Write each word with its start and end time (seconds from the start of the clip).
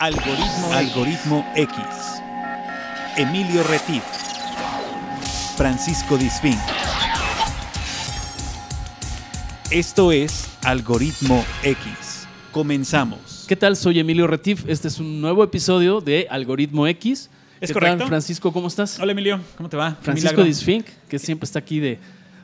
Algoritmo, 0.00 0.72
Algoritmo 0.72 1.52
X. 1.56 1.76
Emilio 3.16 3.64
Retif. 3.64 4.04
Francisco 5.56 6.16
Disfín. 6.16 6.56
Esto 9.72 10.12
es 10.12 10.46
Algoritmo 10.62 11.44
X. 11.64 12.28
Comenzamos. 12.52 13.44
¿Qué 13.48 13.56
tal? 13.56 13.76
Soy 13.76 13.98
Emilio 13.98 14.28
Retif. 14.28 14.68
Este 14.68 14.86
es 14.86 15.00
un 15.00 15.20
nuevo 15.20 15.42
episodio 15.42 16.00
de 16.00 16.28
Algoritmo 16.30 16.86
X. 16.86 17.28
¿Es 17.60 17.70
¿Qué 17.70 17.74
correcto? 17.74 17.98
Tal, 17.98 18.06
Francisco, 18.06 18.52
¿cómo 18.52 18.68
estás? 18.68 19.00
Hola 19.00 19.10
Emilio, 19.10 19.40
¿cómo 19.56 19.68
te 19.68 19.76
va? 19.76 19.96
Francisco. 20.00 20.44
Disfink, 20.44 20.86
que 21.08 21.18
siempre 21.18 21.44
está 21.44 21.58
aquí 21.58 21.80
de, 21.80 21.98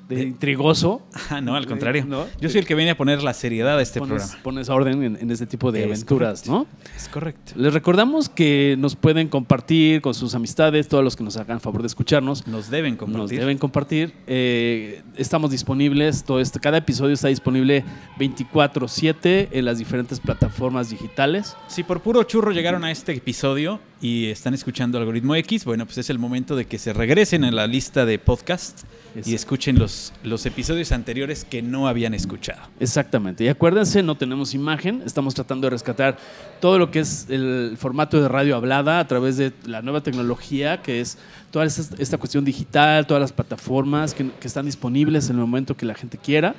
de 0.09 0.23
intrigoso. 0.23 1.03
Ah, 1.31 1.41
no, 1.41 1.55
al 1.57 1.67
contrario. 1.67 2.05
¿No? 2.07 2.27
Yo 2.41 2.49
soy 2.51 2.61
el 2.61 2.67
que 2.67 2.75
viene 2.75 2.91
a 2.91 2.97
poner 2.97 3.23
la 3.23 3.33
seriedad 3.35 3.79
a 3.79 3.83
este 3.83 3.99
pones, 4.01 4.23
programa. 4.23 4.43
pones 4.43 4.69
orden 4.69 5.03
en, 5.03 5.17
en 5.21 5.31
este 5.31 5.47
tipo 5.47 5.73
de 5.73 5.81
Es 5.81 5.87
aventuras, 5.87 6.43
correcto. 6.43 6.53
¿no? 6.53 6.95
Es 6.97 7.09
correcto. 7.09 7.53
Les 7.57 7.73
recordamos 7.73 8.29
que 8.29 8.77
nos 8.79 8.97
pueden 8.97 9.29
compartir 9.29 10.01
con 10.03 10.15
sus 10.15 10.35
amistades, 10.35 10.89
todos 10.89 11.03
los 11.03 11.17
que 11.17 11.25
nos 11.25 11.37
hagan 11.37 11.61
favor 11.61 11.81
de 11.81 11.87
escucharnos. 11.87 12.47
Nos 12.47 12.71
deben 12.71 12.97
compartir. 12.97 13.21
Nos 13.21 13.31
deben 13.31 13.59
compartir. 13.59 14.13
Eh, 14.27 15.03
estamos 15.17 15.51
disponibles, 15.51 16.25
todo 16.25 16.41
este, 16.41 16.61
cada 16.61 16.79
episodio 16.79 17.15
está 17.15 17.29
disponible 17.29 17.85
24/7 18.19 19.49
en 19.53 19.65
las 19.65 19.79
diferentes 19.79 20.21
plataformas 20.21 20.91
digitales. 20.91 21.57
Si 21.69 21.83
por 21.83 22.01
puro 22.01 22.23
churro 22.25 22.53
llegaron 22.53 22.85
a 22.85 22.91
este 22.91 23.13
episodio 23.13 23.81
y 24.05 24.27
están 24.27 24.53
escuchando 24.53 24.99
Algoritmo 24.99 25.35
X, 25.35 25.65
bueno, 25.65 25.87
pues 25.87 25.97
es 25.97 26.11
el 26.11 26.19
momento 26.19 26.57
de 26.57 26.67
que 26.67 26.77
se 26.77 26.93
regresen 26.93 27.43
a 27.43 27.51
la 27.51 27.67
lista 27.67 28.05
de 28.05 28.19
podcast 28.19 28.83
y 29.25 29.35
escuchen 29.35 29.79
los, 29.79 30.13
los 30.23 30.45
episodios 30.45 30.93
anteriores 30.93 31.47
que 31.47 31.63
no 31.63 31.89
habían 31.89 32.13
escuchado. 32.13 32.61
Exactamente. 32.81 33.45
Y 33.45 33.49
acuérdense, 33.49 34.03
no 34.03 34.15
tenemos 34.15 34.53
imagen. 34.53 35.03
Estamos 35.07 35.35
tratando 35.35 35.69
de 35.69 35.71
rescatar 35.71 36.19
todo 36.61 36.79
lo 36.79 36.91
que 36.91 36.99
es 36.99 37.31
el 37.31 37.77
formato 37.79 38.21
de 38.21 38.29
radio 38.29 38.57
hablada 38.57 38.99
a 38.99 39.09
través 39.09 39.39
de 39.39 39.55
la 39.65 39.81
nueva 39.81 40.03
tecnología, 40.03 40.83
que 40.83 41.01
es 41.01 41.17
toda 41.51 41.65
esta, 41.65 41.97
esta 41.97 42.19
cuestión 42.19 42.45
digital, 42.45 43.07
todas 43.07 43.23
las 43.23 43.33
plataformas 43.33 44.13
que, 44.13 44.29
que 44.39 44.47
están 44.47 44.67
disponibles 44.67 45.31
en 45.31 45.37
el 45.37 45.41
momento 45.41 45.79
que 45.79 45.87
la 45.87 45.95
gente 45.95 46.19
quiera, 46.19 46.55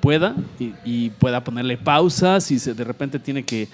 pueda 0.00 0.34
y, 0.58 0.74
y 0.84 1.10
pueda 1.10 1.44
ponerle 1.44 1.76
pausa 1.76 2.40
si 2.40 2.58
se, 2.58 2.74
de 2.74 2.82
repente 2.82 3.20
tiene 3.20 3.44
que, 3.44 3.68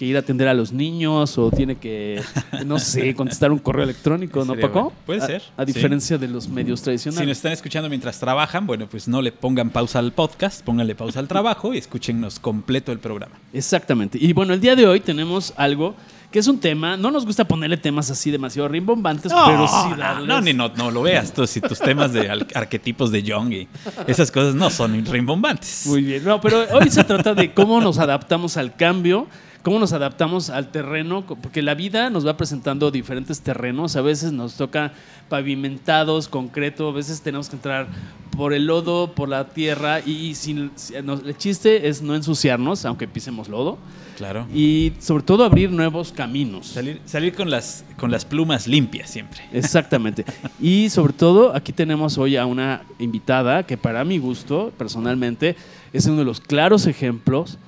que 0.00 0.06
ir 0.06 0.16
a 0.16 0.20
atender 0.20 0.48
a 0.48 0.54
los 0.54 0.72
niños 0.72 1.36
o 1.36 1.50
tiene 1.50 1.76
que, 1.76 2.22
no 2.64 2.78
sé, 2.78 3.14
contestar 3.14 3.52
un 3.52 3.58
correo 3.58 3.84
electrónico, 3.84 4.46
¿no, 4.46 4.54
Paco? 4.56 4.72
bueno. 4.84 4.92
Puede 5.04 5.20
A- 5.20 5.26
ser, 5.26 5.42
A, 5.58 5.66
sí. 5.66 5.72
diferencia 5.74 6.16
de 6.16 6.26
los 6.26 6.48
medios 6.48 6.80
Si 6.80 6.84
tradicionales. 6.84 7.28
nos 7.28 7.36
están 7.36 7.52
escuchando 7.52 7.86
mientras 7.90 8.18
trabajan, 8.18 8.66
bueno, 8.66 8.86
pues 8.88 9.08
no 9.08 9.20
le 9.20 9.30
pongan 9.30 9.68
pausa 9.68 9.98
al 9.98 10.12
podcast, 10.12 10.64
pónganle 10.64 10.94
pausa 10.94 11.18
al 11.20 11.28
trabajo 11.28 11.74
y 11.74 11.76
escúchennos 11.76 12.38
completo 12.40 12.92
el 12.92 12.98
programa. 12.98 13.34
Exactamente. 13.52 14.16
Y 14.18 14.32
bueno, 14.32 14.54
el 14.54 14.60
día 14.62 14.74
de 14.74 14.86
hoy 14.86 15.00
tenemos 15.00 15.52
algo 15.58 15.94
que 16.32 16.38
es 16.38 16.46
un 16.48 16.60
tema, 16.60 16.96
no 16.96 17.10
nos 17.10 17.26
gusta 17.26 17.44
ponerle 17.44 17.76
temas 17.76 18.10
así 18.10 18.30
demasiado 18.30 18.68
rimbombantes, 18.68 19.30
pero 19.32 19.66
sí 19.68 19.88
no, 19.90 19.96
darles... 19.96 20.28
no, 20.28 20.40
ni 20.40 20.54
no, 20.54 20.68
no 20.76 20.90
lo 20.90 21.02
veas 21.02 21.34
tú, 21.34 21.46
si 21.46 21.60
tus 21.60 21.78
temas 21.78 22.12
de 22.14 22.30
arquetipos 22.54 23.10
de 23.10 23.22
Jung 23.30 23.52
y 23.52 23.68
esas 24.06 24.30
cosas 24.30 24.54
no 24.54 24.70
son 24.70 25.04
rimbombantes. 25.04 25.84
Muy 25.88 26.02
bien. 26.02 26.24
No, 26.24 26.40
pero 26.40 26.64
hoy 26.72 26.88
se 26.88 27.04
trata 27.04 27.34
de 27.34 27.52
cómo 27.52 27.80
nos 27.82 27.98
adaptamos 27.98 28.56
al 28.56 28.76
cambio, 28.76 29.26
cómo 29.62 29.78
nos 29.78 29.92
adaptamos 29.92 30.50
al 30.50 30.70
terreno, 30.70 31.24
porque 31.26 31.62
la 31.62 31.74
vida 31.74 32.10
nos 32.10 32.26
va 32.26 32.36
presentando 32.36 32.90
diferentes 32.90 33.40
terrenos. 33.40 33.96
A 33.96 34.02
veces 34.02 34.32
nos 34.32 34.54
toca 34.54 34.92
pavimentados, 35.28 36.28
concreto, 36.28 36.88
a 36.88 36.92
veces 36.92 37.20
tenemos 37.20 37.48
que 37.48 37.56
entrar 37.56 37.88
por 38.36 38.52
el 38.52 38.66
lodo, 38.66 39.12
por 39.14 39.28
la 39.28 39.48
tierra, 39.48 40.00
y 40.00 40.34
sin, 40.34 40.70
el 40.94 41.36
chiste 41.36 41.88
es 41.88 42.00
no 42.02 42.14
ensuciarnos, 42.14 42.84
aunque 42.84 43.06
pisemos 43.06 43.48
lodo, 43.48 43.78
Claro. 44.16 44.46
y 44.54 44.92
sobre 44.98 45.24
todo 45.24 45.44
abrir 45.44 45.70
nuevos 45.70 46.12
caminos. 46.12 46.66
Salir, 46.68 47.00
salir 47.04 47.34
con, 47.34 47.50
las, 47.50 47.84
con 47.96 48.10
las 48.10 48.24
plumas 48.24 48.66
limpias 48.66 49.10
siempre. 49.10 49.40
Exactamente. 49.52 50.24
Y 50.60 50.90
sobre 50.90 51.12
todo, 51.12 51.54
aquí 51.54 51.72
tenemos 51.72 52.18
hoy 52.18 52.36
a 52.36 52.46
una 52.46 52.82
invitada 52.98 53.64
que 53.64 53.76
para 53.76 54.04
mi 54.04 54.18
gusto, 54.18 54.72
personalmente, 54.76 55.56
es 55.92 56.06
uno 56.06 56.18
de 56.18 56.24
los 56.24 56.40
claros 56.40 56.86
ejemplos 56.86 57.58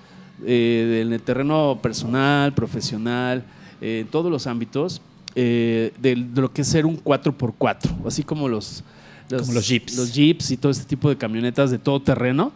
eh, 0.46 1.02
en 1.04 1.12
el 1.12 1.20
terreno 1.20 1.78
personal, 1.82 2.52
profesional, 2.54 3.44
eh, 3.80 4.00
en 4.00 4.06
todos 4.06 4.30
los 4.30 4.46
ámbitos, 4.46 5.00
eh, 5.34 5.92
de, 6.00 6.14
de 6.16 6.40
lo 6.40 6.52
que 6.52 6.62
es 6.62 6.68
ser 6.68 6.86
un 6.86 7.02
4x4, 7.02 8.06
así 8.06 8.22
como 8.22 8.48
los, 8.48 8.84
Como 9.28 9.52
los 9.52 9.66
jeeps. 9.66 9.96
Los 9.96 10.12
jeeps 10.12 10.50
y 10.50 10.56
todo 10.56 10.72
este 10.72 10.84
tipo 10.84 11.08
de 11.08 11.16
camionetas 11.16 11.70
de 11.70 11.78
todo 11.78 12.00
terreno. 12.00 12.52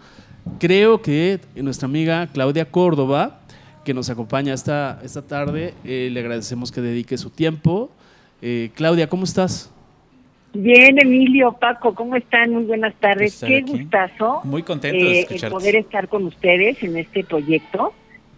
Creo 0.58 1.02
que 1.02 1.40
nuestra 1.56 1.86
amiga 1.86 2.26
Claudia 2.28 2.70
Córdoba, 2.70 3.40
que 3.84 3.94
nos 3.94 4.10
acompaña 4.10 4.54
esta, 4.54 5.00
esta 5.02 5.22
tarde, 5.22 5.74
le 5.84 6.20
agradecemos 6.20 6.70
que 6.70 6.80
dedique 6.80 7.18
su 7.18 7.30
tiempo. 7.30 7.90
Claudia, 8.74 9.08
¿cómo 9.08 9.24
estás? 9.24 9.70
Bien, 10.58 10.98
Emilio, 10.98 11.52
Paco, 11.52 11.94
¿cómo 11.94 12.16
están? 12.16 12.52
Muy 12.52 12.64
buenas 12.64 12.94
tardes. 12.94 13.34
Estar 13.34 13.48
Qué 13.48 13.56
aquí. 13.58 13.72
gustazo 13.72 14.40
Muy 14.44 14.62
contento 14.62 15.04
de 15.04 15.20
eh, 15.20 15.50
poder 15.50 15.76
estar 15.76 16.08
con 16.08 16.24
ustedes 16.24 16.82
en 16.82 16.96
este 16.96 17.24
proyecto, 17.24 17.92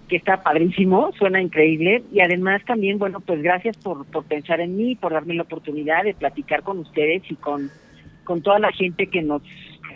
que 0.08 0.16
está 0.16 0.42
padrísimo, 0.42 1.12
suena 1.16 1.40
increíble. 1.40 2.02
Y 2.12 2.20
además 2.20 2.62
también, 2.66 2.98
bueno, 2.98 3.20
pues 3.20 3.40
gracias 3.40 3.76
por, 3.76 4.04
por 4.06 4.24
pensar 4.24 4.60
en 4.60 4.76
mí, 4.76 4.96
por 4.96 5.12
darme 5.12 5.34
la 5.34 5.42
oportunidad 5.42 6.02
de 6.02 6.14
platicar 6.14 6.62
con 6.62 6.78
ustedes 6.78 7.22
y 7.30 7.36
con, 7.36 7.70
con 8.24 8.42
toda 8.42 8.58
la 8.58 8.72
gente 8.72 9.06
que 9.06 9.22
nos, 9.22 9.42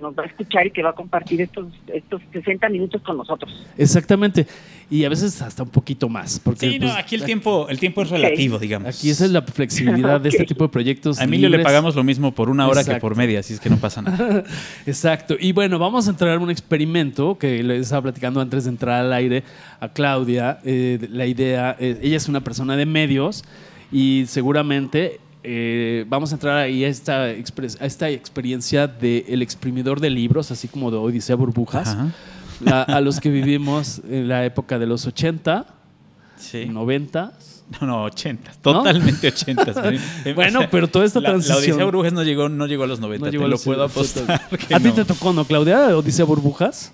nos 0.02 0.18
va 0.18 0.24
a 0.24 0.26
escuchar 0.26 0.66
y 0.66 0.70
que 0.70 0.82
va 0.82 0.90
a 0.90 0.94
compartir 0.94 1.40
estos, 1.40 1.66
estos 1.86 2.20
60 2.32 2.68
minutos 2.68 3.00
con 3.02 3.16
nosotros. 3.16 3.50
Exactamente. 3.78 4.46
Y 4.90 5.04
a 5.04 5.08
veces 5.08 5.40
hasta 5.40 5.62
un 5.62 5.70
poquito 5.70 6.08
más. 6.08 6.38
Porque, 6.40 6.70
Sí, 6.70 6.78
no, 6.78 6.88
pues, 6.88 6.98
aquí 6.98 7.14
el 7.14 7.24
tiempo, 7.24 7.68
el 7.68 7.78
tiempo 7.78 8.02
es 8.02 8.10
relativo, 8.10 8.58
digamos. 8.58 8.98
Aquí 8.98 9.08
esa 9.08 9.24
es 9.24 9.30
la 9.30 9.40
flexibilidad 9.40 10.20
de 10.20 10.28
este 10.28 10.44
tipo 10.44 10.64
de 10.64 10.68
proyectos. 10.68 11.18
A 11.18 11.24
Emilio 11.24 11.48
le 11.48 11.56
libres. 11.56 11.64
pagamos 11.64 11.96
lo 11.96 12.04
mismo 12.04 12.32
por 12.32 12.50
una 12.50 12.68
hora 12.68 12.84
que 12.84 12.96
por 12.96 13.16
media, 13.16 13.40
así 13.40 13.54
es 13.54 13.60
que 13.60 13.70
no 13.70 13.78
pasa 13.78 14.02
nada. 14.02 14.44
Exacto. 14.86 15.36
Y 15.38 15.52
bueno, 15.52 15.78
vamos 15.78 16.08
a 16.08 16.10
entrar 16.10 16.36
en 16.36 16.42
un 16.42 16.50
experimento 16.50 17.38
que 17.38 17.62
les 17.62 17.82
estaba 17.82 18.02
platicando 18.02 18.40
antes 18.40 18.64
de 18.64 18.70
entrar 18.70 19.06
al 19.06 19.12
aire 19.12 19.44
a 19.80 19.88
Claudia. 19.88 20.58
Eh, 20.64 20.98
la 21.10 21.26
idea, 21.26 21.76
eh, 21.78 21.98
ella 22.02 22.16
es 22.16 22.28
una 22.28 22.42
persona 22.42 22.76
de 22.76 22.84
medios 22.84 23.44
y 23.90 24.24
seguramente 24.26 25.20
eh, 25.44 26.04
vamos 26.08 26.30
a 26.32 26.34
entrar 26.36 26.56
ahí 26.56 26.84
a 26.84 26.88
esta, 26.88 27.22
a 27.25 27.30
esta 27.86 28.08
experiencia 28.10 28.86
del 28.86 29.42
exprimidor 29.42 30.00
de 30.00 30.10
libros, 30.10 30.50
así 30.50 30.69
como 30.69 30.91
de 30.91 30.97
Odisea 30.98 31.36
Burbujas, 31.36 31.97
a, 32.66 33.00
los 33.00 33.19
que 33.20 33.28
vivimos 33.30 34.00
en 34.08 34.28
la 34.28 34.44
época 34.44 34.78
de 34.78 34.86
los 34.86 35.06
80, 35.06 35.66
Sí. 36.36 36.66
90. 36.66 37.32
No, 37.81 37.86
no, 37.86 38.02
80, 38.04 38.52
totalmente 38.60 39.28
80. 39.28 39.64
Bueno, 40.34 40.60
pero 40.70 40.88
toda 40.88 41.04
esta 41.04 41.20
la, 41.20 41.28
La 41.31 41.34
transición- 41.36 41.58
Odisea 41.58 41.84
Burbujas 41.84 42.12
no 42.12 42.22
llegó, 42.22 42.48
no 42.48 42.66
llegó 42.66 42.84
a 42.84 42.86
los 42.86 43.00
90, 43.00 43.26
No 43.26 43.31
te 43.31 43.38
lo 43.38 43.58
puedo 43.58 43.84
80. 43.84 43.84
apostar. 44.34 44.48
que 44.69 44.75
¿A 44.75 44.78
ti 44.78 44.88
no. 44.88 44.94
te 44.94 45.04
tocó, 45.04 45.32
no, 45.32 45.44
Claudia? 45.44 45.97
Odisea 45.97 46.25
Burbujas. 46.25 46.92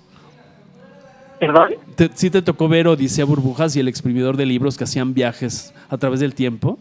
¿Perdón? 1.41 1.69
¿Te- 1.97 2.11
¿Sí 2.15 2.31
te 2.31 2.43
tocó 2.43 2.69
ver 2.69 2.89
Odisea 2.89 3.25
Burbujas 3.25 3.75
y 3.77 3.81
el 3.81 3.89
exprimidor 3.89 4.37
de 4.37 4.47
libros 4.47 4.77
que 4.77 4.85
hacían 4.85 5.15
viajes 5.15 5.73
a 5.89 5.97
través 5.99 6.21
del 6.21 6.35
tiempo? 6.35 6.79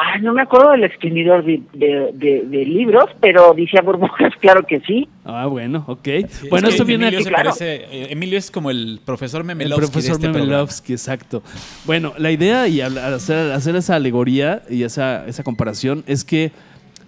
Ah, 0.00 0.18
no 0.20 0.32
me 0.32 0.42
acuerdo 0.42 0.70
del 0.72 0.84
exprimidor 0.84 1.44
de, 1.44 1.60
de, 1.72 2.10
de- 2.14 2.42
de 2.46 2.64
libros, 2.64 3.06
pero 3.20 3.52
dice 3.54 3.80
burbujas, 3.82 4.32
claro 4.40 4.62
que 4.64 4.80
sí. 4.80 5.08
Ah, 5.24 5.46
bueno, 5.46 5.82
ok. 5.88 6.08
Sí, 6.28 6.48
bueno, 6.48 6.68
es 6.68 6.74
que 6.74 6.76
esto 6.76 6.84
viene 6.84 7.04
Emilio 7.08 7.18
aquí. 7.18 7.24
se 7.24 7.30
claro. 7.30 7.44
parece, 7.50 7.74
eh, 7.90 8.06
Emilio 8.10 8.38
es 8.38 8.50
como 8.50 8.70
el 8.70 9.00
profesor 9.04 9.40
El 9.40 9.46
Memelovsky 9.48 9.80
de 9.80 9.90
profesor 9.90 10.14
este. 10.16 10.28
Memelovsky, 10.28 10.92
exacto. 10.92 11.42
Bueno, 11.84 12.12
la 12.18 12.30
idea 12.30 12.68
y 12.68 12.80
hacer, 12.80 13.50
hacer 13.52 13.74
esa 13.76 13.96
alegoría 13.96 14.62
y 14.70 14.84
esa, 14.84 15.26
esa 15.26 15.42
comparación 15.42 16.04
es 16.06 16.24
que 16.24 16.52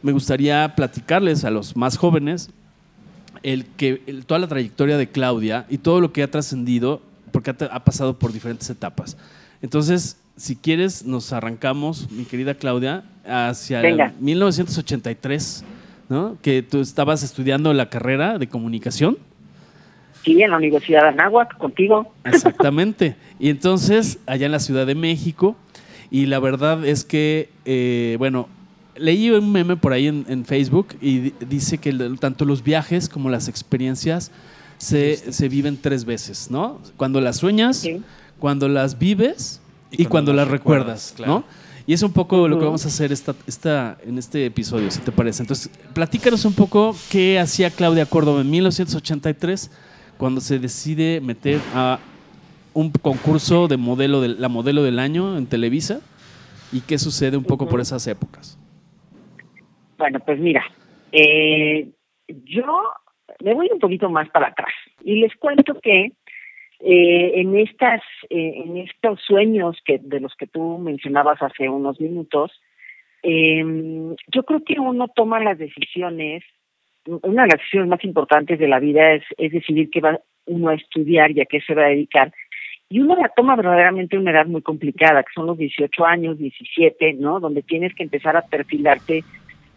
me 0.02 0.12
gustaría 0.12 0.74
platicarles 0.74 1.44
a 1.44 1.50
los 1.50 1.76
más 1.76 1.96
jóvenes 1.96 2.50
el 3.42 3.66
que 3.76 4.02
el- 4.06 4.26
toda 4.26 4.40
la 4.40 4.48
trayectoria 4.48 4.96
de 4.96 5.08
Claudia 5.08 5.64
y 5.68 5.78
todo 5.78 6.00
lo 6.00 6.12
que 6.12 6.22
ha 6.22 6.30
trascendido, 6.30 7.02
porque 7.30 7.50
ha 7.50 7.84
pasado 7.84 8.18
por 8.18 8.32
diferentes 8.32 8.68
etapas. 8.68 9.16
Entonces, 9.62 10.18
si 10.40 10.56
quieres, 10.56 11.04
nos 11.04 11.34
arrancamos, 11.34 12.10
mi 12.10 12.24
querida 12.24 12.54
Claudia, 12.54 13.04
hacia 13.26 13.82
Venga. 13.82 14.14
1983, 14.20 15.64
¿no? 16.08 16.36
Que 16.40 16.62
tú 16.62 16.80
estabas 16.80 17.22
estudiando 17.22 17.72
la 17.74 17.90
carrera 17.90 18.38
de 18.38 18.48
comunicación. 18.48 19.18
Sí, 20.24 20.40
en 20.42 20.50
la 20.50 20.56
Universidad 20.56 21.02
de 21.02 21.08
Anáhuac, 21.08 21.56
contigo. 21.58 22.12
Exactamente. 22.24 23.16
Y 23.38 23.48
entonces, 23.48 24.18
allá 24.26 24.44
en 24.46 24.52
la 24.52 24.60
Ciudad 24.60 24.86
de 24.86 24.94
México, 24.94 25.56
y 26.10 26.26
la 26.26 26.38
verdad 26.40 26.84
es 26.84 27.04
que, 27.06 27.48
eh, 27.64 28.16
bueno, 28.18 28.48
leí 28.96 29.30
un 29.30 29.50
meme 29.50 29.76
por 29.76 29.92
ahí 29.94 30.08
en, 30.08 30.26
en 30.28 30.44
Facebook 30.44 30.88
y 31.00 31.18
di- 31.20 31.34
dice 31.48 31.78
que 31.78 31.88
el- 31.90 32.18
tanto 32.20 32.44
los 32.44 32.62
viajes 32.62 33.08
como 33.08 33.30
las 33.30 33.48
experiencias 33.48 34.30
se, 34.76 35.16
se 35.32 35.48
viven 35.48 35.78
tres 35.80 36.04
veces, 36.04 36.50
¿no? 36.50 36.80
Cuando 36.98 37.20
las 37.22 37.36
sueñas, 37.38 37.78
Sí. 37.78 38.02
cuando 38.38 38.68
las 38.68 38.98
vives 38.98 39.60
Y 39.90 40.02
y, 40.02 40.06
cuando, 40.06 40.32
las 40.32 40.48
recuerdas, 40.48 41.14
claro. 41.16 41.32
¿no? 41.32 41.44
Y 41.86 41.92
es 41.92 42.02
un 42.02 42.12
poco 42.12 42.46
lo 42.46 42.58
que 42.58 42.64
vamos 42.64 42.84
a 42.84 42.88
hacer 42.88 43.10
esta, 43.10 43.34
esta, 43.46 43.98
en 44.04 44.18
este 44.18 44.46
episodio, 44.46 44.90
si 44.90 45.00
te 45.00 45.10
parece. 45.10 45.42
Entonces, 45.42 45.68
platícanos 45.92 46.44
un 46.44 46.54
poco 46.54 46.94
qué 47.10 47.38
hacía 47.38 47.70
Claudia 47.70 48.06
Córdoba 48.06 48.42
en 48.42 48.50
1983 48.50 49.70
cuando 50.16 50.40
se 50.40 50.58
decide 50.58 51.20
meter 51.20 51.58
a 51.74 51.98
un 52.74 52.90
concurso 52.92 53.66
de 53.66 53.76
modelo 53.76 54.20
de 54.20 54.28
la 54.28 54.48
modelo 54.48 54.82
del 54.82 54.98
año 54.98 55.36
en 55.36 55.46
Televisa 55.46 56.00
y 56.72 56.82
qué 56.82 56.98
sucede 56.98 57.36
un 57.36 57.44
poco 57.44 57.66
por 57.66 57.80
esas 57.80 58.06
épocas. 58.06 58.58
Bueno, 59.98 60.20
pues 60.20 60.38
mira, 60.38 60.62
eh, 61.10 61.88
yo 62.28 62.64
me 63.42 63.54
voy 63.54 63.68
un 63.72 63.80
poquito 63.80 64.08
más 64.08 64.28
para 64.30 64.48
atrás 64.48 64.72
y 65.02 65.20
les 65.20 65.34
cuento 65.36 65.74
que 65.82 66.12
eh, 66.80 67.32
en 67.34 67.56
estas 67.56 68.00
eh, 68.30 68.62
en 68.64 68.78
estos 68.78 69.20
sueños 69.20 69.76
que 69.84 69.98
de 69.98 70.20
los 70.20 70.34
que 70.36 70.46
tú 70.46 70.78
mencionabas 70.78 71.42
hace 71.42 71.68
unos 71.68 72.00
minutos 72.00 72.52
eh, 73.22 73.62
yo 74.28 74.42
creo 74.44 74.64
que 74.64 74.80
uno 74.80 75.08
toma 75.08 75.40
las 75.40 75.58
decisiones 75.58 76.42
una 77.06 77.42
de 77.42 77.48
las 77.48 77.58
decisiones 77.58 77.88
más 77.88 78.04
importantes 78.04 78.58
de 78.58 78.68
la 78.68 78.78
vida 78.78 79.12
es, 79.12 79.24
es 79.38 79.52
decidir 79.52 79.90
qué 79.90 80.00
va 80.00 80.20
uno 80.46 80.68
a 80.68 80.74
estudiar 80.74 81.30
y 81.30 81.40
a 81.40 81.46
qué 81.46 81.60
se 81.60 81.74
va 81.74 81.84
a 81.84 81.88
dedicar. 81.88 82.32
Y 82.88 83.00
uno 83.00 83.14
la 83.14 83.28
toma 83.28 83.56
verdaderamente 83.56 84.16
a 84.16 84.20
una 84.20 84.32
edad 84.32 84.46
muy 84.46 84.62
complicada 84.62 85.22
que 85.22 85.32
son 85.34 85.46
los 85.46 85.56
18 85.56 86.04
años 86.04 86.38
17 86.38 87.14
no 87.14 87.40
donde 87.40 87.62
tienes 87.62 87.94
que 87.94 88.02
empezar 88.02 88.36
a 88.36 88.42
perfilarte 88.42 89.22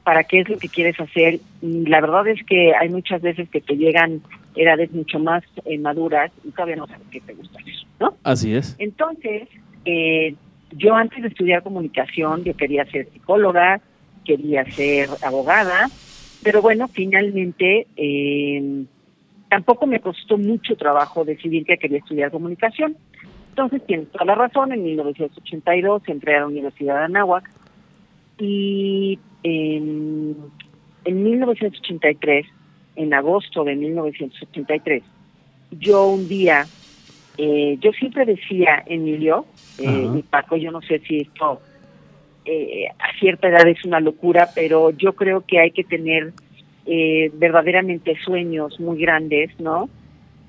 para 0.03 0.23
qué 0.23 0.41
es 0.41 0.49
lo 0.49 0.57
que 0.57 0.69
quieres 0.69 0.99
hacer. 0.99 1.39
Y 1.61 1.85
la 1.85 2.01
verdad 2.01 2.27
es 2.27 2.43
que 2.45 2.73
hay 2.75 2.89
muchas 2.89 3.21
veces 3.21 3.49
que 3.49 3.61
te 3.61 3.75
llegan 3.75 4.21
edades 4.55 4.91
mucho 4.91 5.19
más 5.19 5.43
eh, 5.65 5.77
maduras 5.79 6.31
y 6.43 6.51
todavía 6.51 6.75
no 6.75 6.87
sabes 6.87 7.07
qué 7.11 7.21
te 7.21 7.33
gusta 7.33 7.59
hacer, 7.59 7.73
¿no? 7.99 8.15
Así 8.23 8.53
es. 8.53 8.75
Entonces, 8.79 9.47
eh, 9.85 10.35
yo 10.71 10.95
antes 10.95 11.21
de 11.21 11.29
estudiar 11.29 11.63
comunicación, 11.63 12.43
yo 12.43 12.55
quería 12.55 12.85
ser 12.85 13.07
psicóloga, 13.11 13.81
quería 14.25 14.63
ser 14.71 15.09
abogada, 15.23 15.89
pero 16.43 16.61
bueno, 16.61 16.87
finalmente 16.87 17.87
eh, 17.95 18.85
tampoco 19.49 19.87
me 19.87 19.99
costó 19.99 20.37
mucho 20.37 20.75
trabajo 20.75 21.25
decidir 21.25 21.65
que 21.65 21.77
quería 21.77 21.99
estudiar 21.99 22.31
comunicación. 22.31 22.97
Entonces, 23.49 23.85
tienes 23.85 24.09
toda 24.11 24.25
la 24.25 24.35
razón, 24.35 24.71
en 24.71 24.83
1982 24.83 26.01
entré 26.07 26.35
a 26.35 26.39
la 26.41 26.47
Universidad 26.47 26.97
de 26.99 27.05
Anáhuac 27.05 27.49
y 28.37 29.19
en, 29.43 30.35
en 31.05 31.23
1983, 31.23 32.45
en 32.95 33.13
agosto 33.13 33.63
de 33.63 33.75
1983, 33.75 35.03
yo 35.71 36.07
un 36.07 36.27
día, 36.27 36.65
eh, 37.37 37.77
yo 37.79 37.91
siempre 37.93 38.25
decía, 38.25 38.83
Emilio, 38.85 39.45
eh, 39.79 40.07
y 40.15 40.21
Paco, 40.23 40.55
yo 40.55 40.71
no 40.71 40.81
sé 40.81 40.99
si 40.99 41.21
esto 41.21 41.61
eh, 42.45 42.87
a 42.99 43.17
cierta 43.19 43.47
edad 43.47 43.67
es 43.67 43.83
una 43.85 43.99
locura, 43.99 44.49
pero 44.53 44.91
yo 44.91 45.13
creo 45.13 45.45
que 45.45 45.59
hay 45.59 45.71
que 45.71 45.83
tener 45.83 46.33
eh, 46.85 47.31
verdaderamente 47.33 48.17
sueños 48.23 48.79
muy 48.79 48.99
grandes, 48.99 49.57
¿no? 49.59 49.89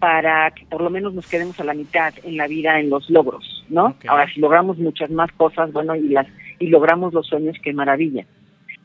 Para 0.01 0.51
que 0.51 0.67
por 0.67 0.83
lo 0.83 0.91
menos 0.91 1.15
nos 1.15 1.27
quedemos 1.27 1.59
a 1.61 1.65
la 1.65 1.73
mitad 1.73 2.13
en 2.25 2.37
la 2.37 2.49
vida 2.49 2.81
en 2.81 2.91
los 2.91 3.09
logros, 3.09 3.65
¿no? 3.69 3.95
Ahora, 4.09 4.29
si 4.33 4.41
logramos 4.41 4.77
muchas 4.79 5.11
más 5.11 5.31
cosas, 5.33 5.73
bueno, 5.73 5.95
y 5.95 6.09
las 6.09 6.27
y 6.59 6.69
logramos 6.69 7.12
los 7.12 7.27
sueños, 7.27 7.56
qué 7.62 7.73
maravilla. 7.73 8.27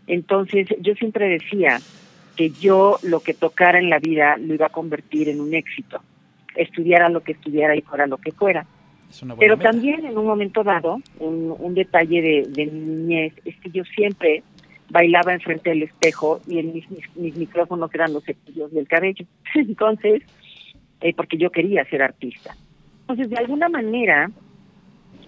Entonces, 0.07 0.67
yo 0.79 0.95
siempre 0.95 1.29
decía 1.29 1.79
que 2.35 2.49
yo 2.49 2.97
lo 3.03 3.19
que 3.19 3.33
tocara 3.33 3.79
en 3.79 3.89
la 3.89 3.99
vida 3.99 4.37
lo 4.37 4.53
iba 4.53 4.67
a 4.67 4.69
convertir 4.69 5.29
en 5.29 5.41
un 5.41 5.53
éxito, 5.53 6.01
estudiara 6.55 7.09
lo 7.09 7.21
que 7.21 7.33
estudiara 7.33 7.75
y 7.75 7.81
fuera 7.81 8.07
lo 8.07 8.17
que 8.17 8.31
fuera. 8.31 8.65
Pero 9.39 9.57
meta. 9.57 9.71
también 9.71 10.05
en 10.05 10.17
un 10.17 10.25
momento 10.25 10.63
dado, 10.63 10.99
un, 11.19 11.55
un 11.57 11.73
detalle 11.73 12.21
de, 12.21 12.47
de 12.47 12.65
mi 12.67 12.79
niñez 12.79 13.33
es 13.43 13.55
que 13.57 13.71
yo 13.71 13.83
siempre 13.83 14.43
bailaba 14.89 15.33
enfrente 15.33 15.69
del 15.69 15.83
espejo 15.83 16.41
y 16.47 16.59
en 16.59 16.73
mis, 16.73 16.89
mis, 16.89 17.15
mis 17.15 17.35
micrófonos 17.35 17.93
eran 17.93 18.13
los 18.13 18.23
cepillos 18.23 18.71
del 18.71 18.87
cabello. 18.87 19.25
Entonces, 19.55 20.23
eh, 21.01 21.13
porque 21.13 21.37
yo 21.37 21.51
quería 21.51 21.85
ser 21.85 22.01
artista. 22.01 22.55
Entonces, 23.01 23.29
de 23.29 23.37
alguna 23.37 23.69
manera, 23.69 24.29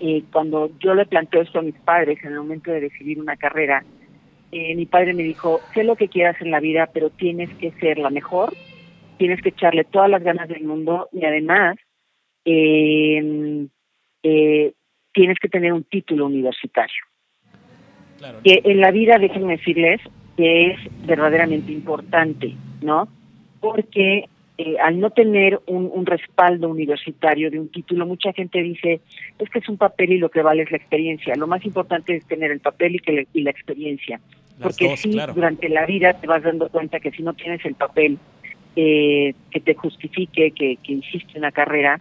eh, 0.01 0.24
cuando 0.31 0.71
yo 0.80 0.94
le 0.95 1.06
planteo 1.06 1.42
esto 1.42 1.59
a 1.59 1.63
mis 1.63 1.75
padres 1.75 2.19
en 2.24 2.31
el 2.33 2.39
momento 2.39 2.71
de 2.71 2.81
decidir 2.81 3.19
una 3.19 3.38
carrera, 3.38 3.83
eh, 4.51 4.75
mi 4.75 4.86
padre 4.86 5.13
me 5.13 5.24
dijo, 5.24 5.62
sé 5.74 5.83
lo 5.83 5.95
que 5.95 6.09
quieras 6.09 6.36
en 6.42 6.51
la 6.51 6.59
vida, 6.59 6.89
pero 6.94 7.09
tienes 7.09 7.50
que 7.56 7.71
ser 7.74 7.98
la 7.98 8.09
mejor, 8.09 8.53
tienes 9.18 9.42
que 9.42 9.50
echarle 9.50 9.86
todas 9.86 10.09
las 10.09 10.24
ganas 10.24 10.50
del 10.50 10.63
mundo 10.63 11.07
y 11.13 11.24
además 11.24 11.77
eh, 12.44 13.68
eh, 14.24 14.74
tienes 15.13 15.38
que 15.39 15.48
tener 15.48 15.71
un 15.71 15.83
título 15.83 16.25
universitario. 16.25 17.03
Claro. 18.18 18.39
Que 18.44 18.62
en 18.65 18.81
la 18.81 18.92
vida, 18.92 19.18
déjenme 19.18 19.57
decirles, 19.57 20.01
que 20.36 20.71
es 20.71 20.80
verdaderamente 21.06 21.71
importante, 21.71 22.56
¿no? 22.81 23.07
Porque 23.59 24.25
eh, 24.63 24.75
al 24.80 25.00
no 25.00 25.10
tener 25.10 25.60
un, 25.68 25.90
un 25.94 26.06
respaldo 26.06 26.69
universitario 26.69 27.50
de 27.50 27.60
un 27.60 27.69
título, 27.69 28.06
mucha 28.06 28.31
gente 28.34 28.62
dice, 28.62 29.02
es 29.40 29.50
que 29.50 29.60
es 29.60 29.69
un 29.69 29.78
papel 29.78 30.12
y 30.13 30.18
lo 30.18 30.30
que 30.30 30.42
vale 30.42 30.63
es 30.63 30.72
la 30.72 30.78
experiencia. 30.78 31.34
Lo 31.36 31.48
más 31.48 31.66
importante 31.66 32.16
es 32.16 32.25
tener 32.25 32.52
el 32.52 32.60
papel 32.60 32.96
y, 32.96 33.00
que 33.00 33.12
le- 33.12 33.28
y 33.34 33.42
la 33.42 33.52
experiencia. 33.52 34.19
Las 34.60 34.62
Porque 34.78 34.90
dos, 34.90 35.00
sí, 35.00 35.12
claro. 35.12 35.34
durante 35.34 35.69
la 35.69 35.86
vida 35.86 36.13
te 36.13 36.28
vas 36.28 36.44
dando 36.44 36.69
cuenta 36.69 37.00
que 37.00 37.12
si 37.12 37.24
no 37.24 37.34
tienes 37.34 37.63
el 37.66 37.75
papel 37.75 38.18
eh, 38.75 39.34
que 39.50 39.60
te 39.60 39.74
justifique 39.75 40.52
que, 40.52 40.78
que 40.84 40.94
hiciste 40.94 41.38
una 41.38 41.52
carrera, 41.52 42.00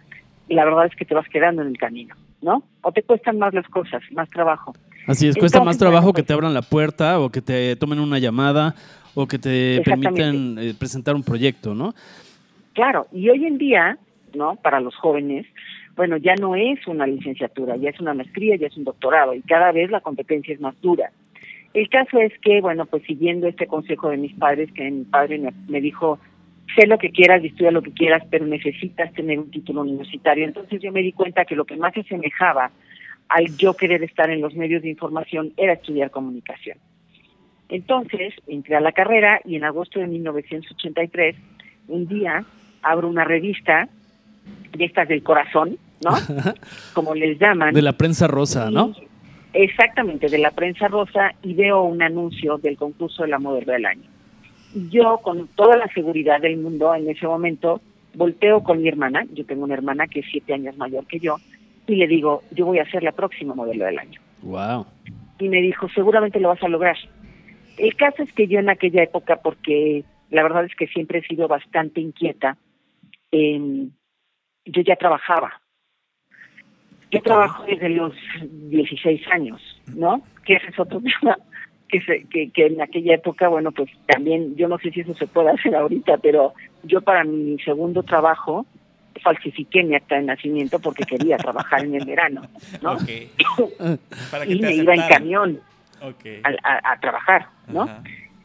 la 0.49 0.63
verdad 0.65 0.85
es 0.85 0.95
que 0.95 1.05
te 1.05 1.13
vas 1.15 1.27
quedando 1.29 1.61
en 1.61 1.69
el 1.69 1.77
camino, 1.77 2.15
¿no? 2.41 2.63
O 2.81 2.91
te 2.91 3.03
cuestan 3.03 3.37
más 3.39 3.53
las 3.53 3.67
cosas, 3.67 4.01
más 4.11 4.29
trabajo. 4.29 4.73
Así 5.07 5.27
es, 5.27 5.35
cuesta 5.35 5.63
más 5.63 5.77
trabajo 5.77 6.13
que 6.13 6.21
pues- 6.21 6.27
te 6.27 6.33
abran 6.33 6.53
la 6.53 6.61
puerta 6.61 7.19
o 7.19 7.29
que 7.29 7.41
te 7.41 7.75
tomen 7.75 7.99
una 7.99 8.19
llamada 8.19 8.75
o 9.15 9.27
que 9.27 9.39
te 9.39 9.81
permitan 9.83 10.57
eh, 10.59 10.73
presentar 10.77 11.15
un 11.15 11.23
proyecto, 11.23 11.73
¿no? 11.73 11.93
Claro, 12.73 13.07
y 13.11 13.29
hoy 13.29 13.45
en 13.45 13.57
día, 13.57 13.97
¿no? 14.33 14.55
Para 14.55 14.79
los 14.79 14.95
jóvenes, 14.95 15.45
bueno, 15.95 16.17
ya 16.17 16.35
no 16.35 16.55
es 16.55 16.85
una 16.87 17.05
licenciatura, 17.05 17.75
ya 17.75 17.89
es 17.89 17.99
una 17.99 18.13
maestría, 18.13 18.55
ya 18.55 18.67
es 18.67 18.77
un 18.77 18.85
doctorado, 18.85 19.33
y 19.33 19.41
cada 19.41 19.71
vez 19.71 19.91
la 19.91 20.01
competencia 20.01 20.53
es 20.53 20.61
más 20.61 20.79
dura. 20.81 21.11
El 21.73 21.89
caso 21.89 22.19
es 22.19 22.33
que, 22.39 22.61
bueno, 22.61 22.85
pues 22.85 23.03
siguiendo 23.03 23.47
este 23.47 23.67
consejo 23.67 24.09
de 24.09 24.17
mis 24.17 24.33
padres, 24.33 24.71
que 24.73 24.89
mi 24.89 25.03
padre 25.03 25.37
me, 25.37 25.53
me 25.67 25.79
dijo, 25.79 26.19
sé 26.75 26.87
lo 26.87 26.97
que 26.97 27.11
quieras 27.11 27.43
estudia 27.43 27.71
lo 27.71 27.81
que 27.81 27.91
quieras, 27.91 28.23
pero 28.29 28.45
necesitas 28.45 29.13
tener 29.13 29.39
un 29.39 29.51
título 29.51 29.81
universitario. 29.81 30.45
Entonces 30.45 30.81
yo 30.81 30.91
me 30.91 31.01
di 31.01 31.11
cuenta 31.11 31.45
que 31.45 31.55
lo 31.55 31.65
que 31.65 31.77
más 31.77 31.93
se 31.93 32.01
asemejaba 32.01 32.71
al 33.29 33.55
yo 33.57 33.73
querer 33.75 34.03
estar 34.03 34.29
en 34.29 34.41
los 34.41 34.55
medios 34.55 34.81
de 34.81 34.89
información 34.89 35.53
era 35.57 35.73
estudiar 35.73 36.11
comunicación. 36.11 36.77
Entonces 37.69 38.33
entré 38.47 38.75
a 38.75 38.81
la 38.81 38.91
carrera 38.91 39.39
y 39.45 39.55
en 39.55 39.63
agosto 39.63 39.99
de 39.99 40.07
1983, 40.07 41.35
un 41.87 42.07
día 42.07 42.43
abro 42.81 43.07
una 43.07 43.23
revista 43.23 43.87
de 44.71 44.85
estas 44.85 45.07
del 45.07 45.23
corazón, 45.23 45.77
¿no? 46.03 46.11
Como 46.93 47.15
les 47.15 47.39
llaman. 47.39 47.73
De 47.73 47.81
la 47.81 47.93
prensa 47.93 48.27
rosa, 48.27 48.69
¿no? 48.71 48.93
Exactamente, 49.53 50.29
de 50.29 50.37
la 50.37 50.51
prensa 50.51 50.87
rosa 50.87 51.33
y 51.43 51.53
veo 51.53 51.83
un 51.83 52.01
anuncio 52.01 52.57
del 52.57 52.77
concurso 52.77 53.23
de 53.23 53.29
la 53.29 53.39
modelo 53.39 53.73
del 53.73 53.85
año. 53.85 54.09
Y 54.73 54.89
yo, 54.89 55.19
con 55.21 55.47
toda 55.49 55.75
la 55.75 55.87
seguridad 55.87 56.39
del 56.39 56.57
mundo 56.57 56.95
en 56.95 57.09
ese 57.09 57.27
momento, 57.27 57.81
volteo 58.13 58.63
con 58.63 58.81
mi 58.81 58.87
hermana, 58.87 59.25
yo 59.33 59.45
tengo 59.45 59.65
una 59.65 59.73
hermana 59.73 60.07
que 60.07 60.21
es 60.21 60.25
siete 60.31 60.53
años 60.53 60.77
mayor 60.77 61.05
que 61.05 61.19
yo, 61.19 61.35
y 61.87 61.95
le 61.95 62.07
digo, 62.07 62.43
yo 62.51 62.65
voy 62.65 62.79
a 62.79 62.89
ser 62.89 63.03
la 63.03 63.11
próxima 63.11 63.53
modelo 63.53 63.85
del 63.85 63.99
año. 63.99 64.21
Wow. 64.43 64.85
Y 65.39 65.49
me 65.49 65.61
dijo, 65.61 65.89
seguramente 65.89 66.39
lo 66.39 66.49
vas 66.49 66.63
a 66.63 66.69
lograr. 66.69 66.95
El 67.77 67.95
caso 67.95 68.23
es 68.23 68.31
que 68.31 68.47
yo 68.47 68.59
en 68.59 68.69
aquella 68.69 69.03
época, 69.03 69.37
porque 69.37 70.05
la 70.29 70.43
verdad 70.43 70.65
es 70.65 70.75
que 70.75 70.87
siempre 70.87 71.19
he 71.19 71.27
sido 71.27 71.49
bastante 71.49 71.99
inquieta, 71.99 72.57
eh, 73.31 73.87
yo 74.65 74.81
ya 74.81 74.95
trabajaba. 74.95 75.61
Yo 77.11 77.21
trabajo 77.21 77.63
desde 77.65 77.89
los 77.89 78.13
16 78.41 79.21
años, 79.31 79.61
¿no? 79.87 80.21
Que 80.45 80.53
ese 80.55 80.67
es 80.67 80.79
otro 80.79 81.01
tema 81.21 81.37
que, 81.89 82.01
se, 82.01 82.23
que, 82.29 82.51
que 82.51 82.67
en 82.67 82.81
aquella 82.81 83.15
época, 83.15 83.49
bueno, 83.49 83.71
pues 83.71 83.89
también, 84.07 84.55
yo 84.55 84.67
no 84.69 84.77
sé 84.77 84.91
si 84.91 85.01
eso 85.01 85.13
se 85.15 85.27
puede 85.27 85.49
hacer 85.49 85.75
ahorita, 85.75 86.17
pero 86.19 86.53
yo 86.83 87.01
para 87.01 87.23
mi 87.25 87.59
segundo 87.59 88.03
trabajo 88.03 88.65
falsifiqué 89.21 89.83
mi 89.83 89.95
acta 89.95 90.15
de 90.15 90.21
nacimiento 90.23 90.79
porque 90.79 91.03
quería 91.03 91.35
trabajar 91.37 91.83
en 91.83 91.95
el 91.95 92.05
verano, 92.05 92.43
¿no? 92.81 92.93
Ok. 92.93 93.09
Para 94.31 94.45
que 94.45 94.53
y 94.53 94.59
te 94.61 94.67
me 94.67 94.73
iba 94.75 94.95
en 94.95 95.01
camión 95.07 95.59
Ok. 96.01 96.25
a, 96.43 96.49
a- 96.63 96.93
a 96.93 96.99
trabajar, 97.01 97.47
¿no? 97.67 97.83
Ajá. 97.83 98.03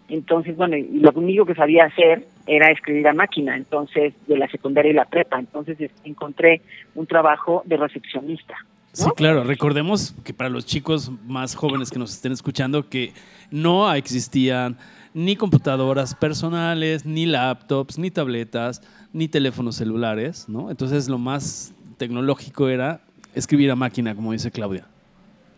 Entonces, 0.08 0.56
bueno, 0.56 0.76
lo 0.92 1.12
único 1.12 1.46
que 1.46 1.54
sabía 1.54 1.84
hacer 1.84 2.26
era 2.46 2.70
escribir 2.70 3.06
a 3.08 3.12
máquina, 3.12 3.56
entonces, 3.56 4.14
de 4.26 4.36
la 4.38 4.48
secundaria 4.48 4.90
y 4.90 4.94
la 4.94 5.04
prepa. 5.04 5.38
Entonces, 5.38 5.80
es- 5.80 5.90
encontré 6.04 6.60
un 6.94 7.06
trabajo 7.06 7.62
de 7.66 7.76
recepcionista. 7.76 8.54
Sí, 8.92 9.10
claro. 9.16 9.44
Recordemos 9.44 10.14
que 10.24 10.32
para 10.32 10.48
los 10.48 10.64
chicos 10.64 11.10
más 11.26 11.54
jóvenes 11.54 11.90
que 11.90 11.98
nos 11.98 12.14
estén 12.14 12.32
escuchando, 12.32 12.88
que 12.88 13.12
no 13.50 13.92
existían 13.92 14.78
ni 15.12 15.36
computadoras 15.36 16.14
personales, 16.14 17.04
ni 17.04 17.26
laptops, 17.26 17.98
ni 17.98 18.10
tabletas, 18.10 18.80
ni 19.12 19.28
teléfonos 19.28 19.76
celulares, 19.76 20.48
¿no? 20.48 20.70
Entonces 20.70 21.08
lo 21.08 21.18
más 21.18 21.74
tecnológico 21.98 22.68
era 22.68 23.00
escribir 23.34 23.70
a 23.70 23.76
máquina, 23.76 24.14
como 24.14 24.32
dice 24.32 24.50
Claudia. 24.50 24.86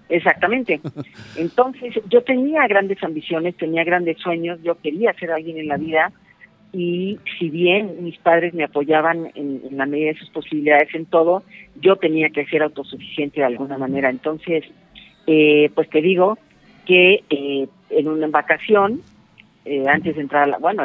Exactamente. 0.09 0.81
Entonces, 1.37 1.95
yo 2.09 2.23
tenía 2.23 2.67
grandes 2.67 3.03
ambiciones, 3.03 3.57
tenía 3.57 3.85
grandes 3.85 4.19
sueños, 4.19 4.59
yo 4.63 4.77
quería 4.81 5.13
ser 5.15 5.31
alguien 5.31 5.59
en 5.59 5.69
la 5.69 5.77
vida, 5.77 6.11
y 6.73 7.19
si 7.39 7.49
bien 7.49 8.05
mis 8.05 8.19
padres 8.19 8.53
me 8.53 8.65
apoyaban 8.65 9.31
en, 9.35 9.63
la 9.73 9.87
medida 9.87 10.13
de 10.13 10.19
sus 10.19 10.31
posibilidades 10.31 10.95
en 10.95 11.07
todo, 11.07 11.43
yo 11.81 11.97
tenía 11.97 12.29
que 12.31 12.45
ser 12.47 12.63
autosuficiente 12.63 13.41
de 13.41 13.47
alguna 13.47 13.79
manera. 13.79 14.11
Entonces, 14.11 14.65
eh, 15.27 15.71
pues 15.75 15.89
te 15.89 16.03
digo 16.03 16.39
que 16.87 17.25
eh, 17.31 17.69
en 17.91 18.09
una 18.09 18.27
vacación, 18.29 19.01
eh, 19.65 19.85
antes 19.89 20.17
de 20.17 20.23
entrar, 20.23 20.45
a 20.45 20.47
la, 20.47 20.59
bueno, 20.59 20.85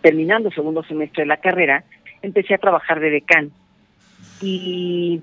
terminando 0.00 0.48
el 0.48 0.54
segundo 0.54 0.82
semestre 0.84 1.24
de 1.24 1.28
la 1.28 1.38
carrera, 1.38 1.84
empecé 2.22 2.54
a 2.54 2.58
trabajar 2.58 3.00
de 3.00 3.10
decán. 3.10 3.50
Y 4.40 5.22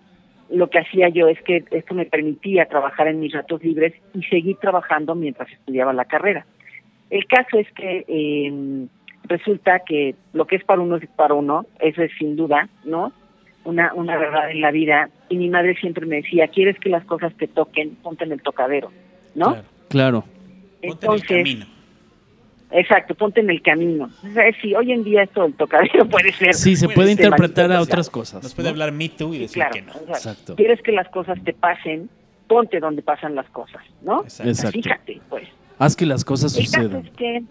lo 0.50 0.70
que 0.70 0.79
hacía 0.79 1.10
yo 1.10 1.27
es 1.27 1.41
que 1.41 1.63
esto 1.72 1.94
me 1.94 2.06
permitía 2.06 2.65
trabajar 2.65 3.08
en 3.08 3.20
mis 3.20 3.34
ratos 3.34 3.63
libres 3.63 3.94
y 4.13 4.24
seguir 4.24 4.58
trabajando 4.58 5.15
mientras 5.15 5.50
estudiaba 5.51 5.94
la 5.94 6.06
carrera. 6.06 6.46
El 7.10 7.25
caso 7.25 7.58
es 7.58 7.72
que 7.72 8.06
eh, 8.08 8.88
resulta 9.27 9.79
que 9.79 10.15
lo 10.34 10.46
que 10.46 10.55
es 10.55 10.63
para 10.63 10.81
uno 10.81 10.98
es 10.98 11.07
para 11.15 11.34
uno, 11.34 11.65
eso 11.79 12.01
es 12.01 12.12
sin 12.17 12.36
duda, 12.36 12.69
¿no? 12.84 13.12
Una, 13.63 13.93
una 13.93 14.17
verdad 14.17 14.50
en 14.51 14.62
la 14.62 14.72
vida. 14.72 15.10
Y 15.29 15.38
mi 15.38 15.50
madre 15.50 15.75
siempre 15.75 16.05
me 16.05 16.17
decía, 16.17 16.48
¿quieres 16.48 16.79
que 16.79 16.89
las 16.89 17.03
cosas 17.05 17.34
te 17.36 17.48
toquen? 17.48 17.96
Ponte 17.96 18.24
en 18.24 18.31
el 18.31 18.41
tocadero, 18.41 18.91
¿no? 19.36 19.57
Claro. 19.89 20.24
Entonces, 20.81 21.27
ponte 21.27 21.34
en 21.34 21.39
el 21.39 21.43
camino. 21.43 21.77
Exacto, 22.72 23.15
ponte 23.15 23.39
en 23.39 23.50
el 23.50 23.62
camino. 23.62 24.10
si 24.62 24.75
hoy 24.75 24.91
en 24.91 25.03
día 25.03 25.24
esto 25.24 25.43
del 25.43 25.53
tocadero 25.53 26.05
puede 26.10 26.31
ser... 26.34 26.53
Sí, 26.53 26.75
se 26.75 26.89
puede, 26.89 27.12
interpretar 27.12 27.72
a 27.72 27.81
otras 27.81 28.10
cosas. 28.10 28.43
Nos 28.43 28.53
puede 28.53 28.69
hablar 28.69 28.91
Me 28.91 29.10
Too 29.10 29.34
y 29.34 29.39
decir 29.39 29.63
que 29.72 29.81
no. 29.81 29.93
Exacto. 30.10 30.55
¿Quieres 30.55 30.81
que 30.81 30.91
las 30.91 31.07
cosas 31.10 31.41
te 31.43 31.53
pasen? 31.53 32.10
Ponte 32.48 32.79
donde 32.79 33.01
pasan 33.01 33.36
las 33.36 33.50
cosas, 33.50 33.81
¿no? 34.01 34.24
Exacto. 34.24 34.72
Fíjate, 34.72 35.22
pues. 35.29 35.48
Haz 35.79 35.96
que 35.96 36.05
las 36.05 36.25
cosas 36.25 36.53
sucedan. 36.53 37.05
Es 37.05 37.12
que 37.12 37.43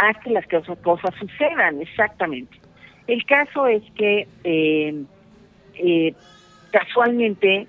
haz 0.00 0.16
que 0.18 0.30
las 0.30 0.46
cosas 0.82 1.14
sucedan, 1.18 1.80
exactamente. 1.80 2.58
El 3.06 3.24
caso 3.26 3.66
es 3.66 3.82
que 3.94 4.26
eh, 4.44 5.04
eh, 5.74 6.14
casualmente 6.70 7.66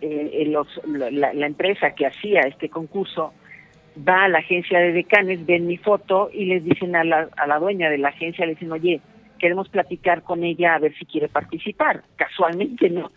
eh, 0.00 0.44
los, 0.48 0.68
la, 0.86 1.46
empresa 1.46 1.94
que 1.94 2.06
hacía 2.06 2.40
este 2.42 2.68
concurso 2.68 3.32
va 4.06 4.24
a 4.24 4.28
la 4.28 4.38
agencia 4.38 4.78
de 4.78 4.92
decanes, 4.92 5.44
ven 5.44 5.66
mi 5.66 5.76
foto 5.76 6.30
y 6.32 6.46
les 6.46 6.64
dicen 6.64 6.96
a 6.96 7.04
la, 7.04 7.28
a 7.36 7.46
la 7.46 7.58
dueña 7.58 7.90
de 7.90 7.98
la 7.98 8.08
agencia, 8.08 8.46
le 8.46 8.54
dicen, 8.54 8.72
oye, 8.72 9.00
queremos 9.38 9.68
platicar 9.68 10.22
con 10.22 10.44
ella 10.44 10.74
a 10.74 10.78
ver 10.78 10.96
si 10.98 11.04
quiere 11.04 11.28
participar. 11.28 12.02
Casualmente 12.16 12.90
no. 12.90 13.10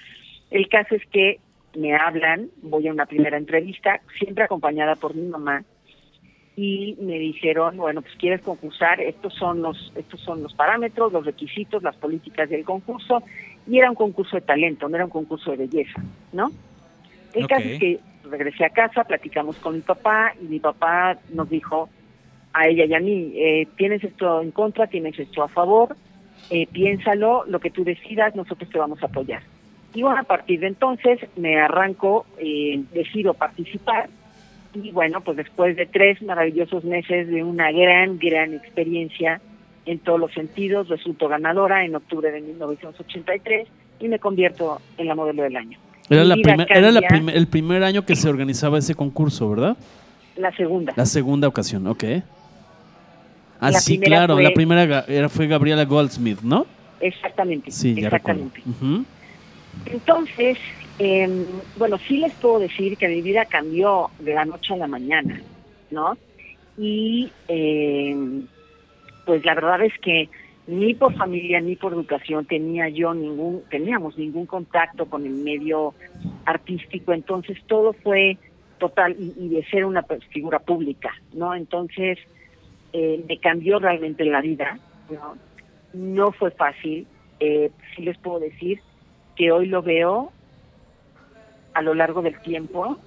El 0.50 0.68
caso 0.70 0.96
es 0.96 1.06
que 1.08 1.40
me 1.76 1.96
hablan, 1.96 2.50
voy 2.62 2.88
a 2.88 2.92
una 2.92 3.06
primera 3.06 3.38
entrevista, 3.38 4.02
siempre 4.20 4.44
acompañada 4.44 4.96
por 4.96 5.16
mi 5.16 5.28
mamá, 5.28 5.64
y 6.62 6.96
me 7.02 7.18
dijeron, 7.18 7.76
bueno, 7.76 8.04
pues 8.04 8.14
quieres 8.18 8.42
concursar, 8.42 9.02
estos 9.02 9.34
son 9.34 9.64
los 9.64 9.92
estos 9.96 10.20
son 10.20 10.44
los 10.44 10.54
parámetros, 10.54 11.12
los 11.12 11.26
requisitos, 11.26 11.82
las 11.82 11.96
políticas 11.96 12.48
del 12.52 12.64
concurso 12.64 13.24
y 13.66 13.80
era 13.80 13.90
un 13.90 13.96
concurso 13.96 14.36
de 14.36 14.42
talento, 14.42 14.88
no 14.88 14.96
era 14.96 15.06
un 15.06 15.10
concurso 15.10 15.50
de 15.50 15.58
belleza, 15.58 16.04
¿no? 16.32 16.52
El 17.34 17.48
caso 17.48 17.68
es 17.68 17.80
que 17.80 18.00
regresé 18.30 18.64
a 18.64 18.70
casa, 18.70 19.04
platicamos 19.06 19.56
con 19.56 19.74
mi 19.74 19.82
papá 19.82 20.36
y 20.40 20.46
mi 20.46 20.60
papá 20.60 21.18
nos 21.34 21.50
dijo 21.50 21.90
a 22.54 22.68
ella 22.68 22.86
y 22.86 22.94
a 22.94 23.00
mí, 23.00 23.34
eh, 23.34 23.68
tienes 23.76 24.04
esto 24.04 24.40
en 24.44 24.52
contra, 24.52 24.86
tienes 24.86 25.18
esto 25.18 25.42
a 25.42 25.48
favor, 25.48 25.96
eh, 26.52 26.68
piénsalo, 26.68 27.44
lo 27.48 27.60
que 27.60 27.72
tú 27.72 27.84
decidas, 27.84 28.36
nosotros 28.36 28.70
te 28.70 28.78
vamos 28.78 29.02
a 29.02 29.08
apoyar. 29.08 29.42
Y 29.96 30.04
bueno, 30.04 30.20
a 30.20 30.24
partir 30.24 30.60
de 30.60 30.68
entonces 30.68 31.22
me 31.38 31.60
arranco, 31.60 32.28
eh, 32.38 32.84
decido 32.94 33.34
participar 33.34 34.10
y 34.74 34.92
bueno, 34.92 35.22
pues 35.22 35.38
después 35.38 35.76
de 35.76 35.86
tres 35.86 36.22
maravillosos 36.22 36.84
meses 36.84 37.28
de 37.28 37.44
una 37.44 37.72
gran, 37.72 38.18
gran 38.18 38.54
experiencia 38.54 39.42
en 39.86 40.00
todos 40.00 40.20
los 40.20 40.34
sentidos, 40.34 40.88
resulto 40.88 41.28
ganadora 41.28 41.84
en 41.86 41.96
octubre 41.96 42.32
de 42.32 42.42
1983 42.42 43.68
y 44.00 44.08
me 44.08 44.20
convierto 44.20 44.82
en 44.98 45.08
la 45.08 45.16
modelo 45.16 45.44
del 45.44 45.56
año. 45.56 45.78
Era, 46.10 46.24
la 46.24 46.36
era 46.70 46.92
la 46.92 47.00
el 47.34 47.48
primer 47.48 47.84
año 47.84 48.06
que 48.06 48.16
se 48.16 48.28
organizaba 48.28 48.78
ese 48.78 48.96
concurso, 48.96 49.50
¿verdad? 49.50 49.78
La 50.36 50.56
segunda. 50.56 50.94
La 50.96 51.06
segunda 51.06 51.48
ocasión, 51.48 51.88
ok. 51.88 52.04
Ah, 53.60 53.72
sí, 53.74 54.00
claro, 54.00 54.40
la 54.40 54.52
primera 54.52 55.06
era, 55.08 55.30
fue 55.30 55.48
Gabriela 55.48 55.86
Goldsmith, 55.86 56.42
¿no? 56.42 56.66
Exactamente. 57.00 57.72
Sí, 57.72 57.96
exactamente. 57.98 58.62
Entonces, 59.86 60.58
eh, 61.04 61.28
bueno, 61.78 61.98
sí 62.08 62.18
les 62.18 62.32
puedo 62.36 62.60
decir 62.60 62.96
que 62.96 63.08
mi 63.08 63.24
vida 63.24 63.46
cambió 63.46 64.12
de 64.20 64.36
la 64.36 64.46
noche 64.46 64.76
a 64.76 64.78
la 64.78 64.86
mañana, 64.86 65.42
¿no? 65.90 66.16
Y 66.78 67.32
eh, 67.48 68.16
pues 69.26 69.44
la 69.44 69.56
verdad 69.56 69.82
es 69.82 69.98
que 69.98 70.30
ni 70.68 70.94
por 70.94 71.16
familia 71.16 71.60
ni 71.60 71.76
por 71.76 71.94
educación 71.94 72.46
tenía 72.46 72.88
yo 72.90 73.16
ningún, 73.16 73.64
teníamos 73.72 74.16
ningún 74.16 74.46
contacto 74.46 75.08
con 75.08 75.26
el 75.26 75.34
medio 75.34 75.96
artístico, 76.46 77.14
entonces 77.14 77.58
todo 77.66 77.94
fue 77.94 78.38
total 78.78 79.16
y, 79.18 79.50
de 79.50 79.66
ser 79.72 79.86
una 79.86 80.04
figura 80.30 80.60
pública, 80.60 81.10
¿no? 81.34 81.56
Entonces 81.56 82.20
eh, 82.94 83.26
me 83.28 83.40
cambió 83.40 83.80
realmente 83.80 84.24
la 84.24 84.42
vida, 84.42 84.78
¿no? 85.10 85.36
No 85.94 86.32
fue 86.32 86.52
fácil, 86.52 87.08
eh, 87.40 87.72
sí 87.96 88.04
les 88.04 88.20
puedo 88.20 88.40
decir 88.40 88.82
que 89.36 89.52
hoy 89.52 89.66
lo 89.66 89.82
veo 89.82 90.32
a 91.74 91.82
lo 91.82 91.94
largo 91.94 92.22
del 92.22 92.40
tiempo 92.42 92.98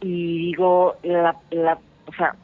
y 0.00 0.38
digo, 0.38 0.96
la, 1.02 1.36
la, 1.50 1.78
o 2.06 2.12
sea, 2.12 2.34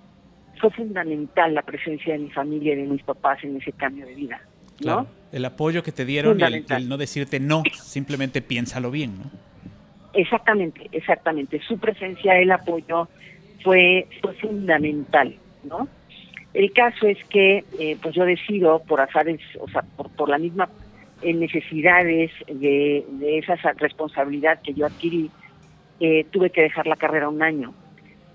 fue 0.61 0.71
fundamental 0.71 1.55
la 1.55 1.63
presencia 1.63 2.15
de 2.15 2.21
mi 2.21 2.31
familia 2.31 2.73
y 2.75 2.77
de 2.77 2.87
mis 2.87 3.03
papás 3.03 3.43
en 3.45 3.57
ese 3.57 3.73
cambio 3.73 4.07
de 4.07 4.15
vida, 4.15 4.41
¿no? 4.85 5.07
El 5.33 5.45
apoyo 5.45 5.83
que 5.83 5.93
te 5.93 6.05
dieron 6.05 6.39
y 6.39 6.43
el, 6.45 6.89
no 6.89 6.97
decirte 6.97 7.41
no, 7.41 7.63
simplemente 7.73 8.43
piénsalo 8.43 8.91
bien, 8.91 9.19
¿no? 9.19 9.31
Exactamente, 10.15 10.89
exactamente. 10.93 11.61
Su 11.67 11.79
presencia, 11.79 12.39
el 12.39 12.51
apoyo 12.53 13.09
fue, 13.63 14.07
fue 14.21 14.35
fundamental, 14.35 15.35
¿no? 15.65 15.89
El 16.53 16.71
caso 16.73 17.07
es 17.07 17.19
que, 17.31 17.65
eh, 17.79 17.97
pues 18.03 18.15
yo 18.15 18.25
decido, 18.25 18.81
por 18.81 19.01
azares, 19.01 19.41
o 19.59 19.69
sea, 19.69 19.83
por, 19.97 20.11
por 20.11 20.29
la 20.29 20.37
misma 20.37 20.69
en 21.23 21.41
necesidades 21.41 22.31
de, 22.47 23.05
esa 23.39 23.57
responsabilidad 23.77 24.61
que 24.63 24.75
yo 24.75 24.87
adquirí, 24.87 25.31
eh, 26.01 26.27
tuve 26.31 26.51
que 26.51 26.63
dejar 26.63 26.87
la 26.87 26.97
carrera 26.97 27.29
un 27.29 27.43
año. 27.43 27.73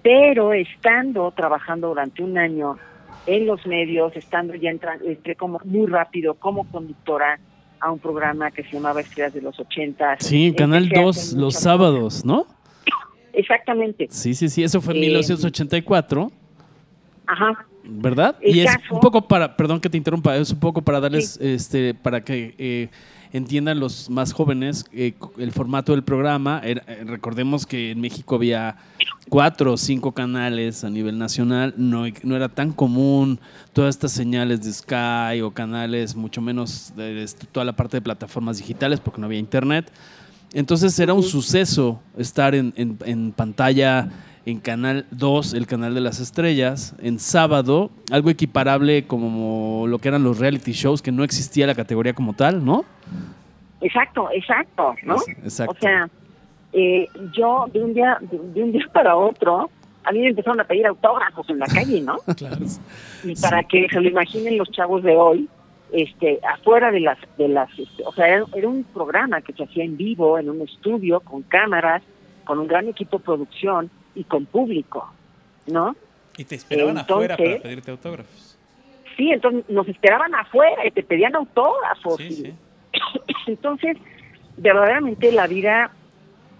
Pero 0.02 0.54
estando 0.54 1.32
trabajando 1.32 1.90
durante 1.90 2.24
un 2.24 2.38
año 2.38 2.78
en 3.26 3.46
los 3.46 3.66
medios, 3.66 4.16
estando 4.16 4.56
ya 4.56 4.70
entré 4.70 5.36
como 5.36 5.60
muy 5.66 5.88
rápido 5.88 6.36
como 6.36 6.64
conductora 6.72 7.40
a 7.80 7.92
un 7.92 8.00
programa 8.00 8.52
que 8.52 8.64
se 8.64 8.72
llamaba 8.72 9.02
Estrellas 9.02 9.34
de 9.34 9.42
los 9.42 9.60
80. 9.60 10.18
Sí, 10.20 10.54
Canal 10.56 10.90
2 10.90 11.34
los 11.34 11.56
sábados, 11.56 12.26
¿no? 12.26 12.46
Exactamente. 13.34 14.08
Sí, 14.10 14.34
sí, 14.34 14.50
sí, 14.50 14.64
eso 14.64 14.82
fue 14.82 14.96
en 14.96 15.02
1984. 15.02 16.22
Eh, 16.22 16.34
Ajá. 17.28 17.66
¿Verdad? 17.90 18.36
y 18.42 18.60
es 18.62 18.72
un 18.92 19.00
poco 19.00 19.28
para, 19.28 19.56
perdón 19.56 19.80
que 19.80 19.90
te 19.90 19.98
interrumpa, 19.98 20.36
es 20.36 20.52
un 20.52 20.60
poco 20.60 20.82
para 20.82 21.00
darles, 21.00 21.38
este, 21.42 21.94
para 21.94 22.24
que 22.24 22.56
eh, 22.58 22.90
entiendan 23.34 23.80
los 23.80 24.10
más 24.10 24.34
jóvenes 24.34 24.86
eh, 24.94 25.14
el 25.38 25.52
formato 25.52 25.92
del 25.92 26.04
programa. 26.04 26.62
Eh, 26.64 26.76
recordemos 27.06 27.66
que 27.66 27.92
en 27.92 28.02
México 28.02 28.36
había 28.36 28.78
cuatro 29.30 29.74
o 29.74 29.78
cinco 29.78 30.12
canales 30.12 30.84
a 30.84 30.90
nivel 30.90 31.18
nacional, 31.18 31.74
no, 31.78 32.06
no 32.24 32.36
era 32.36 32.50
tan 32.50 32.72
común 32.72 33.40
todas 33.74 33.96
estas 33.96 34.12
señales 34.12 34.64
de 34.64 34.74
Sky 34.74 35.42
o 35.42 35.52
canales, 35.52 36.16
mucho 36.16 36.42
menos 36.42 36.94
de, 36.96 37.26
toda 37.52 37.66
la 37.66 37.76
parte 37.76 37.98
de 37.98 38.02
plataformas 38.02 38.58
digitales 38.58 39.00
porque 39.00 39.20
no 39.20 39.28
había 39.28 39.40
internet. 39.40 39.92
Entonces 40.54 40.98
era 40.98 41.14
un 41.14 41.24
suceso 41.24 42.00
estar 42.18 42.56
en, 42.56 42.74
en, 42.78 42.98
en 43.06 43.34
pantalla 43.34 44.10
en 44.48 44.62
Canal 44.62 45.06
2, 45.12 45.56
el 45.56 45.68
canal 45.68 45.94
de 45.94 46.00
las 46.00 46.22
estrellas, 46.22 46.96
en 47.02 47.20
sábado, 47.20 47.92
algo 48.10 48.30
equiparable 48.30 49.06
como 49.06 49.88
lo 49.88 50.00
que 50.00 50.08
eran 50.08 50.24
los 50.24 50.40
reality 50.40 50.72
shows, 50.72 51.02
que 51.02 51.12
no 51.12 51.26
existía 51.26 51.68
la 51.68 51.76
categoría 51.76 52.14
como 52.14 52.32
tal, 52.32 52.64
¿no? 52.64 52.86
Exacto, 53.82 54.30
exacto, 54.32 54.96
¿no? 55.04 55.16
O 55.16 55.76
sea, 55.78 56.10
eh, 56.72 57.10
yo 57.34 57.66
de 57.74 57.84
un 57.84 57.94
día 57.94 58.18
de, 58.22 58.64
un 58.64 58.72
día 58.72 58.86
para 58.94 59.18
otro, 59.18 59.70
a 60.06 60.14
mí 60.14 60.20
me 60.20 60.30
empezaron 60.30 60.62
a 60.62 60.64
pedir 60.64 60.88
autógrafos 60.88 61.50
en 61.50 61.60
la 61.60 61.66
calle, 61.66 62.00
¿no? 62.00 62.16
claro. 62.38 62.66
Y 63.26 63.36
para 63.36 63.64
que 63.64 63.90
se 63.90 64.00
lo 64.00 64.08
imaginen 64.08 64.58
los 64.58 64.72
chavos 64.72 65.04
de 65.04 65.18
hoy, 65.18 65.50
este, 65.92 66.40
afuera 66.54 66.90
de 66.92 67.02
las, 67.02 67.18
de 67.38 67.50
las, 67.50 67.70
este, 67.78 68.02
o 68.06 68.14
sea, 68.14 68.28
era, 68.28 68.46
un 68.66 68.86
programa 68.86 69.42
que 69.42 69.52
se 69.52 69.66
hacía 69.66 69.84
en 69.84 69.98
vivo, 69.98 70.40
en 70.40 70.50
un 70.50 70.62
estudio, 70.62 71.20
con 71.20 71.42
cámaras, 71.42 72.02
con 72.46 72.60
un 72.60 72.68
gran 72.68 72.88
equipo 72.88 73.18
de 73.18 73.26
producción, 73.26 73.92
y 74.18 74.24
con 74.26 74.46
público, 74.46 75.14
¿no? 75.68 75.96
Y 76.38 76.46
te 76.46 76.56
esperaban 76.56 76.98
afuera 76.98 77.38
para 77.38 77.60
pedirte 77.60 77.92
autógrafos. 77.92 78.60
Sí, 79.16 79.32
entonces 79.32 79.66
nos 79.70 79.88
esperaban 79.88 80.34
afuera 80.36 80.86
y 80.86 80.92
te 80.92 81.04
pedían 81.04 81.36
autógrafos. 81.36 82.22
entonces, 83.48 83.98
verdaderamente 84.58 85.32
la 85.32 85.48
vida 85.48 85.96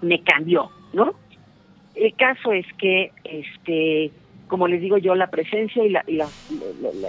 me 0.02 0.22
cambió, 0.24 0.72
¿no? 0.94 1.14
El 1.94 2.16
caso 2.16 2.52
es 2.52 2.66
que 2.78 3.12
este 3.24 4.12
como 4.48 4.68
les 4.70 4.80
digo 4.80 4.98
yo, 4.98 5.14
la 5.14 5.30
presencia 5.30 5.84
y, 5.84 5.90
la, 5.90 6.04
y 6.08 6.16
la- 6.16 6.32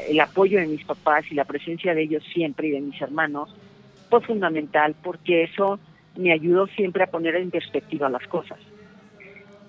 el 0.09 0.21
apoyo 0.21 0.59
de 0.59 0.67
mis 0.67 0.85
papás 0.85 1.25
y 1.31 1.35
la 1.37 1.45
presencia 1.45 1.95
de 1.95 2.03
ellos 2.03 2.25
siempre 2.35 2.67
y 2.67 2.73
de 2.73 2.81
mis 2.81 3.01
hermanos 3.01 3.55
fue 4.11 4.21
fundamental 4.23 4.97
porque 5.03 5.45
eso 5.45 5.79
me 6.17 6.33
ayudó 6.33 6.67
siempre 6.69 7.05
a 7.05 7.07
poner 7.07 7.37
en 7.37 7.51
perspectiva 7.53 8.09
las 8.09 8.27
cosas. 8.27 8.59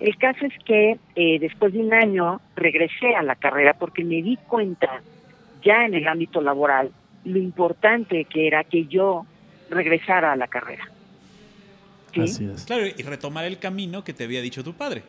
El 0.00 0.16
caso 0.16 0.46
es 0.46 0.54
que 0.64 0.98
eh, 1.14 1.38
después 1.38 1.74
de 1.74 1.80
un 1.80 1.92
año 1.92 2.40
regresé 2.56 3.14
a 3.14 3.22
la 3.22 3.36
carrera 3.36 3.74
porque 3.74 4.02
me 4.02 4.22
di 4.22 4.38
cuenta 4.48 5.02
ya 5.62 5.84
en 5.84 5.92
el 5.92 6.08
ámbito 6.08 6.40
laboral 6.40 6.90
lo 7.24 7.38
importante 7.38 8.24
que 8.24 8.46
era 8.46 8.64
que 8.64 8.86
yo 8.86 9.26
regresara 9.68 10.32
a 10.32 10.36
la 10.36 10.48
carrera. 10.48 10.88
¿Sí? 12.14 12.20
Así 12.22 12.44
es. 12.46 12.64
Claro, 12.64 12.86
y 12.86 13.02
retomar 13.02 13.44
el 13.44 13.58
camino 13.58 14.02
que 14.02 14.14
te 14.14 14.24
había 14.24 14.40
dicho 14.40 14.64
tu 14.64 14.72
padre. 14.72 15.02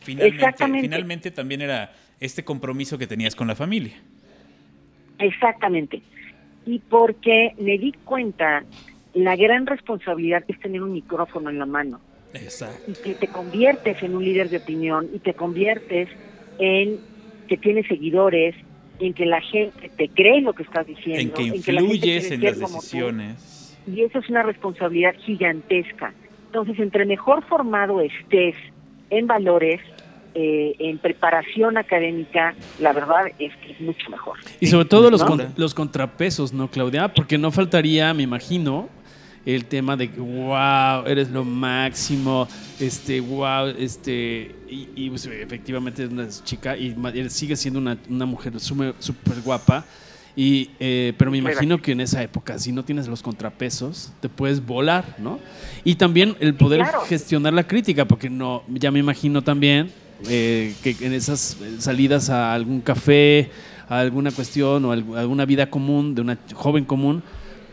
Finalmente, 0.00 0.36
Exactamente. 0.36 0.88
finalmente 0.88 1.30
también 1.30 1.62
era 1.62 1.92
este 2.20 2.44
compromiso 2.44 2.98
que 2.98 3.06
tenías 3.06 3.34
con 3.34 3.48
la 3.48 3.56
familia. 3.56 3.94
Exactamente. 5.18 6.02
Y 6.66 6.78
porque 6.78 7.54
me 7.58 7.78
di 7.78 7.92
cuenta 8.04 8.64
la 9.14 9.34
gran 9.34 9.66
responsabilidad 9.66 10.44
que 10.44 10.52
es 10.52 10.60
tener 10.60 10.82
un 10.82 10.92
micrófono 10.92 11.48
en 11.48 11.58
la 11.58 11.66
mano 11.66 12.00
Exacto. 12.34 12.90
y 12.90 12.94
que 12.94 13.14
te 13.14 13.28
conviertes 13.28 14.02
en 14.02 14.14
un 14.16 14.24
líder 14.24 14.48
de 14.50 14.58
opinión 14.58 15.08
y 15.14 15.18
te 15.18 15.34
conviertes 15.34 16.08
en 16.58 16.98
que 17.48 17.56
tienes 17.56 17.86
seguidores, 17.88 18.54
en 19.00 19.14
que 19.14 19.26
la 19.26 19.40
gente 19.40 19.90
te 19.96 20.08
cree 20.08 20.40
lo 20.40 20.52
que 20.52 20.62
estás 20.62 20.86
diciendo, 20.86 21.20
En 21.20 21.30
que 21.30 21.42
influyes 21.42 22.30
en 22.30 22.42
las 22.42 22.54
tú. 22.58 22.66
decisiones. 22.66 23.78
Y 23.92 24.02
eso 24.02 24.18
es 24.18 24.28
una 24.28 24.42
responsabilidad 24.42 25.14
gigantesca. 25.24 26.12
Entonces, 26.46 26.78
entre 26.78 27.04
mejor 27.06 27.42
formado 27.46 28.00
estés 28.00 28.54
en 29.08 29.26
valores, 29.26 29.80
eh, 30.34 30.76
en 30.78 30.98
preparación 30.98 31.76
académica, 31.76 32.54
la 32.78 32.92
verdad 32.92 33.26
es 33.40 33.52
que 33.56 33.72
es 33.72 33.80
mucho 33.80 34.08
mejor. 34.10 34.38
Y 34.60 34.66
sobre 34.66 34.84
todo 34.84 35.10
los, 35.10 35.22
¿no? 35.22 35.26
con- 35.26 35.48
los 35.56 35.74
contrapesos, 35.74 36.52
¿no, 36.52 36.68
Claudia? 36.68 37.08
Porque 37.12 37.36
no 37.38 37.50
faltaría, 37.50 38.14
me 38.14 38.22
imagino, 38.22 38.88
el 39.46 39.64
tema 39.64 39.96
de 39.96 40.10
que, 40.10 40.20
wow, 40.20 41.06
eres 41.06 41.30
lo 41.30 41.44
máximo, 41.44 42.46
este, 42.78 43.20
wow, 43.20 43.68
este, 43.78 44.54
y, 44.68 44.88
y, 44.94 45.10
pues, 45.10 45.26
efectivamente 45.26 46.04
es 46.04 46.10
una 46.10 46.28
chica 46.44 46.76
y 46.76 46.94
sigue 47.28 47.56
siendo 47.56 47.80
una, 47.80 47.96
una 48.08 48.26
mujer 48.26 48.52
súper 48.60 48.94
guapa. 49.44 49.84
Y, 50.36 50.70
eh, 50.78 51.12
pero 51.18 51.30
me 51.30 51.38
imagino 51.38 51.82
que 51.82 51.90
en 51.92 52.00
esa 52.00 52.22
época, 52.22 52.58
si 52.58 52.70
no 52.70 52.84
tienes 52.84 53.08
los 53.08 53.20
contrapesos, 53.20 54.12
te 54.20 54.28
puedes 54.28 54.64
volar, 54.64 55.16
¿no? 55.18 55.40
Y 55.84 55.96
también 55.96 56.36
el 56.38 56.54
poder 56.54 56.82
claro. 56.82 57.00
gestionar 57.00 57.52
la 57.52 57.66
crítica, 57.66 58.04
porque 58.06 58.30
no, 58.30 58.62
ya 58.68 58.92
me 58.92 59.00
imagino 59.00 59.42
también 59.42 59.90
eh, 60.28 60.74
que 60.84 60.96
en 61.00 61.14
esas 61.14 61.56
salidas 61.78 62.30
a 62.30 62.54
algún 62.54 62.80
café, 62.80 63.50
a 63.88 63.98
alguna 63.98 64.30
cuestión 64.30 64.84
o 64.84 64.94
algu- 64.94 65.18
alguna 65.18 65.44
vida 65.46 65.68
común 65.68 66.14
de 66.14 66.20
una 66.20 66.38
joven 66.54 66.84
común, 66.84 67.22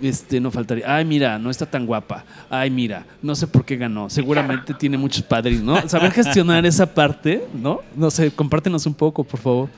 este, 0.02 0.40
no 0.40 0.52
faltaría, 0.52 0.96
ay, 0.96 1.06
mira, 1.06 1.40
no 1.40 1.50
está 1.50 1.66
tan 1.66 1.86
guapa, 1.86 2.24
ay, 2.50 2.70
mira, 2.70 3.06
no 3.22 3.36
sé 3.36 3.48
por 3.48 3.66
qué 3.66 3.78
ganó, 3.78 4.10
seguramente 4.10 4.74
tiene 4.80 4.98
muchos 4.98 5.24
padres, 5.24 5.62
¿no? 5.62 5.76
Saber 5.88 6.12
gestionar 6.12 6.66
esa 6.66 6.94
parte, 6.94 7.44
¿no? 7.54 7.82
No 7.96 8.10
sé, 8.12 8.32
compártenos 8.32 8.86
un 8.86 8.94
poco, 8.94 9.24
por 9.24 9.40
favor. 9.40 9.70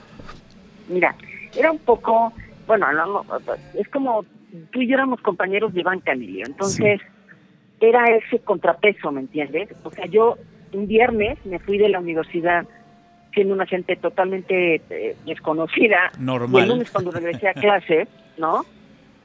Mira, 0.88 1.16
era 1.58 1.72
un 1.72 1.80
poco, 1.80 2.34
bueno, 2.68 2.92
no, 2.92 3.06
no, 3.06 3.26
es 3.76 3.88
como 3.90 4.26
tú 4.72 4.82
y 4.82 4.88
yo 4.88 4.96
éramos 4.96 5.22
compañeros 5.22 5.74
de 5.74 5.84
banca, 5.84 6.14
Emilio. 6.14 6.46
Entonces, 6.46 7.02
era 7.80 8.06
ese 8.16 8.40
contrapeso, 8.40 9.12
¿me 9.12 9.22
entiendes? 9.22 9.70
O 9.84 9.92
sea, 9.92 10.06
yo 10.06 10.38
un 10.74 10.88
viernes 10.88 11.38
me 11.46 11.60
fui 11.60 11.78
de 11.78 11.90
la 11.90 12.00
universidad 12.00 12.66
siendo 13.34 13.54
una 13.54 13.66
gente 13.66 13.96
totalmente 13.96 14.82
eh, 14.90 15.16
desconocida. 15.26 16.12
Normal. 16.20 16.62
Y 16.62 16.64
el 16.64 16.70
lunes 16.70 16.92
cuando 16.92 17.12
regresé 17.12 17.48
a 17.48 17.54
clase, 17.54 18.08
¿no? 18.38 18.66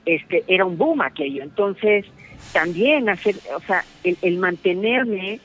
Este, 0.07 0.45
era 0.49 0.65
un 0.65 0.77
boom 0.77 1.03
aquello. 1.03 1.43
Entonces, 1.43 2.07
también 2.53 3.09
hacer, 3.09 3.37
o 3.57 3.61
sea, 3.61 3.85
el, 4.03 4.17
el 4.23 4.39
mantenerme 4.39 5.41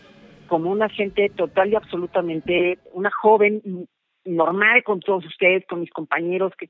como 0.48 0.72
una 0.72 0.90
gente 0.90 1.30
total 1.30 1.72
y 1.72 1.76
absolutamente, 1.76 2.80
una 2.94 3.12
joven 3.12 3.88
normal 4.26 4.84
con 4.84 5.00
todos 5.00 5.26
ustedes, 5.26 5.66
con 5.68 5.82
mis 5.82 5.92
compañeros, 5.92 6.54
que, 6.58 6.70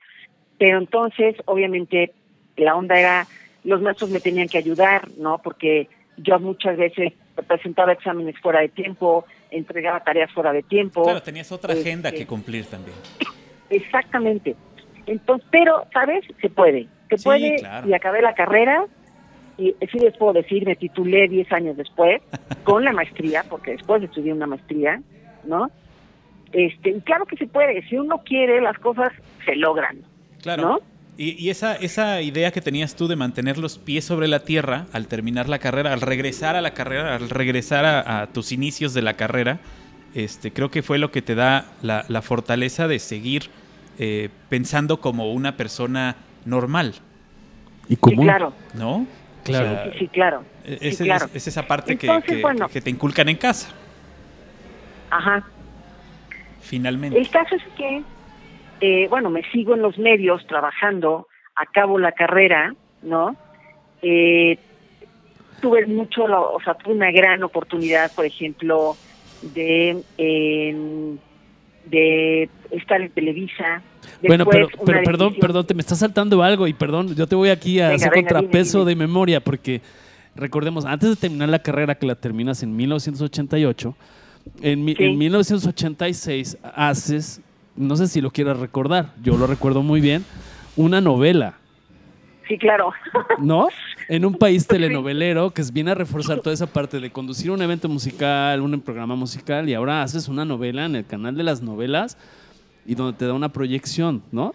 pero 0.57 0.77
entonces, 0.77 1.35
obviamente, 1.45 2.13
la 2.57 2.75
onda 2.75 2.99
era, 2.99 3.27
los 3.63 3.81
maestros 3.81 4.09
me 4.09 4.19
tenían 4.19 4.47
que 4.47 4.57
ayudar, 4.57 5.07
¿no? 5.17 5.39
Porque 5.39 5.87
yo 6.17 6.39
muchas 6.39 6.77
veces 6.77 7.13
presentaba 7.47 7.93
exámenes 7.93 8.37
fuera 8.39 8.59
de 8.59 8.69
tiempo, 8.69 9.25
entregaba 9.49 10.01
tareas 10.01 10.31
fuera 10.31 10.51
de 10.51 10.63
tiempo. 10.63 11.03
Claro, 11.03 11.21
tenías 11.21 11.51
otra 11.51 11.73
agenda 11.73 12.09
Este, 12.09 12.21
que 12.21 12.27
cumplir 12.27 12.65
también. 12.65 12.97
Exactamente. 13.69 14.55
Entonces, 15.09 15.47
pero, 15.51 15.85
¿sabes? 15.93 16.23
Se 16.41 16.49
puede. 16.49 16.87
Se 17.09 17.17
Sí, 17.17 17.23
puede 17.23 17.55
claro. 17.57 17.89
y 17.89 17.93
acabé 17.93 18.21
la 18.21 18.33
carrera 18.35 18.85
y 19.57 19.75
sí 19.91 19.99
les 19.99 20.15
puedo 20.17 20.33
decir, 20.33 20.65
me 20.65 20.75
titulé 20.75 21.27
10 21.27 21.51
años 21.51 21.75
después 21.77 22.21
con 22.63 22.83
la 22.85 22.93
maestría, 22.93 23.43
porque 23.49 23.71
después 23.71 24.01
estudié 24.03 24.31
una 24.31 24.47
maestría, 24.47 25.01
¿no? 25.43 25.69
Este, 26.53 26.91
y 26.91 27.01
claro 27.01 27.25
que 27.25 27.35
se 27.37 27.45
puede, 27.47 27.81
si 27.89 27.97
uno 27.97 28.19
quiere, 28.23 28.61
las 28.61 28.77
cosas 28.79 29.11
se 29.45 29.55
logran, 29.55 29.97
Claro. 30.41 30.63
¿no? 30.63 30.79
Y, 31.17 31.31
y 31.37 31.49
esa, 31.49 31.75
esa 31.75 32.21
idea 32.21 32.51
que 32.51 32.61
tenías 32.61 32.95
tú 32.95 33.07
de 33.09 33.17
mantener 33.17 33.57
los 33.57 33.77
pies 33.77 34.05
sobre 34.05 34.27
la 34.29 34.39
tierra 34.45 34.85
al 34.93 35.07
terminar 35.07 35.49
la 35.49 35.59
carrera, 35.59 35.91
al 35.91 35.99
regresar 36.01 36.55
a 36.55 36.61
la 36.61 36.73
carrera, 36.73 37.15
al 37.15 37.29
regresar 37.29 37.83
a, 37.85 38.21
a 38.21 38.27
tus 38.27 38.53
inicios 38.53 38.93
de 38.93 39.01
la 39.01 39.15
carrera, 39.15 39.59
este, 40.15 40.51
creo 40.53 40.71
que 40.71 40.81
fue 40.81 40.97
lo 40.97 41.11
que 41.11 41.21
te 41.21 41.35
da 41.35 41.65
la, 41.81 42.05
la 42.07 42.21
fortaleza 42.21 42.87
de 42.87 42.99
seguir 42.99 43.49
eh, 43.99 44.29
pensando 44.49 44.99
como 45.01 45.31
una 45.33 45.55
persona 45.57 46.15
normal, 46.45 46.95
Y 47.89 47.95
Sí, 47.95 48.15
claro, 48.15 48.53
¿no? 48.75 49.05
Claro. 49.43 49.65
O 49.65 49.69
sea, 49.69 49.83
sí, 49.93 49.99
sí, 49.99 50.07
claro. 50.09 50.43
e- 50.63 50.77
Sí, 50.77 50.87
ese- 50.89 51.03
claro. 51.05 51.25
es, 51.25 51.35
es 51.35 51.47
esa 51.47 51.63
parte 51.67 51.97
que- 51.97 52.05
Entonces, 52.07 52.35
que, 52.35 52.41
bueno. 52.41 52.69
que 52.69 52.81
te 52.81 52.89
inculcan 52.91 53.29
en 53.29 53.37
casa, 53.37 53.73
Ajá. 55.09 55.43
finalmente. 56.61 57.17
El 57.19 57.29
caso 57.29 57.55
es 57.55 57.63
que, 57.75 58.03
eh, 58.81 59.07
bueno, 59.09 59.29
me 59.29 59.41
sigo 59.51 59.73
en 59.75 59.81
los 59.81 59.97
medios 59.97 60.45
trabajando, 60.47 61.27
acabo 61.55 61.97
la 61.97 62.11
carrera, 62.11 62.73
¿no? 63.01 63.35
Eh, 64.01 64.57
tuve 65.61 65.85
mucho, 65.87 66.23
o 66.25 66.59
sea, 66.63 66.75
tuve 66.75 66.93
una 66.93 67.11
gran 67.11 67.43
oportunidad, 67.43 68.13
por 68.13 68.25
ejemplo, 68.25 68.99
de, 69.41 70.03
eh, 70.17 71.17
de 71.89 72.49
estar 72.71 73.01
en 73.01 73.09
Televisa. 73.11 73.81
Bueno, 74.25 74.45
pero, 74.45 74.67
pero 74.85 75.03
perdón, 75.03 75.35
perdón, 75.39 75.65
te 75.65 75.73
me 75.73 75.81
está 75.81 75.95
saltando 75.95 76.41
algo 76.43 76.67
y 76.67 76.73
perdón, 76.73 77.15
yo 77.15 77.27
te 77.27 77.35
voy 77.35 77.49
aquí 77.49 77.79
a 77.79 77.89
Venga, 77.89 77.95
hacer 77.95 78.11
venga, 78.11 78.29
contrapeso 78.29 78.79
dime, 78.79 78.89
de 78.89 78.95
memoria 79.07 79.39
porque 79.39 79.81
recordemos, 80.35 80.85
antes 80.85 81.09
de 81.09 81.15
terminar 81.15 81.49
la 81.49 81.59
carrera 81.59 81.95
que 81.95 82.05
la 82.05 82.15
terminas 82.15 82.63
en 82.63 82.75
1988, 82.75 83.95
en, 84.61 84.85
Sí. 84.87 84.95
en 84.99 85.17
1986 85.17 86.57
haces, 86.63 87.41
no 87.75 87.95
sé 87.95 88.07
si 88.07 88.21
lo 88.21 88.31
quieras 88.31 88.57
recordar, 88.59 89.13
yo 89.23 89.37
lo 89.37 89.47
recuerdo 89.47 89.83
muy 89.83 90.01
bien, 90.01 90.23
una 90.75 91.01
novela, 91.01 91.58
Sí, 92.49 92.57
claro. 92.57 92.91
¿no? 93.37 93.67
En 94.09 94.25
un 94.25 94.33
país 94.33 94.67
telenovelero 94.67 95.51
que 95.51 95.61
viene 95.71 95.91
a 95.91 95.95
reforzar 95.95 96.41
toda 96.41 96.53
esa 96.53 96.67
parte 96.67 96.99
de 96.99 97.11
conducir 97.11 97.51
un 97.51 97.61
evento 97.61 97.87
musical, 97.87 98.59
un 98.61 98.81
programa 98.81 99.15
musical 99.15 99.69
y 99.69 99.73
ahora 99.75 100.01
haces 100.01 100.27
una 100.27 100.43
novela 100.43 100.85
en 100.85 100.95
el 100.97 101.05
canal 101.05 101.37
de 101.37 101.43
las 101.43 101.61
novelas 101.61 102.17
y 102.85 102.95
donde 102.95 103.17
te 103.17 103.25
da 103.25 103.33
una 103.33 103.49
proyección, 103.49 104.23
¿no? 104.31 104.53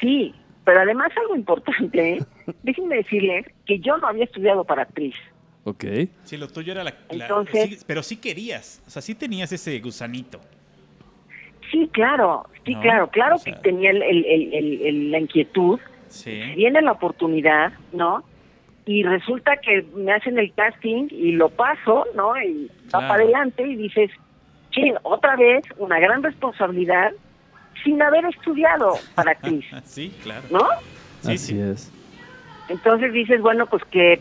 sí, 0.00 0.34
pero 0.64 0.80
además 0.80 1.10
algo 1.20 1.34
importante, 1.34 2.14
¿eh? 2.14 2.18
déjenme 2.62 2.96
decirles 2.96 3.46
que 3.66 3.78
yo 3.80 3.96
no 3.98 4.06
había 4.06 4.24
estudiado 4.24 4.64
para 4.64 4.82
actriz. 4.82 5.14
Ok. 5.64 5.84
Sí, 6.24 6.36
lo 6.36 6.48
tuyo 6.48 6.72
era 6.72 6.84
la... 6.84 6.94
la- 7.10 7.24
Entonces- 7.26 7.68
sí, 7.70 7.78
pero 7.86 8.02
sí 8.02 8.16
querías, 8.16 8.82
o 8.86 8.90
sea, 8.90 9.02
sí 9.02 9.14
tenías 9.14 9.52
ese 9.52 9.78
gusanito. 9.80 10.40
Sí, 11.70 11.88
claro, 11.92 12.46
sí, 12.64 12.74
No, 12.74 12.80
claro, 12.80 13.10
claro 13.10 13.36
o 13.36 13.38
sea- 13.38 13.52
que 13.54 13.60
tenía 13.60 13.90
el- 13.90 14.02
el- 14.02 14.24
el- 14.24 14.54
el- 14.54 14.82
el- 14.86 15.10
la 15.10 15.18
inquietud, 15.18 15.78
Sí. 16.08 16.40
viene 16.56 16.80
la 16.82 16.92
oportunidad, 16.92 17.72
¿no? 17.92 18.24
Y 18.86 19.02
resulta 19.02 19.56
que 19.58 19.84
me 19.94 20.12
hacen 20.12 20.38
el 20.38 20.52
casting 20.54 21.08
y 21.10 21.32
lo 21.32 21.50
paso, 21.50 22.06
¿no? 22.14 22.32
Y 22.42 22.66
va 22.86 22.90
Claro. 23.00 23.08
para 23.08 23.22
adelante 23.22 23.62
y 23.66 23.76
dices, 23.76 24.10
sí, 24.74 24.92
otra 25.02 25.36
vez 25.36 25.64
una 25.76 25.98
gran 26.00 26.22
responsabilidad 26.22 27.12
sin 27.84 28.00
haber 28.02 28.24
estudiado 28.24 28.94
para 29.14 29.32
actriz, 29.32 29.64
Sí, 29.84 30.14
claro. 30.22 30.46
¿no? 30.50 30.60
Sí, 31.20 31.32
Así 31.32 31.38
sí. 31.38 31.60
es. 31.60 31.92
Entonces 32.70 33.12
dices, 33.12 33.40
bueno, 33.40 33.66
pues 33.66 33.82
que, 33.86 34.20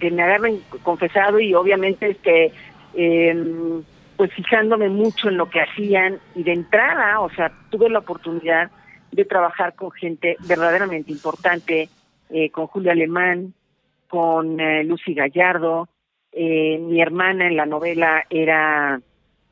que 0.00 0.10
me 0.10 0.22
agarren 0.22 0.60
confesado 0.82 1.38
y 1.40 1.54
obviamente 1.54 2.10
este, 2.10 2.52
eh, 2.94 3.80
pues 4.16 4.32
fijándome 4.32 4.88
mucho 4.88 5.28
en 5.28 5.36
lo 5.36 5.48
que 5.50 5.60
hacían 5.60 6.18
y 6.34 6.42
de 6.44 6.52
entrada, 6.52 7.20
o 7.20 7.30
sea, 7.30 7.52
tuve 7.70 7.88
la 7.90 8.00
oportunidad 8.00 8.70
de 9.14 9.24
trabajar 9.24 9.76
con 9.76 9.92
gente 9.92 10.36
verdaderamente 10.40 11.12
importante, 11.12 11.88
eh, 12.30 12.50
con 12.50 12.66
Julia 12.66 12.90
Alemán, 12.92 13.54
con 14.08 14.58
eh, 14.58 14.82
Lucy 14.82 15.14
Gallardo, 15.14 15.88
eh, 16.32 16.78
mi 16.80 17.00
hermana 17.00 17.46
en 17.46 17.56
la 17.56 17.64
novela 17.64 18.24
era, 18.28 19.00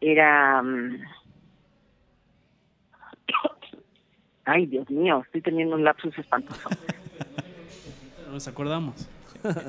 era, 0.01 0.63
mm, 0.63 0.97
Ay, 4.45 4.67
Dios 4.67 4.91
mío, 4.91 5.23
estoy 5.25 5.41
teniendo 5.43 5.77
un 5.77 5.85
lapsus 5.85 6.19
espantoso. 6.19 6.69
Nos 8.33 8.49
acordamos. 8.49 9.09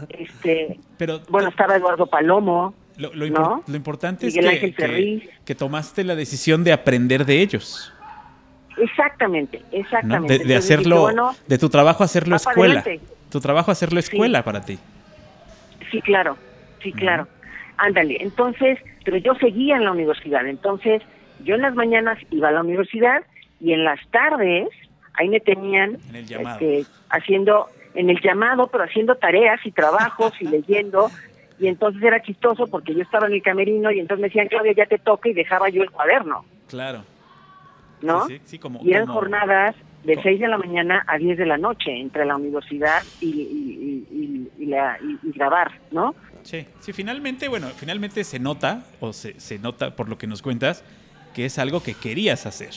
Este, 0.10 0.80
Pero 0.98 1.20
bueno, 1.30 1.50
estaba 1.50 1.76
Eduardo 1.76 2.08
Palomo, 2.08 2.74
lo, 2.98 3.14
lo, 3.14 3.28
¿no? 3.28 3.62
impor- 3.62 3.64
lo 3.68 3.76
importante 3.76 4.26
Miguel 4.28 4.46
es 4.48 4.60
que, 4.62 4.74
que- 4.74 5.30
que 5.46 5.56
tomaste 5.56 6.04
la 6.04 6.16
decisión 6.16 6.64
de 6.64 6.74
aprender 6.74 7.26
de 7.26 7.42
ellos. 7.42 7.93
Exactamente, 8.78 9.60
¿no? 9.60 9.80
exactamente. 9.80 10.34
De, 10.34 10.42
Entonces 10.44 10.58
hacerlo, 10.58 11.02
bueno, 11.02 11.32
de 11.48 11.58
tu 11.58 11.70
trabajo 11.70 12.04
hacerlo 12.04 12.36
escuela. 12.36 12.80
adelante. 12.80 13.06
Tu 13.30 13.40
trabajo 13.40 13.72
hacerlo 13.72 14.00
escuela 14.00 14.44
para 14.44 14.62
ti. 14.62 14.78
Sí, 15.92 16.02
claro, 16.02 16.38
sí, 16.82 16.92
claro. 16.92 17.28
Ándale, 17.78 18.18
entonces, 18.22 18.80
pero 19.04 19.18
yo 19.18 19.36
seguía 19.36 19.78
en 19.78 19.86
la 19.86 19.92
universidad, 19.92 20.46
entonces 20.48 21.02
yo 21.44 21.56
en 21.56 21.62
las 21.62 21.76
mañanas 21.76 22.20
iba 22.32 22.50
a 22.50 22.52
la 22.52 22.62
universidad 22.62 23.24
y 23.60 23.74
en 23.74 23.84
las 23.84 24.00
tardes 24.10 24.70
ahí 25.16 25.30
me 25.30 25.40
tenían 25.40 25.98
este, 26.14 26.86
haciendo, 27.10 27.68
en 27.96 28.10
el 28.10 28.20
llamado, 28.22 28.68
pero 28.68 28.84
haciendo 28.84 29.16
tareas 29.16 29.60
y 29.66 29.72
trabajos 29.72 30.34
y 30.40 30.46
leyendo. 30.50 31.10
Y 31.60 31.68
entonces 31.68 32.02
era 32.02 32.22
chistoso 32.22 32.68
porque 32.68 32.94
yo 32.94 33.02
estaba 33.02 33.28
en 33.28 33.34
el 33.34 33.44
camerino 33.44 33.92
y 33.92 34.00
entonces 34.00 34.22
me 34.22 34.28
decían, 34.28 34.48
Claudia, 34.48 34.74
ya 34.74 34.86
te 34.86 34.98
toca 34.98 35.30
y 35.30 35.34
dejaba 35.34 35.70
yo 35.70 35.84
el 35.84 35.92
cuaderno, 35.92 36.46
Claro. 36.68 37.04
¿No? 38.04 38.28
Sí, 38.28 38.36
sí, 38.38 38.42
sí, 38.46 38.60
como, 38.60 38.80
y 38.84 38.92
eran 38.92 39.08
como- 39.08 39.20
jornadas 39.20 39.76
de 40.04 40.14
como- 40.16 40.24
6 40.24 40.40
de 40.40 40.48
la 40.48 40.58
mañana 40.58 41.04
a 41.08 41.18
10 41.18 41.38
de 41.38 41.46
la 41.46 41.58
noche 41.58 41.92
entre 42.00 42.26
la 42.26 42.36
universidad 42.36 43.02
y, 43.22 43.28
y, 43.30 44.08
y- 44.60 44.66
la, 44.66 44.98
grabar, 45.24 45.72
¿no? 45.92 46.16
Sí, 46.44 46.66
sí, 46.80 46.94
finalmente, 46.94 47.48
bueno, 47.50 47.68
finalmente 47.76 48.24
se 48.24 48.40
nota, 48.40 48.84
o 49.02 49.12
se, 49.14 49.40
se 49.40 49.60
nota 49.60 49.96
por 49.96 50.08
lo 50.10 50.18
que 50.18 50.26
nos 50.28 50.42
cuentas, 50.42 50.84
que 51.34 51.46
es 51.46 51.60
algo 51.60 51.82
que 51.84 51.94
querías 51.96 52.46
hacer. 52.46 52.72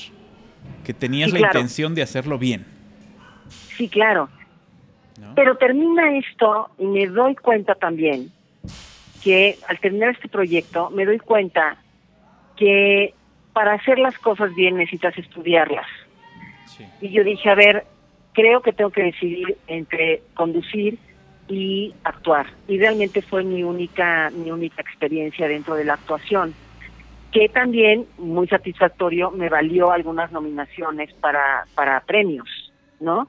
Que 0.85 0.93
tenías 0.95 1.33
la 1.33 1.39
claro. 1.39 1.59
intención 1.59 1.95
de 1.95 2.03
hacerlo 2.03 2.39
bien. 2.39 2.65
Sí, 3.77 3.89
claro. 3.89 4.29
¿no? 5.21 5.35
Pero 5.37 5.57
termina 5.57 6.17
esto 6.19 6.71
y 6.79 6.87
me 6.87 7.07
doy 7.07 7.35
cuenta 7.37 7.75
también 7.77 8.31
que 9.23 9.59
al 9.69 9.79
terminar 9.81 10.11
este 10.11 10.29
proyecto 10.29 10.91
me 10.91 11.05
doy 11.05 11.19
cuenta 11.19 11.77
que 12.57 13.15
para 13.57 13.73
hacer 13.73 13.99
las 13.99 14.19
cosas 14.19 14.55
bien 14.55 14.77
necesitas 14.77 15.17
estudiarlas. 15.17 15.87
Sí. 16.67 16.85
Y 17.01 17.09
yo 17.09 17.25
dije, 17.25 17.49
a 17.49 17.55
ver, 17.55 17.87
creo 18.35 18.61
que 18.61 18.75
tengo 18.75 18.91
que 18.91 19.05
decidir 19.05 19.57
entre 19.67 20.21
conducir 20.35 20.99
y 21.49 21.95
actuar. 22.05 22.49
Y 22.69 22.79
realmente 22.79 23.23
fue 23.23 23.45
mi 23.45 23.63
única, 23.63 24.29
mi 24.29 24.51
única 24.51 24.83
experiencia 24.83 25.49
dentro 25.49 25.75
de 25.75 25.87
la 25.87 25.95
actuación, 25.95 26.53
que 27.33 27.49
también, 27.49 28.05
muy 28.19 28.47
satisfactorio, 28.47 29.31
me 29.31 29.49
valió 29.49 29.91
algunas 29.91 30.31
nominaciones 30.33 31.15
para, 31.15 31.65
para 31.75 32.01
premios, 32.01 32.71
¿no? 33.01 33.27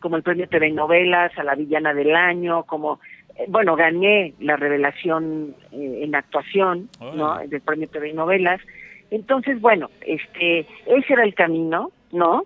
Como 0.00 0.16
el 0.16 0.22
premio 0.22 0.48
TV 0.48 0.70
Novelas, 0.70 1.36
a 1.36 1.44
la 1.44 1.54
villana 1.54 1.92
del 1.92 2.16
año, 2.16 2.62
como, 2.62 2.98
eh, 3.36 3.44
bueno, 3.46 3.76
gané 3.76 4.32
la 4.40 4.56
revelación 4.56 5.54
eh, 5.70 6.00
en 6.04 6.14
actuación, 6.14 6.88
¿no? 7.14 7.40
Del 7.46 7.60
premio 7.60 7.90
TV 7.90 8.14
Novelas. 8.14 8.62
Entonces, 9.10 9.60
bueno, 9.60 9.90
este, 10.06 10.60
ese 10.86 11.12
era 11.12 11.24
el 11.24 11.34
camino, 11.34 11.90
¿no? 12.12 12.44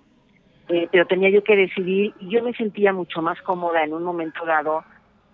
Eh, 0.69 0.89
pero 0.91 1.07
tenía 1.07 1.29
yo 1.29 1.45
que 1.45 1.57
decidir 1.57 2.15
y 2.21 2.31
yo 2.31 2.43
me 2.43 2.55
sentía 2.55 2.93
mucho 2.93 3.21
más 3.21 3.41
cómoda 3.43 3.85
en 3.85 3.93
un 3.93 4.03
momento 4.03 4.47
dado 4.47 4.83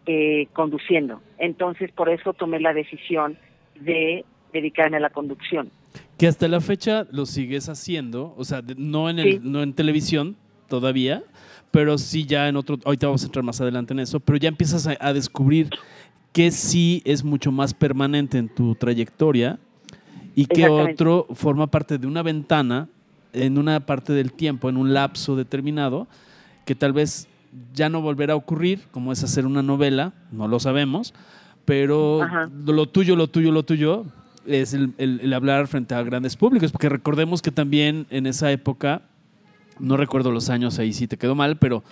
eh, 0.07 0.49
conduciendo. 0.53 1.21
Entonces, 1.39 1.93
por 1.93 2.09
eso 2.09 2.33
tomé 2.33 2.59
la 2.59 2.73
decisión 2.73 3.39
de 3.77 4.25
dedicarme 4.53 4.97
a 4.97 5.01
la 5.01 5.11
conducción. 5.11 5.71
Que 6.19 6.27
hasta 6.27 6.49
la 6.49 6.61
fecha 6.61 7.07
lo 7.13 7.27
sigues 7.27 7.69
haciendo, 7.69 8.35
o 8.37 8.45
sea, 8.45 8.63
no 8.77 9.09
en, 9.09 9.21
el, 9.21 9.33
Sí. 9.35 9.41
no 9.43 9.63
en 9.63 9.73
televisión 9.73 10.37
todavía, 10.69 11.23
pero 11.71 11.97
sí 11.99 12.27
ya 12.27 12.49
en 12.49 12.57
otro, 12.57 12.79
ahorita 12.85 13.07
vamos 13.07 13.23
a 13.23 13.27
entrar 13.27 13.45
más 13.45 13.61
adelante 13.61 13.93
en 13.93 14.01
eso, 14.01 14.19
pero 14.21 14.37
ya 14.37 14.49
empiezas 14.49 14.87
a, 14.89 14.97
a 15.01 15.13
descubrir 15.13 15.71
que 16.33 16.51
sí 16.51 17.03
es 17.05 17.25
mucho 17.25 17.53
más 17.53 17.73
permanente 17.75 18.39
en 18.39 18.49
tu 18.49 18.75
trayectoria 18.75 19.59
y 20.35 20.47
que 20.47 20.67
otro 20.69 21.27
forma 21.35 21.67
parte 21.69 21.99
de 21.99 22.07
una 22.07 22.23
ventana 22.23 22.89
en 23.33 23.59
una 23.59 23.81
parte 23.81 24.13
del 24.13 24.33
tiempo, 24.33 24.69
en 24.69 24.77
un 24.77 24.93
lapso 24.93 25.37
determinado, 25.37 26.09
que 26.67 26.75
tal 26.75 26.93
vez 26.93 27.29
ya 27.75 27.89
no 27.89 28.01
volverá 28.01 28.35
a 28.35 28.37
ocurrir, 28.37 28.81
como 28.91 29.13
es 29.13 29.23
hacer 29.25 29.47
una 29.47 29.63
novela, 29.63 30.13
no 30.33 30.49
lo 30.49 30.59
sabemos, 30.61 31.15
pero 31.65 32.23
Ajá. 32.23 32.51
lo 32.67 32.87
tuyo, 32.87 33.17
lo 33.17 33.29
tuyo, 33.29 33.53
lo 33.53 33.63
tuyo 33.65 34.05
es 34.47 34.73
el, 34.75 34.93
el- 34.99 35.21
el 35.21 35.33
hablar 35.33 35.67
frente 35.69 35.95
a 35.95 36.03
grandes 36.03 36.37
públicos, 36.37 36.73
porque 36.73 36.89
recordemos 36.89 37.43
que 37.43 37.51
también 37.53 38.07
en 38.11 38.27
esa 38.27 38.51
época, 38.51 39.03
no 39.79 39.97
recuerdo 39.97 40.31
los 40.33 40.49
años, 40.51 40.79
ahí 40.79 40.93
sí 40.93 41.07
te 41.07 41.17
quedó 41.17 41.35
mal, 41.35 41.57
pero 41.59 41.85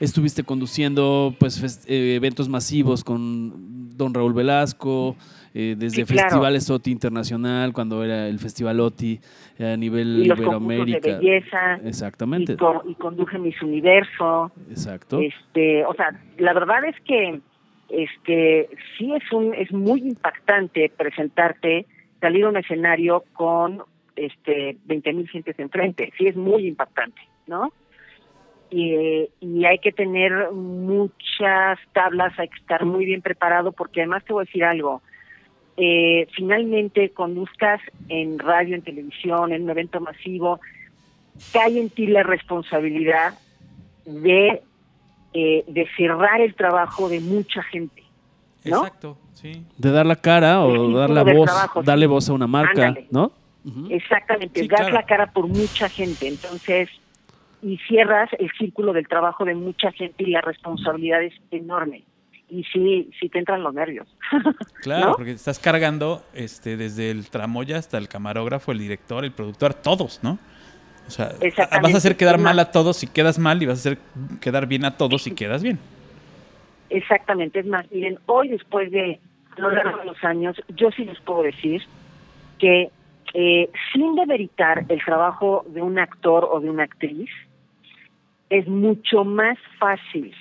estuviste 0.00 0.42
conduciendo 0.44 1.34
pues 1.38 1.84
eh, 1.86 2.14
eventos 2.16 2.48
masivos 2.48 3.04
con 3.04 3.96
Don 3.96 4.12
Raúl 4.14 4.32
Velasco, 4.34 5.16
eh, 5.54 5.74
desde 5.76 6.04
Sí, 6.04 6.12
claro. 6.12 6.22
Festivales 6.28 6.70
OTI 6.70 6.90
Internacional, 6.92 7.72
cuando 7.72 8.02
era 8.04 8.26
el 8.28 8.38
Festival 8.38 8.80
OTI 8.80 9.20
eh, 9.58 9.72
a 9.72 9.76
nivel 9.76 10.22
Y 10.22 10.24
los 10.26 10.38
concursos 10.40 10.66
de 10.66 10.74
Iberoamérica. 10.74 11.18
belleza, 11.18 11.74
Exactamente, 11.84 12.52
y, 12.54 12.56
co- 12.56 12.82
y 12.86 12.94
conduje 12.94 13.38
Miss 13.38 13.60
Universo. 13.62 14.50
exacto. 14.70 15.20
Este, 15.20 15.84
o 15.84 15.94
sea, 15.94 16.10
la 16.38 16.52
verdad 16.54 16.84
es 16.84 16.96
que 17.04 17.40
este 17.88 18.68
sí 18.96 19.12
es 19.12 19.32
un 19.32 19.52
es 19.54 19.70
muy 19.72 20.00
impactante 20.00 20.90
presentarte, 20.96 21.86
salir 22.20 22.44
a 22.44 22.48
un 22.48 22.56
escenario 22.56 23.24
con 23.34 23.82
este 24.16 24.78
20 24.86 25.12
mil 25.12 25.28
gentes 25.28 25.58
enfrente, 25.58 26.12
sí 26.16 26.26
es 26.26 26.36
muy 26.36 26.66
impactante, 26.66 27.20
¿no? 27.46 27.72
Y, 28.70 29.28
y 29.40 29.64
hay 29.66 29.78
que 29.80 29.92
tener 29.92 30.50
muchas 30.52 31.78
tablas, 31.92 32.32
hay 32.38 32.48
que 32.48 32.58
estar 32.58 32.86
muy 32.86 33.04
bien 33.04 33.20
preparado 33.20 33.72
porque 33.72 34.00
además 34.00 34.24
te 34.24 34.32
voy 34.32 34.42
a 34.42 34.46
decir 34.46 34.64
algo, 34.64 35.02
eh, 35.76 36.26
finalmente 36.34 37.10
conduzcas 37.10 37.80
en 38.08 38.38
radio, 38.38 38.74
en 38.74 38.82
televisión, 38.82 39.52
en 39.52 39.62
un 39.62 39.70
evento 39.70 40.00
masivo, 40.00 40.60
cae 41.52 41.78
en 41.80 41.90
ti 41.90 42.06
la 42.06 42.22
responsabilidad 42.22 43.34
de, 44.04 44.62
eh, 45.32 45.64
de 45.66 45.88
cerrar 45.96 46.40
el 46.40 46.54
trabajo 46.54 47.08
de 47.08 47.20
mucha 47.20 47.62
gente. 47.62 48.02
¿no? 48.64 48.78
Exacto, 48.78 49.18
sí. 49.32 49.64
De 49.78 49.90
dar 49.90 50.06
la 50.06 50.16
cara 50.16 50.60
o 50.60 50.70
círculo 50.70 50.98
dar 50.98 51.10
la 51.10 51.22
voz, 51.22 51.46
trabajo, 51.46 51.82
darle 51.82 52.06
sí. 52.06 52.10
voz 52.10 52.28
a 52.28 52.32
una 52.32 52.46
marca, 52.46 52.88
Ándale. 52.88 53.06
¿no? 53.10 53.32
Exactamente, 53.90 54.60
Sí, 54.62 54.68
das 54.68 54.80
claro. 54.80 54.94
la 54.94 55.02
cara 55.04 55.32
por 55.32 55.46
mucha 55.46 55.88
gente, 55.88 56.26
entonces, 56.26 56.88
y 57.62 57.78
cierras 57.88 58.28
el 58.38 58.50
círculo 58.58 58.92
del 58.92 59.06
trabajo 59.06 59.44
de 59.44 59.54
mucha 59.54 59.92
gente 59.92 60.24
y 60.24 60.30
la 60.30 60.40
responsabilidad 60.40 61.22
es 61.22 61.34
enorme. 61.50 62.02
Y 62.52 62.64
sí, 62.64 63.10
sí 63.18 63.30
te 63.30 63.38
entran 63.38 63.62
los 63.62 63.72
nervios. 63.72 64.06
Claro, 64.82 65.10
¿No? 65.10 65.14
porque 65.14 65.30
estás 65.30 65.58
cargando 65.58 66.22
este, 66.34 66.76
desde 66.76 67.10
el 67.10 67.30
tramoya 67.30 67.78
hasta 67.78 67.96
el 67.96 68.08
camarógrafo, 68.08 68.72
el 68.72 68.78
director, 68.78 69.24
el 69.24 69.32
productor, 69.32 69.74
todos, 69.74 70.20
¿no? 70.22 70.38
O 71.06 71.10
sea, 71.10 71.32
vas 71.80 71.94
a 71.94 71.96
hacer 71.96 72.16
quedar 72.16 72.38
mal 72.38 72.58
a 72.58 72.70
todos 72.70 72.96
si 72.96 73.06
quedas 73.06 73.38
mal 73.38 73.62
y 73.62 73.66
vas 73.66 73.78
a 73.78 73.90
hacer 73.90 73.98
quedar 74.40 74.66
bien 74.66 74.84
a 74.84 74.96
todos 74.96 75.22
si 75.22 75.34
quedas 75.34 75.62
bien. 75.62 75.78
Exactamente, 76.90 77.60
es 77.60 77.66
más, 77.66 77.90
miren, 77.90 78.18
hoy 78.26 78.48
después 78.48 78.90
de 78.90 79.20
lo 79.56 79.70
largo 79.70 79.98
de 79.98 80.04
los 80.04 80.22
años, 80.24 80.60
yo 80.76 80.90
sí 80.90 81.04
les 81.04 81.20
puedo 81.20 81.42
decir 81.42 81.82
que 82.58 82.90
eh, 83.34 83.70
sin 83.92 84.14
demeritar 84.14 84.84
el 84.88 85.02
trabajo 85.04 85.64
de 85.68 85.80
un 85.80 85.98
actor 85.98 86.48
o 86.50 86.60
de 86.60 86.68
una 86.68 86.84
actriz, 86.84 87.30
es 88.50 88.66
mucho 88.68 89.24
más 89.24 89.58
fácil 89.78 90.34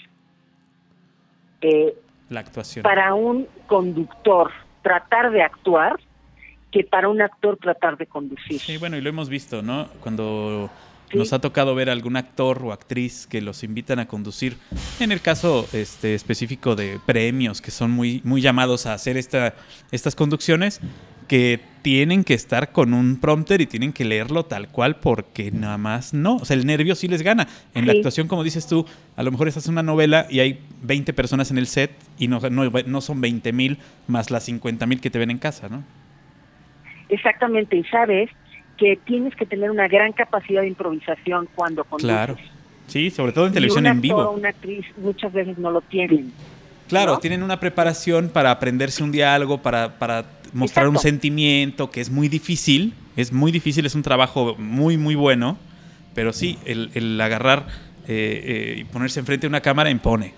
eh, 1.61 1.95
La 2.29 2.39
actuación. 2.41 2.83
para 2.83 3.13
un 3.13 3.47
conductor 3.67 4.51
tratar 4.81 5.31
de 5.31 5.43
actuar 5.43 5.99
que 6.71 6.83
para 6.83 7.09
un 7.09 7.21
actor 7.21 7.57
tratar 7.57 7.97
de 7.97 8.05
conducir. 8.07 8.59
Sí, 8.59 8.77
bueno, 8.77 8.97
y 8.97 9.01
lo 9.01 9.09
hemos 9.09 9.27
visto, 9.29 9.61
¿no? 9.61 9.87
Cuando 10.01 10.69
Sí. 11.11 11.17
nos 11.17 11.33
ha 11.33 11.39
tocado 11.39 11.75
ver 11.75 11.89
algún 11.89 12.15
actor 12.15 12.61
o 12.63 12.71
actriz 12.71 13.27
que 13.27 13.41
los 13.41 13.63
invitan 13.65 13.99
a 13.99 14.07
conducir, 14.07 14.55
en 15.01 15.11
el 15.11 15.19
caso 15.19 15.67
este, 15.73 16.15
específico 16.15 16.77
de 16.77 17.01
premios, 17.05 17.59
que 17.61 17.69
son 17.69 17.91
muy, 17.91 18.21
muy 18.23 18.41
llamados 18.41 18.85
a 18.85 18.93
hacer 18.93 19.17
esta, 19.17 19.53
estas 19.91 20.15
conducciones, 20.15 20.79
que 21.31 21.61
tienen 21.81 22.25
que 22.25 22.33
estar 22.33 22.73
con 22.73 22.93
un 22.93 23.17
prompter 23.17 23.61
y 23.61 23.65
tienen 23.65 23.93
que 23.93 24.03
leerlo 24.03 24.43
tal 24.43 24.67
cual 24.67 24.97
porque 24.97 25.49
nada 25.49 25.77
más 25.77 26.13
no. 26.13 26.35
O 26.35 26.43
sea, 26.43 26.57
el 26.57 26.65
nervio 26.65 26.93
sí 26.93 27.07
les 27.07 27.21
gana. 27.21 27.47
En 27.73 27.87
la 27.87 27.93
actuación, 27.93 28.27
como 28.27 28.43
dices 28.43 28.67
tú, 28.67 28.85
a 29.15 29.23
lo 29.23 29.31
mejor 29.31 29.47
estás 29.47 29.65
en 29.67 29.71
una 29.71 29.81
novela 29.81 30.27
y 30.29 30.41
hay 30.41 30.59
20 30.81 31.13
personas 31.13 31.49
en 31.49 31.57
el 31.57 31.67
set 31.67 31.91
y 32.19 32.27
no, 32.27 32.41
no, 32.41 32.69
no 32.69 32.99
son 32.99 33.21
20 33.21 33.53
mil 33.53 33.77
más 34.09 34.29
las 34.29 34.43
50 34.43 34.85
mil 34.87 34.99
que 34.99 35.09
te 35.09 35.19
ven 35.19 35.31
en 35.31 35.37
casa, 35.37 35.69
¿no? 35.69 35.85
Exactamente, 37.07 37.77
y 37.77 37.85
sabes 37.85 38.29
que 38.75 38.97
tienes 38.97 39.33
que 39.37 39.45
tener 39.45 39.71
una 39.71 39.87
gran 39.87 40.11
capacidad 40.11 40.63
de 40.63 40.67
improvisación 40.67 41.47
cuando 41.55 41.85
conduces. 41.85 42.13
Claro. 42.13 42.35
Sí, 42.87 43.09
sobre 43.09 43.31
todo 43.31 43.45
en 43.45 43.51
Y 43.51 43.53
televisión 43.53 43.85
un 43.85 43.91
en 43.91 44.01
vivo. 44.01 44.31
una 44.31 44.49
actriz 44.49 44.85
muchas 44.97 45.31
veces 45.31 45.57
no 45.57 45.71
lo 45.71 45.79
tienen. 45.79 46.33
Claro, 46.89 47.13
¿no? 47.13 47.19
tienen 47.19 47.41
una 47.41 47.57
preparación 47.57 48.27
para 48.27 48.51
aprenderse 48.51 49.01
un 49.01 49.13
diálogo, 49.13 49.61
para, 49.61 49.97
para 49.97 50.25
mostrar 50.53 50.87
un 50.87 50.97
sentimiento 50.97 51.89
que 51.91 52.01
es 52.01 52.09
muy 52.09 52.27
difícil, 52.27 52.93
es 53.15 53.31
muy 53.31 53.51
difícil, 53.51 53.85
es 53.85 53.95
un 53.95 54.03
trabajo 54.03 54.55
muy, 54.57 54.97
muy 54.97 55.15
bueno, 55.15 55.57
Pero 56.13 56.33
sí, 56.33 56.57
el, 56.65 56.91
el 56.93 57.19
agarrar 57.21 57.67
eh, 58.07 58.43
eh, 58.45 58.79
y 58.79 58.83
ponerse 58.83 59.19
enfrente 59.19 59.41
de 59.43 59.49
una 59.49 59.61
cámara 59.61 59.89
impone. 59.89 60.33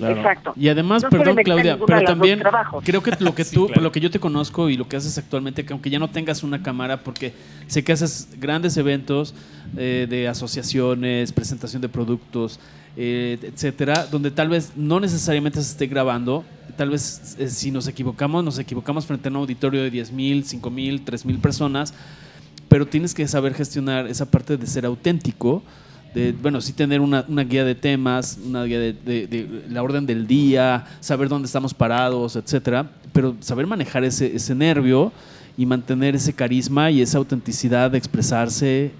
Exacto. 0.00 0.52
Y 0.56 0.68
además, 0.68 1.02
No 1.02 1.10
perdón 1.10 1.36
Claudia, 1.36 1.78
pero 1.84 2.02
también 2.04 2.42
creo 2.84 3.02
que 3.02 3.12
lo 3.18 3.34
que 3.34 3.44
Sí, 3.44 3.54
tú, 3.54 3.66
claro. 3.66 3.74
por 3.74 3.82
lo 3.82 3.92
que 3.92 4.00
yo 4.00 4.10
te 4.10 4.20
conozco 4.20 4.68
y 4.68 4.76
lo 4.76 4.88
que 4.88 4.96
haces 4.96 5.18
actualmente, 5.18 5.64
que 5.64 5.72
aunque 5.72 5.90
ya 5.90 5.98
no 5.98 6.08
tengas 6.08 6.42
una 6.42 6.62
cámara, 6.62 6.98
porque 6.98 7.32
sé 7.66 7.82
que 7.82 7.92
haces 7.92 8.28
grandes 8.38 8.76
eventos 8.76 9.34
eh, 9.76 10.06
de 10.08 10.28
asociaciones, 10.28 11.32
presentación 11.32 11.82
de 11.82 11.88
productos, 11.88 12.60
eh, 12.96 13.38
etcétera, 13.42 14.06
donde 14.10 14.30
tal 14.30 14.48
vez 14.48 14.72
no 14.76 15.00
necesariamente 15.00 15.60
se 15.62 15.70
esté 15.70 15.86
grabando, 15.86 16.44
tal 16.78 16.88
vez 16.90 17.36
eh, 17.38 17.48
si 17.50 17.70
nos 17.70 17.86
equivocamos, 17.88 18.42
nos 18.42 18.58
equivocamos 18.58 19.04
frente 19.04 19.28
a 19.28 19.30
un 19.30 19.36
auditorio 19.36 19.82
de 19.82 19.90
10 19.90 20.12
mil, 20.12 20.44
5 20.44 20.70
mil, 20.70 21.02
3 21.02 21.26
mil 21.26 21.38
personas, 21.38 21.92
pero 22.70 22.86
tienes 22.86 23.12
que 23.12 23.28
saber 23.28 23.52
gestionar 23.52 24.06
esa 24.06 24.24
parte 24.30 24.56
de 24.56 24.66
ser 24.66 24.86
auténtico, 24.86 25.62
de, 26.14 26.32
bueno, 26.32 26.60
sí 26.62 26.72
tener 26.72 27.00
una, 27.00 27.24
una 27.28 27.44
guía 27.44 27.64
de 27.64 27.74
temas, 27.74 28.38
una 28.46 28.64
guía 28.64 28.78
de, 28.78 28.92
de- 28.94 29.26
de 29.26 29.64
la 29.68 29.82
orden 29.82 30.06
del 30.06 30.26
día, 30.26 30.86
saber 31.00 31.28
dónde 31.28 31.46
estamos 31.46 31.74
parados, 31.74 32.36
etcétera, 32.36 32.90
pero 33.12 33.36
saber 33.40 33.66
manejar 33.66 34.04
ese, 34.04 34.34
ese 34.34 34.54
nervio 34.54 35.12
y 35.56 35.66
mantener 35.66 36.14
ese 36.14 36.32
carisma 36.32 36.90
y 36.90 37.02
esa 37.02 37.18
autenticidad 37.18 37.90
de 37.90 37.98
expresarse 37.98 38.92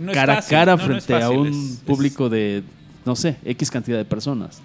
No 0.00 0.12
cara 0.12 0.38
a 0.38 0.42
cara 0.42 0.76
no, 0.76 0.86
no 0.86 0.96
es 0.96 1.04
frente 1.06 1.24
a 1.24 1.30
un 1.30 1.48
es- 1.48 1.56
es- 1.56 1.76
público 1.80 2.28
de, 2.28 2.62
no 3.06 3.16
sé, 3.16 3.36
X 3.44 3.70
cantidad 3.70 3.96
de 3.98 4.04
personas. 4.04 4.60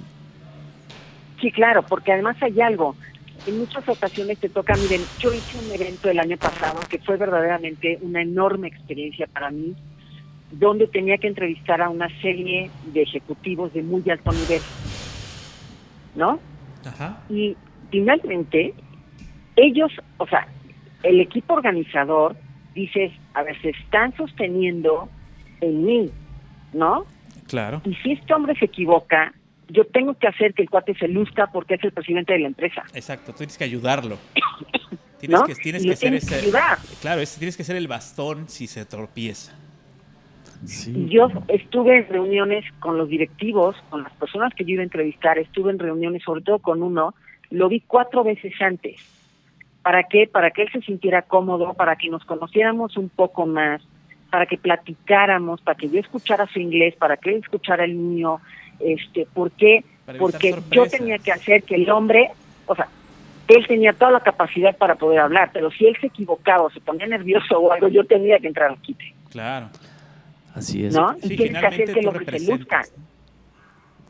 Sí, 1.42 1.52
claro, 1.52 1.84
porque 1.84 2.14
además 2.14 2.38
hay 2.42 2.60
algo. 2.62 2.96
En 3.46 3.60
muchas 3.60 3.88
ocasiones 3.88 4.40
te 4.40 4.50
toca, 4.50 4.76
miren, 4.76 5.02
yo 5.20 5.34
hice 5.34 5.58
un 5.58 5.72
evento 5.74 6.10
el 6.10 6.20
año 6.20 6.38
pasado 6.38 6.80
que 6.90 7.00
fue 7.00 7.18
verdaderamente 7.18 7.98
una 8.02 8.22
enorme 8.22 8.68
experiencia 8.68 9.28
para 9.28 9.52
mí, 9.52 9.76
donde 10.52 10.88
tenía 10.88 11.18
que 11.18 11.28
entrevistar 11.28 11.82
a 11.82 11.90
una 11.90 12.10
serie 12.22 12.70
de 12.94 13.02
ejecutivos 13.04 13.74
de 13.74 13.84
muy 13.84 14.04
alto 14.10 14.32
nivel, 14.32 14.62
¿no? 16.16 16.40
Ajá. 16.86 17.22
Y 17.30 17.56
finalmente, 17.92 18.74
ellos, 19.56 19.92
o 20.18 20.28
sea, 20.28 20.48
el 21.04 21.20
equipo 21.22 21.54
organizador 21.54 22.36
dice, 22.74 23.12
a 23.34 23.44
ver, 23.44 23.60
se 23.62 23.70
están 23.70 24.16
sosteniendo 24.16 25.10
en 25.62 25.86
mí, 25.86 26.12
¿no? 26.74 27.06
Claro. 27.48 27.82
Y 27.86 27.94
si 27.96 28.14
este 28.14 28.34
hombre 28.34 28.56
se 28.58 28.66
equivoca, 28.66 29.34
yo 29.70 29.86
tengo 29.86 30.14
que 30.14 30.28
hacer 30.28 30.54
que 30.54 30.64
el 30.64 30.70
cuate 30.70 30.96
se 30.96 31.08
luzca 31.08 31.48
porque 31.48 31.76
es 31.76 31.84
el 31.84 31.92
presidente 31.92 32.34
de 32.34 32.40
la 32.40 32.48
empresa. 32.48 32.84
Exacto, 32.94 33.32
tú 33.32 33.40
tienes 33.40 33.58
que 33.58 33.64
ayudarlo. 33.64 34.18
Tienes 35.20 35.40
¿no? 35.40 35.48
que, 35.48 35.56
tienes 35.56 35.82
que 35.82 35.96
ser 35.96 36.10
tienes 36.12 36.30
que 36.30 36.36
ese. 36.36 36.46
ayudar. 36.46 36.78
Claro, 37.02 37.22
ese, 37.22 37.40
tienes 37.40 37.58
que 37.58 37.64
ser 37.64 37.76
el 37.76 37.88
bastón 37.88 38.48
si 38.48 38.68
se 38.68 38.86
tropieza. 38.86 39.58
Yo 41.10 41.30
estuve 41.48 41.98
en 41.98 42.08
reuniones 42.08 42.66
con 42.80 42.98
los 42.98 43.10
directivos, 43.10 43.76
con 43.90 44.04
las 44.04 44.14
personas 44.14 44.54
que 44.54 44.64
yo 44.64 44.74
iba 44.74 44.82
a 44.82 44.84
entrevistar, 44.84 45.38
estuve 45.38 45.72
en 45.72 45.80
reuniones, 45.80 46.24
sobre 46.24 46.42
todo 46.42 46.60
con 46.60 46.84
uno, 46.84 47.14
lo 47.50 47.70
vi 47.70 47.82
cuatro 47.82 48.24
veces 48.24 48.54
antes. 48.60 48.96
¿Para 49.82 50.04
qué? 50.04 50.28
Para 50.28 50.52
que 50.52 50.64
él 50.64 50.70
se 50.72 50.82
sintiera 50.82 51.22
cómodo, 51.22 51.74
para 51.74 51.96
que 51.96 52.10
nos 52.10 52.26
conociéramos 52.26 52.98
un 52.98 53.10
poco 53.10 53.46
más, 53.46 53.82
para 54.30 54.46
que 54.46 54.58
platicáramos, 54.58 55.62
para 55.62 55.78
que 55.78 55.90
yo 55.90 56.00
escuchara 56.00 56.48
su 56.48 56.60
inglés, 56.60 56.96
para 56.96 57.18
que 57.18 57.30
él 57.30 57.42
escuchara 57.44 57.86
el 57.86 57.96
mío. 57.96 58.42
Este, 58.80 59.28
¿Por 59.34 59.52
qué? 59.52 59.84
Porque 60.18 60.56
yo 60.72 60.86
tenía 60.88 61.18
que 61.18 61.32
hacer 61.32 61.64
que 61.64 61.76
el 61.76 61.90
hombre, 61.90 62.32
o 62.66 62.76
sea, 62.76 62.88
él 63.48 63.66
tenía 63.68 63.94
toda 63.94 64.12
la 64.12 64.20
capacidad 64.20 64.76
para 64.76 64.96
poder 64.96 65.20
hablar, 65.20 65.52
pero 65.54 65.72
si 65.72 65.86
él 65.86 65.96
se 66.00 66.08
equivocaba 66.08 66.64
o 66.64 66.70
se 66.70 66.82
ponía 66.82 67.08
nervioso 67.08 67.60
o 67.60 67.72
algo, 67.72 67.88
yo 67.88 68.06
tenía 68.06 68.40
que 68.40 68.48
entrar 68.48 68.70
al 68.72 68.82
quite. 68.82 69.14
Claro. 69.30 69.70
Así 70.54 70.86
es. 70.86 70.94
¿no? 70.94 71.14
Sí, 71.22 71.34
y 71.34 71.38
tienes 71.38 71.62
que 71.62 71.68
hacer 71.68 71.94
que 71.94 72.02
lo 72.02 72.14
que 72.14 72.40
se 72.40 72.52
luzca. 72.52 72.84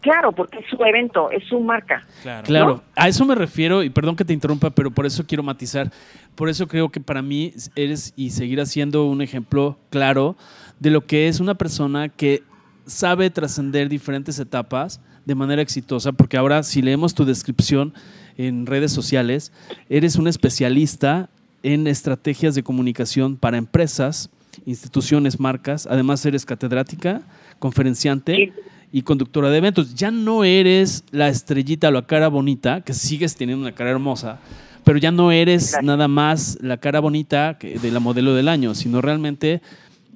Claro, 0.02 0.32
porque 0.32 0.60
es 0.60 0.66
su 0.70 0.82
evento, 0.84 1.32
es 1.32 1.44
su 1.46 1.60
marca. 1.60 2.06
Claro. 2.22 2.44
Claro, 2.46 2.68
¿no? 2.76 2.84
a 2.96 3.08
eso 3.08 3.26
me 3.26 3.36
refiero 3.36 3.84
y 3.84 3.90
perdón 3.90 4.16
que 4.16 4.24
te 4.24 4.34
interrumpa, 4.34 4.70
pero 4.70 4.92
por 4.92 5.06
eso 5.06 5.26
quiero 5.26 5.44
matizar. 5.44 5.92
Por 6.36 6.50
eso 6.50 6.68
creo 6.68 6.90
que 6.90 7.00
para 7.00 7.22
mí 7.22 7.54
eres 7.76 8.14
y 8.16 8.30
seguirás 8.30 8.70
siendo 8.70 9.06
un 9.06 9.22
ejemplo 9.22 9.78
claro 9.90 10.38
de 10.80 10.92
lo 10.92 11.02
que 11.02 11.28
es 11.28 11.40
una 11.40 11.56
persona 11.56 12.10
que 12.10 12.44
sabe 12.88 13.30
trascender 13.30 13.89
diferentes 13.89 14.39
etapas 14.39 15.00
de 15.26 15.36
manera 15.36 15.62
exitosa, 15.62 16.13
porque 16.13 16.38
ahora 16.38 16.63
si 16.63 16.82
leemos 16.82 17.13
tu 17.13 17.26
descripción 17.26 17.93
en 18.38 18.65
redes 18.65 18.91
sociales, 18.91 19.52
eres 19.89 20.15
un 20.15 20.28
especialista 20.28 21.30
en 21.63 21.86
estrategias 21.86 22.56
de 22.56 22.63
comunicación 22.63 23.36
para 23.36 23.58
empresas, 23.58 24.30
instituciones, 24.65 25.39
marcas, 25.39 25.88
además 25.88 26.26
eres 26.26 26.45
catedrática, 26.45 27.21
conferenciante 27.60 28.54
y 28.91 29.02
conductora 29.02 29.50
de 29.50 29.58
eventos. 29.58 29.95
Ya 29.95 30.12
no 30.12 30.43
eres 30.43 31.04
la 31.12 31.28
estrellita 31.28 31.89
o 31.89 31.91
la 31.91 32.06
cara 32.06 32.30
bonita, 32.30 32.82
que 32.82 32.93
sigues 32.93 33.36
teniendo 33.36 33.63
una 33.63 33.76
cara 33.76 33.91
hermosa, 33.91 34.39
pero 34.84 34.97
ya 34.97 35.12
no 35.12 35.32
eres 35.32 35.71
Gracias. 35.71 35.84
nada 35.84 36.08
más 36.08 36.58
la 36.62 36.78
cara 36.78 37.02
bonita 37.02 37.58
de 37.60 37.91
la 37.91 38.00
modelo 38.00 38.34
del 38.34 38.47
año, 38.47 38.73
sino 38.73 39.02
realmente 39.02 39.62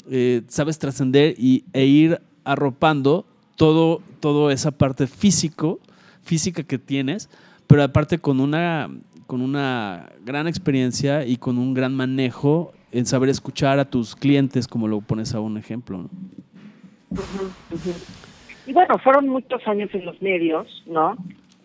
eh, 0.10 0.44
sabes 0.48 0.80
trascender 0.80 1.36
y, 1.38 1.66
e 1.74 1.86
ir 1.86 2.22
arropando 2.44 3.26
todo, 3.56 4.02
toda 4.20 4.54
esa 4.54 4.72
parte 4.72 5.08
físico, 5.08 5.80
física 6.24 6.64
que 6.64 6.78
tienes, 6.78 7.30
pero 7.68 7.84
aparte 7.84 8.20
con 8.20 8.40
una, 8.40 8.90
con 9.28 9.42
una 9.42 10.10
gran 10.26 10.48
experiencia 10.48 11.26
y 11.26 11.38
con 11.38 11.58
un 11.58 11.74
gran 11.74 11.96
manejo 11.96 12.74
en 12.92 13.06
saber 13.06 13.30
escuchar 13.30 13.80
a 13.80 13.86
tus 13.86 14.16
clientes, 14.16 14.68
como 14.68 14.88
lo 14.88 15.02
pones 15.02 15.34
a 15.34 15.40
un 15.40 15.58
ejemplo. 15.58 16.10
Y 18.66 18.74
bueno, 18.74 18.98
fueron 19.00 19.28
muchos 19.28 19.66
años 19.68 19.90
en 19.94 20.06
los 20.06 20.22
medios, 20.22 20.84
¿no? 20.86 21.16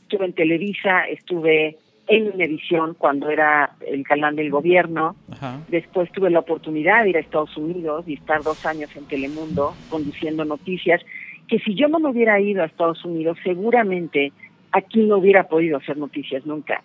Estuve 0.02 0.26
en 0.26 0.32
Televisa, 0.32 1.04
estuve 1.08 1.78
en 2.08 2.32
Univisión 2.32 2.94
cuando 2.94 3.28
era 3.30 3.76
el 3.86 4.02
galán 4.02 4.36
del 4.36 4.50
gobierno. 4.50 5.16
Ajá. 5.32 5.60
Después 5.68 6.10
tuve 6.12 6.30
la 6.30 6.40
oportunidad 6.40 7.02
de 7.02 7.10
ir 7.10 7.16
a 7.16 7.20
Estados 7.20 7.56
Unidos 7.56 8.04
y 8.06 8.14
estar 8.14 8.42
dos 8.42 8.64
años 8.66 8.94
en 8.96 9.04
Telemundo 9.06 9.74
conduciendo 9.90 10.44
noticias, 10.44 11.02
que 11.48 11.58
si 11.60 11.74
yo 11.74 11.88
no 11.88 11.98
me 11.98 12.10
hubiera 12.10 12.40
ido 12.40 12.62
a 12.62 12.66
Estados 12.66 13.04
Unidos, 13.04 13.38
seguramente 13.42 14.32
aquí 14.72 15.00
no 15.04 15.18
hubiera 15.18 15.48
podido 15.48 15.78
hacer 15.78 15.96
noticias 15.96 16.44
nunca, 16.46 16.82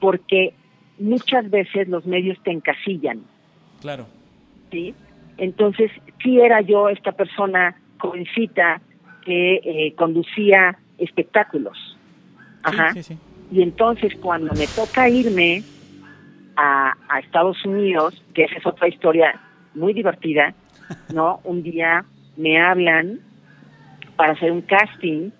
porque 0.00 0.54
muchas 0.98 1.48
veces 1.50 1.88
los 1.88 2.06
medios 2.06 2.38
te 2.42 2.50
encasillan, 2.50 3.22
Claro. 3.80 4.06
¿sí? 4.70 4.94
Entonces, 5.38 5.90
sí 6.22 6.38
era 6.38 6.60
yo 6.60 6.90
esta 6.90 7.12
persona 7.12 7.74
jovencita 7.98 8.82
que 9.24 9.54
eh, 9.64 9.94
conducía 9.96 10.78
espectáculos. 10.98 11.96
Ajá. 12.62 12.92
Sí, 12.92 13.02
sí, 13.02 13.14
sí. 13.14 13.20
Y 13.50 13.62
entonces 13.62 14.12
cuando 14.20 14.54
me 14.54 14.66
toca 14.68 15.08
irme 15.08 15.64
a, 16.56 16.92
a 17.08 17.18
Estados 17.20 17.64
Unidos, 17.64 18.14
que 18.34 18.44
esa 18.44 18.56
es 18.58 18.66
otra 18.66 18.88
historia 18.88 19.40
muy 19.74 19.92
divertida, 19.92 20.54
¿no? 21.12 21.40
Un 21.44 21.62
día 21.62 22.04
me 22.36 22.60
hablan 22.60 23.20
para 24.16 24.32
hacer 24.32 24.52
un 24.52 24.62
casting 24.62 25.30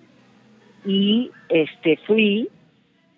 y 0.84 1.30
este 1.48 1.98
fui 2.06 2.48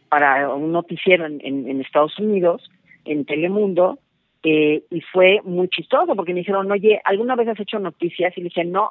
para 0.09 0.53
un 0.55 0.73
noticiero 0.73 1.25
en, 1.27 1.41
en- 1.43 1.69
en 1.69 1.81
Estados 1.81 2.19
Unidos, 2.19 2.69
en 3.05 3.25
Telemundo, 3.25 3.99
eh, 4.43 4.83
y 4.91 5.01
fue 5.01 5.41
muy 5.45 5.69
chistoso 5.69 6.15
porque 6.17 6.33
me 6.35 6.41
dijeron, 6.41 6.71
oye, 6.71 7.01
¿alguna 7.05 7.37
vez 7.37 7.49
has 7.49 7.61
hecho 7.61 7.79
noticias? 7.79 8.37
Y 8.37 8.41
le 8.41 8.45
dije, 8.49 8.65
no, 8.65 8.91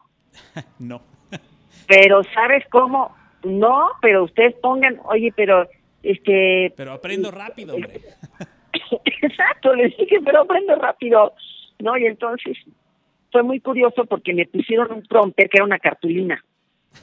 No. 0.79 1.01
pero 1.87 2.23
¿sabes 2.33 2.63
cómo? 2.71 3.13
No, 3.43 3.89
pero 4.01 4.23
ustedes 4.23 4.55
pongan, 4.61 4.99
oye, 5.05 5.31
pero 5.35 5.67
este 6.03 6.73
Pero 6.75 6.93
aprendo 6.93 7.31
rápido, 7.31 7.75
hombre. 7.75 7.99
Exacto, 9.21 9.73
les 9.75 9.95
dije, 9.97 10.19
pero 10.23 10.41
aprendo 10.41 10.75
rápido. 10.75 11.33
No, 11.79 11.97
y 11.97 12.05
entonces 12.05 12.57
fue 13.31 13.43
muy 13.43 13.59
curioso 13.59 14.05
porque 14.05 14.33
me 14.33 14.45
pusieron 14.45 14.91
un 14.91 15.03
prompter 15.03 15.49
que 15.49 15.57
era 15.57 15.65
una 15.65 15.79
cartulina. 15.79 16.43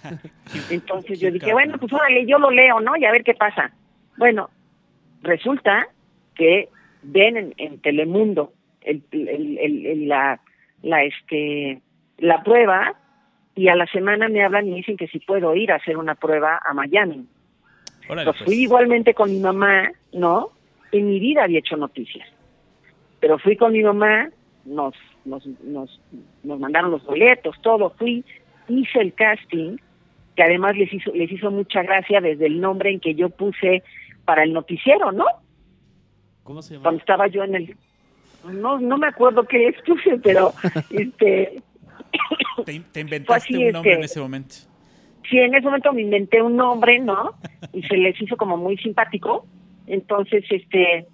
Entonces 0.71 1.19
yo 1.19 1.31
dije, 1.31 1.53
bueno, 1.53 1.79
pues 1.79 1.91
órale, 1.93 2.27
yo 2.27 2.39
lo 2.39 2.51
leo, 2.51 2.79
¿no? 2.81 2.95
Y 2.97 3.05
a 3.07 3.11
ver 3.13 3.25
qué 3.25 3.33
pasa. 3.35 3.73
Bueno, 4.19 4.51
resulta 5.23 5.89
que 6.35 6.69
ven 7.03 7.37
en, 7.39 7.55
en 7.57 7.81
Telemundo 7.81 8.53
el, 8.83 9.03
el- 9.13 9.59
el- 9.59 9.87
el- 9.87 10.09
la, 10.09 10.41
la, 10.83 11.03
este, 11.05 11.81
la 12.19 12.43
prueba 12.43 12.95
y 13.55 13.69
a 13.69 13.77
la 13.77 13.87
semana 13.87 14.29
me 14.29 14.45
hablan 14.45 14.69
y 14.69 14.75
dicen 14.77 14.97
que 14.99 15.09
si 15.09 15.21
puedo 15.21 15.55
ir 15.55 15.73
a 15.73 15.77
hacer 15.77 15.97
una 15.97 16.15
prueba 16.15 16.61
a 16.65 16.75
Miami. 16.75 17.27
Órale, 18.09 18.33
Pues 18.33 18.45
fui 18.45 18.63
igualmente 18.63 19.15
con 19.15 19.31
mi 19.31 19.41
mamá, 19.41 19.91
¿no? 20.13 20.51
En 20.93 21.07
mi 21.07 21.21
vida 21.21 21.45
había 21.45 21.59
hecho 21.59 21.77
noticias. 21.77 22.29
Pero 23.21 23.39
fui 23.39 23.57
con 23.57 23.73
mi 23.73 23.83
mamá, 23.83 24.31
nos, 24.65 24.95
nos, 25.25 25.47
nos, 25.63 26.01
nos 26.43 26.61
mandaron 26.61 26.91
los 26.91 27.05
boletos, 27.05 27.57
todo, 27.63 27.91
fui, 27.91 28.25
hice 28.69 29.01
el 29.01 29.13
casting, 29.15 29.77
que 30.37 30.43
además 30.43 30.77
les 30.77 30.93
hizo, 30.93 31.13
les 31.13 31.31
hizo 31.31 31.51
mucha 31.51 31.83
gracia 31.83 32.21
desde 32.21 32.47
el 32.47 32.61
nombre 32.61 32.91
en 32.91 33.01
que 33.01 33.15
yo 33.15 33.29
puse 33.29 33.83
para 34.25 34.45
el 34.45 34.53
noticiero, 34.53 35.11
¿no? 35.11 35.27
¿Cómo 36.45 36.63
se 36.63 36.75
llama? 36.75 36.85
Cuando 36.85 37.01
estaba 37.01 37.27
yo 37.27 37.45
en 37.45 37.55
el, 37.57 37.77
no, 38.45 38.79
no 38.79 38.99
me 38.99 39.09
acuerdo 39.09 39.45
qué 39.45 39.59
les 39.59 39.83
puse, 39.87 40.19
pero 40.19 40.53
este, 40.91 41.61
te, 42.65 42.81
te 42.81 43.01
inventaste 43.01 43.59
un 43.59 43.73
nombre 43.73 43.95
en 43.95 44.05
ese 44.05 44.21
momento. 44.21 44.55
Sí, 45.29 45.39
en 45.39 45.55
ese 45.55 45.67
momento 45.67 45.93
me 45.93 46.03
inventé 46.03 46.41
un 46.43 46.57
nombre, 46.57 46.99
¿no? 47.01 47.35
Y 47.73 47.83
se 47.83 47.97
les 47.97 48.21
hizo 48.21 48.37
como 48.37 48.57
muy 48.57 48.77
simpático. 48.79 49.47
Entonces, 49.87 50.45
este, 50.51 51.07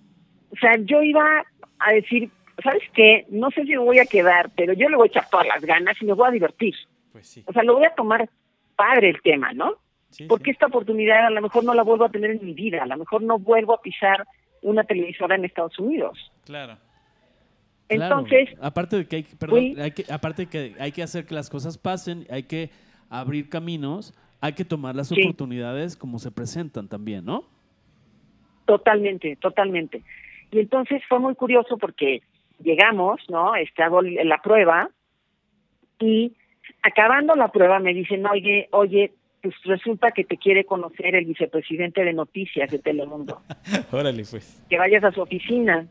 o 0.51 0.57
sea, 0.57 0.77
yo 0.79 1.03
iba 1.03 1.45
a 1.79 1.93
decir, 1.93 2.31
¿sabes 2.63 2.83
qué? 2.95 3.27
No 3.31 3.51
sé 3.51 3.63
si 3.63 3.71
me 3.71 3.79
voy 3.79 3.99
a 3.99 4.07
quedar, 4.07 4.51
pero 4.57 4.73
yo 4.73 4.89
le 4.89 4.97
voy 4.97 5.09
a 5.09 5.11
echar 5.11 5.29
todas 5.31 5.47
las 5.47 5.63
ganas 5.65 5.97
y 6.01 6.05
me 6.05 6.13
voy 6.13 6.29
a 6.29 6.33
divertir. 6.33 6.75
Pues 7.13 7.27
sí. 7.27 7.43
O 7.47 7.53
sea, 7.53 7.63
lo 7.63 7.75
voy 7.75 7.87
a 7.87 7.95
tomar 7.95 8.29
padre 8.77 9.11
el 9.11 9.21
tema, 9.23 9.53
¿no? 9.53 9.75
Sí, 10.11 10.27
Porque 10.27 10.47
sí. 10.47 10.51
esta 10.53 10.67
oportunidad 10.67 11.27
a 11.27 11.31
lo 11.31 11.43
mejor 11.43 11.65
no 11.65 11.75
la 11.75 11.83
vuelvo 11.83 12.05
a 12.05 12.09
tener 12.11 12.31
en 12.31 12.45
mi 12.45 12.55
vida, 12.55 12.83
a 12.83 12.87
lo 12.87 12.97
mejor 12.97 13.23
no 13.23 13.39
vuelvo 13.39 13.75
a 13.75 13.81
pisar 13.83 14.25
una 14.63 14.85
televisora 14.85 15.35
en 15.35 15.45
Estados 15.45 15.79
Unidos. 15.79 16.31
Claro. 16.45 16.77
Claro. 17.89 18.19
Entonces, 18.21 18.49
aparte 18.63 18.97
de 18.97 19.07
que 19.07 19.17
hay, 19.17 19.23
que- 19.25 19.37
perdón, 19.37 19.59
fui- 19.59 19.81
hay 19.81 19.91
que, 19.91 20.05
aparte 20.11 20.43
de 20.47 20.49
que 20.49 20.75
hay 20.81 20.91
que 20.93 21.03
hacer 21.03 21.27
que 21.27 21.35
las 21.35 21.51
cosas 21.51 21.77
pasen, 21.79 22.27
hay 22.31 22.45
que 22.45 22.71
abrir 23.21 23.49
caminos, 23.49 24.13
hay 24.41 24.53
que 24.55 24.65
tomar 24.65 24.95
las 24.95 25.09
Sí. 25.09 25.21
oportunidades 25.23 25.97
como 25.97 26.19
se 26.19 26.31
presentan 26.31 26.89
también, 26.89 27.25
¿no? 27.25 27.45
Totalmente, 28.67 29.37
totalmente. 29.37 30.03
Y 30.51 30.59
entonces 30.61 31.03
fue 31.09 31.19
muy 31.19 31.35
curioso 31.35 31.77
porque 31.79 32.23
llegamos, 32.63 33.21
¿no? 33.29 33.55
Este, 33.57 33.83
hago 33.83 34.01
la 34.03 34.39
prueba 34.43 34.91
y 35.99 36.33
acabando 36.83 37.35
la 37.35 37.49
prueba 37.49 37.79
me 37.79 37.93
dicen, 37.93 38.25
oye, 38.27 38.69
oye, 38.73 39.13
pues 39.43 39.55
resulta 39.65 40.13
que 40.13 40.25
te 40.25 40.39
quiere 40.39 40.65
conocer 40.65 41.15
el 41.15 41.27
vicepresidente 41.27 42.03
de 42.05 42.15
noticias 42.15 42.71
de 42.71 42.79
Telemundo, 42.79 43.43
Órale, 43.93 44.25
pues. 44.31 44.63
que 44.71 44.79
vayas 44.79 45.05
a 45.05 45.13
su 45.13 45.21
oficina. 45.21 45.87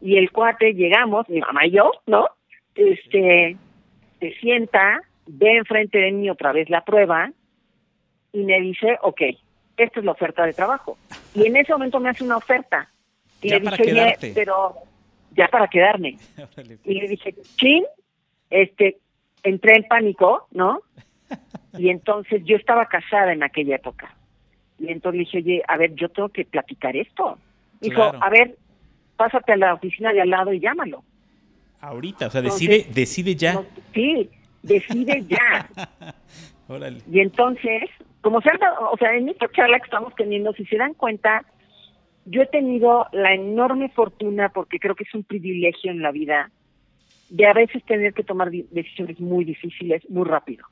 Y 0.00 0.16
el 0.16 0.30
cuate, 0.32 0.74
llegamos, 0.74 1.28
mi 1.28 1.40
mamá 1.40 1.64
y 1.66 1.70
yo, 1.70 1.92
¿no? 2.06 2.26
Este, 2.74 3.56
se 4.20 4.32
sienta, 4.40 5.00
ve 5.26 5.56
enfrente 5.56 5.98
de 5.98 6.12
mí 6.12 6.28
otra 6.30 6.52
vez 6.52 6.68
la 6.70 6.84
prueba 6.84 7.30
y 8.32 8.38
me 8.44 8.60
dice, 8.60 8.98
ok, 9.02 9.20
esta 9.76 10.00
es 10.00 10.04
la 10.04 10.12
oferta 10.12 10.44
de 10.46 10.52
trabajo. 10.52 10.98
Y 11.34 11.46
en 11.46 11.56
ese 11.56 11.72
momento 11.72 12.00
me 12.00 12.08
hace 12.10 12.24
una 12.24 12.36
oferta. 12.36 12.88
Y 13.40 13.48
Ya 13.50 13.58
le 13.58 13.64
para 13.64 13.76
dije, 13.76 14.32
pero 14.34 14.74
ya 15.34 15.48
para 15.48 15.68
quedarme. 15.68 16.16
Órale, 16.36 16.78
Y 16.84 16.94
le 16.94 17.00
pues. 17.00 17.10
dije, 17.10 17.34
chin, 17.56 17.84
este, 18.50 18.98
entré 19.42 19.76
en 19.76 19.84
pánico, 19.84 20.46
¿no? 20.52 20.80
Y 21.78 21.88
entonces 21.88 22.42
yo 22.44 22.56
estaba 22.56 22.86
casada 22.86 23.32
en 23.32 23.42
aquella 23.42 23.76
época. 23.76 24.14
Y 24.78 24.90
entonces 24.90 25.18
le 25.18 25.24
dije, 25.24 25.38
oye, 25.38 25.62
a 25.68 25.76
ver, 25.78 25.94
yo 25.94 26.08
tengo 26.10 26.28
que 26.28 26.44
platicar 26.44 26.96
esto. 26.96 27.38
Dijo, 27.80 27.96
Claro. 28.10 28.18
a 28.22 28.28
ver, 28.30 28.56
pásate 29.16 29.52
a 29.52 29.56
la 29.56 29.74
oficina 29.74 30.12
de 30.12 30.20
al 30.20 30.30
lado 30.30 30.52
y 30.52 30.60
llámalo. 30.60 31.02
Ahorita, 31.80 32.26
o 32.26 32.30
sea, 32.30 32.40
Entonces, 32.40 32.68
decide, 32.68 32.92
decide 32.94 33.34
ya. 33.34 33.54
No, 33.54 33.64
sí, 33.94 34.28
decide 34.62 35.24
ya. 35.28 35.68
Órale. 36.68 37.00
Y 37.10 37.20
entonces, 37.20 37.90
como 38.20 38.40
se 38.40 38.50
han 38.50 38.58
dado- 38.58 38.90
o 38.90 38.96
sea, 38.96 39.14
en 39.16 39.28
esta 39.28 39.50
charla 39.50 39.78
que 39.78 39.84
estamos 39.84 40.14
teniendo, 40.14 40.52
si 40.54 40.64
se 40.66 40.76
dan 40.76 40.94
cuenta, 40.94 41.44
yo 42.24 42.42
he 42.42 42.46
tenido 42.46 43.06
la 43.12 43.34
enorme 43.34 43.88
fortuna, 43.90 44.48
porque 44.50 44.78
creo 44.78 44.94
que 44.94 45.04
es 45.04 45.14
un 45.14 45.24
privilegio 45.24 45.90
en 45.90 46.02
la 46.02 46.12
vida, 46.12 46.50
de 47.30 47.46
a 47.46 47.52
veces 47.52 47.82
tener 47.84 48.14
que 48.14 48.22
tomar 48.22 48.50
decisiones 48.50 49.18
muy 49.18 49.44
difíciles 49.44 50.02
muy 50.08 50.24
rápido. 50.24 50.66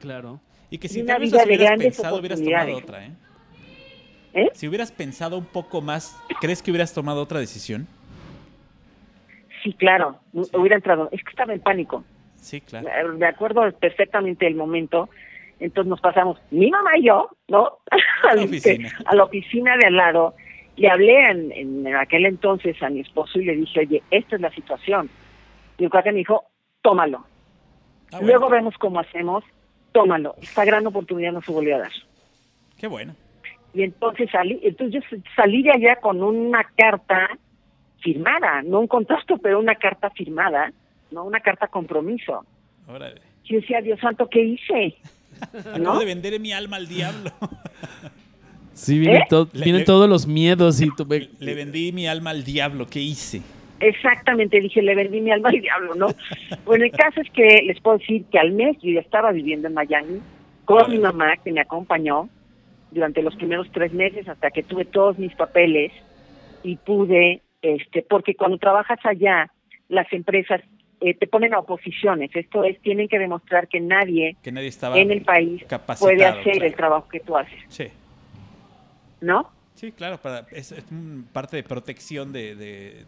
Claro. 0.00 0.40
Y 0.70 0.78
que 0.78 0.88
y 0.88 0.90
si 0.90 1.02
una 1.02 1.18
vida 1.18 1.38
de 1.38 1.44
hubieras 1.44 1.66
grandes 1.66 1.86
pensado, 1.96 2.18
hubieras 2.18 2.42
tomado 2.42 2.76
otra, 2.76 3.06
¿eh? 3.06 3.12
¿Eh? 4.34 4.50
Si 4.52 4.68
hubieras 4.68 4.92
pensado 4.92 5.38
un 5.38 5.46
poco 5.46 5.80
más, 5.80 6.20
¿crees 6.40 6.62
que 6.62 6.70
hubieras 6.70 6.92
tomado 6.92 7.22
otra 7.22 7.38
decisión? 7.38 7.86
Sí, 9.62 9.72
claro, 9.72 10.18
hubiera 10.32 10.76
entrado. 10.76 11.08
Es 11.12 11.22
que 11.22 11.30
estaba 11.30 11.54
en 11.54 11.60
pánico. 11.60 12.04
Sí, 12.46 12.60
claro. 12.60 12.86
Eh, 12.88 13.18
De 13.18 13.26
acuerdo 13.26 13.68
perfectamente 13.72 14.46
el 14.46 14.54
momento. 14.54 15.08
Entonces 15.58 15.88
nos 15.90 16.00
pasamos, 16.00 16.38
mi 16.52 16.70
mamá 16.70 16.90
y 16.96 17.06
yo, 17.06 17.30
¿no? 17.48 17.78
A 18.22 18.34
la 18.36 18.42
Al- 18.42 18.44
oficina. 18.46 18.88
a 19.04 19.14
la 19.16 19.24
oficina 19.24 19.76
de 19.76 19.86
al 19.86 19.96
lado. 19.96 20.34
Le 20.76 20.88
hablé 20.90 21.30
en, 21.30 21.50
en 21.52 21.96
aquel 21.96 22.26
entonces 22.26 22.80
a 22.82 22.88
mi 22.90 23.00
esposo 23.00 23.40
y 23.40 23.46
le 23.46 23.56
dije, 23.56 23.80
oye, 23.80 24.02
esta 24.10 24.36
es 24.36 24.42
la 24.42 24.50
situación. 24.52 25.08
Y 25.78 25.84
el 25.84 25.90
cuate 25.90 26.12
me 26.12 26.18
dijo, 26.18 26.44
tómalo. 26.82 27.18
Ah, 28.12 28.18
bueno. 28.18 28.26
Luego 28.26 28.48
vemos 28.50 28.74
cómo 28.78 29.00
hacemos, 29.00 29.42
tómalo. 29.92 30.34
Esta 30.40 30.64
gran 30.64 30.86
oportunidad 30.86 31.32
no 31.32 31.40
se 31.42 31.50
volvió 31.50 31.76
a 31.76 31.80
dar. 31.80 31.92
Qué 32.78 32.86
bueno. 32.86 33.14
Y 33.74 33.82
entonces 33.82 34.30
salí, 34.30 34.60
entonces 34.62 35.02
yo 35.10 35.18
salí 35.34 35.62
de 35.62 35.72
allá 35.72 35.96
con 35.96 36.22
una 36.22 36.62
carta 36.76 37.28
firmada, 38.00 38.62
no 38.62 38.80
un 38.80 38.86
contrato, 38.86 39.38
pero 39.38 39.58
una 39.58 39.74
carta 39.74 40.10
firmada, 40.10 40.70
no 41.10 41.24
una 41.24 41.40
carta 41.40 41.68
compromiso. 41.68 42.44
Órale. 42.86 43.20
Yo 43.44 43.56
decía, 43.60 43.80
Dios 43.80 44.00
santo, 44.00 44.28
¿qué 44.28 44.42
hice? 44.42 44.96
Acabo 45.40 45.78
¿No? 45.78 45.98
de 45.98 46.04
vender 46.06 46.38
mi 46.40 46.52
alma 46.52 46.76
al 46.76 46.88
diablo. 46.88 47.30
Sí, 48.72 48.98
vienen, 48.98 49.22
¿Eh? 49.22 49.26
to- 49.30 49.48
Le- 49.54 49.64
vienen 49.64 49.80
le- 49.80 49.86
todos 49.86 50.06
los 50.06 50.26
miedos 50.26 50.82
y 50.82 50.90
tu- 50.94 51.06
Le 51.08 51.54
vendí 51.54 51.92
mi 51.92 52.06
alma 52.06 52.28
al 52.30 52.44
diablo. 52.44 52.86
¿Qué 52.86 53.00
hice? 53.00 53.40
Exactamente, 53.80 54.60
dije, 54.60 54.82
le 54.82 54.94
vendí 54.94 55.20
mi 55.22 55.30
alma 55.30 55.48
al 55.48 55.60
diablo, 55.60 55.94
¿no? 55.94 56.08
Bueno, 56.66 56.84
el 56.84 56.90
caso 56.90 57.22
es 57.22 57.30
que 57.30 57.62
les 57.64 57.80
puedo 57.80 57.96
decir 57.98 58.24
que 58.30 58.38
al 58.38 58.52
mes 58.52 58.76
yo 58.82 58.90
ya 58.90 59.00
estaba 59.00 59.32
viviendo 59.32 59.68
en 59.68 59.74
Miami 59.74 60.20
con 60.66 60.90
mi 60.90 60.98
mamá, 60.98 61.36
que 61.38 61.52
me 61.52 61.60
acompañó 61.60 62.28
durante 62.90 63.22
los 63.22 63.34
primeros 63.36 63.66
tres 63.72 63.92
meses 63.94 64.28
hasta 64.28 64.50
que 64.50 64.62
tuve 64.62 64.84
todos 64.84 65.18
mis 65.18 65.34
papeles 65.34 65.90
y 66.62 66.76
pude, 66.76 67.40
este, 67.62 68.02
porque 68.02 68.34
cuando 68.34 68.58
trabajas 68.58 68.98
allá, 69.04 69.50
las 69.88 70.10
empresas 70.12 70.60
eh, 71.00 71.14
te 71.14 71.26
ponen 71.26 71.54
a 71.54 71.58
oposiciones. 71.58 72.30
Esto 72.34 72.64
es, 72.64 72.80
tienen 72.80 73.08
que 73.08 73.18
demostrar 73.18 73.68
que 73.68 73.80
nadie 73.80 74.36
Que 74.42 74.52
nadie 74.52 74.68
estaba 74.68 74.96
en 74.98 75.10
el 75.10 75.22
país 75.22 75.62
puede 75.98 76.24
hacer 76.24 76.52
claro. 76.54 76.64
el 76.66 76.74
trabajo 76.74 77.08
que 77.08 77.20
tú 77.20 77.36
haces, 77.36 77.58
Sí. 77.68 77.84
¿no? 79.20 79.50
Sí, 79.74 79.92
claro, 79.92 80.18
para, 80.18 80.46
es, 80.52 80.72
es 80.72 80.84
un 80.90 81.26
parte 81.32 81.56
de 81.56 81.62
protección 81.62 82.32
de, 82.32 82.54
de, 82.56 83.04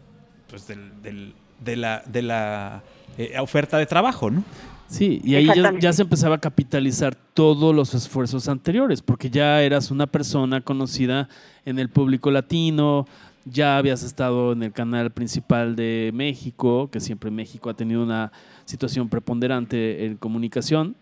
pues 0.49 0.67
del, 0.67 1.01
del- 1.01 1.33
de 1.59 1.75
la, 1.75 2.01
de 2.05 2.21
la 2.21 2.83
eh, 3.17 3.37
oferta 3.39 3.77
de 3.77 3.85
trabajo, 3.85 4.31
¿no? 4.31 4.43
Sí, 4.87 5.19
y 5.25 5.35
ahí 5.35 5.47
ya 5.79 5.91
se 5.93 6.03
empezaba 6.03 6.35
a 6.35 6.39
capitalizar 6.39 7.13
todos 7.15 7.75
los 7.75 7.93
esfuerzos 7.93 8.47
anteriores, 8.47 9.01
porque 9.01 9.29
ya 9.29 9.61
eras 9.61 9.91
una 9.91 10.07
persona 10.07 10.61
conocida 10.61 11.27
en 11.65 11.77
el 11.79 11.89
público 11.89 12.31
latino, 12.31 13.05
ya 13.45 13.77
habías 13.77 14.03
estado 14.03 14.53
en 14.53 14.63
el 14.63 14.71
canal 14.71 15.11
principal 15.11 15.75
de 15.75 16.11
México, 16.13 16.89
que 16.91 16.99
siempre 16.99 17.31
México 17.31 17.69
ha 17.69 17.73
tenido 17.73 18.03
una 18.03 18.31
situación 18.65 19.09
preponderante 19.09 20.05
en 20.05 20.17
comunicación 20.17 20.95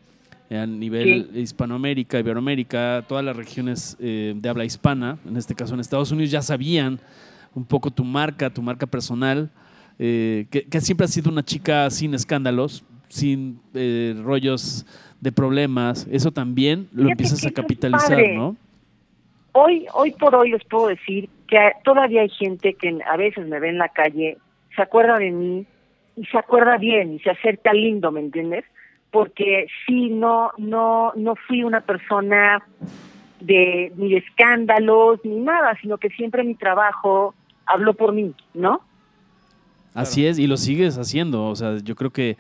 eh, 0.49 0.57
a 0.57 0.65
nivel 0.65 1.31
Hispanoamérica, 1.35 2.19
Iberoamérica, 2.19 3.03
todas 3.07 3.23
las 3.23 3.35
regiones 3.35 3.97
eh, 3.99 4.33
de 4.35 4.49
habla 4.49 4.65
hispana, 4.65 5.17
en 5.27 5.37
este 5.37 5.55
caso 5.55 5.73
en 5.73 5.79
Estados 5.79 6.11
Unidos, 6.11 6.31
ya 6.31 6.41
sabían 6.41 6.99
un 7.53 7.65
poco 7.65 7.91
tu 7.91 8.03
marca, 8.03 8.49
tu 8.49 8.61
marca 8.61 8.85
personal, 8.85 9.49
eh, 9.99 10.45
que, 10.51 10.63
que 10.63 10.79
siempre 10.79 11.05
has 11.05 11.11
sido 11.11 11.31
una 11.31 11.43
chica 11.43 11.89
sin 11.89 12.13
escándalos, 12.13 12.83
sin 13.07 13.59
eh, 13.73 14.15
rollos 14.23 14.85
de 15.19 15.31
problemas. 15.31 16.07
Eso 16.11 16.31
también 16.31 16.87
lo 16.91 17.03
Fíjate 17.03 17.11
empiezas 17.11 17.45
a 17.45 17.51
capitalizar. 17.51 18.19
¿no? 18.35 18.55
Hoy, 19.53 19.87
hoy 19.93 20.11
por 20.11 20.35
hoy 20.35 20.51
les 20.51 20.63
puedo 20.65 20.87
decir 20.87 21.29
que 21.47 21.57
todavía 21.83 22.21
hay 22.21 22.29
gente 22.29 22.73
que 22.73 22.99
a 23.05 23.17
veces 23.17 23.47
me 23.47 23.59
ve 23.59 23.69
en 23.69 23.77
la 23.77 23.89
calle, 23.89 24.37
se 24.75 24.81
acuerda 24.81 25.17
de 25.17 25.31
mí 25.31 25.65
y 26.15 26.25
se 26.25 26.37
acuerda 26.37 26.77
bien 26.77 27.13
y 27.13 27.19
se 27.19 27.29
acerca 27.29 27.73
lindo, 27.73 28.11
¿me 28.11 28.19
entiendes? 28.19 28.65
Porque 29.11 29.67
sí, 29.85 30.09
no, 30.09 30.51
no, 30.57 31.13
no 31.15 31.35
fui 31.47 31.63
una 31.63 31.81
persona 31.81 32.61
de 33.39 33.91
ni 33.95 34.11
de 34.11 34.17
escándalos 34.17 35.19
ni 35.23 35.39
nada, 35.39 35.77
sino 35.81 35.97
que 35.97 36.09
siempre 36.09 36.43
mi 36.43 36.55
trabajo 36.55 37.33
habló 37.65 37.93
por 37.93 38.13
mí, 38.13 38.33
¿no? 38.53 38.81
Así 39.93 40.25
es, 40.25 40.37
y 40.37 40.47
lo 40.47 40.57
sigues 40.57 40.97
haciendo. 40.97 41.45
O 41.45 41.55
sea, 41.55 41.77
yo 41.83 41.95
creo 41.95 42.11
que 42.11 42.37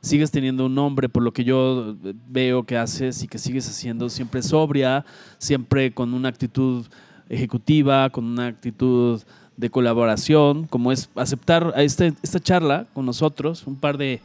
sigues 0.00 0.30
teniendo 0.30 0.66
un 0.66 0.74
nombre 0.74 1.08
por 1.08 1.22
lo 1.22 1.32
que 1.32 1.44
yo 1.44 1.96
veo 2.28 2.64
que 2.64 2.76
haces 2.76 3.22
y 3.22 3.28
que 3.28 3.38
sigues 3.38 3.68
haciendo 3.68 4.08
siempre 4.08 4.42
sobria, 4.42 5.04
siempre 5.38 5.92
con 5.92 6.14
una 6.14 6.28
actitud 6.28 6.86
ejecutiva, 7.28 8.10
con 8.10 8.24
una 8.24 8.46
actitud 8.46 9.20
de 9.56 9.70
colaboración, 9.70 10.66
como 10.66 10.92
es 10.92 11.10
aceptar 11.16 11.72
a 11.76 11.82
este, 11.82 12.12
esta 12.22 12.38
charla 12.40 12.86
con 12.94 13.04
nosotros, 13.06 13.66
un 13.66 13.76
par 13.76 13.98
de, 13.98 14.20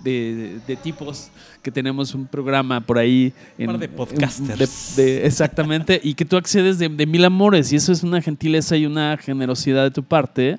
de- 0.00 0.58
de 0.66 0.76
tipos 0.76 1.30
que 1.62 1.70
tenemos 1.70 2.14
un 2.14 2.26
programa 2.26 2.80
por 2.80 2.98
ahí. 2.98 3.32
Un 3.58 3.66
par 3.66 3.78
de 3.78 3.88
podcasters. 3.88 4.96
de- 4.96 5.02
de- 5.02 5.26
exactamente, 5.26 6.00
y 6.02 6.14
que 6.14 6.24
tú 6.24 6.36
accedes 6.36 6.78
de, 6.78 6.88
de 6.88 7.06
mil 7.06 7.24
amores, 7.24 7.72
y 7.72 7.76
eso 7.76 7.92
es 7.92 8.02
una 8.02 8.22
gentileza 8.22 8.76
y 8.76 8.86
una 8.86 9.16
generosidad 9.18 9.84
de 9.84 9.90
tu 9.90 10.02
parte. 10.02 10.58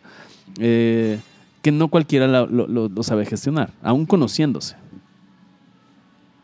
eh, 0.59 1.19
que 1.61 1.71
no 1.73 1.89
cualquiera 1.89 2.25
lo, 2.25 2.47
lo- 2.47 2.67
lo- 2.67 2.87
lo 2.87 3.03
sabe 3.03 3.25
gestionar, 3.25 3.71
aún 3.83 4.05
conociéndose. 4.05 4.77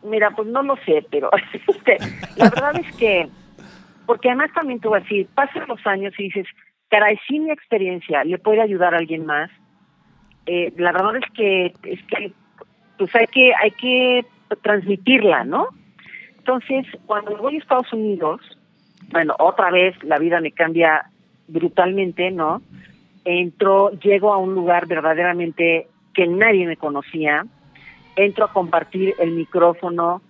Mira, 0.04 0.30
pues 0.36 0.46
no 0.48 0.62
lo 0.62 0.76
sé, 0.84 1.04
pero 1.10 1.30
este, 1.68 1.96
la 2.36 2.50
verdad 2.50 2.76
es 2.78 2.94
que, 2.96 3.28
porque 4.06 4.28
además 4.28 4.50
también 4.54 4.80
te 4.80 4.88
voy 4.88 4.98
a 4.98 5.02
decir, 5.02 5.28
pasan 5.34 5.66
los 5.68 5.84
años 5.86 6.14
y 6.18 6.24
dices, 6.24 6.46
caray, 6.88 7.18
si 7.26 7.40
mi 7.40 7.50
experiencia 7.50 8.24
le 8.24 8.38
puede 8.38 8.62
ayudar 8.62 8.94
a 8.94 8.98
alguien 8.98 9.26
más, 9.26 9.50
eh, 10.46 10.72
la 10.76 10.92
verdad 10.92 11.16
es 11.16 11.30
que, 11.34 11.66
es 11.82 12.02
que 12.04 12.32
pues 12.98 13.14
hay 13.14 13.26
que, 13.26 13.52
hay 13.54 13.70
que 13.72 14.24
transmitirla, 14.62 15.44
¿no? 15.44 15.68
Entonces, 16.38 16.86
cuando 17.06 17.36
voy 17.36 17.56
a 17.56 17.58
Estados 17.58 17.92
Unidos, 17.92 18.40
bueno, 19.10 19.34
otra 19.38 19.70
vez 19.70 20.00
la 20.04 20.18
vida 20.18 20.40
me 20.40 20.52
cambia 20.52 21.10
brutalmente, 21.48 22.30
¿no? 22.30 22.62
Entro, 23.24 23.90
llego 23.98 24.32
a 24.32 24.38
un 24.38 24.54
lugar 24.54 24.86
verdaderamente 24.86 25.88
que 26.14 26.26
nadie 26.26 26.66
me 26.66 26.76
conocía, 26.76 27.44
entro 28.14 28.44
a 28.44 28.52
compartir 28.52 29.14
el 29.18 29.32
micrófono 29.32 30.22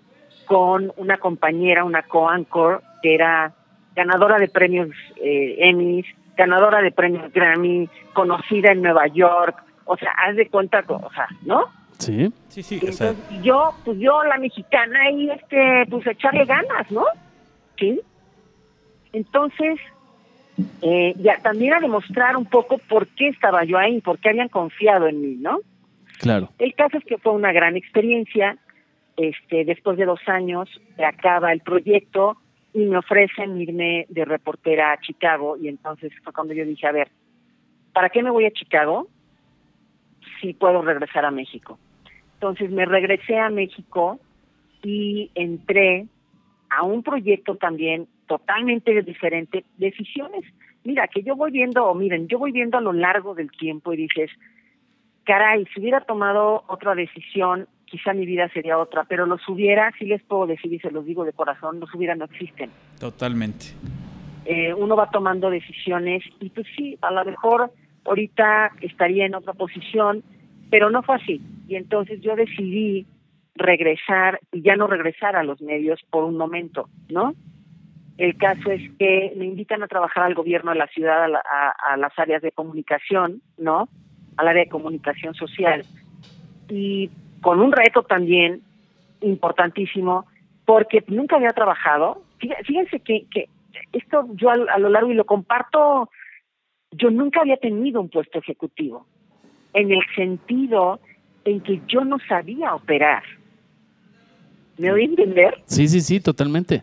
con 0.46 0.92
una 0.96 1.18
compañera, 1.18 1.84
una 1.84 2.02
co-anchor, 2.02 2.82
que 3.02 3.14
era 3.14 3.54
ganadora 3.96 4.38
de 4.38 4.48
premios 4.48 4.90
eh, 5.16 5.56
Emmys, 5.58 6.06
ganadora 6.36 6.82
de 6.82 6.92
premios 6.92 7.32
Grammy, 7.32 7.88
conocida 8.12 8.70
en 8.70 8.82
Nueva 8.82 9.06
York, 9.08 9.56
o 9.86 9.96
sea, 9.96 10.10
haz 10.12 10.36
de 10.36 10.48
cuenta, 10.48 10.84
o 10.86 11.10
sea, 11.12 11.28
¿no? 11.42 11.64
Sí. 11.98 12.30
Sí, 12.48 12.62
sí. 12.62 12.78
Y 12.82 12.88
o 12.88 12.92
sea, 12.92 13.08
entonces, 13.08 13.42
yo, 13.42 13.72
pues 13.84 13.98
yo, 13.98 14.22
la 14.24 14.36
mexicana, 14.36 15.10
y 15.10 15.30
este, 15.30 15.86
pues 15.88 16.06
echarle 16.06 16.44
ganas, 16.44 16.90
¿no? 16.90 17.04
Sí. 17.78 18.00
Entonces, 19.12 19.80
eh, 20.82 21.14
ya 21.18 21.38
también 21.38 21.72
a 21.72 21.80
demostrar 21.80 22.36
un 22.36 22.44
poco 22.44 22.78
por 22.78 23.06
qué 23.08 23.28
estaba 23.28 23.64
yo 23.64 23.78
ahí, 23.78 24.00
por 24.02 24.18
qué 24.18 24.28
habían 24.28 24.48
confiado 24.48 25.06
en 25.08 25.20
mí, 25.22 25.36
¿no? 25.40 25.60
Claro. 26.18 26.50
El 26.58 26.74
caso 26.74 26.98
es 26.98 27.04
que 27.04 27.18
fue 27.18 27.32
una 27.32 27.52
gran 27.52 27.76
experiencia. 27.76 28.58
Este, 29.16 29.64
después 29.64 29.96
de 29.96 30.04
dos 30.04 30.20
años 30.26 30.68
se 30.96 31.04
acaba 31.04 31.50
el 31.52 31.60
proyecto 31.60 32.36
y 32.76 32.84
me 32.84 32.98
ofrecen 32.98 33.58
irme 33.58 34.04
de 34.10 34.26
reportera 34.26 34.92
a 34.92 35.00
Chicago 35.00 35.56
y 35.56 35.68
entonces 35.68 36.12
fue 36.22 36.34
cuando 36.34 36.52
yo 36.52 36.62
dije, 36.66 36.86
a 36.86 36.92
ver, 36.92 37.08
¿para 37.94 38.10
qué 38.10 38.22
me 38.22 38.30
voy 38.30 38.44
a 38.44 38.50
Chicago 38.50 39.08
si 40.38 40.52
puedo 40.52 40.82
regresar 40.82 41.24
a 41.24 41.30
México? 41.30 41.78
Entonces 42.34 42.70
me 42.70 42.84
regresé 42.84 43.38
a 43.38 43.48
México 43.48 44.20
y 44.82 45.30
entré 45.34 46.06
a 46.68 46.82
un 46.82 47.02
proyecto 47.02 47.56
también 47.56 48.08
totalmente 48.26 49.00
diferente, 49.00 49.64
decisiones. 49.78 50.44
Mira, 50.84 51.08
que 51.08 51.22
yo 51.22 51.34
voy 51.34 51.52
viendo, 51.52 51.86
o 51.86 51.94
miren, 51.94 52.28
yo 52.28 52.38
voy 52.38 52.52
viendo 52.52 52.76
a 52.76 52.82
lo 52.82 52.92
largo 52.92 53.34
del 53.34 53.50
tiempo 53.52 53.94
y 53.94 53.96
dices, 53.96 54.30
caray, 55.24 55.64
si 55.72 55.80
hubiera 55.80 56.02
tomado 56.02 56.64
otra 56.66 56.94
decisión, 56.94 57.68
quizá 57.86 58.12
mi 58.12 58.26
vida 58.26 58.48
sería 58.50 58.78
otra, 58.78 59.04
pero 59.04 59.26
los 59.26 59.40
hubiera, 59.48 59.92
sí 59.98 60.04
les 60.06 60.22
puedo 60.22 60.46
decir 60.46 60.72
y 60.72 60.78
se 60.80 60.90
los 60.90 61.04
digo 61.06 61.24
de 61.24 61.32
corazón, 61.32 61.80
los 61.80 61.92
hubiera 61.94 62.14
no 62.14 62.24
existen. 62.26 62.70
totalmente. 63.00 63.66
Eh, 64.44 64.72
uno 64.74 64.94
va 64.96 65.10
tomando 65.10 65.50
decisiones 65.50 66.22
y 66.40 66.50
pues 66.50 66.66
sí, 66.76 66.96
a 67.02 67.10
lo 67.10 67.24
mejor 67.24 67.72
ahorita 68.04 68.72
estaría 68.80 69.26
en 69.26 69.34
otra 69.34 69.54
posición, 69.54 70.22
pero 70.70 70.90
no 70.90 71.02
fue 71.02 71.16
así. 71.16 71.40
Y 71.66 71.74
entonces 71.76 72.20
yo 72.20 72.36
decidí 72.36 73.06
regresar 73.56 74.38
y 74.52 74.62
ya 74.62 74.76
no 74.76 74.86
regresar 74.86 75.34
a 75.34 75.42
los 75.42 75.60
medios 75.60 76.00
por 76.10 76.24
un 76.24 76.36
momento, 76.36 76.88
¿no? 77.08 77.34
El 78.18 78.36
caso 78.36 78.70
es 78.70 78.82
que 78.98 79.32
me 79.36 79.44
invitan 79.46 79.82
a 79.82 79.88
trabajar 79.88 80.22
al 80.24 80.34
gobierno 80.34 80.70
de 80.72 80.78
la 80.78 80.86
ciudad, 80.88 81.24
a, 81.24 81.28
la- 81.28 81.42
a- 81.44 81.92
a 81.92 81.96
las 81.96 82.16
áreas 82.18 82.40
de 82.42 82.52
comunicación, 82.52 83.42
¿no? 83.58 83.88
Al 84.36 84.48
área 84.48 84.64
de 84.64 84.70
comunicación 84.70 85.34
social. 85.34 85.84
Y 86.68 87.10
con 87.40 87.60
un 87.60 87.72
reto 87.72 88.02
también 88.02 88.62
importantísimo, 89.20 90.26
porque 90.64 91.02
nunca 91.08 91.36
había 91.36 91.50
trabajado. 91.50 92.22
Fí- 92.40 92.54
Fíjense 92.64 93.00
que, 93.00 93.26
que 93.30 93.48
esto 93.92 94.26
yo 94.34 94.50
a, 94.50 94.54
a 94.74 94.78
lo 94.78 94.88
largo 94.88 95.10
y 95.10 95.14
lo 95.14 95.24
comparto, 95.24 96.10
yo 96.92 97.10
nunca 97.10 97.40
había 97.40 97.56
tenido 97.56 98.00
un 98.00 98.08
puesto 98.08 98.38
ejecutivo, 98.38 99.06
en 99.74 99.90
el 99.92 100.00
sentido 100.14 101.00
en 101.44 101.60
que 101.60 101.80
yo 101.86 102.04
no 102.04 102.16
sabía 102.28 102.74
operar. 102.74 103.22
¿Me 104.78 104.90
voy 104.90 105.02
a 105.02 105.04
entender? 105.04 105.62
Sí, 105.66 105.88
sí, 105.88 106.00
sí, 106.00 106.20
totalmente. 106.20 106.82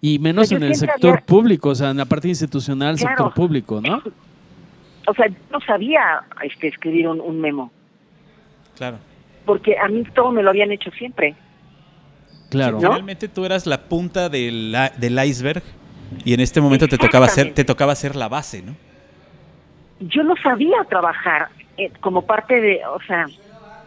Y 0.00 0.18
menos 0.18 0.48
Pues 0.48 0.52
en 0.52 0.62
el 0.68 0.74
sector 0.76 1.10
había- 1.10 1.26
público, 1.26 1.70
o 1.70 1.74
sea, 1.74 1.90
en 1.90 1.96
la 1.96 2.04
parte 2.04 2.28
institucional, 2.28 2.96
Claro. 2.96 3.16
sector 3.16 3.34
público, 3.34 3.80
¿no? 3.80 4.02
O 5.06 5.14
sea, 5.14 5.26
yo 5.26 5.34
no 5.50 5.60
sabía 5.60 6.20
este, 6.42 6.68
escribir 6.68 7.08
un, 7.08 7.20
un 7.20 7.40
memo, 7.40 7.70
Claro. 8.76 8.98
Porque 9.48 9.78
a 9.78 9.88
mí 9.88 10.04
todo 10.14 10.30
me 10.30 10.42
lo 10.42 10.50
habían 10.50 10.70
hecho 10.70 10.90
siempre. 10.90 11.34
Claro. 12.50 12.78
Sí, 12.80 12.86
Finalmente 12.86 13.28
tú 13.28 13.46
eras 13.46 13.66
la 13.66 13.78
punta 13.88 14.28
del, 14.28 14.74
a- 14.74 14.90
del 14.90 15.18
iceberg 15.24 15.62
y 16.24 16.34
en 16.34 16.40
este 16.40 16.60
momento 16.60 16.86
te 16.86 16.98
tocaba 16.98 17.24
hacer, 17.26 17.46
Exactamente. 17.46 17.64
te 17.64 17.66
tocaba 17.66 17.92
hacer 17.92 18.14
la 18.14 18.28
base, 18.28 18.62
¿no? 18.62 18.74
yo 20.00 20.22
no 20.22 20.34
sabía 20.36 20.76
trabajar 20.88 21.48
eh, 21.76 21.90
como 22.00 22.22
parte 22.22 22.60
de, 22.60 22.80
o 22.86 23.00
sea, 23.02 23.26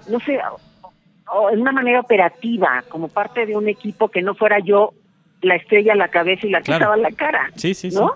no 0.10 0.20
sé, 0.20 0.38
o, 0.84 0.92
o 1.34 1.50
en 1.52 1.62
una 1.62 1.72
manera 1.72 2.02
operativa, 2.02 2.84
como 2.90 3.08
parte 3.08 3.46
de 3.46 3.56
un 3.56 3.70
equipo 3.70 4.10
que 4.10 4.22
no 4.22 4.36
fuera 4.36 4.58
yo 4.60 4.94
la 5.42 5.56
estrella 5.56 5.94
a 5.94 5.96
la 5.96 6.10
cabeza 6.10 6.46
y 6.48 6.50
la 6.50 6.60
que 6.60 6.66
Claro. 6.66 6.80
estaba 6.84 6.96
en 6.98 7.02
la 7.04 7.12
cara. 7.12 7.52
Sí, 7.56 7.74
sí, 7.74 7.90
¿No? 7.94 8.16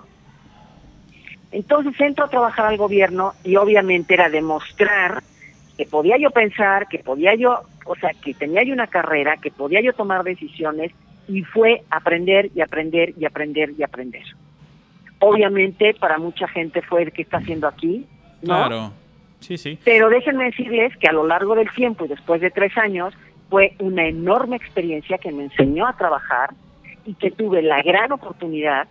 Entonces 1.52 1.94
entro 2.00 2.24
a 2.26 2.28
trabajar 2.28 2.66
al 2.66 2.76
gobierno 2.76 3.32
y 3.44 3.56
obviamente 3.56 4.12
era 4.14 4.28
demostrar 4.28 5.22
que 5.76 5.86
podía 5.86 6.16
yo 6.18 6.30
pensar, 6.30 6.88
que 6.88 6.98
podía 6.98 7.34
yo, 7.34 7.62
o 7.84 7.94
sea, 7.96 8.10
que 8.22 8.34
tenía 8.34 8.62
yo 8.64 8.72
una 8.72 8.86
carrera, 8.86 9.36
que 9.36 9.50
podía 9.50 9.80
yo 9.80 9.92
tomar 9.92 10.24
decisiones 10.24 10.92
y 11.28 11.42
fue 11.42 11.82
aprender 11.90 12.50
y 12.54 12.60
aprender 12.60 13.14
y 13.18 13.24
aprender 13.24 13.72
y 13.76 13.82
aprender. 13.82 14.24
Obviamente 15.18 15.94
para 15.94 16.18
mucha 16.18 16.48
gente 16.48 16.82
fue 16.82 17.02
el 17.02 17.12
que 17.12 17.22
está 17.22 17.38
haciendo 17.38 17.68
aquí, 17.68 18.06
¿no? 18.42 18.54
Claro. 18.54 18.92
Sí, 19.40 19.58
sí. 19.58 19.78
Pero 19.84 20.08
déjenme 20.08 20.44
decirles 20.44 20.96
que 20.96 21.08
a 21.08 21.12
lo 21.12 21.26
largo 21.26 21.54
del 21.54 21.70
tiempo 21.70 22.04
y 22.04 22.08
después 22.08 22.40
de 22.40 22.50
tres 22.50 22.76
años 22.78 23.14
fue 23.50 23.74
una 23.78 24.06
enorme 24.06 24.56
experiencia 24.56 25.18
que 25.18 25.30
me 25.30 25.44
enseñó 25.44 25.86
a 25.86 25.96
trabajar 25.96 26.50
y 27.04 27.14
que 27.14 27.30
tuve 27.30 27.62
la 27.62 27.82
gran 27.82 28.12
oportunidad 28.12 28.88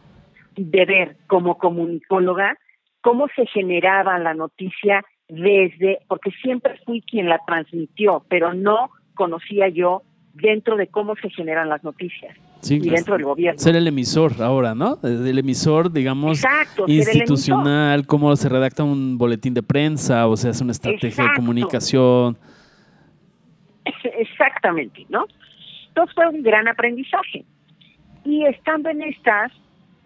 de 0.55 0.85
ver 0.85 1.17
como 1.27 1.57
comunicóloga 1.57 2.57
cómo 3.01 3.27
se 3.35 3.45
generaba 3.47 4.17
la 4.19 4.33
noticia 4.33 5.03
desde, 5.27 5.99
porque 6.07 6.31
siempre 6.41 6.79
fui 6.85 7.01
quien 7.01 7.29
la 7.29 7.39
transmitió, 7.45 8.23
pero 8.29 8.53
no 8.53 8.89
conocía 9.15 9.69
yo 9.69 10.03
dentro 10.33 10.75
de 10.75 10.87
cómo 10.87 11.15
se 11.15 11.29
generan 11.29 11.69
las 11.69 11.83
noticias 11.83 12.35
Sí, 12.59 12.79
y 12.81 12.89
dentro 12.89 13.13
del 13.15 13.23
gobierno. 13.23 13.59
Ser 13.59 13.75
el 13.75 13.87
emisor 13.87 14.41
ahora, 14.41 14.73
¿no? 14.73 14.97
El 15.03 15.37
emisor, 15.37 15.91
digamos, 15.91 16.43
Exacto, 16.43 16.85
emisor. 16.87 17.15
institucional, 17.15 18.07
cómo 18.07 18.35
se 18.35 18.49
redacta 18.49 18.83
un 18.83 19.17
boletín 19.17 19.53
de 19.53 19.61
prensa 19.61 20.27
o 20.27 20.35
se 20.35 20.49
hace 20.49 20.63
una 20.63 20.71
estrategia 20.71 21.25
de 21.25 21.29
comunicación. 21.35 22.37
Exactamente, 24.17 25.05
¿no? 25.09 25.27
Entonces 25.89 26.15
fue 26.15 26.27
un 26.27 26.41
gran 26.41 26.67
aprendizaje. 26.67 27.45
Y 28.23 28.45
estando 28.45 28.89
en 28.89 29.03
estas, 29.03 29.51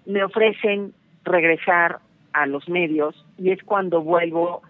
me 0.05 0.23
ofrecen 0.23 0.93
regresar 1.23 1.99
a 2.33 2.45
los 2.45 2.67
medios 2.67 3.25
y 3.37 3.51
es 3.51 3.63
cuando 3.63 4.01
vuelvo 4.01 4.61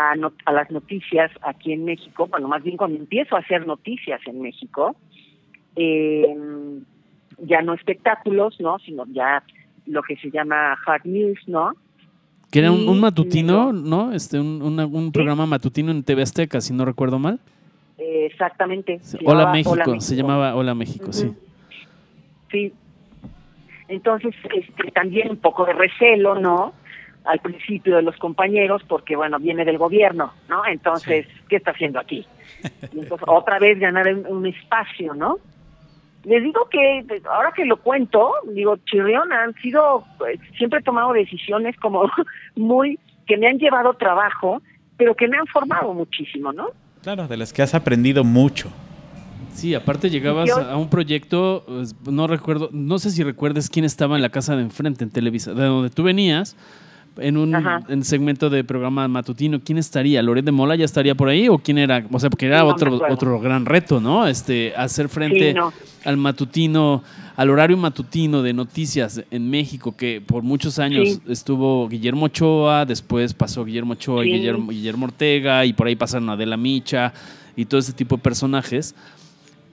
a, 0.00 0.14
no- 0.16 0.32
a 0.44 0.52
las 0.52 0.70
noticias 0.70 1.30
aquí 1.42 1.72
en 1.72 1.84
México, 1.84 2.26
bueno, 2.30 2.46
más 2.48 2.62
bien 2.62 2.76
cuando 2.76 2.96
empiezo 2.98 3.34
a 3.36 3.40
hacer 3.40 3.66
noticias 3.66 4.20
en 4.26 4.40
México, 4.40 4.94
eh, 5.76 6.26
ya 7.38 7.62
no 7.62 7.74
espectáculos, 7.74 8.56
¿no? 8.60 8.78
Sino 8.80 9.04
ya 9.12 9.42
lo 9.86 10.02
que 10.02 10.16
se 10.16 10.30
llama 10.30 10.76
hard 10.86 11.04
news, 11.04 11.38
¿no? 11.46 11.72
Que 12.50 12.60
era 12.60 12.72
un, 12.72 12.88
un 12.88 13.00
matutino, 13.00 13.72
¿no? 13.72 14.12
Este, 14.12 14.38
un, 14.40 14.62
una- 14.62 14.86
un 14.86 15.12
programa 15.12 15.46
matutino 15.46 15.90
en 15.90 16.02
TV 16.02 16.22
Azteca, 16.22 16.60
si 16.60 16.72
no 16.72 16.84
recuerdo 16.84 17.18
mal. 17.18 17.38
Eh, 17.98 18.26
exactamente. 18.30 19.00
Hola 19.24 19.40
llamaba 19.40 19.52
México, 19.52 20.00
se 20.00 20.16
llamaba 20.16 20.54
Hola 20.54 20.74
México, 20.74 21.12
sí. 21.12 21.32
Sí. 22.50 22.72
Entonces, 23.88 24.34
este, 24.54 24.90
también 24.92 25.30
un 25.30 25.36
poco 25.38 25.64
de 25.66 25.72
recelo, 25.72 26.38
¿no? 26.38 26.72
Al 27.28 27.40
principio 27.40 27.96
de 27.96 28.02
los 28.02 28.16
compañeros, 28.16 28.82
porque, 28.88 29.14
bueno, 29.14 29.38
viene 29.38 29.64
del 29.64 29.78
gobierno, 29.78 30.32
¿no? 30.48 30.64
Entonces, 30.66 31.26
¿qué 31.48 31.56
está 31.56 31.72
haciendo 31.72 32.00
aquí? 32.00 32.26
Y 32.92 33.00
entonces, 33.00 33.26
otra 33.28 33.58
vez 33.58 33.78
ganar 33.78 34.08
un, 34.08 34.26
un 34.26 34.46
espacio, 34.46 35.14
¿no? 35.14 35.38
Les 36.24 36.42
digo 36.42 36.68
que, 36.70 37.04
ahora 37.30 37.52
que 37.54 37.64
lo 37.64 37.76
cuento, 37.78 38.32
digo, 38.52 38.76
Chirrión 38.84 39.32
han 39.32 39.54
sido, 39.54 40.04
pues, 40.18 40.38
siempre 40.56 40.80
he 40.80 40.82
tomado 40.82 41.12
decisiones 41.12 41.76
como 41.76 42.10
muy, 42.56 42.98
que 43.26 43.36
me 43.36 43.46
han 43.46 43.58
llevado 43.58 43.94
trabajo, 43.94 44.60
pero 44.96 45.14
que 45.14 45.28
me 45.28 45.38
han 45.38 45.46
formado 45.46 45.94
muchísimo, 45.94 46.52
¿no? 46.52 46.68
Claro, 47.02 47.28
de 47.28 47.36
las 47.36 47.52
que 47.52 47.62
has 47.62 47.74
aprendido 47.74 48.24
mucho. 48.24 48.70
Sí, 49.52 49.74
aparte 49.74 50.10
llegabas 50.10 50.50
a 50.50 50.76
un 50.76 50.90
proyecto, 50.90 51.64
pues, 51.66 51.94
no 52.06 52.26
recuerdo, 52.26 52.68
no 52.72 52.98
sé 52.98 53.10
si 53.10 53.22
recuerdes 53.22 53.70
quién 53.70 53.84
estaba 53.84 54.16
en 54.16 54.22
la 54.22 54.28
casa 54.28 54.56
de 54.56 54.62
enfrente 54.62 55.04
en 55.04 55.10
Televisa, 55.10 55.54
de 55.54 55.64
donde 55.64 55.90
tú 55.90 56.02
venías, 56.02 56.56
en 57.20 57.36
un 57.36 57.54
Ajá. 57.54 57.80
en 57.88 58.04
segmento 58.04 58.50
de 58.50 58.64
programa 58.64 59.06
matutino, 59.08 59.60
¿quién 59.60 59.78
estaría? 59.78 60.22
¿Loret 60.22 60.44
de 60.44 60.52
Mola 60.52 60.76
ya 60.76 60.84
estaría 60.84 61.14
por 61.14 61.28
ahí 61.28 61.48
o 61.48 61.58
quién 61.58 61.78
era? 61.78 62.04
O 62.10 62.18
sea, 62.20 62.30
porque 62.30 62.46
era 62.46 62.60
No 62.60 62.68
otro, 62.68 63.00
otro 63.08 63.40
gran 63.40 63.66
reto, 63.66 64.00
¿no? 64.00 64.26
Este, 64.26 64.72
hacer 64.76 65.08
frente 65.08 65.50
Sí, 65.52 65.54
no. 65.54 65.72
al 66.04 66.16
matutino, 66.16 67.02
al 67.36 67.50
horario 67.50 67.76
matutino 67.76 68.42
de 68.42 68.52
noticias 68.52 69.22
en 69.30 69.50
México, 69.50 69.96
que 69.96 70.20
por 70.24 70.42
muchos 70.42 70.78
años 70.78 71.08
Sí. 71.08 71.20
estuvo 71.28 71.88
Guillermo 71.88 72.26
Ochoa, 72.26 72.84
después 72.84 73.34
pasó 73.34 73.64
Guillermo 73.64 73.92
Ochoa 73.94 74.24
y. 74.26 74.32
Guillermo, 74.32 74.70
Guillermo 74.70 75.06
Ortega, 75.06 75.64
y 75.64 75.72
por 75.72 75.86
ahí 75.86 75.96
pasaron 75.96 76.28
Adela 76.30 76.56
Micha, 76.56 77.12
y 77.56 77.64
todo 77.64 77.80
ese 77.80 77.92
tipo 77.92 78.16
de 78.16 78.22
personajes. 78.22 78.94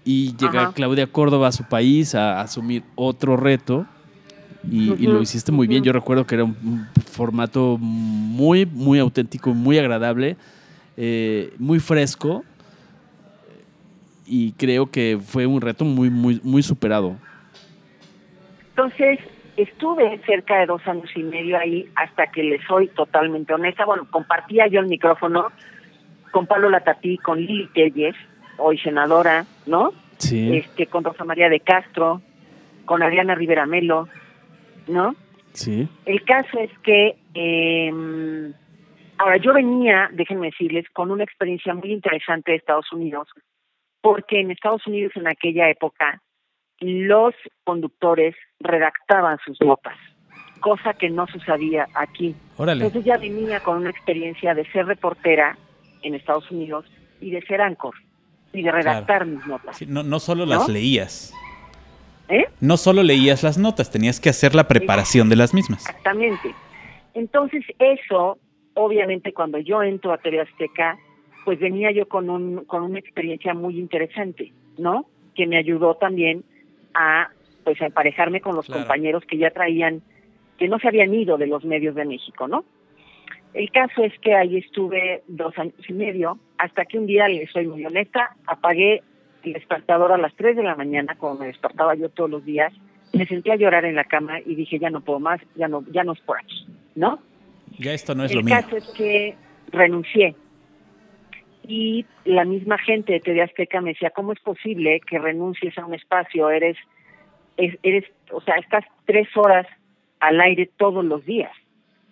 Y 0.08 0.36
llega 0.38 0.72
Claudia 0.74 1.08
Córdoba 1.08 1.48
a 1.48 1.52
su 1.52 1.64
país 1.64 2.14
a, 2.14 2.42
asumir 2.42 2.84
otro 2.96 3.38
reto. 3.38 3.88
Y, 4.70 5.08
lo 5.08 5.22
hiciste 5.22 5.52
muy 5.52 5.68
bien. 5.68 5.84
Yo 5.84 5.94
recuerdo 5.94 6.26
que 6.26 6.36
era 6.36 6.44
un, 6.44 6.88
formato 7.12 7.78
muy, 7.80 8.66
muy 8.66 9.00
auténtico, 9.00 9.54
muy 9.54 9.78
agradable, 9.78 10.36
eh, 10.98 11.54
muy 11.58 11.80
fresco. 11.80 12.44
Y 14.26 14.54
creo 14.54 14.90
que 14.90 15.20
fue 15.24 15.46
un 15.46 15.62
reto 15.62 15.86
muy, 15.86 16.10
muy, 16.10 16.42
muy 16.44 16.64
superado. 16.64 17.16
Entonces, 18.70 19.20
estuve 19.56 20.20
cerca 20.26 20.60
de 20.60 20.66
dos 20.66 20.86
años 20.88 21.10
y 21.16 21.24
medio 21.24 21.58
ahí 21.58 21.88
hasta 21.96 22.28
que 22.28 22.44
le 22.44 22.62
soy 22.66 22.88
totalmente 22.90 23.54
honesta. 23.54 23.86
Bueno, 23.86 24.08
compartía 24.10 24.68
yo 24.68 24.80
el 24.80 24.88
micrófono 24.88 25.52
con 26.32 26.48
Pablo 26.48 26.70
Latatí, 26.70 27.18
con 27.18 27.40
Lili 27.40 27.68
Telles, 27.74 28.16
hoy 28.58 28.78
senadora, 28.80 29.46
¿no? 29.66 29.94
Sí. 30.18 30.58
Este, 30.58 30.88
con 30.88 31.04
Rosa 31.04 31.24
María 31.24 31.50
de 31.50 31.60
Castro, 31.60 32.22
con 32.86 33.04
Adriana 33.04 33.36
Rivera 33.36 33.66
Melo, 33.66 34.10
¿no? 34.88 35.16
Sí. 35.54 35.88
El 36.06 36.24
caso 36.24 36.60
es 36.60 36.72
que, 36.80 37.16
eh, 37.34 38.52
ahora 39.18 39.38
yo 39.38 39.54
venía, 39.54 40.10
déjenme 40.14 40.48
decirles, 40.48 40.86
con 40.94 41.12
una 41.12 41.24
experiencia 41.24 41.74
muy 41.74 41.92
interesante 41.92 42.52
de 42.52 42.58
Estados 42.58 42.92
Unidos, 42.92 43.28
porque 44.02 44.40
en 44.40 44.52
Estados 44.52 44.86
Unidos 44.86 45.14
en 45.16 45.28
aquella 45.28 45.70
época 45.70 46.22
los 46.80 47.34
conductores 47.64 48.36
redactaban 48.60 49.38
sus 49.46 49.60
notas, 49.62 49.98
cosa 50.60 50.94
que 50.94 51.10
no 51.10 51.26
sucedía 51.28 51.88
aquí. 51.94 52.36
Entonces 52.58 53.06
ya 53.06 53.18
venía 53.18 53.62
con 53.62 53.78
una 53.78 53.90
experiencia 53.90 54.54
de 54.54 54.66
ser 54.72 54.86
reportera 54.86 55.58
en 56.02 56.16
Estados 56.16 56.50
Unidos 56.52 56.86
y 57.22 57.32
de 57.32 57.42
ser 57.44 57.62
anchor 57.62 57.96
y 58.54 58.62
de 58.62 58.72
redactar 58.72 59.26
mis 59.26 59.46
notas. 59.48 59.82
no, 59.88 60.04
no 60.04 60.20
solo 60.20 60.46
las 60.46 60.68
leías. 60.68 61.34
¿Eh? 62.30 62.46
No 62.60 62.78
solo 62.78 63.04
leías 63.04 63.44
las 63.44 63.58
notas, 63.58 63.92
tenías 63.92 64.20
que 64.20 64.30
hacer 64.30 64.56
la 64.56 64.68
preparación 64.68 65.30
de 65.30 65.36
las 65.36 65.54
mismas. 65.54 65.86
Exactamente. 65.86 66.54
Entonces 67.14 67.64
eso, 67.80 68.38
obviamente 68.74 69.34
cuando 69.34 69.60
yo 69.60 69.84
entro 69.84 70.12
a 70.12 70.18
TV 70.18 70.42
Azteca, 70.42 70.98
pues 71.44 71.60
venía 71.60 71.92
yo 71.92 72.08
con, 72.08 72.30
un, 72.30 72.66
con 72.66 72.84
una 72.84 73.00
experiencia 73.00 73.54
muy 73.54 73.78
interesante, 73.78 74.52
¿no? 74.78 75.06
Que 75.36 75.46
me 75.46 75.58
ayudó 75.58 75.96
también 75.96 76.44
a 76.94 77.30
pues 77.64 77.82
a 77.82 77.88
emparejarme 77.88 78.42
con 78.42 78.56
los 78.56 78.68
compañeros 78.68 79.24
que 79.26 79.38
ya 79.38 79.50
traían, 79.50 80.04
que 80.58 80.68
no 80.68 80.78
se 80.78 80.88
habían 80.88 81.14
ido 81.14 81.38
de 81.38 81.48
los 81.48 81.66
medios 81.66 81.96
de 81.96 82.06
México, 82.06 82.48
¿no? 82.48 82.64
El 83.56 83.72
caso 83.72 84.04
es 84.04 84.14
que 84.20 84.36
ahí 84.36 84.58
estuve 84.58 85.24
dos 85.28 85.58
años 85.58 85.74
y 85.88 85.94
medio, 85.94 86.38
hasta 86.58 86.86
que 86.86 87.00
un 87.00 87.08
día, 87.08 87.28
les 87.28 87.50
soy 87.52 87.68
muy 87.68 87.86
honesta, 87.86 88.36
apagué 88.46 89.02
despertador 89.54 90.12
a 90.12 90.18
las 90.18 90.34
3 90.36 90.56
de 90.56 90.64
la 90.64 90.76
mañana, 90.76 91.16
como 91.16 91.36
me 91.36 91.48
despertaba 91.48 91.96
yo 91.96 92.10
todos 92.10 92.30
los 92.30 92.46
días, 92.46 92.74
me 93.14 93.26
senté 93.26 93.52
a 93.52 93.56
llorar 93.56 93.86
en 93.86 93.96
la 93.96 94.04
cama 94.04 94.40
y 94.46 94.56
dije, 94.56 94.80
ya 94.80 94.90
no 94.90 95.02
puedo 95.02 95.20
más, 95.20 95.40
ya 95.56 95.68
no, 95.68 95.84
ya 95.92 96.04
no 96.04 96.14
es 96.14 96.20
por 96.22 96.38
aquí, 96.38 96.68
¿no? 96.96 97.20
Ya 97.80 97.94
esto 97.94 98.16
no 98.16 98.26
es 98.26 98.34
lo 98.34 98.42
mío. 98.42 98.56
El 98.56 98.64
caso 98.64 98.78
es 98.78 98.88
que 98.98 99.36
renuncié 99.72 100.36
y 101.68 102.06
la 102.26 102.46
misma 102.46 102.78
gente 102.78 103.14
de 103.14 103.20
TV 103.20 103.42
Azteca 103.42 103.82
me 103.82 103.92
decía, 103.92 104.12
¿cómo 104.12 104.34
es 104.34 104.40
posible 104.40 105.00
que 105.02 105.18
renuncies 105.18 105.78
a 105.78 105.86
un 105.86 105.94
espacio? 105.94 106.50
Eres, 106.50 106.78
eres, 107.58 108.06
o 108.32 108.42
sea, 108.42 108.56
estás 108.56 108.86
tres 109.06 109.28
horas 109.36 109.66
al 110.20 110.40
aire 110.42 110.70
todos 110.78 111.04
los 111.04 111.26
días. 111.26 111.52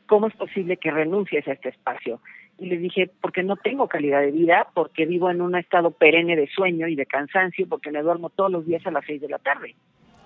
¿Cómo 0.07 0.27
es 0.27 0.36
posible 0.36 0.77
que 0.77 0.91
renuncies 0.91 1.47
a 1.47 1.53
este 1.53 1.69
espacio? 1.69 2.19
Y 2.59 2.67
les 2.67 2.81
dije, 2.81 3.09
porque 3.21 3.43
no 3.43 3.55
tengo 3.55 3.87
calidad 3.87 4.21
de 4.21 4.31
vida, 4.31 4.67
porque 4.73 5.05
vivo 5.05 5.29
en 5.29 5.41
un 5.41 5.55
estado 5.55 5.91
perenne 5.91 6.35
de 6.35 6.47
sueño 6.47 6.87
y 6.87 6.95
de 6.95 7.05
cansancio, 7.05 7.67
porque 7.67 7.91
me 7.91 8.01
duermo 8.01 8.29
todos 8.29 8.51
los 8.51 8.65
días 8.65 8.85
a 8.85 8.91
las 8.91 9.05
seis 9.05 9.21
de 9.21 9.29
la 9.29 9.39
tarde. 9.39 9.75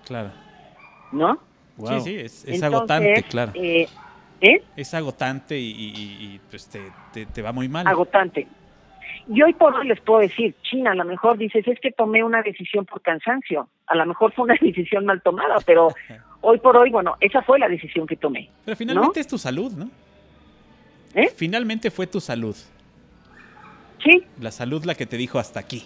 Claro. 0.06 0.32
¿No? 1.12 1.40
Sí, 1.84 2.02
sí, 2.02 2.16
es, 2.18 2.64
agotante, 2.64 3.24
claro. 3.30 3.52
Eh, 3.56 3.88
¿eh? 4.42 4.64
Es 4.76 4.94
agotante 4.94 5.58
y, 5.60 6.40
pues 6.50 6.70
te, 6.70 7.26
te 7.26 7.42
va 7.42 7.52
muy 7.52 7.70
mal. 7.70 7.88
Agotante. 7.88 8.48
Y 9.30 9.42
hoy 9.42 9.54
por 9.54 9.76
hoy 9.76 9.88
les 9.88 10.00
puedo 10.02 10.22
decir, 10.22 10.56
China, 10.64 10.92
a 10.92 10.96
lo 10.96 11.04
mejor 11.04 11.38
dices, 11.38 11.68
es 11.68 11.80
que 11.80 11.92
tomé 11.92 12.24
una 12.24 12.42
decisión 12.42 12.86
por 12.86 13.02
cansancio. 13.02 13.68
A 13.88 13.96
lo 13.96 14.06
mejor 14.06 14.34
fue 14.34 14.46
una 14.46 14.56
decisión 14.62 15.06
mal 15.06 15.22
tomada, 15.22 15.58
pero 15.66 15.90
hoy 16.42 16.60
por 16.60 16.78
hoy, 16.78 16.90
bueno, 16.90 17.16
esa 17.20 17.42
fue 17.42 17.60
la 17.60 17.68
decisión 17.68 18.08
que 18.08 18.16
tomé. 18.16 18.50
Pero 18.66 18.78
finalmente 18.78 19.20
es 19.20 19.28
tu 19.28 19.38
salud, 19.38 19.72
¿no? 19.74 19.90
¿Eh? 21.18 21.32
Finalmente 21.36 21.90
fue 21.90 22.06
tu 22.06 22.20
salud. 22.20 22.56
Sí. 24.04 24.24
La 24.40 24.52
salud 24.52 24.86
la 24.86 24.94
que 24.94 25.08
te 25.08 25.18
dijo 25.18 25.40
hasta 25.40 25.60
aquí. 25.60 25.84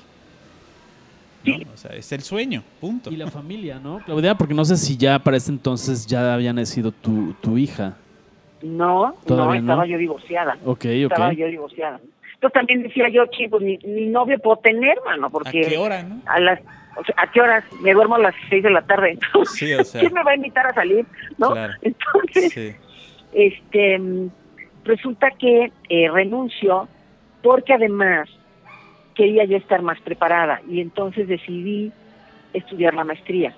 Sí. 1.45 1.65
O 1.73 1.77
sea, 1.77 1.95
es 1.95 2.11
el 2.11 2.21
sueño, 2.21 2.63
punto. 2.81 3.09
Y 3.09 3.15
la 3.15 3.31
familia, 3.31 3.79
¿no, 3.79 3.99
Claudia? 4.05 4.35
Porque 4.35 4.53
no 4.53 4.65
sé 4.65 4.75
si 4.75 4.97
ya 4.97 5.17
para 5.19 5.37
ese 5.37 5.51
entonces 5.51 6.05
ya 6.05 6.33
había 6.33 6.51
nacido 6.51 6.91
tu, 6.91 7.33
tu 7.41 7.57
hija. 7.57 7.95
No, 8.61 9.15
no, 9.25 9.53
estaba 9.53 9.85
yo 9.87 9.97
divorciada. 9.97 10.57
Ok, 10.65 10.85
ok. 10.85 10.85
Estaba 10.85 11.33
yo 11.33 11.47
divorciada. 11.47 11.99
Entonces 12.33 12.53
también 12.53 12.83
decía 12.83 13.07
yo, 13.09 13.25
chicos, 13.27 13.61
ni, 13.61 13.77
novio 14.07 14.37
puedo 14.37 14.57
tener, 14.57 14.97
mano, 15.05 15.29
porque... 15.29 15.65
¿A 15.65 15.69
qué 15.69 15.77
hora, 15.77 16.03
no? 16.03 16.21
A 16.25 16.39
las, 16.39 16.59
¿a 17.15 17.31
qué 17.31 17.39
horas? 17.39 17.63
Me 17.81 17.93
duermo 17.93 18.15
a 18.15 18.19
las 18.19 18.35
seis 18.49 18.63
de 18.63 18.69
la 18.69 18.81
tarde. 18.81 19.17
Sí, 19.45 19.73
o 19.73 19.83
sea. 19.83 20.01
¿Quién 20.01 20.13
me 20.13 20.23
va 20.23 20.31
a 20.31 20.35
invitar 20.35 20.67
a 20.67 20.73
salir? 20.73 21.05
¿No? 21.37 21.53
Entonces, 21.81 22.75
este, 23.33 23.99
resulta 24.83 25.31
que 25.31 25.71
eh, 25.89 26.09
renuncio 26.11 26.87
porque 27.41 27.73
además 27.73 28.29
quería 29.15 29.45
yo 29.45 29.57
estar 29.57 29.81
más 29.81 29.99
preparada 30.01 30.61
y 30.67 30.81
entonces 30.81 31.27
decidí 31.27 31.91
estudiar 32.53 32.93
la 32.93 33.03
maestría. 33.03 33.55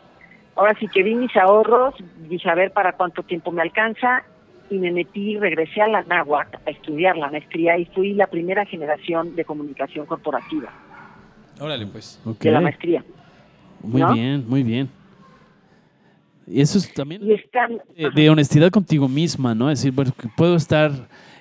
Ahora 0.56 0.76
sí 0.80 0.88
que 0.88 1.04
vi 1.04 1.16
mis 1.16 1.36
ahorros, 1.36 1.96
dije 2.30 2.50
a 2.50 2.56
ver 2.56 2.72
para 2.72 2.94
cuánto 2.94 3.24
tiempo 3.24 3.52
me 3.52 3.62
alcanza 3.62 4.24
y 4.70 4.78
me 4.78 4.92
metí, 4.92 5.38
regresé 5.38 5.82
a 5.82 5.88
la 5.88 6.04
náhuatl 6.04 6.58
a 6.66 6.70
estudiar 6.70 7.18
la 7.18 7.30
maestría 7.30 7.78
y 7.78 7.86
fui 7.86 8.14
la 8.14 8.28
primera 8.28 8.66
generación 8.66 9.36
de 9.36 9.46
comunicación 9.46 10.06
corporativa. 10.06 10.72
Órale, 11.60 11.86
pues. 11.88 12.22
De 12.40 12.52
la 12.52 12.62
maestría. 12.62 13.04
Muy 13.82 14.04
bien, 14.14 14.46
muy 14.48 14.64
bien. 14.64 14.90
Y 16.48 16.62
eso 16.62 16.78
es 16.78 16.94
también 16.94 17.22
están, 17.32 17.82
de, 17.96 18.30
honestidad 18.30 18.70
contigo 18.70 19.08
misma, 19.08 19.56
¿no? 19.56 19.72
Es 19.72 19.80
decir, 19.80 19.94
bueno, 19.94 20.12
puedo 20.36 20.56
estar 20.56 20.92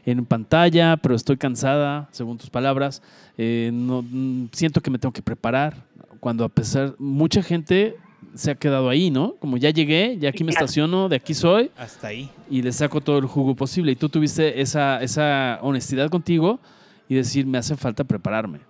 en 0.04 0.24
pantalla, 0.24 0.96
pero 0.96 1.14
estoy 1.14 1.36
cansada, 1.36 2.08
según 2.12 2.38
tus 2.38 2.50
palabras. 2.50 3.02
Eh, 3.36 3.70
no, 3.72 4.02
mm, 4.02 4.48
siento 4.52 4.80
que 4.80 4.90
me 4.90 4.98
tengo 4.98 5.12
que 5.12 5.22
preparar. 5.22 5.74
Cuando 6.20 6.44
a 6.44 6.48
pesar, 6.48 6.94
mucha 6.98 7.42
gente 7.42 7.96
se 8.34 8.50
ha 8.50 8.54
quedado 8.54 8.88
ahí, 8.88 9.10
¿no? 9.10 9.34
Como 9.36 9.56
ya 9.56 9.70
llegué, 9.70 10.16
ya 10.18 10.30
aquí 10.30 10.44
me 10.44 10.50
estaciono, 10.50 11.08
de 11.08 11.16
aquí 11.16 11.34
soy. 11.34 11.70
Hasta 11.76 12.08
ahí. 12.08 12.30
Y 12.48 12.62
le 12.62 12.72
saco 12.72 13.00
todo 13.00 13.18
el 13.18 13.26
jugo 13.26 13.54
posible. 13.54 13.92
Y 13.92 13.96
tú 13.96 14.08
tuviste 14.08 14.60
esa, 14.60 15.02
esa 15.02 15.58
honestidad 15.62 16.08
contigo 16.10 16.60
y 17.08 17.16
decir, 17.16 17.46
me 17.46 17.58
hace 17.58 17.76
falta 17.76 18.04
prepararme. 18.04 18.60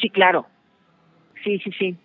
Sí, 0.00 0.10
claro. 0.10 0.46
Sí, 1.42 1.58
sí, 1.58 1.70
sí. 1.78 1.96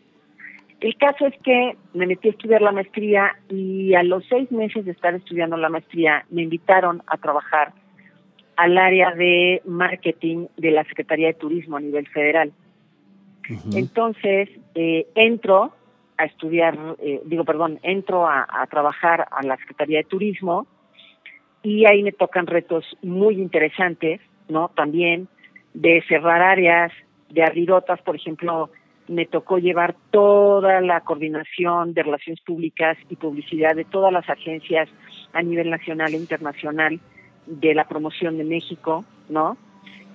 El 0.82 0.96
caso 0.96 1.26
es 1.28 1.34
que 1.44 1.76
me 1.94 2.08
metí 2.08 2.30
a 2.30 2.32
estudiar 2.32 2.62
la 2.62 2.72
maestría 2.72 3.36
y 3.50 3.94
a 3.96 4.04
los 4.04 4.26
seis 4.28 4.50
meses 4.52 4.86
de 4.86 4.92
estar 4.92 5.14
estudiando 5.14 5.58
la 5.58 5.70
maestría 5.70 6.26
me 6.30 6.44
invitaron 6.44 7.04
a 7.08 7.18
trabajar 7.18 7.74
al 8.56 8.78
área 8.78 9.12
de 9.12 9.62
marketing 9.66 10.48
de 10.58 10.72
la 10.72 10.84
Secretaría 10.86 11.28
de 11.28 11.34
Turismo 11.34 11.78
a 11.78 11.82
nivel 11.82 12.08
federal. 12.08 12.52
Entonces, 13.74 14.50
eh, 14.76 15.08
entro 15.16 15.74
a 16.18 16.26
estudiar, 16.26 16.78
eh, 17.00 17.22
digo, 17.26 17.46
perdón, 17.46 17.80
entro 17.84 18.28
a, 18.28 18.46
trabajar 18.70 19.28
a 19.32 19.44
la 19.44 19.58
Secretaría 19.58 20.00
de 20.00 20.04
Turismo 20.04 20.68
y 21.64 21.86
ahí 21.86 22.04
me 22.04 22.12
tocan 22.12 22.48
retos 22.48 22.86
muy 23.02 23.36
interesantes, 23.36 24.22
¿no? 24.50 24.70
También 24.76 25.28
de 25.74 26.04
cerrar 26.08 26.42
áreas, 26.42 26.92
de 27.30 27.44
abrir 27.44 27.72
otras, 27.72 28.02
por 28.02 28.16
ejemplo, 28.16 28.70
me 29.10 29.26
tocó 29.26 29.57
llevar 29.57 29.95
toda 30.12 30.82
la 30.82 31.01
coordinación 31.01 31.95
de 31.95 32.03
relaciones 32.03 32.41
públicas 32.41 32.95
y 33.10 33.16
publicidad 33.16 33.76
de 33.76 33.84
todas 33.84 34.14
las 34.14 34.30
agencias 34.30 34.88
a 35.34 35.41
nivel 35.41 35.72
nacional 35.72 36.14
e 36.14 36.18
internacional 36.18 36.99
de 37.47 37.74
la 37.74 37.88
promoción 37.88 38.38
de 38.38 38.43
México, 38.43 39.03
¿no? 39.28 39.57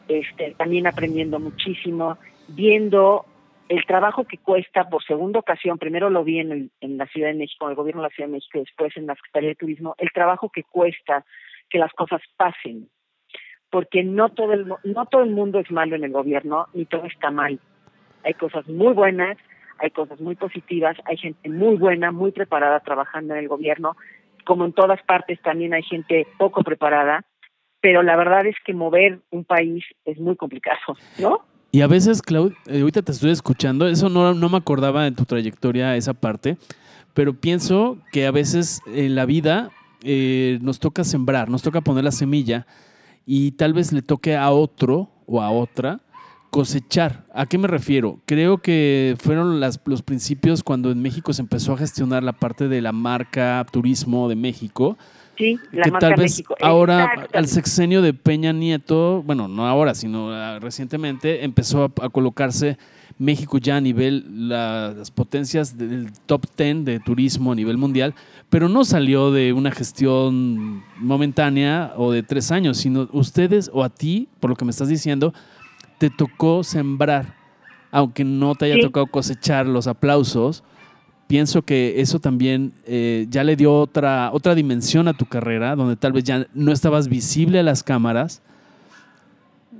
Este, 0.06 0.54
también 0.56 0.86
aprendiendo 0.86 1.40
muchísimo, 1.40 2.18
viendo 2.46 3.24
el 3.68 3.84
trabajo 3.84 4.24
que 4.24 4.38
cuesta 4.38 4.88
por 4.88 5.02
segunda 5.02 5.40
ocasión, 5.40 5.76
primero 5.76 6.08
lo 6.08 6.22
vi 6.22 6.38
en, 6.38 6.70
la 6.80 7.06
Ciudad 7.06 7.28
de 7.28 7.34
México, 7.34 7.64
en 7.64 7.70
el 7.70 7.76
gobierno 7.76 8.02
de 8.02 8.08
la 8.08 8.14
Ciudad 8.14 8.28
de 8.28 8.34
México, 8.34 8.60
después 8.60 8.96
en 8.96 9.06
la 9.06 9.16
Secretaría 9.16 9.48
de 9.48 9.56
Turismo, 9.56 9.96
el 9.98 10.12
trabajo 10.12 10.50
que 10.50 10.62
cuesta 10.62 11.24
que 11.68 11.78
las 11.78 11.92
cosas 11.94 12.20
pasen, 12.36 12.88
porque 13.70 14.04
no 14.04 14.28
todo 14.28 14.52
el, 14.52 14.72
no 14.84 15.06
todo 15.06 15.22
el 15.22 15.30
mundo 15.30 15.58
es 15.58 15.68
malo 15.72 15.96
en 15.96 16.04
el 16.04 16.12
gobierno, 16.12 16.68
ni 16.74 16.84
todo 16.84 17.06
está 17.06 17.32
mal. 17.32 17.58
Hay 18.24 18.34
cosas 18.34 18.66
muy 18.68 18.92
buenas, 18.92 19.36
hay 19.78 19.90
cosas 19.90 20.20
muy 20.20 20.34
positivas, 20.34 20.96
hay 21.04 21.16
gente 21.16 21.48
muy 21.48 21.76
buena, 21.76 22.12
muy 22.12 22.32
preparada 22.32 22.80
trabajando 22.80 23.34
en 23.34 23.40
el 23.40 23.48
gobierno, 23.48 23.96
como 24.44 24.64
en 24.64 24.72
todas 24.72 25.02
partes 25.02 25.40
también 25.42 25.74
hay 25.74 25.82
gente 25.82 26.26
poco 26.38 26.62
preparada, 26.62 27.24
pero 27.80 28.02
la 28.02 28.16
verdad 28.16 28.46
es 28.46 28.56
que 28.64 28.72
mover 28.72 29.20
un 29.30 29.44
país 29.44 29.84
es 30.04 30.18
muy 30.18 30.36
complicado, 30.36 30.78
¿no? 31.18 31.40
Y 31.70 31.80
a 31.80 31.88
veces, 31.88 32.22
Claudia, 32.22 32.56
eh, 32.66 32.80
ahorita 32.80 33.02
te 33.02 33.10
estoy 33.10 33.30
escuchando, 33.30 33.88
eso 33.88 34.08
no, 34.08 34.32
no 34.32 34.48
me 34.48 34.56
acordaba 34.58 35.08
en 35.08 35.16
tu 35.16 35.24
trayectoria, 35.24 35.96
esa 35.96 36.14
parte, 36.14 36.56
pero 37.14 37.34
pienso 37.34 37.98
que 38.12 38.26
a 38.26 38.30
veces 38.30 38.80
en 38.86 39.16
la 39.16 39.26
vida 39.26 39.70
eh, 40.04 40.58
nos 40.62 40.78
toca 40.78 41.02
sembrar, 41.02 41.48
nos 41.48 41.62
toca 41.62 41.80
poner 41.80 42.04
la 42.04 42.12
semilla 42.12 42.66
y 43.26 43.52
tal 43.52 43.72
vez 43.72 43.92
le 43.92 44.02
toque 44.02 44.36
a 44.36 44.50
otro 44.50 45.08
o 45.26 45.42
a 45.42 45.50
otra 45.50 46.00
cosechar. 46.54 47.24
¿A 47.34 47.46
qué 47.46 47.58
me 47.58 47.66
refiero? 47.66 48.20
Creo 48.26 48.58
que 48.58 49.16
fueron 49.18 49.58
las, 49.58 49.80
los 49.86 50.02
principios 50.02 50.62
cuando 50.62 50.92
en 50.92 51.02
México 51.02 51.32
se 51.32 51.42
empezó 51.42 51.72
a 51.72 51.78
gestionar 51.78 52.22
la 52.22 52.32
parte 52.32 52.68
de 52.68 52.80
la 52.80 52.92
marca 52.92 53.66
turismo 53.72 54.28
de 54.28 54.36
México. 54.36 54.96
Sí, 55.36 55.58
la 55.72 55.82
que 55.82 55.90
marca 55.90 56.08
tal 56.10 56.16
vez 56.20 56.30
México. 56.32 56.54
ahora 56.62 57.26
al 57.32 57.48
sexenio 57.48 58.02
de 58.02 58.14
Peña 58.14 58.52
Nieto, 58.52 59.24
bueno, 59.26 59.48
no 59.48 59.66
ahora, 59.66 59.96
sino 59.96 60.30
ah, 60.30 60.60
recientemente, 60.60 61.44
empezó 61.44 61.82
a, 61.82 62.04
a 62.04 62.08
colocarse 62.08 62.78
México 63.18 63.58
ya 63.58 63.76
a 63.76 63.80
nivel, 63.80 64.48
la- 64.48 64.94
las 64.96 65.10
potencias 65.10 65.76
del 65.76 66.12
top 66.26 66.46
10 66.56 66.84
de 66.84 67.00
turismo 67.00 67.50
a 67.50 67.56
nivel 67.56 67.78
mundial, 67.78 68.14
pero 68.48 68.68
no 68.68 68.84
salió 68.84 69.32
de 69.32 69.52
una 69.52 69.72
gestión 69.72 70.84
momentánea 71.00 71.92
o 71.96 72.12
de 72.12 72.22
tres 72.22 72.52
años, 72.52 72.76
sino 72.76 73.08
ustedes 73.12 73.70
o 73.74 73.82
a 73.82 73.88
ti, 73.88 74.28
por 74.38 74.50
lo 74.50 74.56
que 74.56 74.64
me 74.64 74.70
estás 74.70 74.88
diciendo, 74.88 75.34
te 76.04 76.10
tocó 76.10 76.62
sembrar, 76.64 77.34
aunque 77.90 78.24
no 78.24 78.54
te 78.54 78.66
haya 78.66 78.74
Sí. 78.74 78.82
tocado 78.82 79.06
cosechar 79.06 79.64
los 79.66 79.86
aplausos. 79.86 80.62
Pienso 81.28 81.62
que 81.62 82.02
eso 82.02 82.20
también 82.20 82.74
eh, 82.86 83.24
ya 83.30 83.42
le 83.42 83.56
dio 83.56 83.72
otra, 83.72 84.28
otra 84.34 84.54
dimensión 84.54 85.08
a 85.08 85.14
tu 85.14 85.24
carrera, 85.24 85.74
donde 85.76 85.96
tal 85.96 86.12
vez 86.12 86.24
ya 86.24 86.46
no 86.52 86.72
estabas 86.72 87.08
visible 87.08 87.58
a 87.58 87.62
las 87.62 87.82
cámaras, 87.82 88.42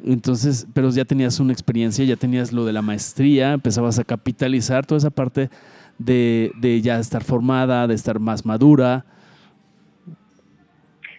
entonces, 0.06 0.66
pero 0.72 0.88
ya 0.88 1.04
tenías 1.04 1.40
una 1.40 1.52
experiencia, 1.52 2.02
ya 2.06 2.16
tenías 2.16 2.52
lo 2.52 2.64
de 2.64 2.72
la 2.72 2.80
maestría, 2.80 3.52
empezabas 3.52 3.98
a 3.98 4.04
capitalizar 4.04 4.86
toda 4.86 4.96
esa 4.98 5.10
parte 5.10 5.50
de, 5.98 6.52
de 6.58 6.80
ya 6.80 6.98
estar 6.98 7.22
formada, 7.22 7.86
de 7.86 7.94
estar 7.94 8.18
más 8.18 8.46
madura. 8.46 9.04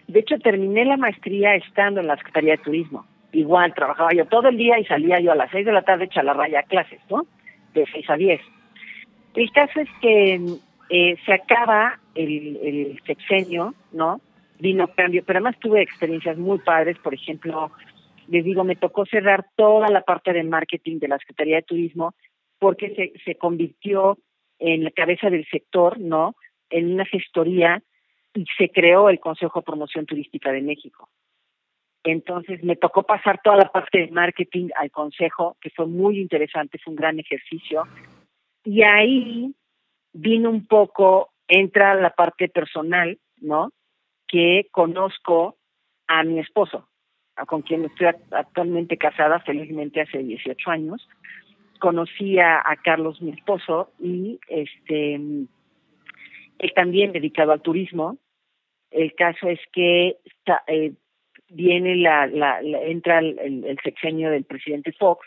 De 0.08 0.18
hecho, 0.18 0.36
terminé 0.40 0.84
la 0.84 0.96
maestría 0.96 1.54
estando 1.54 2.00
en 2.00 2.08
la 2.08 2.16
Secretaría 2.16 2.52
de 2.56 2.58
Turismo. 2.64 3.06
Igual, 3.36 3.74
trabajaba 3.74 4.14
yo 4.14 4.24
todo 4.24 4.48
el 4.48 4.56
día 4.56 4.78
y 4.78 4.86
salía 4.86 5.20
yo 5.20 5.30
a 5.30 5.34
las 5.34 5.50
6 5.50 5.66
de 5.66 5.72
la 5.72 5.82
tarde 5.82 6.06
hecha 6.06 6.22
la 6.22 6.32
raya 6.32 6.60
a 6.60 6.62
clases, 6.62 7.00
¿no? 7.10 7.26
De 7.74 7.84
6 7.92 8.08
a 8.08 8.16
10. 8.16 8.40
El 9.34 9.52
caso 9.52 9.78
es 9.78 9.90
que 10.00 10.40
eh, 10.88 11.16
se 11.26 11.32
acaba 11.34 12.00
el, 12.14 12.56
el 12.56 13.02
sexenio, 13.06 13.74
¿no? 13.92 14.22
Vino 14.58 14.88
cambio, 14.88 15.22
pero 15.22 15.36
además 15.36 15.58
tuve 15.60 15.82
experiencias 15.82 16.38
muy 16.38 16.60
padres, 16.60 16.96
por 17.00 17.12
ejemplo, 17.12 17.70
les 18.28 18.42
digo, 18.42 18.64
me 18.64 18.74
tocó 18.74 19.04
cerrar 19.04 19.44
toda 19.54 19.90
la 19.90 20.00
parte 20.00 20.32
de 20.32 20.42
marketing 20.42 20.98
de 20.98 21.08
la 21.08 21.18
Secretaría 21.18 21.56
de 21.56 21.62
Turismo 21.62 22.14
porque 22.58 22.94
se, 22.94 23.22
se 23.22 23.34
convirtió 23.36 24.16
en 24.58 24.82
la 24.82 24.92
cabeza 24.92 25.28
del 25.28 25.46
sector, 25.50 26.00
¿no? 26.00 26.36
En 26.70 26.90
una 26.90 27.04
gestoría 27.04 27.82
y 28.32 28.46
se 28.56 28.70
creó 28.70 29.10
el 29.10 29.20
Consejo 29.20 29.60
de 29.60 29.66
Promoción 29.66 30.06
Turística 30.06 30.50
de 30.52 30.62
México. 30.62 31.10
Entonces 32.06 32.62
me 32.62 32.76
tocó 32.76 33.02
pasar 33.02 33.40
toda 33.42 33.56
la 33.56 33.72
parte 33.72 33.98
de 33.98 34.12
marketing 34.12 34.68
al 34.76 34.92
consejo, 34.92 35.56
que 35.60 35.70
fue 35.70 35.86
muy 35.86 36.20
interesante, 36.20 36.78
fue 36.78 36.92
un 36.92 36.96
gran 36.96 37.18
ejercicio. 37.18 37.82
Y 38.64 38.82
ahí 38.82 39.52
vino 40.12 40.50
un 40.50 40.66
poco, 40.68 41.30
entra 41.48 41.94
la 41.96 42.10
parte 42.10 42.48
personal, 42.48 43.18
¿no? 43.38 43.72
Que 44.28 44.68
conozco 44.70 45.56
a 46.06 46.22
mi 46.22 46.38
esposo, 46.38 46.88
con 47.48 47.62
quien 47.62 47.84
estoy 47.86 48.06
act- 48.06 48.32
actualmente 48.32 48.96
casada, 48.96 49.40
felizmente 49.40 50.00
hace 50.00 50.18
18 50.18 50.70
años. 50.70 51.08
Conocí 51.80 52.38
a, 52.38 52.60
a 52.64 52.76
Carlos, 52.76 53.20
mi 53.20 53.32
esposo, 53.32 53.90
y 53.98 54.38
este 54.46 55.14
él 55.14 56.72
también 56.76 57.10
dedicado 57.10 57.50
al 57.50 57.62
turismo. 57.62 58.16
El 58.92 59.12
caso 59.14 59.48
es 59.48 59.58
que 59.72 60.18
eh, 60.68 60.92
viene 61.48 61.96
la, 61.96 62.26
la, 62.26 62.60
la- 62.62 62.82
entra 62.82 63.18
el, 63.20 63.38
el- 63.38 63.78
sexenio 63.82 64.30
del 64.30 64.44
presidente 64.44 64.92
Fox, 64.92 65.26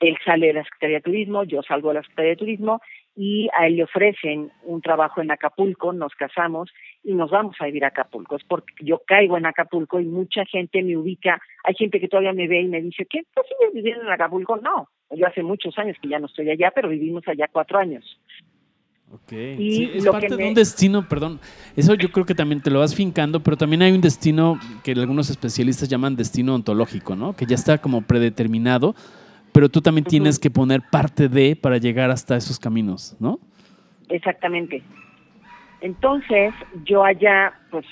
él 0.00 0.16
sale 0.24 0.48
de 0.48 0.52
la 0.52 0.64
Secretaría 0.64 0.96
de 0.98 1.02
Turismo, 1.02 1.44
yo 1.44 1.62
salgo 1.62 1.88
de 1.88 1.94
la 1.94 2.02
Secretaría 2.02 2.30
de 2.32 2.36
Turismo 2.36 2.80
y 3.14 3.48
a 3.56 3.66
él 3.66 3.76
le 3.76 3.84
ofrecen 3.84 4.50
un 4.64 4.82
trabajo 4.82 5.22
en 5.22 5.30
Acapulco, 5.30 5.94
nos 5.94 6.14
casamos 6.14 6.70
y 7.02 7.14
nos 7.14 7.30
vamos 7.30 7.56
a 7.60 7.64
vivir 7.64 7.82
a 7.86 7.88
Acapulco. 7.88 8.36
Es 8.36 8.44
porque 8.44 8.74
yo 8.80 9.00
caigo 9.06 9.38
en 9.38 9.46
Acapulco 9.46 9.98
y 9.98 10.04
mucha 10.04 10.44
gente 10.44 10.82
me 10.82 10.98
ubica, 10.98 11.40
hay 11.64 11.74
gente 11.74 11.98
que 11.98 12.08
todavía 12.08 12.34
me 12.34 12.46
ve 12.46 12.60
y 12.60 12.68
me 12.68 12.82
dice, 12.82 13.06
¿qué? 13.08 13.22
¿Tú 13.34 13.40
sigues 13.48 13.72
viviendo 13.72 14.04
en 14.04 14.10
Acapulco? 14.12 14.58
No, 14.58 14.88
yo 15.10 15.26
hace 15.26 15.42
muchos 15.42 15.78
años 15.78 15.96
que 16.02 16.08
ya 16.08 16.18
no 16.18 16.26
estoy 16.26 16.50
allá, 16.50 16.72
pero 16.74 16.90
vivimos 16.90 17.26
allá 17.26 17.48
cuatro 17.50 17.78
años. 17.78 18.20
Ok. 19.12 19.32
Y 19.32 19.72
Sí, 19.72 19.90
es 19.94 20.06
parte 20.06 20.36
de 20.36 20.48
un 20.48 20.54
destino, 20.54 21.08
perdón. 21.08 21.40
Eso 21.76 21.94
yo 21.94 22.10
creo 22.10 22.26
que 22.26 22.34
también 22.34 22.60
te 22.60 22.70
lo 22.70 22.80
vas 22.80 22.94
fincando, 22.94 23.40
pero 23.40 23.56
también 23.56 23.82
hay 23.82 23.92
un 23.92 24.00
destino 24.00 24.58
que 24.82 24.92
algunos 24.92 25.30
especialistas 25.30 25.88
llaman 25.88 26.16
destino 26.16 26.54
ontológico, 26.54 27.14
¿no? 27.14 27.34
Que 27.34 27.46
ya 27.46 27.54
está 27.54 27.78
como 27.78 28.02
predeterminado, 28.02 28.94
pero 29.52 29.68
tú 29.68 29.80
también 29.80 30.04
tienes 30.04 30.38
que 30.38 30.50
poner 30.50 30.82
parte 30.90 31.28
de 31.28 31.56
para 31.56 31.78
llegar 31.78 32.10
hasta 32.10 32.36
esos 32.36 32.58
caminos, 32.58 33.16
¿no? 33.20 33.38
Exactamente. 34.08 34.82
Entonces, 35.80 36.52
yo 36.84 37.04
allá, 37.04 37.52
pues, 37.70 37.86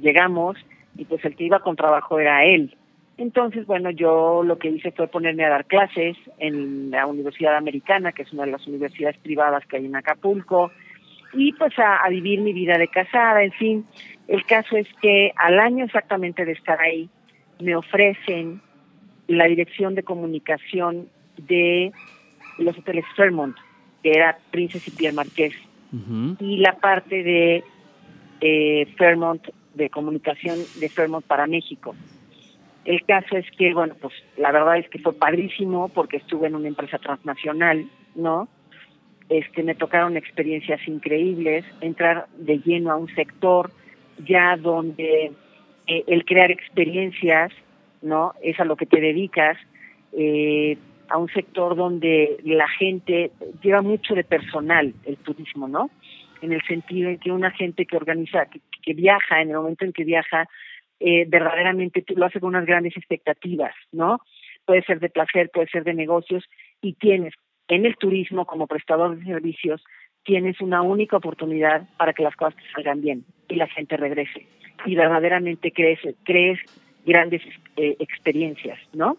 llegamos 0.00 0.56
y 0.96 1.04
pues 1.04 1.24
el 1.24 1.36
que 1.36 1.44
iba 1.44 1.60
con 1.60 1.76
trabajo 1.76 2.18
era 2.18 2.44
él. 2.44 2.76
Entonces, 3.16 3.66
bueno, 3.66 3.90
yo 3.90 4.42
lo 4.42 4.58
que 4.58 4.68
hice 4.68 4.90
fue 4.90 5.06
ponerme 5.06 5.44
a 5.44 5.50
dar 5.50 5.66
clases 5.66 6.16
en 6.38 6.90
la 6.90 7.06
Universidad 7.06 7.56
Americana, 7.56 8.12
que 8.12 8.22
es 8.22 8.32
una 8.32 8.44
de 8.44 8.50
las 8.50 8.66
universidades 8.66 9.16
privadas 9.18 9.64
que 9.66 9.76
hay 9.76 9.86
en 9.86 9.94
Acapulco, 9.94 10.72
y 11.32 11.52
pues 11.52 11.78
a, 11.78 11.98
a 11.98 12.08
vivir 12.08 12.40
mi 12.40 12.52
vida 12.52 12.76
de 12.76 12.88
casada, 12.88 13.42
en 13.42 13.52
fin. 13.52 13.86
El 14.26 14.44
caso 14.46 14.76
es 14.76 14.88
que 15.00 15.32
al 15.36 15.60
año 15.60 15.84
exactamente 15.84 16.44
de 16.44 16.52
estar 16.52 16.80
ahí, 16.80 17.08
me 17.60 17.76
ofrecen 17.76 18.60
la 19.28 19.46
dirección 19.46 19.94
de 19.94 20.02
comunicación 20.02 21.08
de 21.36 21.92
los 22.58 22.76
hoteles 22.78 23.04
Fairmont, 23.16 23.56
que 24.02 24.12
era 24.12 24.38
Princess 24.50 24.86
y 24.88 24.90
Pierre 24.90 25.14
Marqués 25.14 25.54
y 26.40 26.56
la 26.56 26.72
parte 26.72 27.22
de 27.22 27.64
eh, 28.40 28.86
Fairmont, 28.96 29.46
de 29.74 29.90
comunicación 29.90 30.58
de 30.80 30.88
Fairmont 30.88 31.24
para 31.24 31.46
México. 31.46 31.94
El 32.84 33.02
caso 33.04 33.36
es 33.36 33.50
que, 33.52 33.72
bueno, 33.72 33.94
pues 34.00 34.12
la 34.36 34.52
verdad 34.52 34.78
es 34.78 34.88
que 34.90 34.98
fue 34.98 35.14
padrísimo 35.14 35.88
porque 35.88 36.18
estuve 36.18 36.48
en 36.48 36.54
una 36.54 36.68
empresa 36.68 36.98
transnacional, 36.98 37.86
¿no? 38.14 38.48
Este, 39.30 39.62
me 39.62 39.74
tocaron 39.74 40.18
experiencias 40.18 40.86
increíbles, 40.86 41.64
entrar 41.80 42.26
de 42.36 42.58
lleno 42.58 42.90
a 42.90 42.96
un 42.96 43.08
sector 43.14 43.70
ya 44.18 44.56
donde 44.56 45.32
eh, 45.86 46.04
el 46.06 46.24
crear 46.26 46.50
experiencias, 46.50 47.52
¿no? 48.02 48.34
Es 48.42 48.60
a 48.60 48.66
lo 48.66 48.76
que 48.76 48.84
te 48.84 49.00
dedicas, 49.00 49.56
eh, 50.12 50.76
a 51.08 51.16
un 51.16 51.28
sector 51.28 51.76
donde 51.76 52.36
la 52.44 52.68
gente 52.68 53.30
lleva 53.62 53.80
mucho 53.80 54.14
de 54.14 54.24
personal 54.24 54.92
el 55.06 55.16
turismo, 55.16 55.68
¿no? 55.68 55.90
En 56.42 56.52
el 56.52 56.62
sentido 56.62 57.08
en 57.08 57.18
que 57.18 57.32
una 57.32 57.50
gente 57.50 57.86
que 57.86 57.96
organiza, 57.96 58.44
que, 58.46 58.60
que 58.82 58.92
viaja, 58.92 59.40
en 59.40 59.50
el 59.50 59.56
momento 59.56 59.86
en 59.86 59.94
que 59.94 60.04
viaja, 60.04 60.46
eh, 61.00 61.24
verdaderamente 61.28 62.02
tú 62.02 62.14
lo 62.16 62.26
hace 62.26 62.40
con 62.40 62.50
unas 62.50 62.66
grandes 62.66 62.96
expectativas, 62.96 63.74
¿no? 63.92 64.20
Puede 64.64 64.82
ser 64.82 65.00
de 65.00 65.10
placer, 65.10 65.50
puede 65.52 65.68
ser 65.68 65.84
de 65.84 65.94
negocios, 65.94 66.44
y 66.80 66.94
tienes 66.94 67.34
en 67.68 67.86
el 67.86 67.96
turismo 67.96 68.46
como 68.46 68.66
prestador 68.66 69.16
de 69.16 69.24
servicios, 69.24 69.82
tienes 70.22 70.60
una 70.60 70.82
única 70.82 71.16
oportunidad 71.16 71.86
para 71.98 72.12
que 72.12 72.22
las 72.22 72.36
cosas 72.36 72.56
te 72.56 72.62
salgan 72.74 73.00
bien 73.02 73.24
y 73.48 73.56
la 73.56 73.66
gente 73.68 73.96
regrese. 73.96 74.46
Y 74.86 74.94
verdaderamente 74.94 75.70
crees, 75.72 76.00
crees 76.24 76.58
grandes 77.04 77.42
eh, 77.76 77.96
experiencias, 77.98 78.78
¿no? 78.92 79.16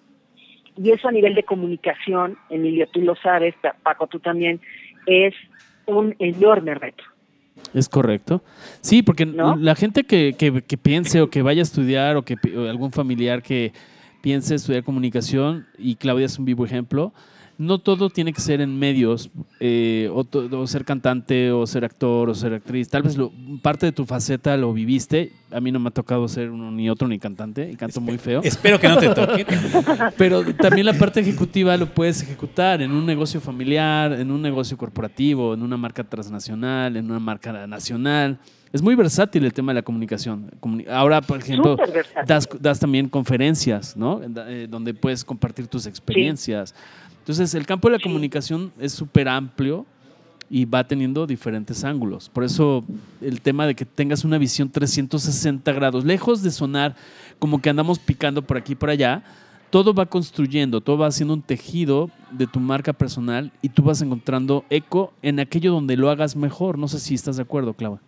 Y 0.78 0.92
eso 0.92 1.08
a 1.08 1.12
nivel 1.12 1.36
de 1.36 1.44
comunicación, 1.44 2.38
Emilio, 2.50 2.88
tú 2.88 3.02
lo 3.02 3.16
sabes, 3.16 3.56
Pa- 3.62 3.76
Paco, 3.82 4.08
tú 4.08 4.20
también, 4.20 4.60
es 5.06 5.34
un 5.86 6.16
enorme 6.20 6.74
reto. 6.76 7.04
Es 7.74 7.90
correcto. 7.90 8.42
Sí, 8.82 9.02
porque 9.02 9.26
¿No? 9.26 9.56
la 9.56 9.76
gente 9.76 10.04
que, 10.04 10.36
que- 10.38 10.62
que 10.62 10.78
piense 10.78 11.22
o 11.22 11.30
que 11.30 11.42
vaya 11.42 11.62
a 11.62 11.64
estudiar 11.64 12.16
o 12.18 12.24
que 12.24 12.36
o 12.56 12.70
algún 12.70 12.92
familiar 12.92 13.42
que 13.42 13.74
piense 14.22 14.56
estudiar 14.56 14.84
comunicación, 14.84 15.66
y 15.78 15.96
Claudia 15.96 16.26
es 16.26 16.40
un 16.40 16.46
vivo 16.46 16.66
ejemplo, 16.66 17.14
no 17.58 17.80
todo 17.80 18.10
tiene 18.10 18.34
que 18.34 18.42
ser 18.42 18.60
en 18.62 18.78
medios, 18.78 19.30
eh, 19.60 20.10
o, 20.14 20.24
to- 20.24 20.50
o 20.52 20.68
ser 20.68 20.84
cantante, 20.86 21.52
o 21.52 21.66
ser 21.66 21.86
actor, 21.86 22.30
o 22.30 22.36
ser 22.36 22.54
actriz. 22.54 22.90
Tal 22.90 23.04
vez 23.04 23.16
lo- 23.18 23.32
parte 23.62 23.86
de 23.86 23.92
tu 23.92 24.06
faceta 24.06 24.58
lo 24.58 24.74
viviste. 24.74 25.32
A 25.52 25.62
mí 25.62 25.72
no 25.72 25.80
me 25.80 25.88
ha 25.88 25.92
tocado 25.92 26.28
ser 26.28 26.50
uno 26.52 26.70
ni 26.72 26.90
otro 26.90 27.08
ni 27.08 27.18
cantante, 27.18 27.72
y 27.72 27.76
canto 27.76 28.02
muy 28.02 28.18
feo. 28.18 28.42
Espero 28.44 28.80
que 28.80 28.90
no 28.90 28.98
te 28.98 29.10
toque. 29.10 29.46
Pero 30.18 30.44
también 30.56 30.86
la 30.86 30.94
parte 30.94 31.22
ejecutiva 31.22 31.78
lo 31.78 31.88
puedes 31.94 32.22
ejecutar 32.24 32.82
en 32.82 32.92
un 32.92 33.06
negocio 33.06 33.40
familiar, 33.40 34.14
en 34.14 34.32
un 34.32 34.42
negocio 34.42 34.76
corporativo, 34.78 35.54
en 35.54 35.62
una 35.64 35.78
marca 35.78 36.04
transnacional, 36.04 36.98
en 36.98 37.06
una 37.10 37.20
marca 37.20 37.66
nacional. 37.68 38.38
Es 38.74 38.82
muy 38.82 38.96
versátil 38.96 39.46
el 39.46 39.54
tema 39.54 39.72
de 39.72 39.76
la 39.76 39.82
comunicación. 39.84 40.52
Ahora, 40.92 41.22
por 41.22 41.40
ejemplo, 41.40 41.78
das, 42.28 42.80
también 42.80 43.08
conferencias, 43.08 43.96
¿no? 43.96 44.20
Eh, 44.48 44.68
donde 44.70 44.94
puedes 44.94 45.24
compartir 45.24 45.68
tus 45.68 45.86
experiencias. 45.86 46.76
Entonces, 47.26 47.56
el 47.56 47.66
campo 47.66 47.90
de 47.90 47.98
la 47.98 48.04
comunicación 48.04 48.72
es 48.80 48.94
súper 48.94 49.28
amplio 49.28 49.88
y 50.48 50.66
va 50.66 50.84
teniendo 50.84 51.26
diferentes 51.26 51.84
ángulos. 51.84 52.30
Por 52.30 52.44
eso 52.44 52.84
el 53.20 53.42
tema 53.42 53.66
de 53.66 53.74
que 53.74 53.84
tengas 53.84 54.24
una 54.24 54.38
visión 54.38 54.70
360 54.70 55.74
grados, 55.74 56.06
lejos 56.06 56.44
de 56.44 56.52
sonar 56.52 56.96
como 57.40 57.64
que 57.64 57.72
andamos 57.72 57.98
picando 57.98 58.44
por 58.44 58.58
aquí 58.58 58.74
y 58.74 58.76
por 58.76 58.92
allá, 58.92 59.24
todo 59.72 59.96
va 59.96 60.06
construyendo, 60.06 60.82
todo 60.82 61.00
va 61.00 61.08
haciendo 61.08 61.34
un 61.34 61.42
tejido 61.42 62.12
de 62.30 62.46
tu 62.46 62.60
marca 62.60 62.94
personal 62.94 63.52
y 63.64 63.70
tú 63.70 63.82
vas 63.82 64.04
encontrando 64.04 64.64
eco 64.70 65.12
en 65.24 65.40
aquello 65.40 65.72
donde 65.72 65.98
lo 65.98 66.12
hagas 66.12 66.36
mejor. 66.36 66.78
No 66.78 66.88
sé 66.88 67.00
si 67.00 67.16
estás 67.16 67.38
de 67.38 67.42
acuerdo, 67.42 67.74
Clava. 67.74 68.02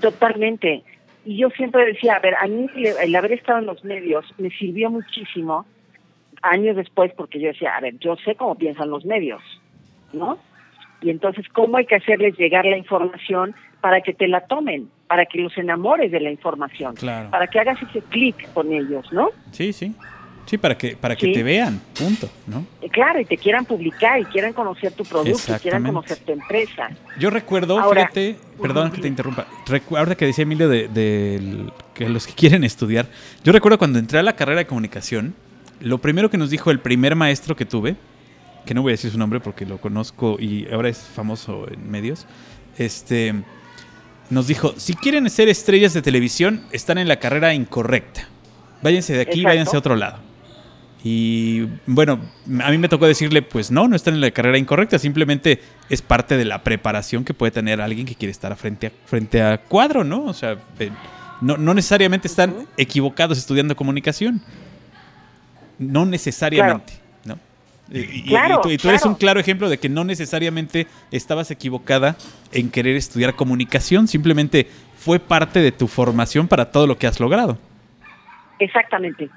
Totalmente. 0.00 0.84
Y 1.24 1.38
yo 1.38 1.50
siempre 1.50 1.84
decía, 1.84 2.14
a 2.14 2.20
ver, 2.20 2.36
a 2.36 2.46
mí 2.46 2.68
el 2.76 3.16
haber 3.16 3.32
estado 3.32 3.58
en 3.58 3.66
los 3.66 3.82
medios 3.82 4.24
me 4.38 4.50
sirvió 4.50 4.88
muchísimo 4.88 5.66
años 6.44 6.76
después 6.76 7.12
porque 7.16 7.40
yo 7.40 7.48
decía, 7.48 7.76
a 7.76 7.80
ver, 7.80 7.98
yo 7.98 8.16
sé 8.24 8.34
cómo 8.34 8.54
piensan 8.54 8.90
los 8.90 9.04
medios, 9.04 9.42
¿no? 10.12 10.38
Y 11.02 11.10
entonces, 11.10 11.46
¿cómo 11.50 11.76
hay 11.76 11.86
que 11.86 11.96
hacerles 11.96 12.36
llegar 12.38 12.64
la 12.64 12.78
información 12.78 13.54
para 13.80 14.00
que 14.00 14.14
te 14.14 14.26
la 14.28 14.46
tomen, 14.46 14.88
para 15.06 15.26
que 15.26 15.38
los 15.38 15.56
enamores 15.58 16.10
de 16.10 16.20
la 16.20 16.30
información, 16.30 16.94
para 17.30 17.46
que 17.46 17.60
hagas 17.60 17.78
ese 17.82 18.00
clic 18.02 18.50
con 18.52 18.72
ellos, 18.72 19.12
¿no? 19.12 19.28
Sí, 19.50 19.72
sí. 19.72 19.94
Sí, 20.46 20.58
para 20.58 20.76
que, 20.76 20.94
para 20.94 21.16
que 21.16 21.32
te 21.32 21.42
vean, 21.42 21.80
punto, 21.98 22.28
¿no? 22.46 22.66
Eh, 22.82 22.90
claro, 22.90 23.18
y 23.18 23.24
te 23.24 23.38
quieran 23.38 23.64
publicar 23.64 24.20
y 24.20 24.24
quieran 24.26 24.52
conocer 24.52 24.92
tu 24.92 25.04
producto, 25.04 25.54
y 25.54 25.58
quieran 25.58 25.84
conocer 25.84 26.18
tu 26.18 26.32
empresa. 26.32 26.90
Yo 27.18 27.30
recuerdo, 27.30 27.82
fíjate, 27.90 28.36
perdón 28.60 28.90
que 28.90 29.00
te 29.00 29.08
interrumpa, 29.08 29.46
ahora 29.96 30.14
que 30.14 30.26
decía 30.26 30.42
Emilio 30.42 30.68
de, 30.68 31.70
que 31.94 32.08
los 32.08 32.26
que 32.26 32.34
quieren 32.34 32.62
estudiar, 32.64 33.06
yo 33.42 33.52
recuerdo 33.52 33.78
cuando 33.78 33.98
entré 33.98 34.18
a 34.18 34.22
la 34.22 34.36
carrera 34.36 34.58
de 34.58 34.66
comunicación, 34.66 35.34
lo 35.80 35.98
primero 35.98 36.30
que 36.30 36.38
nos 36.38 36.50
dijo 36.50 36.70
el 36.70 36.80
primer 36.80 37.16
maestro 37.16 37.56
que 37.56 37.64
tuve, 37.64 37.96
que 38.64 38.74
no 38.74 38.82
voy 38.82 38.90
a 38.90 38.94
decir 38.94 39.10
su 39.10 39.18
nombre 39.18 39.40
porque 39.40 39.66
lo 39.66 39.78
conozco 39.78 40.36
y 40.40 40.66
ahora 40.72 40.88
es 40.88 40.98
famoso 40.98 41.66
en 41.70 41.90
medios, 41.90 42.26
este, 42.78 43.34
nos 44.30 44.46
dijo, 44.46 44.74
si 44.76 44.94
quieren 44.94 45.28
ser 45.30 45.48
estrellas 45.48 45.92
de 45.94 46.02
televisión, 46.02 46.62
están 46.72 46.98
en 46.98 47.08
la 47.08 47.16
carrera 47.16 47.54
incorrecta. 47.54 48.28
Váyanse 48.82 49.14
de 49.14 49.22
aquí, 49.22 49.42
váyanse 49.42 49.76
a 49.76 49.78
otro 49.78 49.96
lado. 49.96 50.18
Y 51.06 51.68
bueno, 51.86 52.18
a 52.62 52.70
mí 52.70 52.78
me 52.78 52.88
tocó 52.88 53.06
decirle, 53.06 53.42
pues 53.42 53.70
no, 53.70 53.88
no 53.88 53.94
están 53.94 54.14
en 54.14 54.22
la 54.22 54.30
carrera 54.30 54.56
incorrecta, 54.56 54.98
simplemente 54.98 55.60
es 55.90 56.00
parte 56.00 56.38
de 56.38 56.46
la 56.46 56.64
preparación 56.64 57.24
que 57.24 57.34
puede 57.34 57.52
tener 57.52 57.82
alguien 57.82 58.06
que 58.06 58.14
quiere 58.14 58.32
estar 58.32 58.56
frente 58.56 58.86
a, 58.86 58.92
frente 59.04 59.42
a 59.42 59.58
cuadro, 59.58 60.02
¿no? 60.02 60.24
O 60.24 60.32
sea, 60.32 60.56
eh, 60.78 60.90
no, 61.42 61.56
necesariamente 61.74 62.26
están 62.26 62.66
equivocados 62.78 63.36
estudiando 63.36 63.76
comunicación. 63.76 64.40
No 65.78 66.06
necesariamente, 66.06 66.94
¿no? 67.24 67.38
Y, 67.90 68.34
tú, 68.78 68.88
eres 68.88 69.04
un 69.04 69.14
claro 69.14 69.40
ejemplo 69.40 69.68
de 69.68 69.78
que 69.78 69.88
no 69.88 70.04
necesariamente 70.04 70.86
estabas 71.10 71.50
equivocada 71.50 72.16
en 72.52 72.70
querer 72.70 72.96
estudiar 72.96 73.34
comunicación, 73.34 74.08
simplemente 74.08 74.66
fue 74.96 75.18
parte 75.18 75.60
de 75.60 75.72
tu 75.72 75.86
formación 75.86 76.48
para 76.48 76.70
todo 76.70 76.86
lo 76.86 76.96
que 76.96 77.06
has 77.06 77.20
logrado. 77.20 77.58
Exactamente. 78.58 79.28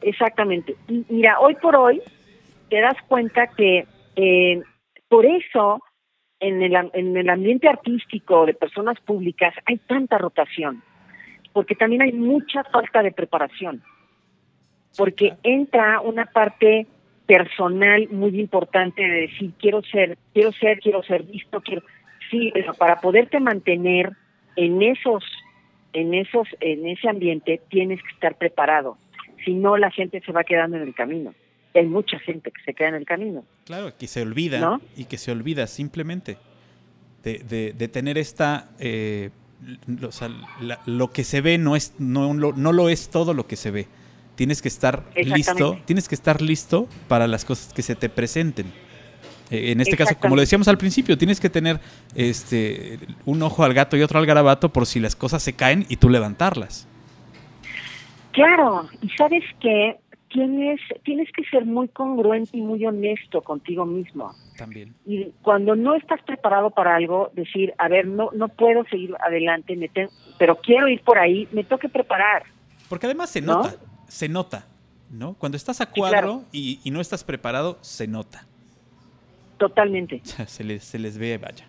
Exactamente. 0.00 0.74
mira, 1.08 1.38
hoy 1.38 1.54
por 1.56 1.76
hoy 1.76 2.02
te 2.68 2.80
das 2.80 2.96
cuenta 3.06 3.48
que 3.48 3.86
eh, 4.16 4.62
por 5.08 5.26
eso 5.26 5.82
en 6.40 6.62
el, 6.62 6.74
en 6.92 7.16
el 7.16 7.28
ambiente 7.28 7.68
artístico 7.68 8.46
de 8.46 8.54
personas 8.54 8.98
públicas 9.00 9.54
hay 9.64 9.78
tanta 9.78 10.18
rotación, 10.18 10.82
porque 11.52 11.74
también 11.74 12.02
hay 12.02 12.12
mucha 12.12 12.64
falta 12.64 13.02
de 13.02 13.12
preparación, 13.12 13.82
porque 14.96 15.34
entra 15.42 16.00
una 16.00 16.26
parte 16.26 16.86
personal 17.26 18.08
muy 18.10 18.38
importante 18.40 19.02
de 19.02 19.22
decir 19.22 19.52
quiero 19.58 19.82
ser, 19.82 20.18
quiero 20.34 20.52
ser, 20.52 20.80
quiero 20.80 21.02
ser 21.02 21.22
visto, 21.22 21.60
quiero 21.60 21.82
sí, 22.30 22.50
pero 22.52 22.74
para 22.74 23.00
poderte 23.00 23.38
mantener 23.40 24.12
en 24.56 24.82
esos, 24.82 25.24
en 25.92 26.14
esos, 26.14 26.48
en 26.60 26.88
ese 26.88 27.08
ambiente 27.08 27.60
tienes 27.68 28.02
que 28.02 28.08
estar 28.08 28.36
preparado 28.36 28.96
si 29.44 29.54
no 29.54 29.76
la 29.76 29.90
gente 29.90 30.20
se 30.24 30.32
va 30.32 30.44
quedando 30.44 30.76
en 30.76 30.82
el 30.82 30.94
camino. 30.94 31.34
Hay 31.74 31.86
mucha 31.86 32.18
gente 32.18 32.50
que 32.50 32.62
se 32.62 32.74
queda 32.74 32.88
en 32.88 32.94
el 32.96 33.06
camino. 33.06 33.44
Claro, 33.64 33.96
que 33.96 34.06
se 34.06 34.22
olvida 34.22 34.78
y 34.96 35.06
que 35.06 35.16
se 35.16 35.32
olvida 35.32 35.66
simplemente 35.66 36.36
de, 37.22 37.72
de, 37.72 37.88
tener 37.88 38.18
esta... 38.18 38.70
Eh, 38.78 39.30
lo, 40.86 41.12
que 41.12 41.24
se 41.24 41.40
ve 41.40 41.56
no, 41.56 41.76
es, 41.76 41.94
no, 41.98 42.34
no 42.34 42.72
lo 42.72 42.88
es 42.88 43.10
todo 43.10 43.32
lo 43.32 43.46
que 43.46 43.56
se 43.56 43.70
ve. 43.70 43.86
Tienes 44.42 44.60
que 44.60 44.66
estar 44.66 45.04
listo, 45.14 45.78
tienes 45.84 46.08
que 46.08 46.16
estar 46.16 46.42
listo 46.42 46.88
para 47.06 47.28
las 47.28 47.44
cosas 47.44 47.72
que 47.72 47.80
se 47.80 47.94
te 47.94 48.08
presenten. 48.08 48.66
Eh, 49.52 49.70
en 49.70 49.80
este 49.80 49.96
caso, 49.96 50.16
como 50.18 50.34
lo 50.34 50.40
decíamos 50.40 50.66
al 50.66 50.78
principio, 50.78 51.16
tienes 51.16 51.38
que 51.38 51.48
tener 51.48 51.78
este 52.16 52.98
un 53.24 53.40
ojo 53.40 53.62
al 53.62 53.72
gato 53.72 53.96
y 53.96 54.02
otro 54.02 54.18
al 54.18 54.26
garabato 54.26 54.72
por 54.72 54.86
si 54.86 54.98
las 54.98 55.14
cosas 55.14 55.44
se 55.44 55.52
caen 55.52 55.86
y 55.88 55.96
tú 55.96 56.10
levantarlas. 56.10 56.88
Claro, 58.32 58.88
y 59.00 59.10
sabes 59.10 59.44
que 59.60 60.00
tienes, 60.28 60.80
tienes 61.04 61.30
que 61.30 61.44
ser 61.44 61.64
muy 61.64 61.86
congruente 61.86 62.56
y 62.56 62.62
muy 62.62 62.84
honesto 62.84 63.42
contigo 63.42 63.86
mismo. 63.86 64.34
También. 64.58 64.92
Y 65.06 65.26
cuando 65.42 65.76
no 65.76 65.94
estás 65.94 66.20
preparado 66.22 66.70
para 66.70 66.96
algo, 66.96 67.30
decir, 67.34 67.74
a 67.78 67.86
ver, 67.86 68.08
no, 68.08 68.30
no 68.32 68.48
puedo 68.48 68.82
seguir 68.90 69.14
adelante, 69.24 69.76
me 69.76 69.88
pero 70.36 70.56
quiero 70.56 70.88
ir 70.88 71.00
por 71.02 71.20
ahí, 71.20 71.46
me 71.52 71.62
tengo 71.62 71.78
que 71.78 71.88
preparar. 71.88 72.42
Porque 72.88 73.06
además 73.06 73.30
se 73.30 73.40
nota, 73.40 73.76
se 74.12 74.28
nota, 74.28 74.66
¿no? 75.10 75.32
Cuando 75.34 75.56
estás 75.56 75.80
a 75.80 75.86
cuadro 75.86 76.44
y, 76.52 76.80
y, 76.84 76.90
no 76.90 77.00
estás 77.00 77.24
preparado, 77.24 77.78
se 77.80 78.06
nota. 78.06 78.46
Totalmente. 79.56 80.20
se 80.46 80.64
les, 80.64 80.84
se 80.84 80.98
les 80.98 81.16
ve, 81.16 81.38
vaya. 81.38 81.64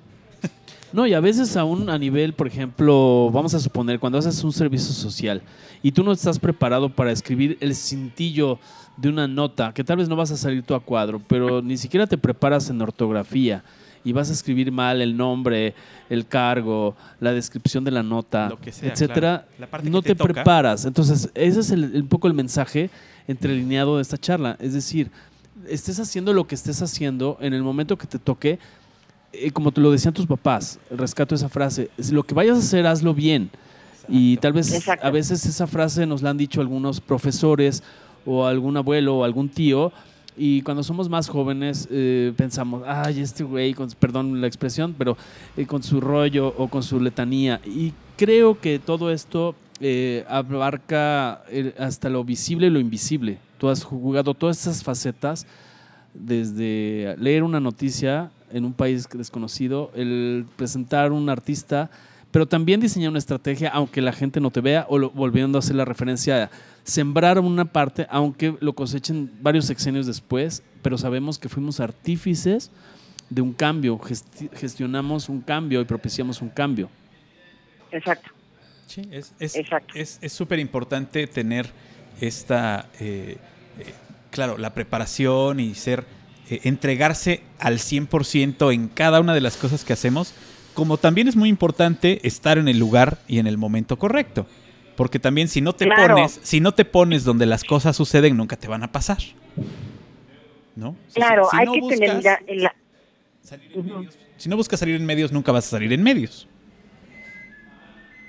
No, 0.91 1.07
y 1.07 1.13
a 1.13 1.21
veces 1.21 1.55
aún 1.55 1.89
a 1.89 1.97
nivel, 1.97 2.33
por 2.33 2.47
ejemplo, 2.47 3.31
vamos 3.31 3.53
a 3.53 3.59
suponer, 3.59 3.97
cuando 3.97 4.19
haces 4.19 4.43
un 4.43 4.51
servicio 4.51 4.93
social 4.93 5.41
y 5.81 5.93
tú 5.93 6.03
no 6.03 6.11
estás 6.11 6.37
preparado 6.37 6.89
para 6.89 7.11
escribir 7.11 7.57
el 7.61 7.75
cintillo 7.75 8.59
de 8.97 9.07
una 9.07 9.27
nota, 9.27 9.73
que 9.73 9.85
tal 9.85 9.97
vez 9.97 10.09
no 10.09 10.17
vas 10.17 10.31
a 10.31 10.37
salir 10.37 10.61
tú 10.63 10.75
a 10.75 10.81
cuadro, 10.81 11.21
pero 11.27 11.61
ni 11.61 11.77
siquiera 11.77 12.05
te 12.05 12.17
preparas 12.17 12.69
en 12.69 12.81
ortografía 12.81 13.63
y 14.03 14.11
vas 14.11 14.29
a 14.29 14.33
escribir 14.33 14.71
mal 14.71 15.01
el 15.01 15.15
nombre, 15.15 15.73
el 16.09 16.27
cargo, 16.27 16.95
la 17.19 17.33
descripción 17.33 17.83
de 17.83 17.91
la 17.91 18.03
nota, 18.03 18.51
etcétera, 18.81 19.47
no 19.83 20.01
te, 20.01 20.15
preparas. 20.15 20.85
Entonces, 20.85 21.29
ese 21.33 21.59
es 21.59 21.71
un 21.71 22.07
poco 22.07 22.27
el 22.27 22.33
mensaje 22.33 22.89
entrelineado 23.27 23.97
de 23.97 24.01
esta 24.01 24.17
charla. 24.17 24.57
Es 24.59 24.73
decir, 24.73 25.09
estés 25.67 25.99
haciendo 25.99 26.33
lo 26.33 26.45
que 26.47 26.55
estés 26.55 26.81
haciendo 26.81 27.37
en 27.39 27.53
el 27.53 27.63
momento 27.63 27.97
que 27.97 28.07
te 28.07 28.19
toque, 28.19 28.59
eh, 29.31 29.51
como 29.51 29.71
te 29.71 29.81
lo 29.81 29.91
decían 29.91 30.13
tus 30.13 30.27
papás, 30.27 30.79
rescato 30.91 31.33
esa 31.35 31.49
frase, 31.49 31.89
lo 32.11 32.23
que 32.23 32.33
vayas 32.33 32.57
a 32.57 32.59
hacer, 32.59 32.85
hazlo 32.85 33.13
bien. 33.13 33.49
Y 34.07 34.37
tal 34.37 34.53
vez 34.53 34.85
a 34.87 35.09
veces 35.09 35.45
esa 35.45 35.65
frase 35.65 36.05
nos 36.05 36.21
la 36.21 36.29
han 36.29 36.37
dicho 36.37 36.59
algunos 36.59 36.99
profesores 36.99 37.83
o 38.25 38.45
algún 38.45 38.75
abuelo 38.75 39.17
o 39.17 39.23
algún 39.23 39.49
tío. 39.49 39.91
Y 40.37 40.61
cuando 40.61 40.83
somos 40.83 41.09
más 41.09 41.27
jóvenes 41.27 41.87
eh, 41.91 42.33
pensamos, 42.35 42.83
ay, 42.85 43.19
este 43.19 43.43
güey, 43.43 43.75
perdón 43.99 44.41
la 44.41 44.47
expresión, 44.47 44.95
pero 44.97 45.17
eh, 45.57 45.65
con 45.65 45.83
su 45.83 46.01
rollo 46.01 46.53
o 46.57 46.67
con 46.67 46.83
su 46.83 46.99
letanía. 46.99 47.61
Y 47.65 47.93
creo 48.17 48.59
que 48.59 48.79
todo 48.79 49.11
esto 49.11 49.55
abarca 50.29 51.43
hasta 51.77 52.09
lo 52.09 52.23
visible 52.23 52.67
y 52.67 52.69
lo 52.69 52.79
invisible. 52.79 53.37
Tú 53.57 53.67
has 53.67 53.83
jugado 53.83 54.33
todas 54.33 54.61
esas 54.61 54.81
facetas, 54.81 55.45
desde 56.13 57.15
leer 57.17 57.43
una 57.43 57.59
noticia 57.59 58.31
en 58.53 58.65
un 58.65 58.73
país 58.73 59.09
desconocido, 59.11 59.91
presentar 60.55 61.11
un 61.11 61.27
artista, 61.27 61.89
pero 62.31 62.47
también 62.47 62.79
diseñar 62.79 63.09
una 63.09 63.19
estrategia, 63.19 63.69
aunque 63.69 64.01
la 64.01 64.13
gente 64.13 64.39
no 64.39 64.51
te 64.51 64.61
vea, 64.61 64.85
o 64.89 65.09
volviendo 65.11 65.57
a 65.57 65.59
hacer 65.59 65.75
la 65.75 65.85
referencia 65.85 66.49
sembrar 66.83 67.39
una 67.39 67.65
parte, 67.65 68.07
aunque 68.09 68.55
lo 68.59 68.73
cosechen 68.73 69.31
varios 69.41 69.65
sexenios 69.65 70.05
después, 70.05 70.63
pero 70.81 70.97
sabemos 70.97 71.39
que 71.39 71.49
fuimos 71.49 71.79
artífices 71.79 72.71
de 73.29 73.41
un 73.41 73.53
cambio, 73.53 73.99
gestionamos 74.53 75.29
un 75.29 75.41
cambio 75.41 75.81
y 75.81 75.85
propiciamos 75.85 76.41
un 76.41 76.49
cambio. 76.49 76.89
Exacto. 77.91 78.29
Sí, 78.87 79.09
es 79.11 80.31
súper 80.31 80.59
importante 80.59 81.25
tener 81.27 81.71
esta, 82.19 82.89
eh, 82.99 83.37
eh, 83.79 83.93
claro, 84.31 84.57
la 84.57 84.73
preparación 84.73 85.59
y 85.59 85.75
ser 85.75 86.05
eh, 86.49 86.61
entregarse 86.63 87.41
al 87.59 87.79
100% 87.79 88.73
en 88.73 88.87
cada 88.87 89.19
una 89.19 89.33
de 89.33 89.41
las 89.41 89.57
cosas 89.57 89.83
que 89.83 89.93
hacemos, 89.93 90.33
como 90.73 90.97
también 90.97 91.27
es 91.27 91.35
muy 91.35 91.49
importante 91.49 92.25
estar 92.27 92.57
en 92.57 92.67
el 92.67 92.79
lugar 92.79 93.19
y 93.27 93.39
en 93.39 93.47
el 93.47 93.57
momento 93.57 93.97
correcto. 93.97 94.45
Porque 94.95 95.19
también 95.19 95.47
si 95.47 95.59
no 95.61 95.73
te 95.73 95.85
pones, 96.15 96.39
si 96.43 96.59
no 96.59 96.71
te 96.73 96.85
pones 96.85 97.23
donde 97.23 97.45
las 97.45 97.63
cosas 97.63 97.95
suceden, 97.95 98.37
nunca 98.37 98.55
te 98.57 98.67
van 98.67 98.83
a 98.83 98.91
pasar. 98.91 99.17
¿No? 100.75 100.95
Claro, 101.13 101.47
hay 101.51 101.67
que 101.67 101.81
tener 101.97 102.23
la... 102.23 102.75
Si 104.37 104.49
no 104.49 104.55
buscas 104.57 104.79
salir 104.79 104.95
en 104.95 105.05
medios, 105.05 105.31
nunca 105.31 105.51
vas 105.51 105.67
a 105.67 105.69
salir 105.71 105.93
en 105.93 106.01
medios. 106.03 106.47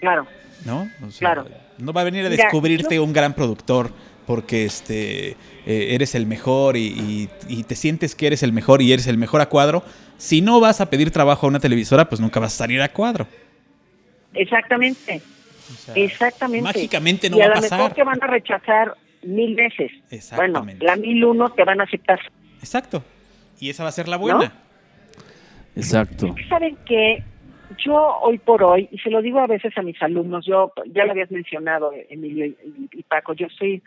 Claro. 0.01 0.27
¿No? 0.65 0.89
O 1.07 1.11
sea, 1.11 1.19
Claro. 1.33 1.49
No 1.79 1.93
va 1.93 2.03
a 2.03 2.05
venir 2.05 2.25
a 2.25 2.29
descubrirte 2.29 3.01
un 3.01 3.13
gran 3.13 3.35
productor 3.35 3.91
porque 4.27 4.65
este 4.65 5.31
eh, 5.67 5.89
eres 5.95 6.15
el 6.15 6.25
mejor 6.27 6.77
y, 6.77 6.87
y- 6.87 7.29
y 7.49 7.65
te 7.65 7.75
sientes 7.75 8.15
que 8.15 8.27
eres 8.29 8.43
el 8.43 8.53
mejor 8.53 8.81
y 8.81 8.93
eres 8.93 9.07
el 9.07 9.19
mejor 9.19 9.41
a 9.41 9.49
cuadro. 9.49 9.83
Si 10.17 10.41
no 10.41 10.61
vas 10.61 10.81
a 10.81 10.89
pedir 10.89 11.11
trabajo 11.11 11.47
a 11.47 11.49
una 11.49 11.61
televisora, 11.61 12.09
pues 12.09 12.21
nunca 12.21 12.39
vas 12.41 12.55
a 12.55 12.57
salir 12.59 12.81
a 12.81 12.89
cuadro. 12.93 13.27
Exactamente. 14.35 15.21
O 15.73 15.77
sea, 15.77 15.95
Exactamente. 15.95 16.63
Mágicamente 16.63 17.31
no 17.31 17.37
y 17.37 17.41
va 17.41 17.47
a 17.47 17.49
a 17.49 17.55
lo 17.57 17.61
mejor 17.63 17.79
pasar. 17.79 17.95
te 17.95 18.05
van 18.05 18.23
a 18.23 18.27
rechazar 18.27 18.95
mil 19.23 19.55
veces. 19.55 19.91
Bueno, 19.93 20.11
Exactamente. 20.11 20.85
la 20.85 20.97
mil 20.97 21.25
uno 21.25 21.51
te 21.51 21.65
van 21.65 21.81
a 21.81 21.85
aceptar. 21.85 22.21
Exacto. 22.59 23.03
Y 23.61 23.71
esa 23.71 23.83
va 23.83 23.89
a 23.89 23.93
ser 23.93 24.09
la 24.09 24.17
buena. 24.19 24.53
Exacto. 25.77 26.35
Saben 26.49 26.77
que 26.87 27.23
yo 27.85 27.97
hoy 28.23 28.39
por 28.39 28.63
hoy, 28.63 28.89
y 28.93 28.99
se 28.99 29.11
lo 29.11 29.23
digo 29.23 29.41
a 29.41 29.47
veces 29.47 29.77
a 29.77 29.83
mis 29.83 30.01
alumnos, 30.03 30.47
yo 30.47 30.73
ya 30.93 31.05
lo 31.05 31.13
habías 31.13 31.31
mencionado, 31.31 31.93
Emilio 32.09 32.47
y, 32.47 32.57
y 32.93 33.03
Paco, 33.03 33.33
yo 33.35 33.49
soy, 33.59 33.83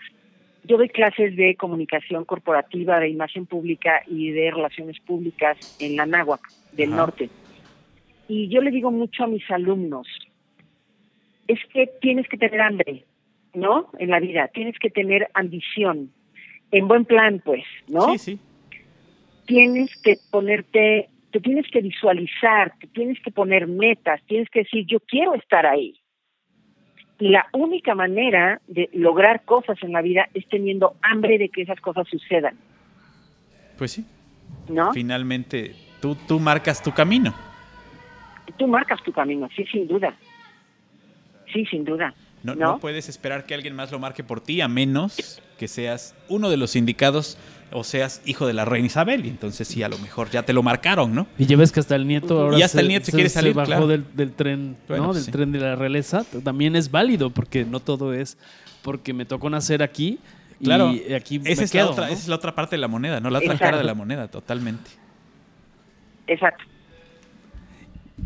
yo 0.65 0.77
doy 0.77 0.89
clases 0.89 1.35
de 1.37 1.55
comunicación 1.55 2.25
corporativa, 2.25 2.99
de 2.99 3.09
imagen 3.09 3.45
pública 3.45 4.01
y 4.07 4.31
de 4.31 4.51
relaciones 4.51 4.99
públicas 4.99 5.77
en 5.79 5.95
la 5.95 6.05
náhuac 6.05 6.41
del 6.73 6.89
Ajá. 6.89 6.97
norte. 6.97 7.29
Y 8.27 8.49
yo 8.49 8.61
le 8.61 8.71
digo 8.71 8.91
mucho 8.91 9.23
a 9.23 9.27
mis 9.27 9.49
alumnos, 9.49 10.07
es 11.47 11.59
que 11.73 11.87
tienes 12.01 12.27
que 12.27 12.37
tener 12.37 12.61
hambre, 12.61 13.05
¿no? 13.53 13.89
En 13.99 14.09
la 14.09 14.19
vida, 14.19 14.49
tienes 14.53 14.77
que 14.79 14.89
tener 14.89 15.27
ambición, 15.33 16.11
en 16.71 16.87
buen 16.87 17.05
plan, 17.05 17.41
pues, 17.43 17.63
¿no? 17.87 18.11
Sí, 18.13 18.17
sí. 18.17 18.39
tienes 19.45 19.89
que 20.03 20.17
ponerte, 20.29 21.09
te 21.31 21.39
tienes 21.39 21.65
que 21.71 21.81
visualizar, 21.81 22.73
te 22.79 22.87
tienes 22.87 23.19
que 23.21 23.31
poner 23.31 23.67
metas, 23.67 24.21
tienes 24.27 24.49
que 24.49 24.59
decir, 24.59 24.85
yo 24.85 24.99
quiero 24.99 25.33
estar 25.35 25.65
ahí. 25.65 25.99
Y 27.19 27.29
la 27.29 27.47
única 27.53 27.95
manera 27.95 28.61
de 28.67 28.89
lograr 28.93 29.43
cosas 29.45 29.77
en 29.81 29.91
la 29.93 30.01
vida 30.01 30.29
es 30.35 30.47
teniendo 30.49 30.95
hambre 31.01 31.37
de 31.39 31.49
que 31.49 31.63
esas 31.63 31.79
cosas 31.81 32.07
sucedan, 32.09 32.57
Pues 33.77 33.91
sí. 33.93 34.05
¿no? 34.69 34.91
Finalmente, 34.93 35.73
tú, 36.01 36.15
tú 36.27 36.39
marcas 36.39 36.83
tu 36.83 36.91
camino. 36.91 37.33
Tú 38.57 38.67
marcas 38.67 39.01
tu 39.03 39.11
camino, 39.11 39.49
sí, 39.55 39.65
sin 39.65 39.87
duda. 39.87 40.15
Sí, 41.53 41.65
sin 41.65 41.85
duda. 41.85 42.13
No, 42.43 42.55
¿No? 42.55 42.73
no 42.73 42.79
puedes 42.79 43.09
esperar 43.09 43.45
que 43.45 43.55
alguien 43.55 43.75
más 43.75 43.91
lo 43.91 43.99
marque 43.99 44.23
por 44.23 44.41
ti, 44.41 44.61
a 44.61 44.67
menos 44.67 45.41
que 45.57 45.67
seas 45.67 46.15
uno 46.29 46.49
de 46.49 46.57
los 46.57 46.75
indicados 46.75 47.37
o 47.71 47.83
seas 47.83 48.21
hijo 48.25 48.45
de 48.45 48.53
la 48.53 48.63
reina 48.63 48.85
Isabel. 48.87 49.25
Y 49.25 49.29
entonces 49.29 49.67
sí, 49.67 49.81
a 49.83 49.89
lo 49.89 49.97
mejor 49.97 50.29
ya 50.29 50.43
te 50.43 50.53
lo 50.53 50.61
marcaron, 50.63 51.15
¿no? 51.15 51.27
Y 51.37 51.45
ya 51.45 51.57
ves 51.57 51.71
que 51.71 51.79
hasta 51.79 51.95
el 51.95 52.07
nieto 52.07 52.39
ahora 52.39 52.57
Y 52.57 52.61
hasta 52.61 52.79
el 52.79 52.87
nieto 52.87 53.07
se 53.07 53.11
quiere 53.11 53.29
salir, 53.29 53.53
bajó 53.53 53.67
claro. 53.67 53.87
del, 53.87 54.05
del 54.15 54.31
tren, 54.33 54.77
Bueno, 54.87 55.07
¿no? 55.07 55.13
Del 55.13 55.23
sí. 55.23 55.31
tren 55.31 55.51
de 55.51 55.59
la 55.59 55.75
realeza. 55.75 56.23
También 56.43 56.75
es 56.75 56.91
válido 56.91 57.31
porque 57.31 57.65
no 57.65 57.79
todo 57.79 58.13
es 58.13 58.37
porque 58.83 59.13
me 59.13 59.25
tocó 59.25 59.49
nacer 59.49 59.81
aquí 59.83 60.19
Claro, 60.63 60.91
y 60.91 61.13
aquí 61.13 61.35
esa 61.45 61.61
me 61.61 61.65
es, 61.65 61.71
quedo, 61.71 61.85
la 61.85 61.91
otra, 61.91 62.05
¿no? 62.07 62.13
esa 62.13 62.21
es 62.21 62.27
la 62.27 62.35
otra 62.35 62.55
parte 62.55 62.75
de 62.75 62.79
la 62.81 62.87
moneda, 62.87 63.19
¿no? 63.19 63.29
La 63.29 63.37
otra 63.39 63.53
Exacto. 63.53 63.65
cara 63.65 63.77
de 63.77 63.83
la 63.83 63.93
moneda, 63.93 64.27
totalmente. 64.27 64.89
Exacto. 66.25 66.63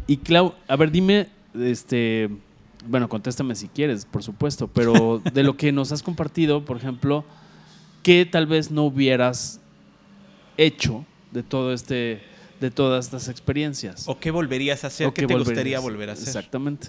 Y 0.07 0.17
Clau, 0.17 0.53
a 0.67 0.75
ver, 0.77 0.91
dime, 0.91 1.27
este, 1.59 2.29
bueno, 2.85 3.09
contéstame 3.09 3.55
si 3.55 3.67
quieres, 3.67 4.05
por 4.05 4.23
supuesto, 4.23 4.67
pero 4.67 5.19
de 5.33 5.43
lo 5.43 5.57
que 5.57 5.71
nos 5.71 5.91
has 5.91 6.03
compartido, 6.03 6.65
por 6.65 6.77
ejemplo, 6.77 7.23
¿qué 8.03 8.25
tal 8.25 8.47
vez 8.47 8.71
no 8.71 8.83
hubieras 8.83 9.61
hecho 10.57 11.05
de 11.31 11.43
todo 11.43 11.73
este, 11.73 12.21
de 12.59 12.71
todas 12.71 13.05
estas 13.05 13.29
experiencias? 13.29 14.07
¿O 14.07 14.19
qué 14.19 14.31
volverías 14.31 14.83
a 14.83 14.87
hacer? 14.87 15.07
¿O 15.07 15.13
¿Qué 15.13 15.21
qué 15.21 15.27
te 15.27 15.33
volverías? 15.33 15.55
gustaría 15.55 15.79
volver 15.79 16.09
a 16.09 16.13
hacer? 16.13 16.27
Exactamente. 16.27 16.87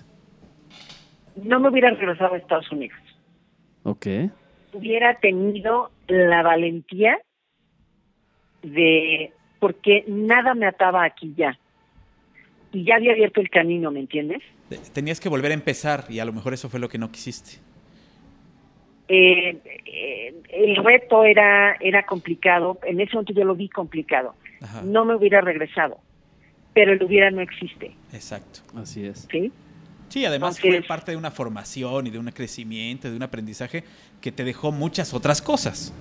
No 1.36 1.61
me 1.61 1.70
hubiera 1.70 1.90
regresado 1.90 2.34
a 2.34 2.38
Estados 2.38 2.70
Unidos. 2.70 2.99
Ok. 3.84 4.07
Hubiera 4.74 5.18
tenido 5.18 5.90
la 6.09 6.43
valentía 6.43 7.18
de, 8.62 9.32
porque 9.59 10.05
nada 10.07 10.55
me 10.55 10.66
ataba 10.66 11.05
aquí 11.05 11.34
ya. 11.36 11.59
Y 12.72 12.84
ya 12.84 12.97
había 12.97 13.12
abierto 13.12 13.40
el 13.40 13.51
camino, 13.51 13.90
¿me 13.90 14.01
entiendes? 14.01 14.43
Te- 14.79 14.91
Tenías 14.91 15.20
que 15.20 15.29
volver 15.29 15.51
a 15.51 15.55
empezar 15.55 16.05
y 16.09 16.18
a 16.20 16.25
lo 16.25 16.33
mejor 16.33 16.55
eso 16.55 16.68
fue 16.68 16.81
lo 16.81 16.89
que 16.89 16.99
no 16.99 17.11
quisiste. 17.11 17.59
eh, 19.09 19.59
eh, 19.87 20.35
el 20.51 20.77
reto 20.77 21.25
era 21.25 21.75
era 21.81 22.05
complicado, 22.07 22.79
en 22.85 23.01
ese 23.01 23.14
momento 23.14 23.33
yo 23.33 23.45
lo 23.45 23.55
vi 23.55 23.68
complicado. 23.68 24.35
Ajá, 24.61 24.83
No 24.83 25.05
me 25.05 25.14
hubiera 25.14 25.41
regresado, 25.41 25.99
pero 26.73 26.93
el 26.93 27.03
hubiera 27.03 27.31
no 27.31 27.41
existe, 27.41 27.93
exacto. 28.12 28.61
Así 28.77 29.05
es. 29.05 29.27
¿sí? 29.31 29.53
Sí, 30.09 30.25
además 30.25 30.57
Entonces- 30.57 30.81
fue 30.81 30.89
parte 30.89 31.11
de 31.12 31.16
una 31.16 31.31
formación 31.31 32.07
y 32.07 32.11
de 32.11 32.18
un 32.18 32.27
crecimiento, 32.31 33.11
de 33.11 33.16
un 33.16 33.23
aprendizaje 33.23 33.83
que 34.20 34.31
te 34.31 34.45
dejó 34.45 34.70
muchas 34.73 35.12
otras 35.14 35.43
cosas. 35.43 35.93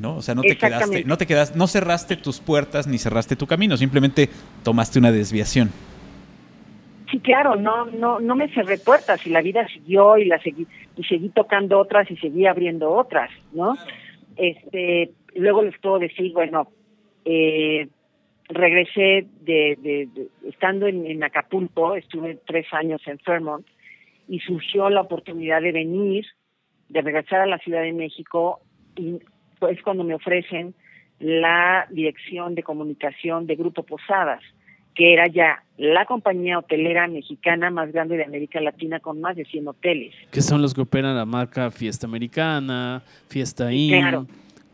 ¿No? 0.00 0.16
O 0.18 0.22
sea, 0.22 0.36
no 0.36 0.42
te 0.42 0.56
quedaste, 0.56 1.02
no 1.04 1.18
te 1.18 1.26
quedas, 1.26 1.56
no 1.56 1.66
cerraste 1.66 2.16
tus 2.16 2.38
puertas 2.38 2.86
ni 2.86 2.98
cerraste 2.98 3.34
tu 3.34 3.48
camino, 3.48 3.76
simplemente 3.76 4.28
tomaste 4.62 5.00
una 5.00 5.10
desviación. 5.10 5.72
Sí, 7.10 7.20
claro, 7.20 7.56
no 7.56 7.86
no 7.86 8.20
no 8.20 8.34
me 8.36 8.48
cerré 8.52 8.78
puertas 8.78 9.20
y 9.24 9.30
la 9.30 9.40
vida 9.40 9.66
siguió 9.68 10.18
y 10.18 10.26
la 10.26 10.38
seguí 10.40 10.66
y 10.96 11.04
seguí 11.04 11.30
tocando 11.30 11.78
otras 11.78 12.10
y 12.10 12.16
seguí 12.16 12.46
abriendo 12.46 12.90
otras, 12.90 13.30
¿no? 13.52 13.76
Este, 14.36 15.10
luego 15.34 15.62
les 15.62 15.78
puedo 15.78 15.98
decir, 15.98 16.32
bueno, 16.32 16.68
eh, 17.24 17.88
regresé 18.48 19.26
de, 19.40 19.76
de- 19.80 20.08
de- 20.14 20.28
estando 20.48 20.86
en, 20.86 21.06
en 21.06 21.22
Acapulco, 21.24 21.94
estuve 21.94 22.38
tres 22.46 22.66
años 22.72 23.00
en 23.06 23.18
Fairmont 23.20 23.66
y 24.28 24.40
surgió 24.40 24.90
la 24.90 25.00
oportunidad 25.00 25.62
de 25.62 25.72
venir, 25.72 26.26
de 26.88 27.00
regresar 27.02 27.40
a 27.40 27.46
la 27.46 27.58
Ciudad 27.58 27.82
de 27.82 27.92
México 27.92 28.60
y 28.96 29.18
pues 29.58 29.80
cuando 29.82 30.04
me 30.04 30.14
ofrecen 30.14 30.74
la 31.18 31.86
dirección 31.90 32.54
de 32.54 32.62
comunicación 32.62 33.46
de 33.46 33.56
Grupo 33.56 33.82
Posadas, 33.82 34.42
que 34.98 35.12
era 35.12 35.28
ya 35.28 35.62
la 35.76 36.06
compañía 36.06 36.58
hotelera 36.58 37.06
mexicana 37.06 37.70
más 37.70 37.92
grande 37.92 38.16
de 38.16 38.24
América 38.24 38.60
Latina 38.60 38.98
con 38.98 39.20
más 39.20 39.36
de 39.36 39.44
100 39.44 39.68
hoteles. 39.68 40.12
Que 40.32 40.42
son 40.42 40.60
los 40.60 40.74
que 40.74 40.80
operan 40.80 41.14
la 41.14 41.24
marca 41.24 41.70
Fiesta 41.70 42.08
Americana, 42.08 43.04
Fiesta 43.28 43.72
Inn, 43.72 44.00
Claro. 44.00 44.26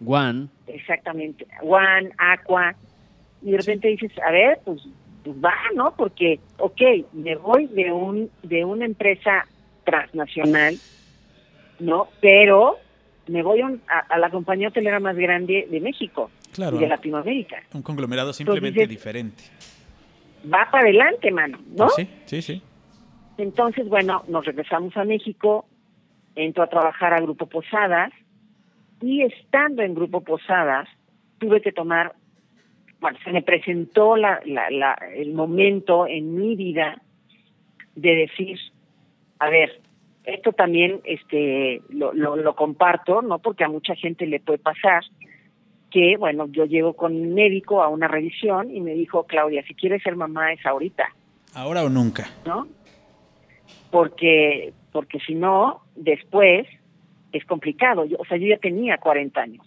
One. 0.05 0.49
Exactamente. 0.67 1.47
One, 1.61 2.11
Aqua. 2.17 2.75
Y 3.43 3.51
de 3.51 3.59
repente 3.59 3.89
dices, 3.89 4.13
a 4.27 4.31
ver, 4.31 4.61
pues, 4.65 4.81
pues 5.25 5.37
va, 5.45 5.53
¿no? 5.75 5.95
Porque, 5.95 6.41
ok, 6.59 6.81
me 7.13 7.37
voy 7.37 7.67
de 7.67 7.93
un 7.93 8.31
de 8.43 8.65
una 8.65 8.87
empresa 8.87 9.47
transnacional, 9.85 10.77
¿no? 11.81 12.09
Pero 12.23 12.79
me 13.29 13.43
voy 13.43 13.61
a, 13.61 13.67
un- 13.67 13.83
a- 13.89 14.07
a 14.15 14.19
la 14.19 14.31
compañía 14.31 14.69
hotelera 14.69 15.01
más 15.01 15.17
grande 15.17 15.69
de 15.71 15.81
México 15.81 16.31
Claro. 16.55 16.79
y 16.79 16.81
de 16.81 16.89
Latinoamérica. 16.89 17.57
Un 17.75 17.83
conglomerado 17.83 18.33
simplemente 18.33 18.81
dices- 18.81 18.89
diferente. 18.89 19.45
Va 20.53 20.69
para 20.71 20.85
adelante, 20.85 21.31
mano, 21.31 21.59
¿no? 21.69 21.87
Pues 21.87 21.95
sí, 21.97 22.09
sí, 22.27 22.43
sí. 22.43 22.63
Entonces, 23.39 23.89
bueno, 23.89 24.23
nos 24.29 24.45
regresamos 24.45 24.97
a 24.97 25.05
México, 25.05 25.67
entro 26.37 26.63
a 26.63 26.69
trabajar 26.69 27.13
a 27.15 27.21
Grupo 27.21 27.47
Posadas 27.47 28.13
y 29.01 29.23
estando 29.23 29.83
en 29.83 29.95
Grupo 29.95 30.21
Posadas 30.23 30.89
tuve 31.39 31.61
que 31.61 31.73
tomar, 31.73 32.15
bueno, 33.01 33.19
se 33.25 33.33
me 33.33 33.43
presentó 33.43 34.17
la, 34.17 34.41
la, 34.45 34.71
la- 34.71 34.99
el 35.17 35.33
momento 35.35 36.07
en 36.07 36.35
mi 36.37 36.55
vida 36.57 37.01
de 37.97 38.15
decir, 38.15 38.59
a 39.39 39.49
ver, 39.51 39.81
esto 40.25 40.53
también 40.53 41.01
este 41.05 41.83
lo, 41.91 42.13
lo, 42.15 42.37
lo 42.37 42.55
comparto, 42.55 43.21
¿no? 43.21 43.41
Porque 43.41 43.65
a 43.65 43.69
mucha 43.69 43.95
gente 43.95 44.27
le 44.27 44.41
puede 44.41 44.59
pasar 44.59 45.03
que, 45.95 46.17
bueno, 46.19 46.49
yo 46.51 46.65
llego 46.65 46.95
con 46.95 47.15
un 47.15 47.35
médico 47.35 47.81
a 47.81 47.89
una 47.89 48.09
revisión 48.09 48.75
y 48.75 48.81
me 48.81 48.95
dijo, 48.95 49.23
Claudia, 49.29 49.63
si 49.65 49.75
quieres 49.75 50.03
ser 50.03 50.17
mamá 50.17 50.53
es 50.53 50.67
ahorita. 50.67 51.05
Ahora 51.55 51.85
o 51.85 51.89
nunca. 51.89 52.29
¿no? 52.45 52.67
Porque, 53.93 54.73
porque 54.91 55.21
si 55.21 55.37
no, 55.37 55.83
después 55.95 56.67
es 57.31 57.45
complicado. 57.45 58.05
Yo, 58.07 58.17
o 58.19 58.25
sea, 58.25 58.37
yo 58.39 58.49
ya 58.49 58.59
tenía 58.59 58.99
40 58.99 59.41
años 59.41 59.65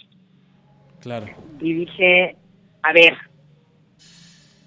Claro. 0.99 1.27
y 1.61 1.73
dije, 1.73 2.35
a 2.83 2.91
ver, 2.91 3.13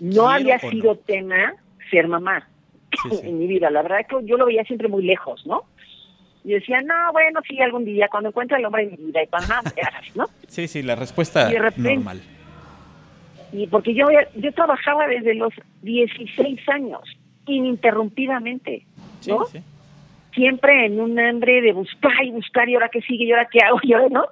no 0.01 0.13
¿Quiero 0.13 0.29
había 0.31 0.59
no? 0.63 0.71
sido 0.71 0.97
tema 0.97 1.55
ser 1.91 2.09
mamá 2.09 2.49
Sí, 3.03 3.11
sí. 3.17 3.21
en 3.29 3.39
mi 3.39 3.47
vida. 3.47 3.69
La 3.69 3.83
verdad 3.83 3.99
que 4.09 4.17
yo 4.25 4.39
lo 4.39 4.47
veía 4.47 4.65
siempre 4.65 4.89
muy 4.89 5.03
lejos, 5.05 5.45
¿no? 5.47 5.65
Y 6.45 6.53
decía, 6.55 6.81
no, 6.81 7.13
bueno, 7.13 7.41
sí, 7.47 7.61
algún 7.61 7.85
día, 7.85 8.09
cuando 8.11 8.31
encuentre 8.31 8.59
el 8.59 8.65
hombre 8.65 8.87
de 8.87 8.97
mi 8.97 9.05
vida 9.07 9.23
y 9.23 9.27
cuando, 9.27 9.49
ya 9.77 9.91
sabes, 9.91 10.17
¿no? 10.17 10.27
Sí, 10.49 10.67
sí, 10.69 10.83
la 10.83 10.97
respuesta 10.97 11.53
Y 11.53 11.57
repente- 11.59 11.95
normal. 11.97 12.21
Y 13.53 13.67
porque 13.67 13.95
yo, 13.95 14.07
yo 14.37 14.53
trabajaba 14.53 15.07
desde 15.09 15.35
los 15.35 15.53
16 15.83 16.69
años, 16.69 17.01
ininterrumpidamente, 17.47 18.87
Sí, 19.21 19.31
¿no? 19.31 19.45
sí. 19.47 19.61
siempre 20.35 20.87
en 20.87 21.01
un 21.01 21.19
hambre 21.19 21.61
de 21.61 21.73
buscar 21.73 22.25
y 22.25 22.31
buscar 22.31 22.69
y 22.69 22.75
ahora 22.75 22.89
qué 22.89 23.01
sigue 23.03 23.25
y 23.25 23.33
ahora 23.33 23.49
qué 23.51 23.59
hago 23.61 23.79
y 23.83 23.93
ahora 23.93 24.09
no, 24.11 24.25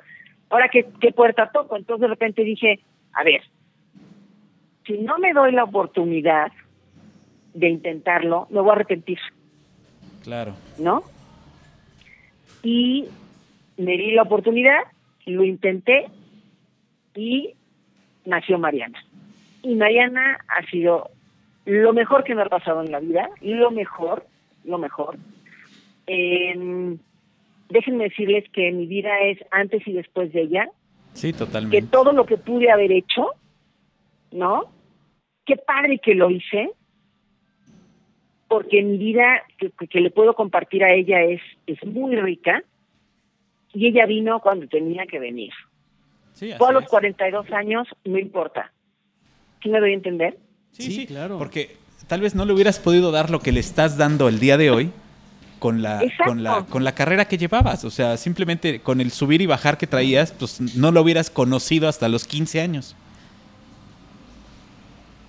ahora 0.51 0.69
qué, 0.69 0.87
qué 1.01 1.13
puerta 1.13 1.51
toco. 1.53 1.77
Entonces 1.77 2.03
de 2.03 2.07
repente 2.09 2.43
dije, 2.45 2.81
a 3.13 3.25
ver, 3.25 3.43
si 4.87 4.95
no 4.99 5.19
me 5.19 5.33
doy 5.33 5.53
la 5.53 5.65
oportunidad 5.65 6.53
de 7.55 7.69
intentarlo, 7.69 8.47
me 8.51 8.61
voy 8.61 8.71
a 8.71 8.73
arrepentir. 8.75 9.19
Claro. 10.23 10.55
¿No? 10.79 11.03
Y 12.63 13.07
me 13.77 13.97
di 13.97 14.13
la 14.13 14.23
oportunidad, 14.23 14.81
lo 15.27 15.45
intenté 15.45 16.07
y 17.15 17.55
nació 18.25 18.59
Mariana. 18.59 18.99
Y 19.63 19.75
Mariana 19.75 20.39
ha 20.49 20.65
sido 20.71 21.11
lo 21.65 21.93
mejor 21.93 22.25
que 22.25 22.35
me 22.35 22.43
ha 22.43 22.47
pasado 22.47 22.83
en 22.83 22.91
la 22.91 23.01
vida, 23.01 23.29
lo 23.43 23.71
mejor, 23.71 24.27
lo 24.65 24.79
mejor. 24.79 25.17
Eh, 26.07 26.97
déjenme 27.69 28.05
decirles 28.05 28.45
que 28.53 28.71
mi 28.73 28.87
vida 28.87 29.11
es 29.21 29.39
antes 29.51 29.87
y 29.87 29.93
después 29.93 30.33
de 30.33 30.43
ella, 30.43 30.69
Sí, 31.13 31.33
que 31.33 31.39
totalmente. 31.39 31.83
todo 31.91 32.13
lo 32.13 32.25
que 32.27 32.37
pude 32.37 32.71
haber 32.71 32.93
hecho, 32.93 33.33
¿no? 34.33 34.65
Qué 35.45 35.57
padre 35.57 35.99
que 35.99 36.15
lo 36.15 36.31
hice, 36.31 36.71
porque 38.49 38.83
mi 38.83 38.99
vida 38.99 39.43
que, 39.59 39.71
que 39.89 40.01
le 40.01 40.11
puedo 40.11 40.35
compartir 40.35 40.83
a 40.83 40.93
ella 40.93 41.23
es, 41.23 41.41
es 41.67 41.85
muy 41.87 42.17
rica, 42.17 42.63
y 43.73 43.87
ella 43.87 44.07
vino 44.07 44.41
cuando 44.41 44.67
tenía 44.67 45.07
que 45.07 45.19
venir. 45.19 45.53
Sí, 46.35 46.53
a 46.53 46.73
los 46.73 46.85
es. 46.85 46.89
42 46.89 47.51
años, 47.53 47.87
no 48.05 48.19
importa. 48.19 48.73
¿Sí 49.63 49.69
me 49.69 49.81
doy 49.81 49.91
a 49.91 49.95
entender? 49.95 50.39
Sí, 50.73 50.85
Sí, 50.85 50.93
sí, 50.93 51.07
claro. 51.07 51.39
Porque 51.39 51.77
tal 52.07 52.21
vez 52.21 52.35
no 52.35 52.45
le 52.45 52.53
hubieras 52.53 52.79
podido 52.79 53.11
dar 53.11 53.31
lo 53.31 53.41
que 53.41 53.53
le 53.53 53.61
estás 53.61 53.97
dando 53.97 54.29
el 54.29 54.39
día 54.39 54.57
de 54.57 54.71
hoy 54.71 54.91
con 55.59 55.83
la, 55.83 56.03
Exacto. 56.03 56.25
con 56.33 56.43
la, 56.43 56.67
con 56.67 56.85
la 56.85 56.95
carrera 56.95 57.27
que 57.27 57.39
llevabas. 57.39 57.85
O 57.85 57.91
sea, 57.91 58.17
simplemente 58.17 58.81
con 58.81 59.01
el 59.01 59.11
subir 59.11 59.43
y 59.43 59.47
bajar 59.47 59.79
que 59.79 59.87
traías, 59.87 60.33
pues 60.33 60.61
no 60.77 60.93
lo 60.93 61.03
hubieras 61.03 61.31
conocido 61.31 61.89
hasta 61.89 62.09
los 62.09 62.25
15 62.25 62.61
años. 62.61 62.97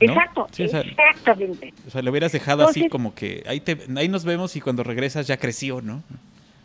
¿No? 0.02 0.14
Exacto, 0.14 0.48
Sí, 0.52 0.64
o 0.64 0.68
sea, 0.70 0.82
exactamente. 0.82 1.74
O 1.88 1.90
sea, 1.92 2.02
lo 2.02 2.12
hubieras 2.12 2.32
dejado 2.32 2.66
así 2.68 2.88
como 2.88 3.14
que 3.14 3.44
ahí, 3.48 3.60
te, 3.60 3.78
ahí 3.98 4.08
nos 4.08 4.24
vemos 4.24 4.56
y 4.56 4.62
cuando 4.62 4.84
regresas 4.84 5.28
ya 5.28 5.38
creció, 5.38 5.82
¿no? 5.82 6.04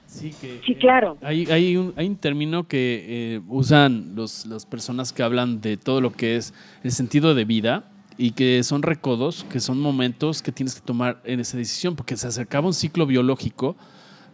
Sí, 0.06 0.32
que, 0.40 0.60
Sí, 0.64 0.76
claro. 0.76 1.18
Hay, 1.22 1.46
hay, 1.50 1.76
un, 1.76 1.92
hay 1.96 2.06
un 2.06 2.16
término 2.16 2.68
que 2.68 3.04
eh, 3.08 3.40
usan 3.48 4.12
los, 4.14 4.46
las 4.46 4.64
personas 4.66 5.12
que 5.12 5.24
hablan 5.24 5.60
de 5.60 5.76
todo 5.76 6.00
lo 6.00 6.12
que 6.12 6.36
es 6.36 6.54
el 6.84 6.92
sentido 6.92 7.34
de 7.34 7.44
vida 7.44 7.84
y 8.16 8.30
que 8.30 8.62
son 8.62 8.82
recodos, 8.82 9.44
que 9.50 9.58
son 9.58 9.80
momentos 9.80 10.40
que 10.40 10.52
tienes 10.52 10.76
que 10.76 10.82
tomar 10.82 11.20
en 11.24 11.40
esa 11.40 11.56
decisión, 11.56 11.96
porque 11.96 12.16
se 12.16 12.28
acercaba 12.28 12.68
un 12.68 12.74
ciclo 12.74 13.06
biológico 13.06 13.74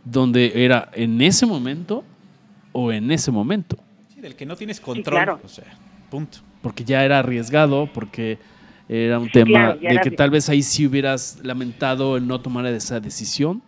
donde 0.04 0.64
era 0.64 0.90
en 0.92 1.22
ese 1.22 1.46
momento 1.46 2.04
o 2.72 2.92
en 2.92 3.10
ese 3.10 3.30
momento, 3.30 3.78
Sí, 4.14 4.20
del 4.20 4.36
que 4.36 4.44
no 4.44 4.56
tienes 4.56 4.80
control. 4.80 5.16
claro. 5.16 5.40
O 5.42 5.48
sea, 5.48 5.64
punto. 6.10 6.38
porque 6.60 6.84
ya 6.84 7.04
era 7.04 7.20
arriesgado, 7.20 7.88
porque 7.92 8.38
era 8.92 9.20
un 9.20 9.26
Sí, 9.26 9.32
tema 9.32 9.76
claro, 9.76 9.78
de 9.80 10.00
que 10.00 10.10
tal 10.10 10.30
vez 10.30 10.48
ahí 10.48 10.62
sí 10.62 10.84
hubieras 10.84 11.38
lamentado 11.44 12.16
el 12.16 12.26
no 12.26 12.40
tomar 12.40 12.66
esa 12.66 12.98
decisión 12.98 13.62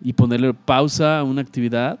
y 0.00 0.14
ponerle 0.14 0.54
pausa 0.54 1.18
a 1.18 1.24
una 1.24 1.42
actividad 1.42 1.98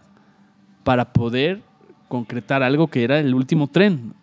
para 0.84 1.12
poder 1.12 1.60
concretar 2.08 2.62
algo 2.62 2.86
que 2.88 3.04
era 3.04 3.18
el 3.18 3.34
último 3.34 3.66
tren, 3.66 4.14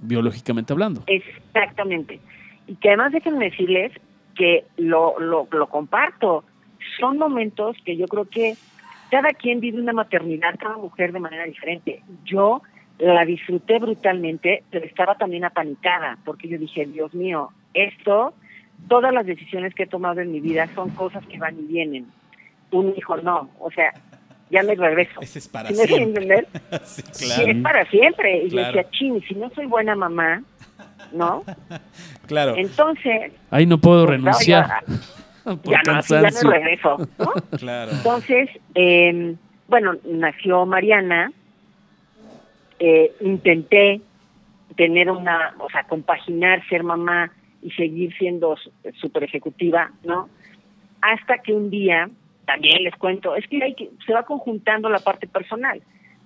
biológicamente 0.00 0.74
hablando. 0.74 1.02
Exactamente. 1.06 2.20
Y 2.66 2.74
que 2.76 2.88
además 2.88 3.12
déjenme 3.12 3.46
decirles 3.46 3.92
que 4.34 4.66
lo, 4.76 5.18
lo, 5.18 5.48
lo 5.50 5.66
comparto. 5.68 6.44
Son 7.00 7.16
momentos 7.16 7.76
que 7.82 7.96
yo 7.96 8.06
creo 8.08 8.26
que 8.26 8.56
cada 9.10 9.30
quien 9.30 9.60
vive 9.60 9.80
una 9.80 9.94
maternidad, 9.94 10.56
cada 10.58 10.76
mujer 10.76 11.12
de 11.12 11.20
manera 11.20 11.44
diferente. 11.44 12.02
Yo 12.26 12.60
la 12.98 13.24
disfruté 13.24 13.78
brutalmente, 13.78 14.64
pero 14.70 14.84
estaba 14.84 15.14
también 15.16 15.44
apanicada, 15.44 16.18
porque 16.24 16.48
yo 16.48 16.58
dije, 16.58 16.86
Dios 16.86 17.14
mío, 17.14 17.50
esto, 17.74 18.34
todas 18.88 19.12
las 19.12 19.24
decisiones 19.26 19.74
que 19.74 19.84
he 19.84 19.86
tomado 19.86 20.20
en 20.20 20.32
mi 20.32 20.40
vida 20.40 20.68
son 20.74 20.90
cosas 20.90 21.24
que 21.26 21.38
van 21.38 21.58
y 21.58 21.62
vienen. 21.62 22.06
Un 22.70 22.94
hijo 22.96 23.16
no, 23.18 23.50
o 23.60 23.70
sea, 23.70 23.92
ya 24.50 24.62
me 24.62 24.74
regreso. 24.74 25.20
Ese 25.20 25.38
es 25.38 25.48
para 25.48 25.68
¿Sí 25.68 25.74
siempre. 25.76 26.02
entender? 26.02 26.48
sí, 26.84 27.02
Sí, 27.12 27.24
claro. 27.26 27.50
es 27.52 27.56
para 27.62 27.84
siempre. 27.90 28.44
Y 28.44 28.48
Claro. 28.50 28.72
yo 28.72 28.76
decía, 28.78 28.90
ching, 28.98 29.22
si 29.28 29.34
no 29.34 29.50
soy 29.50 29.66
buena 29.66 29.94
mamá, 29.94 30.42
¿no? 31.12 31.44
Claro. 32.26 32.54
Entonces, 32.56 33.32
Ahí 33.50 33.64
no 33.64 33.78
puedo 33.78 34.04
pues, 34.04 34.18
renunciar 34.18 34.66
ya, 34.66 34.82
por 35.56 35.72
ya 35.72 35.80
no, 35.86 36.00
ya 36.02 36.20
me 36.20 36.50
regreso, 36.50 36.98
¿no? 37.18 37.32
Claro. 37.58 37.92
Entonces, 37.92 38.50
eh, 38.74 39.34
bueno, 39.68 39.94
nació 40.04 40.66
Mariana, 40.66 41.32
eh, 42.78 43.12
intenté 43.20 44.00
tener 44.76 45.10
una, 45.10 45.54
o 45.58 45.68
sea, 45.70 45.84
compaginar 45.84 46.66
ser 46.68 46.84
mamá 46.84 47.32
y 47.62 47.70
seguir 47.72 48.14
siendo 48.16 48.56
super 49.00 49.24
ejecutiva, 49.24 49.90
¿no? 50.04 50.28
Hasta 51.00 51.38
que 51.38 51.52
un 51.52 51.70
día, 51.70 52.08
también 52.46 52.84
les 52.84 52.94
cuento, 52.96 53.34
es 53.34 53.46
que, 53.48 53.62
hay 53.62 53.74
que 53.74 53.90
se 54.06 54.12
va 54.12 54.24
conjuntando 54.24 54.88
la 54.88 55.00
parte 55.00 55.26
personal. 55.26 55.82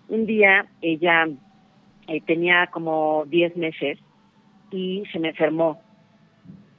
Un 0.09 0.26
día 0.26 0.66
ella 0.82 1.28
eh, 2.09 2.20
tenía 2.26 2.66
como 2.68 3.24
10 3.26 3.57
meses 3.57 3.98
y 4.70 5.05
se 5.12 5.18
me 5.18 5.30
enfermó. 5.30 5.80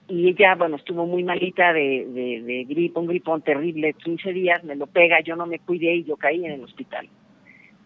Y 0.07 0.29
ella, 0.29 0.55
bueno, 0.55 0.75
estuvo 0.75 1.05
muy 1.05 1.23
malita 1.23 1.71
de, 1.71 2.05
de, 2.45 2.65
gripe, 2.65 2.99
un 2.99 3.07
gripón 3.07 3.41
terrible, 3.41 3.93
15 3.93 4.33
días, 4.33 4.63
me 4.63 4.75
lo 4.75 4.85
pega, 4.85 5.21
yo 5.21 5.35
no 5.35 5.45
me 5.45 5.59
cuidé 5.59 5.95
y 5.95 6.03
yo 6.03 6.17
caí 6.17 6.45
en 6.45 6.51
el 6.51 6.63
hospital. 6.63 7.07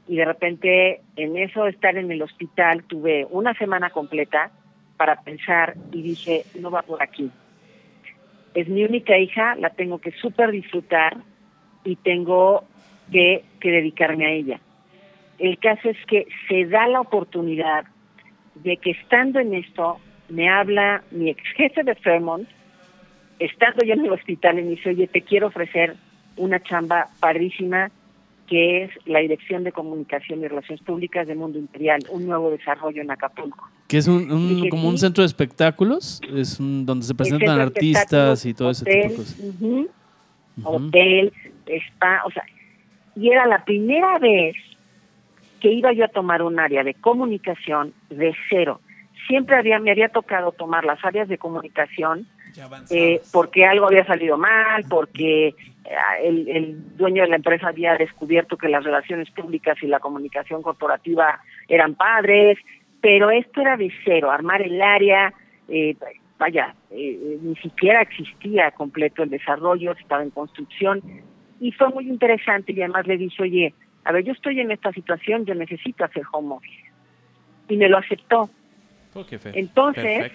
Y 0.07 0.15
de 0.15 0.25
repente, 0.25 1.01
en 1.15 1.37
eso 1.37 1.67
estar 1.67 1.97
en 1.97 2.11
el 2.11 2.21
hospital, 2.21 2.83
tuve 2.83 3.27
una 3.29 3.53
semana 3.55 3.89
completa 3.89 4.51
para 4.95 5.21
pensar 5.21 5.75
y 5.91 6.01
dije, 6.01 6.43
no 6.59 6.71
va 6.71 6.81
por 6.81 7.03
aquí. 7.03 7.29
Es 8.53 8.67
mi 8.67 8.83
única 8.83 9.17
hija, 9.17 9.55
la 9.55 9.69
tengo 9.69 9.99
que 9.99 10.11
súper 10.11 10.51
disfrutar 10.51 11.17
y 11.83 11.95
tengo 11.97 12.63
que, 13.11 13.43
que 13.59 13.71
dedicarme 13.71 14.25
a 14.25 14.31
ella. 14.31 14.59
El 15.39 15.59
caso 15.59 15.89
es 15.89 15.97
que 16.07 16.27
se 16.47 16.65
da 16.65 16.87
la 16.87 17.01
oportunidad 17.01 17.85
de 18.55 18.77
que 18.77 18.91
estando 18.91 19.39
en 19.39 19.53
esto, 19.53 19.99
me 20.29 20.49
habla 20.49 21.03
mi 21.11 21.29
ex 21.29 21.41
jefe 21.55 21.83
de 21.83 21.95
Fairmont, 21.95 22.49
estando 23.39 23.85
yo 23.85 23.93
en 23.93 24.05
el 24.05 24.11
hospital, 24.11 24.59
y 24.59 24.63
me 24.63 24.69
dice, 24.71 24.89
oye, 24.89 25.07
te 25.07 25.21
quiero 25.21 25.47
ofrecer 25.47 25.95
una 26.37 26.59
chamba 26.61 27.07
padrísima, 27.19 27.91
que 28.47 28.83
es 28.85 28.91
la 29.05 29.19
Dirección 29.19 29.63
de 29.63 29.71
Comunicación 29.73 30.41
y 30.41 30.47
Relaciones 30.47 30.81
Públicas 30.83 31.27
de 31.27 31.35
Mundo 31.35 31.59
Imperial, 31.59 32.05
un 32.09 32.25
nuevo 32.25 32.49
desarrollo 32.49 33.01
en 33.01 33.11
Acapulco. 33.11 33.67
Que 33.87 33.97
es 33.97 34.07
un, 34.07 34.31
un- 34.31 34.49
Dije, 34.55 34.69
como 34.69 34.87
un 34.89 34.97
centro 34.97 35.21
de 35.21 35.27
espectáculos, 35.27 36.21
es 36.33 36.59
un- 36.59 36.85
donde 36.85 37.05
se 37.05 37.13
presentan 37.15 37.59
artistas 37.59 38.45
y 38.45 38.53
todo 38.53 38.71
ese 38.71 38.85
tipo 38.85 38.97
de 38.97 39.05
hotel, 39.05 39.17
cosas. 39.17 39.39
ujú, 39.39 39.89
Ujú. 40.59 40.75
hotel, 40.75 41.33
spa, 41.67 42.21
o 42.25 42.31
sea, 42.31 42.43
y 43.15 43.29
era 43.29 43.45
la 43.45 43.63
primera 43.65 44.17
vez 44.19 44.55
que 45.59 45.71
iba 45.71 45.91
yo 45.91 46.05
a 46.05 46.09
tomar 46.09 46.41
un 46.41 46.59
área 46.59 46.83
de 46.83 46.93
comunicación 46.93 47.93
de 48.09 48.33
cero. 48.49 48.79
Siempre 49.27 49.55
había, 49.57 49.79
me 49.79 49.91
había 49.91 50.09
tocado 50.09 50.51
tomar 50.53 50.85
las 50.85 51.03
áreas 51.03 51.27
de 51.27 51.37
comunicación. 51.37 52.27
Eh, 52.89 53.21
porque 53.31 53.65
algo 53.65 53.87
había 53.87 54.05
salido 54.05 54.37
mal, 54.37 54.85
porque 54.89 55.47
eh, 55.47 55.55
el, 56.23 56.47
el 56.47 56.97
dueño 56.97 57.23
de 57.23 57.29
la 57.29 57.35
empresa 57.35 57.69
había 57.69 57.95
descubierto 57.95 58.57
que 58.57 58.69
las 58.69 58.83
relaciones 58.83 59.29
públicas 59.31 59.77
y 59.81 59.87
la 59.87 59.99
comunicación 59.99 60.61
corporativa 60.61 61.41
eran 61.67 61.95
padres, 61.95 62.57
pero 63.01 63.29
esto 63.29 63.61
era 63.61 63.77
de 63.77 63.91
cero, 64.03 64.31
armar 64.31 64.61
el 64.61 64.81
área, 64.81 65.33
eh, 65.69 65.95
vaya, 66.37 66.75
eh, 66.91 67.37
ni 67.41 67.55
siquiera 67.57 68.01
existía 68.01 68.71
completo 68.71 69.23
el 69.23 69.29
desarrollo, 69.29 69.93
estaba 69.93 70.23
en 70.23 70.29
construcción 70.29 71.01
y 71.59 71.71
fue 71.71 71.89
muy 71.89 72.07
interesante 72.07 72.71
y 72.71 72.81
además 72.81 73.07
le 73.07 73.17
dije, 73.17 73.41
oye, 73.41 73.73
a 74.03 74.11
ver, 74.11 74.23
yo 74.23 74.33
estoy 74.33 74.59
en 74.59 74.71
esta 74.71 74.91
situación, 74.93 75.45
yo 75.45 75.55
necesito 75.55 76.05
hacer 76.05 76.23
home 76.31 76.55
office. 76.55 76.83
Y 77.67 77.75
me 77.75 77.89
lo 77.89 77.97
aceptó. 77.97 78.49
Entonces. 79.53 80.31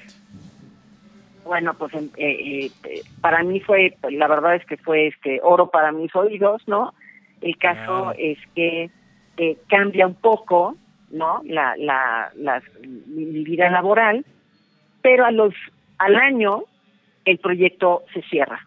Bueno, 1.44 1.74
pues 1.74 1.92
eh, 1.94 2.10
eh, 2.16 2.70
eh, 2.84 3.02
para 3.20 3.42
mí 3.42 3.60
fue, 3.60 3.96
la 4.10 4.28
verdad 4.28 4.54
es 4.54 4.64
que 4.64 4.76
fue 4.76 5.08
este 5.08 5.40
oro 5.42 5.70
para 5.70 5.90
mis 5.92 6.14
oídos, 6.14 6.62
¿no? 6.66 6.94
El 7.40 7.58
caso 7.58 8.12
es 8.16 8.38
que 8.54 8.90
eh, 9.36 9.56
cambia 9.68 10.06
un 10.06 10.14
poco, 10.14 10.76
¿no? 11.10 11.40
La, 11.44 11.74
la, 11.76 12.62
mi, 13.08 13.24
mi 13.24 13.44
vida 13.44 13.68
laboral, 13.70 14.24
pero 15.02 15.24
a 15.24 15.32
los 15.32 15.52
al 15.98 16.16
año 16.16 16.64
el 17.24 17.38
proyecto 17.38 18.02
se 18.14 18.22
cierra. 18.22 18.66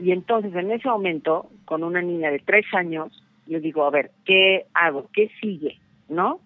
Y 0.00 0.10
entonces 0.10 0.54
en 0.54 0.72
ese 0.72 0.88
momento, 0.88 1.48
con 1.64 1.84
una 1.84 2.02
niña 2.02 2.30
de 2.30 2.40
tres 2.40 2.66
años, 2.74 3.22
yo 3.46 3.60
digo, 3.60 3.84
a 3.84 3.90
ver, 3.90 4.10
¿qué 4.24 4.66
hago? 4.74 5.08
¿Qué 5.12 5.30
sigue? 5.40 5.78
¿No? 6.08 6.40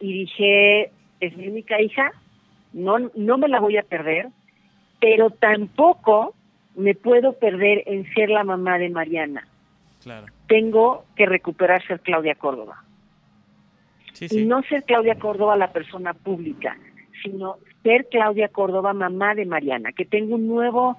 Y 0.00 0.12
dije, 0.12 0.90
es 1.20 1.36
mi 1.36 1.48
única 1.48 1.80
hija, 1.80 2.12
no, 2.72 2.98
no 3.14 3.38
me 3.38 3.48
la 3.48 3.60
voy 3.60 3.76
a 3.76 3.82
perder, 3.82 4.28
pero 5.00 5.30
tampoco 5.30 6.34
me 6.76 6.94
puedo 6.94 7.34
perder 7.34 7.82
en 7.86 8.12
ser 8.14 8.30
la 8.30 8.44
mamá 8.44 8.78
de 8.78 8.88
Mariana. 8.88 9.46
Claro. 10.02 10.26
Tengo 10.46 11.04
que 11.16 11.26
recuperar 11.26 11.84
ser 11.86 12.00
Claudia 12.00 12.34
Córdoba. 12.34 12.84
Sí, 14.12 14.26
Y 14.30 14.46
no 14.46 14.62
ser 14.62 14.84
Claudia 14.84 15.18
Córdoba 15.18 15.56
la 15.56 15.72
persona 15.72 16.14
pública, 16.14 16.76
sino 17.22 17.56
ser 17.82 18.06
Claudia 18.10 18.48
Córdoba 18.48 18.92
mamá 18.92 19.34
de 19.34 19.44
Mariana, 19.44 19.92
que 19.92 20.04
tengo 20.04 20.36
un 20.36 20.46
nuevo 20.46 20.96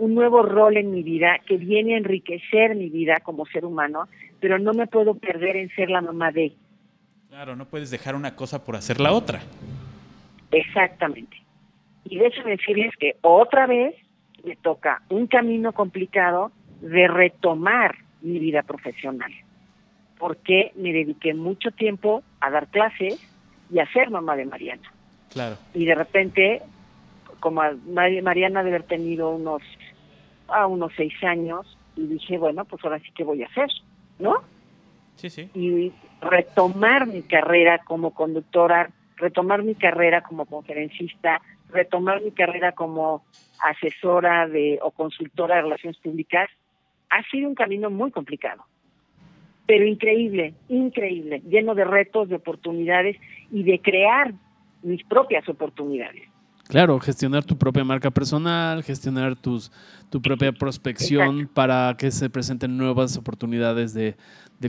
un 0.00 0.14
nuevo 0.14 0.42
rol 0.42 0.78
en 0.78 0.90
mi 0.90 1.02
vida 1.02 1.40
que 1.46 1.58
viene 1.58 1.94
a 1.94 1.98
enriquecer 1.98 2.74
mi 2.74 2.88
vida 2.88 3.20
como 3.22 3.44
ser 3.46 3.66
humano, 3.66 4.08
pero 4.40 4.58
no 4.58 4.72
me 4.72 4.86
puedo 4.86 5.14
perder 5.14 5.56
en 5.56 5.68
ser 5.74 5.90
la 5.90 6.00
mamá 6.00 6.32
de. 6.32 6.54
Claro, 7.28 7.54
no 7.54 7.66
puedes 7.66 7.90
dejar 7.90 8.14
una 8.14 8.34
cosa 8.34 8.64
por 8.64 8.76
hacer 8.76 8.98
la 8.98 9.12
otra. 9.12 9.42
Exactamente. 10.50 11.36
Y 12.04 12.18
déjenme 12.18 12.52
decirles 12.52 12.94
que 12.98 13.16
otra 13.20 13.66
vez 13.66 13.94
me 14.44 14.56
toca 14.56 15.02
un 15.08 15.26
camino 15.26 15.72
complicado 15.72 16.50
de 16.80 17.08
retomar 17.08 17.96
mi 18.22 18.38
vida 18.38 18.62
profesional, 18.62 19.32
porque 20.18 20.72
me 20.76 20.92
dediqué 20.92 21.34
mucho 21.34 21.70
tiempo 21.70 22.22
a 22.40 22.50
dar 22.50 22.68
clases 22.68 23.20
y 23.70 23.78
a 23.78 23.92
ser 23.92 24.10
mamá 24.10 24.36
de 24.36 24.46
Mariana. 24.46 24.92
Claro. 25.30 25.56
Y 25.74 25.84
de 25.84 25.94
repente, 25.94 26.62
como 27.38 27.62
Mariana 27.86 28.62
debe 28.62 28.76
haber 28.76 28.88
tenido 28.88 29.30
unos, 29.30 29.62
a 30.48 30.66
unos 30.66 30.92
seis 30.96 31.14
años, 31.22 31.76
y 31.96 32.06
dije, 32.06 32.38
bueno, 32.38 32.64
pues 32.64 32.82
ahora 32.84 32.98
sí 33.00 33.10
que 33.14 33.24
voy 33.24 33.42
a 33.42 33.46
hacer, 33.46 33.68
¿no? 34.18 34.42
Sí, 35.16 35.28
sí. 35.28 35.50
Y 35.54 35.92
retomar 36.20 37.06
mi 37.06 37.22
carrera 37.22 37.78
como 37.84 38.12
conductora, 38.12 38.90
retomar 39.20 39.62
mi 39.62 39.74
carrera 39.74 40.22
como 40.22 40.46
conferencista, 40.46 41.40
retomar 41.70 42.22
mi 42.22 42.32
carrera 42.32 42.72
como 42.72 43.22
asesora 43.62 44.48
de 44.48 44.78
o 44.82 44.90
consultora 44.90 45.56
de 45.56 45.62
relaciones 45.62 45.98
públicas, 46.00 46.48
ha 47.10 47.22
sido 47.30 47.48
un 47.48 47.54
camino 47.54 47.90
muy 47.90 48.10
complicado, 48.10 48.64
pero 49.66 49.84
increíble, 49.84 50.54
increíble, 50.68 51.42
lleno 51.48 51.74
de 51.74 51.84
retos, 51.84 52.28
de 52.28 52.36
oportunidades 52.36 53.16
y 53.52 53.62
de 53.64 53.80
crear 53.80 54.32
mis 54.82 55.04
propias 55.04 55.48
oportunidades. 55.48 56.29
Claro, 56.70 57.00
gestionar 57.00 57.44
tu 57.44 57.58
propia 57.58 57.82
marca 57.82 58.12
personal, 58.12 58.84
gestionar 58.84 59.34
tus, 59.34 59.72
tu 60.08 60.22
propia 60.22 60.52
prospección 60.52 61.50
para 61.52 61.96
que 61.98 62.12
se 62.12 62.30
presenten 62.30 62.76
nuevas 62.76 63.16
oportunidades 63.16 63.92
de, 63.92 64.14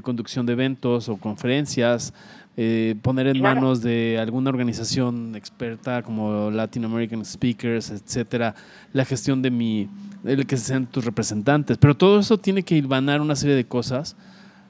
conducción 0.01 0.47
de 0.47 0.53
eventos 0.53 1.09
o 1.09 1.17
conferencias, 1.17 2.11
eh, 2.57 2.95
poner 3.03 3.27
en 3.27 3.39
manos 3.39 3.83
de 3.83 4.17
alguna 4.19 4.49
organización 4.49 5.35
experta 5.35 6.01
como 6.01 6.49
Latin 6.49 6.85
American 6.85 7.23
Speakers, 7.23 7.91
etcétera, 7.91 8.55
la 8.93 9.05
gestión 9.05 9.43
de 9.43 9.51
mi, 9.51 9.87
el 10.25 10.47
que 10.47 10.57
sean 10.57 10.87
tus 10.87 11.05
representantes. 11.05 11.77
Pero 11.77 11.95
todo 11.95 12.19
eso 12.19 12.39
tiene 12.39 12.63
que 12.63 12.75
hilvanar 12.75 13.21
una 13.21 13.35
serie 13.35 13.55
de 13.55 13.65
cosas, 13.65 14.15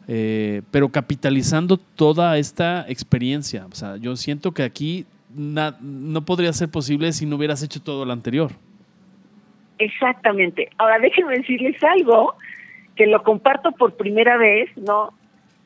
eh, 0.05 0.63
pero 0.69 0.89
capitalizando 0.89 1.77
toda 1.77 2.37
esta 2.37 2.85
experiencia. 2.89 3.67
O 3.71 3.75
sea, 3.75 3.95
yo 3.95 4.17
siento 4.17 4.51
que 4.51 4.63
aquí 4.63 5.05
no 5.35 6.25
podría 6.25 6.53
ser 6.53 6.69
posible 6.69 7.11
si 7.11 7.25
no 7.25 7.35
hubieras 7.35 7.63
hecho 7.63 7.81
todo 7.81 8.05
lo 8.05 8.13
anterior. 8.13 8.51
Exactamente. 9.81 10.69
Ahora 10.77 10.99
déjenme 10.99 11.37
decirles 11.37 11.83
algo 11.83 12.35
que 12.95 13.07
lo 13.07 13.23
comparto 13.23 13.71
por 13.71 13.97
primera 13.97 14.37
vez, 14.37 14.69
¿no? 14.77 15.11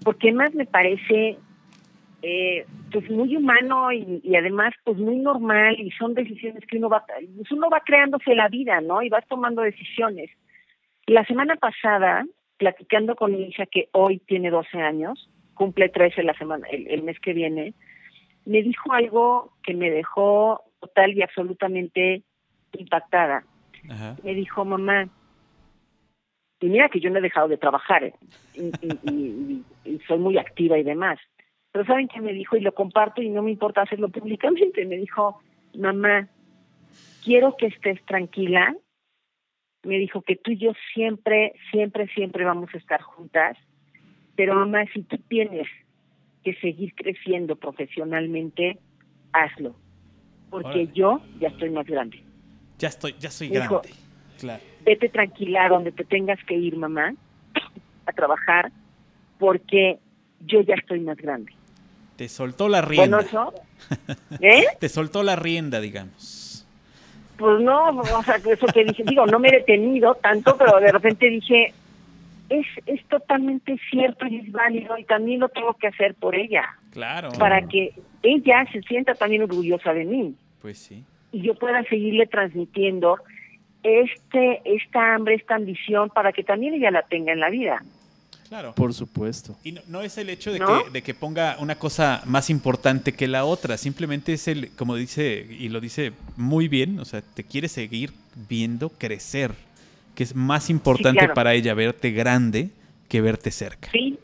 Porque 0.05 0.31
más 0.31 0.53
me 0.53 0.65
parece 0.65 1.37
eh, 2.21 2.65
pues 2.93 3.09
muy 3.09 3.35
humano 3.35 3.91
y, 3.91 4.35
además 4.37 4.73
pues 4.85 4.97
muy 4.97 5.17
normal 5.17 5.77
y 5.77 5.91
son 5.91 6.13
decisiones 6.13 6.63
que 6.65 6.77
uno 6.77 6.87
va 6.87 7.03
pues 7.35 7.51
uno 7.51 7.69
va 7.69 7.81
creándose 7.81 8.35
la 8.35 8.47
vida, 8.47 8.79
¿no? 8.79 9.01
Y 9.01 9.09
vas 9.09 9.27
tomando 9.27 9.63
decisiones. 9.63 10.29
La 11.07 11.25
semana 11.25 11.57
pasada, 11.57 12.25
platicando 12.57 13.15
con 13.15 13.33
mi 13.33 13.43
hija 13.43 13.65
que 13.65 13.89
hoy 13.91 14.19
tiene 14.19 14.49
12 14.49 14.81
años, 14.81 15.29
cumple 15.55 15.89
13 15.89 16.23
la 16.23 16.35
semana 16.35 16.67
el 16.69 17.03
mes 17.03 17.19
que 17.19 17.33
viene, 17.33 17.73
me 18.45 18.61
dijo 18.61 18.93
algo 18.93 19.53
que 19.63 19.73
me 19.73 19.89
dejó 19.89 20.61
total 20.79 21.13
y 21.13 21.21
absolutamente 21.21 22.23
impactada. 22.73 23.43
Me 24.23 24.33
dijo, 24.33 24.65
mamá, 24.65 25.07
y 26.65 26.67
mira 26.67 26.89
que 26.89 26.99
yo 26.99 27.11
no 27.11 27.19
he 27.19 27.21
dejado 27.21 27.47
de 27.47 27.57
trabajar 27.57 28.03
¿eh? 28.03 28.13
y, 28.55 29.63
soy 30.07 30.17
muy 30.17 30.37
activa 30.39 30.79
y 30.79 30.83
demás, 30.83 31.19
pero 31.71 31.85
¿saben 31.85 32.07
qué 32.07 32.21
me 32.21 32.33
dijo? 32.33 32.57
Y 32.57 32.61
lo 32.61 32.73
comparto 32.73 33.21
y 33.21 33.29
no 33.29 33.43
me 33.43 33.51
importa 33.51 33.81
hacerlo 33.81 34.09
públicamente. 34.09 34.85
Me 34.85 34.97
dijo, 34.97 35.41
mamá, 35.77 36.27
quiero 37.23 37.55
que 37.57 37.67
estés 37.67 38.03
tranquila. 38.05 38.75
Me 39.83 39.97
dijo 39.97 40.21
que 40.21 40.37
tú 40.37 40.51
y 40.51 40.57
yo 40.57 40.71
siempre, 40.93 41.53
siempre, 41.71 42.07
siempre 42.07 42.45
vamos 42.45 42.73
a 42.73 42.77
estar 42.77 43.01
juntas. 43.01 43.57
Pero 44.35 44.55
mamá, 44.55 44.85
si 44.93 45.03
tú 45.03 45.17
tienes 45.27 45.67
que 46.45 46.53
seguir 46.61 46.93
creciendo 46.93 47.55
profesionalmente, 47.55 48.77
hazlo. 49.33 49.75
Porque 50.51 50.87
yo 50.93 51.19
ya 51.39 51.49
estoy 51.49 51.71
más 51.71 51.87
grande. 51.87 52.23
Ya 52.77 52.87
estoy, 52.87 53.15
ya 53.19 53.31
soy 53.31 53.49
grande. 53.49 53.89
Vete 54.85 55.09
tranquila 55.09 55.67
donde 55.67 55.91
te 55.91 56.05
tengas 56.05 56.37
que 56.45 56.53
ir, 56.53 56.77
mamá, 56.77 57.15
a 58.05 58.11
trabajar, 58.11 58.71
porque 59.39 59.97
yo 60.41 60.61
ya 60.61 60.75
estoy 60.75 60.99
más 60.99 61.17
grande. 61.17 61.51
Te 62.15 62.29
soltó 62.29 62.69
la 62.69 62.81
rienda. 62.81 63.25
Bueno, 63.31 63.53
¿Eh? 64.39 64.65
Te 64.79 64.87
soltó 64.87 65.23
la 65.23 65.35
rienda, 65.35 65.81
digamos. 65.81 66.65
Pues 67.37 67.59
no, 67.59 67.89
o 67.89 68.23
sea, 68.23 68.35
eso 68.35 68.67
que 68.67 68.85
dije, 68.85 69.03
digo, 69.05 69.25
no 69.25 69.39
me 69.39 69.49
he 69.49 69.51
detenido 69.51 70.15
tanto, 70.15 70.55
pero 70.55 70.79
de 70.79 70.91
repente 70.91 71.29
dije, 71.29 71.73
es, 72.49 72.65
es 72.85 73.03
totalmente 73.07 73.77
cierto 73.89 74.27
y 74.27 74.37
es 74.37 74.51
válido 74.51 74.97
y 74.97 75.03
también 75.03 75.39
lo 75.39 75.49
tengo 75.49 75.73
que 75.73 75.87
hacer 75.87 76.15
por 76.15 76.35
ella. 76.35 76.63
Claro. 76.91 77.29
Para 77.39 77.67
que 77.67 77.93
ella 78.23 78.65
se 78.71 78.81
sienta 78.83 79.15
también 79.15 79.43
orgullosa 79.43 79.93
de 79.93 80.05
mí. 80.05 80.35
Pues 80.61 80.77
sí. 80.77 81.03
Y 81.31 81.41
yo 81.41 81.55
pueda 81.55 81.83
seguirle 81.83 82.27
transmitiendo 82.27 83.17
este 83.83 84.61
esta 84.65 85.15
hambre, 85.15 85.35
esta 85.35 85.55
ambición 85.55 86.09
para 86.09 86.31
que 86.31 86.43
también 86.43 86.73
ella 86.73 86.91
la 86.91 87.03
tenga 87.03 87.33
en 87.33 87.39
la 87.39 87.49
vida. 87.49 87.83
Claro. 88.47 88.73
Por 88.75 88.93
supuesto. 88.93 89.57
Y 89.63 89.75
no, 89.87 90.01
es 90.01 90.19
el 90.19 90.29
hecho 90.29 90.53
de, 90.53 90.59
que, 90.59 90.91
de 90.91 91.01
que 91.01 91.15
ponga 91.15 91.57
una 91.59 91.75
cosa 91.75 92.21
más 92.25 92.51
importante 92.51 93.13
que 93.13 93.27
la 93.27 93.43
otra, 93.43 93.75
simplemente 93.75 94.33
es 94.33 94.47
el, 94.47 94.69
como 94.75 94.95
dice, 94.95 95.47
y 95.49 95.69
lo 95.69 95.81
dice 95.81 96.13
muy 96.37 96.67
bien, 96.67 96.99
o 96.99 97.05
sea, 97.05 97.21
te 97.21 97.43
quiere 97.43 97.67
seguir 97.67 98.11
viendo 98.47 98.89
crecer 98.89 99.51
que 100.15 100.23
es 100.23 100.35
más 100.35 100.69
importante 100.69 101.27
para 101.29 101.53
ella 101.53 101.73
verte 101.73 102.11
grande 102.11 102.71
que 103.07 103.21
verte 103.21 103.51
cerca. 103.51 103.89
Sí. 103.91 104.17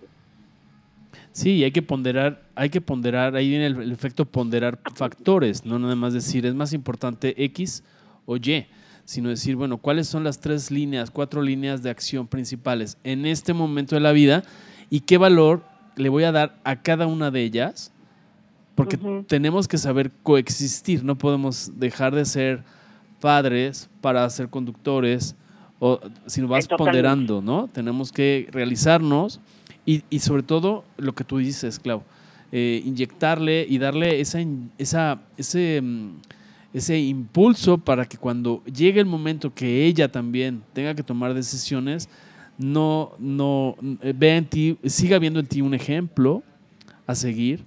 Sí, 1.33 1.63
hay 1.63 1.71
que 1.71 1.81
ponderar, 1.81 2.43
hay 2.55 2.69
que 2.69 2.81
ponderar, 2.81 3.35
ahí 3.35 3.49
viene 3.49 3.67
el, 3.67 3.91
efecto 3.91 4.25
ponderar 4.25 4.79
factores, 4.95 5.65
no 5.65 5.79
nada 5.79 5.95
más 5.95 6.13
decir 6.13 6.45
es 6.45 6.53
más 6.53 6.73
importante 6.73 7.41
X 7.45 7.83
o 8.25 8.35
Y, 8.35 8.65
sino 9.05 9.29
decir, 9.29 9.55
bueno, 9.55 9.77
¿cuáles 9.77 10.07
son 10.07 10.25
las 10.25 10.39
tres 10.39 10.71
líneas, 10.71 11.09
cuatro 11.09 11.41
líneas 11.41 11.83
de 11.83 11.89
acción 11.89 12.27
principales 12.27 12.97
en 13.05 13.25
este 13.25 13.53
momento 13.53 13.95
de 13.95 14.01
la 14.01 14.11
vida 14.11 14.43
y 14.89 15.01
qué 15.01 15.17
valor 15.17 15.63
le 15.95 16.09
voy 16.09 16.25
a 16.25 16.33
dar 16.33 16.59
a 16.65 16.81
cada 16.81 17.07
una 17.07 17.31
de 17.31 17.43
ellas? 17.43 17.93
Porque 18.75 18.97
tenemos 19.27 19.67
que 19.69 19.77
saber 19.77 20.11
coexistir, 20.23 21.03
no 21.03 21.17
podemos 21.17 21.71
dejar 21.79 22.13
de 22.13 22.25
ser 22.25 22.63
padres 23.21 23.89
para 24.01 24.29
ser 24.29 24.49
conductores, 24.49 25.35
o 25.83 25.99
si 26.27 26.41
vas 26.43 26.67
ponderando, 26.67 27.41
¿no? 27.41 27.67
Tenemos 27.67 28.11
que 28.11 28.47
realizarnos 28.51 29.41
y, 29.83 30.03
y, 30.11 30.19
sobre 30.19 30.43
todo 30.43 30.85
lo 30.97 31.13
que 31.15 31.23
tú 31.23 31.39
dices, 31.39 31.79
Clau, 31.79 32.03
eh, 32.51 32.83
inyectarle 32.85 33.65
y 33.67 33.79
darle 33.79 34.21
esa, 34.21 34.39
esa, 34.77 35.21
ese, 35.37 35.81
mm, 35.81 36.09
ese 36.75 36.99
impulso 36.99 37.79
para 37.79 38.05
que 38.05 38.17
cuando 38.17 38.63
llegue 38.65 38.99
el 38.99 39.07
momento 39.07 39.55
que 39.55 39.85
ella 39.85 40.11
también 40.11 40.61
tenga 40.73 40.93
que 40.93 41.01
tomar 41.01 41.33
decisiones, 41.33 42.09
no, 42.59 43.13
no 43.17 43.75
eh, 44.03 44.13
vea 44.15 44.37
en 44.37 44.45
ti, 44.45 44.77
siga 44.85 45.17
viendo 45.17 45.39
en 45.39 45.47
ti 45.47 45.61
un 45.61 45.73
ejemplo 45.73 46.43
a 47.07 47.15
seguir 47.15 47.65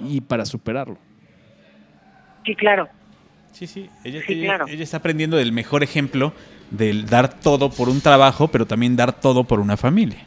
y 0.00 0.20
para 0.20 0.44
superarlo. 0.44 0.98
Sí, 2.44 2.56
claro. 2.56 2.88
Sí, 3.52 3.68
sí, 3.68 3.88
ella, 4.02 4.20
ella 4.26 4.82
está 4.82 4.96
aprendiendo 4.96 5.36
del 5.36 5.52
mejor 5.52 5.84
ejemplo 5.84 6.34
del 6.70 7.06
dar 7.06 7.40
todo 7.40 7.70
por 7.70 7.88
un 7.88 8.00
trabajo, 8.00 8.48
pero 8.48 8.66
también 8.66 8.96
dar 8.96 9.20
todo 9.20 9.44
por 9.44 9.60
una 9.60 9.76
familia. 9.76 10.18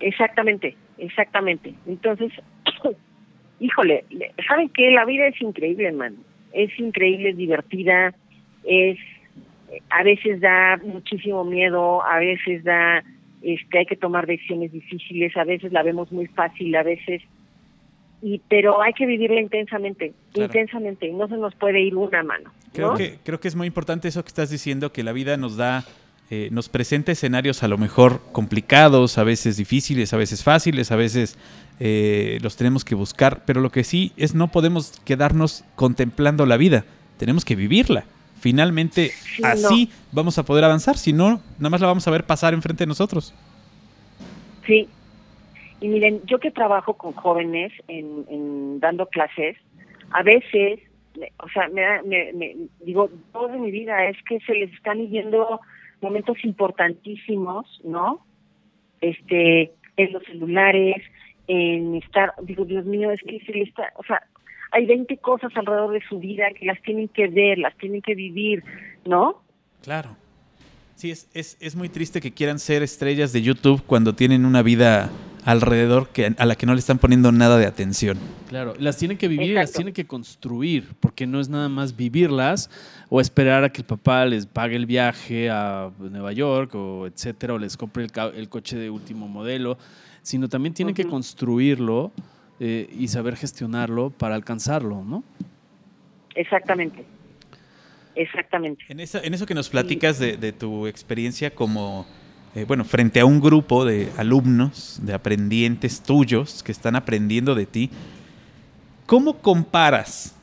Exactamente, 0.00 0.76
exactamente. 0.98 1.74
Entonces, 1.86 2.32
híjole, 3.60 4.04
¿saben 4.46 4.68
qué? 4.70 4.90
La 4.90 5.04
vida 5.04 5.26
es 5.26 5.40
increíble, 5.40 5.88
hermano. 5.88 6.16
Es 6.52 6.78
increíble, 6.78 7.30
es 7.30 7.36
divertida, 7.36 8.14
es 8.64 8.98
a 9.90 10.02
veces 10.02 10.40
da 10.40 10.78
muchísimo 10.84 11.44
miedo, 11.44 12.02
a 12.04 12.18
veces 12.18 12.64
da 12.64 13.02
este 13.42 13.78
hay 13.78 13.86
que 13.86 13.96
tomar 13.96 14.26
decisiones 14.26 14.72
difíciles, 14.72 15.36
a 15.36 15.44
veces 15.44 15.72
la 15.72 15.82
vemos 15.82 16.10
muy 16.12 16.26
fácil, 16.26 16.74
a 16.76 16.82
veces 16.82 17.22
y 18.22 18.40
pero 18.48 18.80
hay 18.82 18.92
que 18.92 19.06
vivirla 19.06 19.40
intensamente, 19.40 20.12
intensamente, 20.34 21.06
y 21.06 21.12
no 21.12 21.28
se 21.28 21.36
nos 21.36 21.54
puede 21.54 21.80
ir 21.80 21.94
una 21.96 22.22
mano. 22.22 22.50
Creo, 22.72 22.94
que, 22.94 23.18
creo 23.24 23.40
que 23.40 23.48
es 23.48 23.56
muy 23.56 23.66
importante 23.66 24.08
eso 24.08 24.22
que 24.22 24.28
estás 24.28 24.50
diciendo, 24.50 24.92
que 24.92 25.02
la 25.02 25.12
vida 25.12 25.36
nos 25.36 25.56
da, 25.56 25.84
eh, 26.30 26.48
nos 26.52 26.68
presenta 26.68 27.12
escenarios 27.12 27.62
a 27.62 27.68
lo 27.68 27.78
mejor 27.78 28.20
complicados, 28.32 29.16
a 29.18 29.24
veces 29.24 29.56
difíciles, 29.56 30.12
a 30.12 30.16
veces 30.16 30.44
fáciles, 30.44 30.92
a 30.92 30.96
veces 30.96 31.38
eh, 31.80 32.38
los 32.42 32.56
tenemos 32.56 32.84
que 32.84 32.94
buscar, 32.94 33.44
pero 33.46 33.60
lo 33.60 33.70
que 33.70 33.82
sí 33.82 34.12
es 34.16 34.34
no 34.34 34.48
podemos 34.48 35.00
quedarnos 35.04 35.64
contemplando 35.74 36.44
la 36.44 36.58
vida, 36.58 36.84
tenemos 37.16 37.44
que 37.44 37.56
vivirla 37.56 38.04
Finalmente, 38.46 39.10
así 39.42 39.90
vamos 40.12 40.38
a 40.38 40.44
poder 40.44 40.64
avanzar. 40.64 40.96
Si 40.98 41.12
no, 41.12 41.40
nada 41.58 41.70
más 41.70 41.80
la 41.80 41.86
vamos 41.86 42.06
a 42.06 42.10
ver 42.10 42.24
pasar 42.24 42.54
enfrente 42.54 42.84
de 42.84 42.88
nosotros. 42.88 43.34
Sí. 44.66 44.88
Y 45.80 45.88
miren, 45.88 46.20
yo 46.26 46.38
que 46.38 46.50
trabajo 46.50 46.94
con 46.94 47.12
jóvenes 47.12 47.72
en, 47.88 48.78
dando 48.78 49.06
clases, 49.06 49.56
a 50.10 50.22
veces, 50.22 50.80
o 51.38 51.48
sea, 51.48 51.68
me, 51.68 52.02
me, 52.02 52.56
digo, 52.80 53.10
toda 53.32 53.56
mi 53.56 53.70
vida 53.70 54.06
es 54.06 54.16
que 54.28 54.40
se 54.40 54.54
les 54.54 54.72
están 54.72 55.06
yendo 55.08 55.60
momentos 56.00 56.36
importantísimos, 56.44 57.80
¿no? 57.84 58.24
Este, 59.00 59.72
en 59.96 60.12
los 60.12 60.22
celulares, 60.24 61.02
en 61.48 61.96
estar, 61.96 62.32
digo, 62.42 62.64
Dios 62.64 62.84
mío, 62.84 63.10
es 63.10 63.20
que 63.22 63.40
se 63.40 63.52
les 63.52 63.68
está, 63.68 63.92
o 63.96 64.04
sea, 64.04 64.22
hay 64.72 64.86
20 64.86 65.16
cosas 65.18 65.52
alrededor 65.56 65.92
de 65.92 66.02
su 66.08 66.18
vida 66.18 66.46
que 66.58 66.66
las 66.66 66.80
tienen 66.82 67.08
que 67.08 67.28
ver, 67.28 67.58
las 67.58 67.76
tienen 67.76 68.02
que 68.02 68.14
vivir, 68.14 68.62
¿no? 69.04 69.42
Claro. 69.82 70.16
Sí, 70.96 71.10
es, 71.10 71.28
es, 71.34 71.56
es 71.60 71.76
muy 71.76 71.88
triste 71.88 72.20
que 72.20 72.32
quieran 72.32 72.58
ser 72.58 72.82
estrellas 72.82 73.32
de 73.32 73.42
YouTube 73.42 73.82
cuando 73.86 74.14
tienen 74.14 74.44
una 74.44 74.62
vida 74.62 75.10
alrededor 75.46 76.08
que, 76.08 76.34
a 76.36 76.44
la 76.44 76.56
que 76.56 76.66
no 76.66 76.74
le 76.74 76.80
están 76.80 76.98
poniendo 76.98 77.30
nada 77.30 77.56
de 77.56 77.66
atención. 77.66 78.18
Claro, 78.48 78.74
las 78.78 78.96
tienen 78.96 79.16
que 79.16 79.28
vivir, 79.28 79.54
las 79.54 79.72
tienen 79.72 79.94
que 79.94 80.04
construir, 80.04 80.88
porque 80.98 81.24
no 81.24 81.40
es 81.40 81.48
nada 81.48 81.68
más 81.68 81.96
vivirlas 81.96 82.68
o 83.08 83.20
esperar 83.20 83.62
a 83.62 83.70
que 83.70 83.82
el 83.82 83.86
papá 83.86 84.26
les 84.26 84.44
pague 84.44 84.74
el 84.74 84.86
viaje 84.86 85.48
a 85.48 85.90
Nueva 86.00 86.32
York 86.32 86.74
o 86.74 87.06
etcétera, 87.06 87.54
o 87.54 87.58
les 87.58 87.76
compre 87.76 88.04
el, 88.34 88.48
coche 88.48 88.76
de 88.76 88.90
último 88.90 89.28
modelo, 89.28 89.78
sino 90.20 90.48
también 90.48 90.74
tienen 90.74 90.96
que 90.96 91.04
construirlo 91.04 92.10
eh, 92.58 92.92
y 92.98 93.06
saber 93.06 93.36
gestionarlo 93.36 94.10
para 94.10 94.34
alcanzarlo, 94.34 95.04
¿no? 95.04 95.22
Exactamente. 96.34 97.04
Exactamente. 98.16 98.84
En 98.88 98.98
eso 99.34 99.46
que 99.46 99.54
nos 99.54 99.68
platicas 99.68 100.18
de, 100.18 100.52
tu 100.52 100.88
experiencia 100.88 101.54
como, 101.54 102.04
eh, 102.56 102.64
bueno, 102.64 102.84
frente 102.86 103.20
a 103.20 103.26
un 103.26 103.38
grupo 103.38 103.84
de 103.84 104.10
alumnos, 104.16 104.98
de 105.02 105.12
aprendientes 105.12 106.02
tuyos 106.02 106.62
que 106.62 106.72
están 106.72 106.96
aprendiendo 106.96 107.54
de 107.54 107.66
ti, 107.66 107.90
¿cómo 109.04 109.42
comparas 109.42 110.34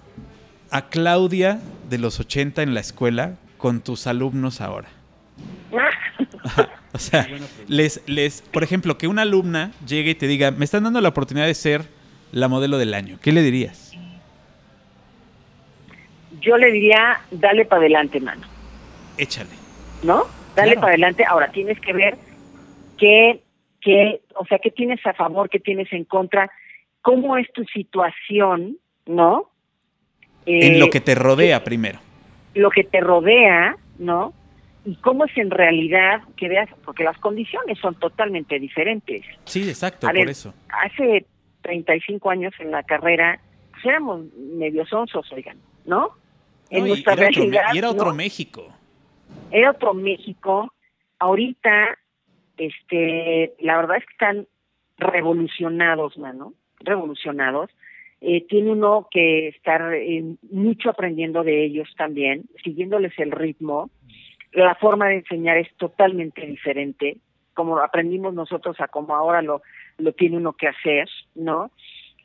a 0.70 0.90
Claudia 0.90 1.60
de 1.90 1.98
los 1.98 2.20
80 2.20 2.62
en 2.62 2.76
la 2.76 2.82
escuela 2.82 3.34
con 3.58 3.82
tus 3.82 4.06
alumnos 4.06 4.62
ahora? 4.62 4.90
o 6.94 7.00
sea, 7.00 7.28
les, 7.68 8.00
les, 8.06 8.44
por 8.44 8.62
ejemplo, 8.64 8.96
que 9.00 9.08
una 9.08 9.24
alumna 9.24 9.72
llegue 9.88 10.12
y 10.12 10.16
te 10.16 10.28
diga, 10.28 10.52
me 10.52 10.66
están 10.66 10.84
dando 10.84 11.02
la 11.02 11.10
oportunidad 11.10 11.48
de 11.48 11.56
ser 11.56 11.88
la 12.32 12.48
modelo 12.48 12.78
del 12.78 12.94
año, 12.94 13.18
¿qué 13.24 13.32
le 13.32 13.42
dirías? 13.42 13.92
Yo 16.42 16.58
le 16.58 16.72
diría, 16.72 17.22
dale 17.32 17.66
para 17.66 17.82
adelante, 17.82 18.20
mano. 18.20 18.44
Échale. 19.18 19.50
¿No? 20.04 20.43
Dale 20.56 20.76
para 20.76 20.90
adelante. 20.90 21.24
Ahora 21.26 21.52
tienes 21.52 21.80
que 21.80 21.94
ver 21.94 22.18
qué, 22.98 23.42
qué, 23.82 24.22
o 24.36 24.46
sea, 24.46 24.60
qué 24.60 24.72
tienes 24.72 25.06
a 25.06 25.14
favor, 25.14 25.50
qué 25.50 25.60
tienes 25.60 25.92
en 25.92 26.06
contra, 26.06 26.52
cómo 27.02 27.38
es 27.38 27.52
tu 27.54 27.64
situación, 27.66 28.78
¿no? 29.06 29.50
en 30.46 30.80
lo 30.80 30.90
que 30.90 31.00
te 31.00 31.16
rodea 31.16 31.58
eh, 31.58 31.62
primero. 31.62 32.00
Lo 32.54 32.70
que 32.70 32.84
te 32.84 33.00
rodea, 33.00 33.78
¿no? 33.98 34.34
Y 34.86 34.96
cómo 34.98 35.26
es 35.26 35.38
en 35.38 35.50
realidad 35.50 36.22
que 36.36 36.50
veas, 36.50 36.70
porque 36.84 37.04
las 37.04 37.18
condiciones 37.20 37.80
son 37.80 37.96
totalmente 37.96 38.60
diferentes. 38.60 39.24
Sí, 39.46 39.68
exacto, 39.68 40.08
por 40.08 40.30
eso. 40.30 40.54
Hace 40.68 41.26
35 41.62 42.30
años 42.30 42.54
en 42.60 42.72
la 42.72 42.84
carrera, 42.84 43.40
pues 43.72 43.86
éramos 43.86 44.26
medio 44.36 44.86
sonsos, 44.86 45.26
oigan, 45.32 45.58
¿no? 45.86 46.12
En 46.70 46.88
nuestra 46.88 47.14
era 47.14 47.30
realidad. 47.30 47.62
Otro, 47.64 47.76
y 47.76 47.78
era 47.78 47.90
otro 47.90 48.14
México. 48.14 48.74
Era 49.52 49.72
otro 49.72 49.94
México. 49.94 50.74
Ahorita, 51.20 51.98
este, 52.58 53.54
la 53.60 53.78
verdad 53.78 53.98
es 53.98 54.06
que 54.06 54.14
están 54.14 54.48
revolucionados, 54.98 56.18
mano, 56.18 56.54
revolucionados. 56.80 57.70
Eh, 58.22 58.46
tiene 58.48 58.72
uno 58.72 59.08
que 59.12 59.50
estar 59.50 59.94
eh, 59.94 60.24
mucho 60.50 60.90
aprendiendo 60.90 61.44
de 61.44 61.66
ellos 61.66 61.90
también, 61.98 62.46
siguiéndoles 62.64 63.12
el 63.20 63.32
ritmo. 63.32 63.90
La 64.54 64.76
forma 64.76 65.10
de 65.10 65.16
enseñar 65.16 65.58
es 65.58 65.74
totalmente 65.76 66.46
diferente, 66.46 67.18
como 67.54 67.80
aprendimos 67.80 68.34
nosotros 68.34 68.80
a 68.80 68.88
como 68.88 69.16
ahora 69.16 69.42
lo, 69.42 69.62
lo 69.98 70.14
tiene 70.14 70.38
uno 70.38 70.54
que 70.54 70.68
hacer, 70.68 71.10
¿no? 71.36 71.72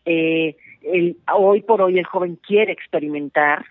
Eh, 0.05 0.57
el, 0.83 1.17
hoy 1.35 1.63
por 1.63 1.83
hoy 1.83 1.99
el 1.99 2.07
joven 2.07 2.37
quiere 2.37 2.73
experimentar, 2.73 3.65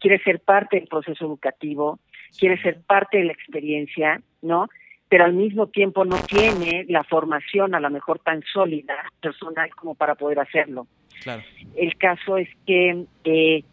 quiere 0.00 0.18
ser 0.22 0.40
parte 0.40 0.78
del 0.78 0.88
proceso 0.88 1.24
educativo, 1.24 1.98
quiere 2.38 2.60
ser 2.62 2.80
parte 2.82 3.18
de 3.18 3.24
la 3.24 3.32
experiencia, 3.32 4.20
¿no? 4.42 4.68
Pero 5.08 5.24
al 5.24 5.32
mismo 5.32 5.68
tiempo 5.68 6.04
no 6.04 6.16
tiene 6.26 6.84
la 6.88 7.02
formación 7.04 7.74
a 7.74 7.80
lo 7.80 7.90
mejor 7.90 8.18
tan 8.18 8.42
sólida 8.52 8.94
personal 9.20 9.70
como 9.74 9.94
para 9.94 10.14
poder 10.14 10.40
hacerlo. 10.40 10.86
Claro. 11.22 11.42
El 11.74 11.96
caso 11.96 12.36
es 12.36 12.48
que 12.66 13.04
eh, 13.24 13.64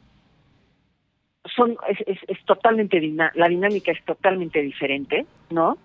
son 1.55 1.77
es, 1.89 1.99
es, 2.07 2.19
es 2.27 2.45
totalmente 2.45 2.99
la 3.33 3.47
dinámica 3.47 3.91
es 3.91 4.03
totalmente 4.05 4.61
diferente, 4.61 5.25
¿no? 5.49 5.77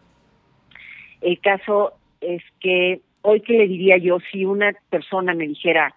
El 1.20 1.38
caso 1.40 1.94
es 2.20 2.42
que 2.60 3.00
hoy 3.22 3.40
qué 3.42 3.54
le 3.54 3.68
diría 3.68 3.98
yo 3.98 4.18
si 4.30 4.44
una 4.44 4.72
persona 4.88 5.34
me 5.34 5.46
dijera, 5.46 5.94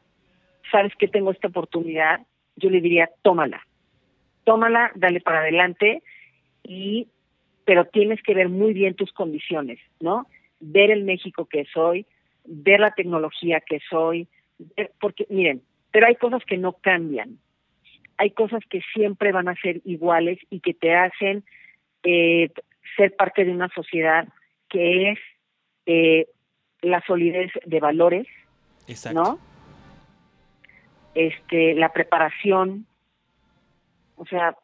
sabes 0.72 0.94
que 0.98 1.08
tengo 1.08 1.32
esta 1.32 1.48
oportunidad, 1.48 2.22
yo 2.56 2.70
le 2.70 2.82
diría, 2.82 3.10
tómala, 3.22 3.66
tómala, 4.44 4.92
dale 4.96 5.22
para 5.22 5.40
adelante 5.40 6.04
y 6.64 7.08
pero 7.66 7.86
tienes 7.86 8.22
que 8.22 8.34
ver 8.34 8.50
muy 8.50 8.74
bien 8.74 8.96
tus 8.96 9.12
condiciones, 9.14 9.80
¿no? 10.00 10.28
Ver 10.60 10.92
el 10.92 11.04
México 11.04 11.46
que 11.46 11.66
soy, 11.74 12.06
ver 12.46 12.80
la 12.80 12.92
tecnología 12.92 13.62
que 13.62 13.80
soy, 13.90 14.28
porque 15.00 15.26
miren, 15.30 15.62
pero 15.92 16.08
hay 16.08 16.16
cosas 16.16 16.44
que 16.46 16.58
no 16.58 16.74
cambian, 16.74 17.38
hay 18.18 18.32
cosas 18.32 18.62
que 18.70 18.82
siempre 18.94 19.32
van 19.32 19.48
a 19.48 19.56
ser 19.56 19.82
iguales 19.86 20.40
y 20.50 20.60
que 20.60 20.74
te 20.74 20.94
hacen 20.96 21.44
eh, 22.04 22.52
ser 22.98 23.16
parte 23.16 23.46
de 23.46 23.52
una 23.52 23.70
sociedad 23.70 24.28
que 24.70 25.12
es 25.12 25.20
eh, 25.86 26.28
la 26.82 27.02
solidez 27.06 27.52
de 27.66 27.80
valores, 27.80 28.28
¿no? 29.14 29.40
Este, 31.16 31.76
la 31.76 31.94
preparación, 31.94 32.86
o 34.16 34.26
sea, 34.26 34.58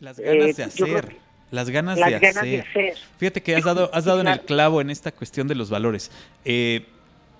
las 0.00 0.18
ganas 0.18 0.56
de 0.56 0.62
eh, 0.62 0.66
hacer. 0.66 1.16
las 1.50 1.70
ganas, 1.70 1.96
de, 1.96 2.14
hacer. 2.14 2.66
Fíjate 3.18 3.42
que 3.42 3.56
has 3.56 3.64
dado, 3.64 3.90
has 3.92 4.04
dado 4.04 4.20
en 4.20 4.28
el 4.28 4.40
clavo 4.40 4.80
en 4.80 4.90
esta 4.90 5.12
cuestión 5.12 5.48
de 5.48 5.54
los 5.54 5.70
valores. 5.70 6.10
Eh, 6.44 6.86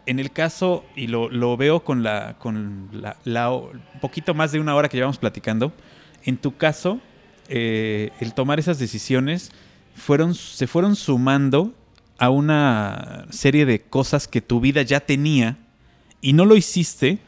en 0.07 0.19
el 0.19 0.33
caso, 0.33 0.85
y 0.97 1.07
lo, 1.07 1.29
lo 1.29 1.57
veo 1.57 1.85
con 1.85 2.03
la, 2.03 2.37
con 2.39 2.89
la, 3.25 3.53
poquito 4.01 4.33
más 4.33 4.53
de 4.53 4.61
una 4.61 4.75
hora 4.75 4.89
que 4.89 4.97
llevamos 4.97 5.19
platicando, 5.19 5.73
en 6.25 6.39
tu 6.39 6.57
caso, 6.57 7.01
eh, 7.49 8.11
el 8.21 8.33
tomar 8.33 8.59
esas 8.59 8.79
decisiones 8.79 9.53
fueron, 9.95 10.35
se 10.35 10.67
fueron 10.67 10.97
sumando 10.97 11.75
a 12.19 12.31
una 12.31 13.27
serie 13.31 13.67
de 13.67 13.83
cosas 13.83 14.27
que 14.27 14.41
tu 14.41 14.61
vida 14.61 14.83
ya 14.83 15.01
tenía 15.01 15.59
y 16.21 16.33
no 16.33 16.45
lo 16.47 16.57
hiciste 16.57 17.19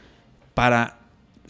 para 0.53 1.00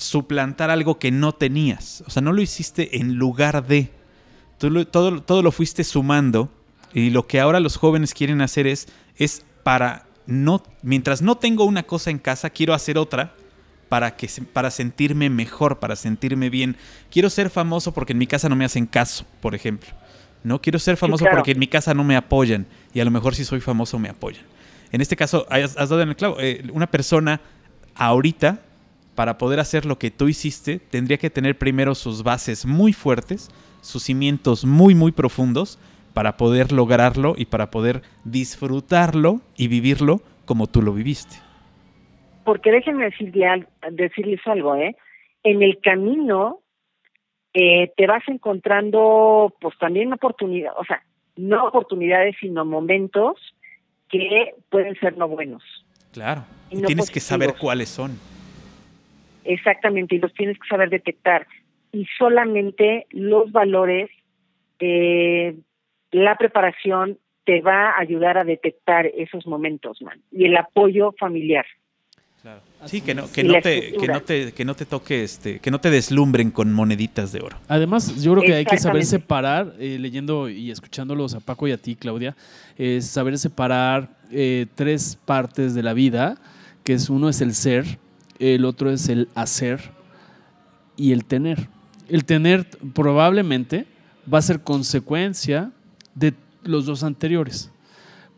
suplantar 0.01 0.69
algo 0.69 0.99
que 0.99 1.11
no 1.11 1.33
tenías. 1.33 2.03
O 2.07 2.09
sea, 2.09 2.21
no 2.21 2.33
lo 2.33 2.41
hiciste 2.41 2.97
en 2.97 3.15
lugar 3.15 3.65
de. 3.65 3.91
todo, 4.57 5.21
todo 5.21 5.41
lo 5.41 5.51
fuiste 5.51 5.83
sumando 5.83 6.49
y 6.93 7.09
lo 7.09 7.27
que 7.27 7.39
ahora 7.39 7.59
los 7.59 7.77
jóvenes 7.77 8.13
quieren 8.13 8.41
hacer 8.41 8.67
es, 8.67 8.87
es 9.15 9.45
para 9.63 10.05
no, 10.25 10.63
mientras 10.81 11.21
no 11.21 11.35
tengo 11.35 11.65
una 11.65 11.83
cosa 11.83 12.09
en 12.09 12.19
casa, 12.19 12.49
quiero 12.49 12.73
hacer 12.73 12.97
otra 12.97 13.33
para, 13.89 14.15
que, 14.15 14.29
para 14.53 14.71
sentirme 14.71 15.29
mejor, 15.29 15.79
para 15.79 15.95
sentirme 15.95 16.49
bien. 16.49 16.77
Quiero 17.09 17.29
ser 17.29 17.49
famoso 17.49 17.93
porque 17.93 18.13
en 18.13 18.19
mi 18.19 18.27
casa 18.27 18.49
no 18.49 18.55
me 18.55 18.65
hacen 18.65 18.85
caso, 18.85 19.25
por 19.41 19.55
ejemplo. 19.55 19.89
No 20.43 20.61
quiero 20.61 20.79
ser 20.79 20.97
famoso 20.97 21.25
porque 21.31 21.51
en 21.51 21.59
mi 21.59 21.67
casa 21.67 21.93
no 21.93 22.03
me 22.03 22.15
apoyan 22.15 22.65
y 22.93 22.99
a 22.99 23.05
lo 23.05 23.11
mejor 23.11 23.35
si 23.35 23.45
soy 23.45 23.61
famoso 23.61 23.99
me 23.99 24.09
apoyan. 24.09 24.43
En 24.91 25.01
este 25.01 25.15
caso, 25.15 25.45
has, 25.49 25.75
dado 25.75 26.01
en 26.01 26.09
el 26.09 26.15
clavo. 26.15 26.37
Eh, 26.39 26.63
una 26.73 26.89
persona 26.89 27.41
ahorita, 27.95 28.61
para 29.15 29.37
poder 29.37 29.59
hacer 29.59 29.85
lo 29.85 29.97
que 29.97 30.11
tú 30.11 30.27
hiciste, 30.27 30.79
tendría 30.79 31.17
que 31.17 31.29
tener 31.29 31.57
primero 31.57 31.95
sus 31.95 32.23
bases 32.23 32.65
muy 32.65 32.93
fuertes, 32.93 33.49
sus 33.81 34.03
cimientos 34.03 34.65
muy, 34.65 34.95
muy 34.95 35.11
profundos, 35.11 35.79
para 36.13 36.37
poder 36.37 36.71
lograrlo 36.71 37.35
y 37.37 37.45
para 37.45 37.71
poder 37.71 38.01
disfrutarlo 38.23 39.41
y 39.55 39.67
vivirlo 39.67 40.21
como 40.45 40.67
tú 40.67 40.81
lo 40.81 40.93
viviste. 40.93 41.37
Porque 42.43 42.71
déjenme 42.71 43.05
decirle, 43.05 43.67
decirles 43.91 44.41
algo, 44.45 44.75
¿eh? 44.75 44.95
En 45.43 45.61
el 45.61 45.79
camino 45.79 46.59
eh, 47.53 47.91
te 47.95 48.07
vas 48.07 48.23
encontrando 48.27 49.53
pues 49.59 49.77
también 49.77 50.13
oportunidades, 50.13 50.77
o 50.79 50.85
sea, 50.85 51.03
no 51.35 51.65
oportunidades, 51.65 52.35
sino 52.39 52.65
momentos 52.65 53.37
que 54.09 54.55
pueden 54.69 54.95
ser 54.99 55.17
no 55.17 55.27
buenos. 55.27 55.63
Claro, 56.11 56.43
y, 56.69 56.81
tienes 56.81 57.09
que 57.09 57.19
saber 57.19 57.55
cuáles 57.59 57.89
son. 57.89 58.19
Exactamente, 59.43 60.15
y 60.15 60.19
los 60.19 60.33
tienes 60.33 60.57
que 60.59 60.67
saber 60.67 60.89
detectar. 60.89 61.47
y 61.93 62.05
solamente 62.17 63.05
los 63.09 63.51
valores, 63.51 64.09
eh, 64.79 65.55
la 66.11 66.37
preparación 66.37 67.17
te 67.43 67.59
va 67.61 67.89
a 67.89 67.99
ayudar 67.99 68.37
a 68.37 68.45
detectar 68.45 69.07
esos 69.07 69.45
momentos, 69.45 70.01
man, 70.01 70.21
y 70.31 70.45
el 70.45 70.55
apoyo 70.55 71.13
familiar. 71.19 71.65
Claro. 72.41 72.61
Sí, 72.85 73.01
que 73.01 73.13
no, 73.13 73.31
que 73.31 73.43
no, 73.43 73.61
te, 73.61 73.91
que 73.91 74.07
no 74.07 74.21
te, 74.21 74.51
que 74.53 74.65
no 74.65 74.73
te 74.73 74.85
toque, 74.85 75.23
este, 75.23 75.59
que 75.59 75.69
no 75.69 75.79
te 75.79 75.91
deslumbren 75.91 76.49
con 76.49 76.73
moneditas 76.73 77.31
de 77.31 77.41
oro. 77.41 77.57
Además, 77.67 78.23
yo 78.23 78.31
creo 78.31 78.43
que 78.43 78.55
hay 78.55 78.65
que 78.65 78.77
saber 78.77 79.05
separar, 79.05 79.73
eh, 79.79 79.97
leyendo 79.99 80.49
y 80.49 80.71
escuchándolos 80.71 81.35
a 81.35 81.39
Paco 81.39 81.67
y 81.67 81.71
a 81.71 81.77
ti, 81.77 81.95
Claudia, 81.95 82.35
es 82.77 83.05
saber 83.05 83.37
separar 83.37 84.09
eh, 84.31 84.65
tres 84.73 85.17
partes 85.23 85.75
de 85.75 85.83
la 85.83 85.93
vida, 85.93 86.37
que 86.83 86.93
es 86.93 87.11
uno 87.11 87.29
es 87.29 87.41
el 87.41 87.53
ser, 87.53 87.85
el 88.41 88.65
otro 88.65 88.91
es 88.91 89.07
el 89.07 89.29
hacer 89.35 89.79
y 90.97 91.11
el 91.11 91.25
tener. 91.25 91.69
El 92.09 92.25
tener 92.25 92.67
probablemente 92.93 93.85
va 94.31 94.39
a 94.39 94.41
ser 94.41 94.61
consecuencia 94.61 95.71
de 96.15 96.33
los 96.63 96.85
dos 96.85 97.03
anteriores. 97.03 97.71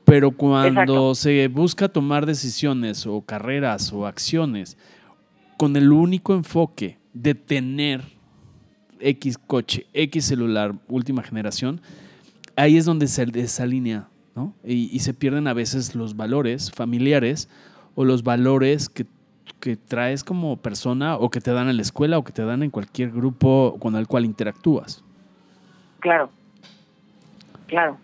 Pero 0.06 0.32
cuando 0.32 1.16
se 1.16 1.48
busca 1.48 1.88
tomar 1.88 2.26
decisiones 2.26 3.08
o 3.08 3.22
carreras 3.22 3.94
o 3.94 4.06
acciones 4.06 4.78
con 5.58 5.76
el 5.78 5.92
único 5.92 6.34
enfoque 6.34 6.98
de 7.14 7.36
tener 7.36 8.04
X 9.00 9.38
coche, 9.38 9.86
X 9.94 10.26
celular, 10.26 10.76
última 10.90 11.24
generación, 11.24 11.80
ahí 12.58 12.76
es 12.76 12.84
donde 12.84 13.08
se 13.08 13.26
desalinea, 13.26 14.10
¿no? 14.36 14.54
Y, 14.66 15.00
se 15.00 15.14
pierden 15.14 15.48
a 15.48 15.54
veces 15.54 15.96
los 15.96 16.18
valores 16.18 16.72
familiares 16.72 17.48
o 17.96 18.04
los 18.04 18.24
valores 18.24 18.90
que, 18.90 19.06
que, 19.64 19.78
traes 19.78 20.26
como 20.26 20.58
persona 20.58 21.16
o 21.16 21.30
que 21.30 21.40
te 21.40 21.54
dan 21.54 21.70
en 21.70 21.78
la 21.78 21.82
escuela 21.84 22.18
o 22.18 22.24
que 22.24 22.34
te 22.34 22.44
dan 22.44 22.64
en 22.64 22.70
cualquier 22.70 23.12
grupo 23.12 23.78
con 23.80 23.96
el 23.96 24.08
cual 24.08 24.26
interactúas. 24.26 25.04
Claro, 26.02 26.30
claro. 27.68 27.98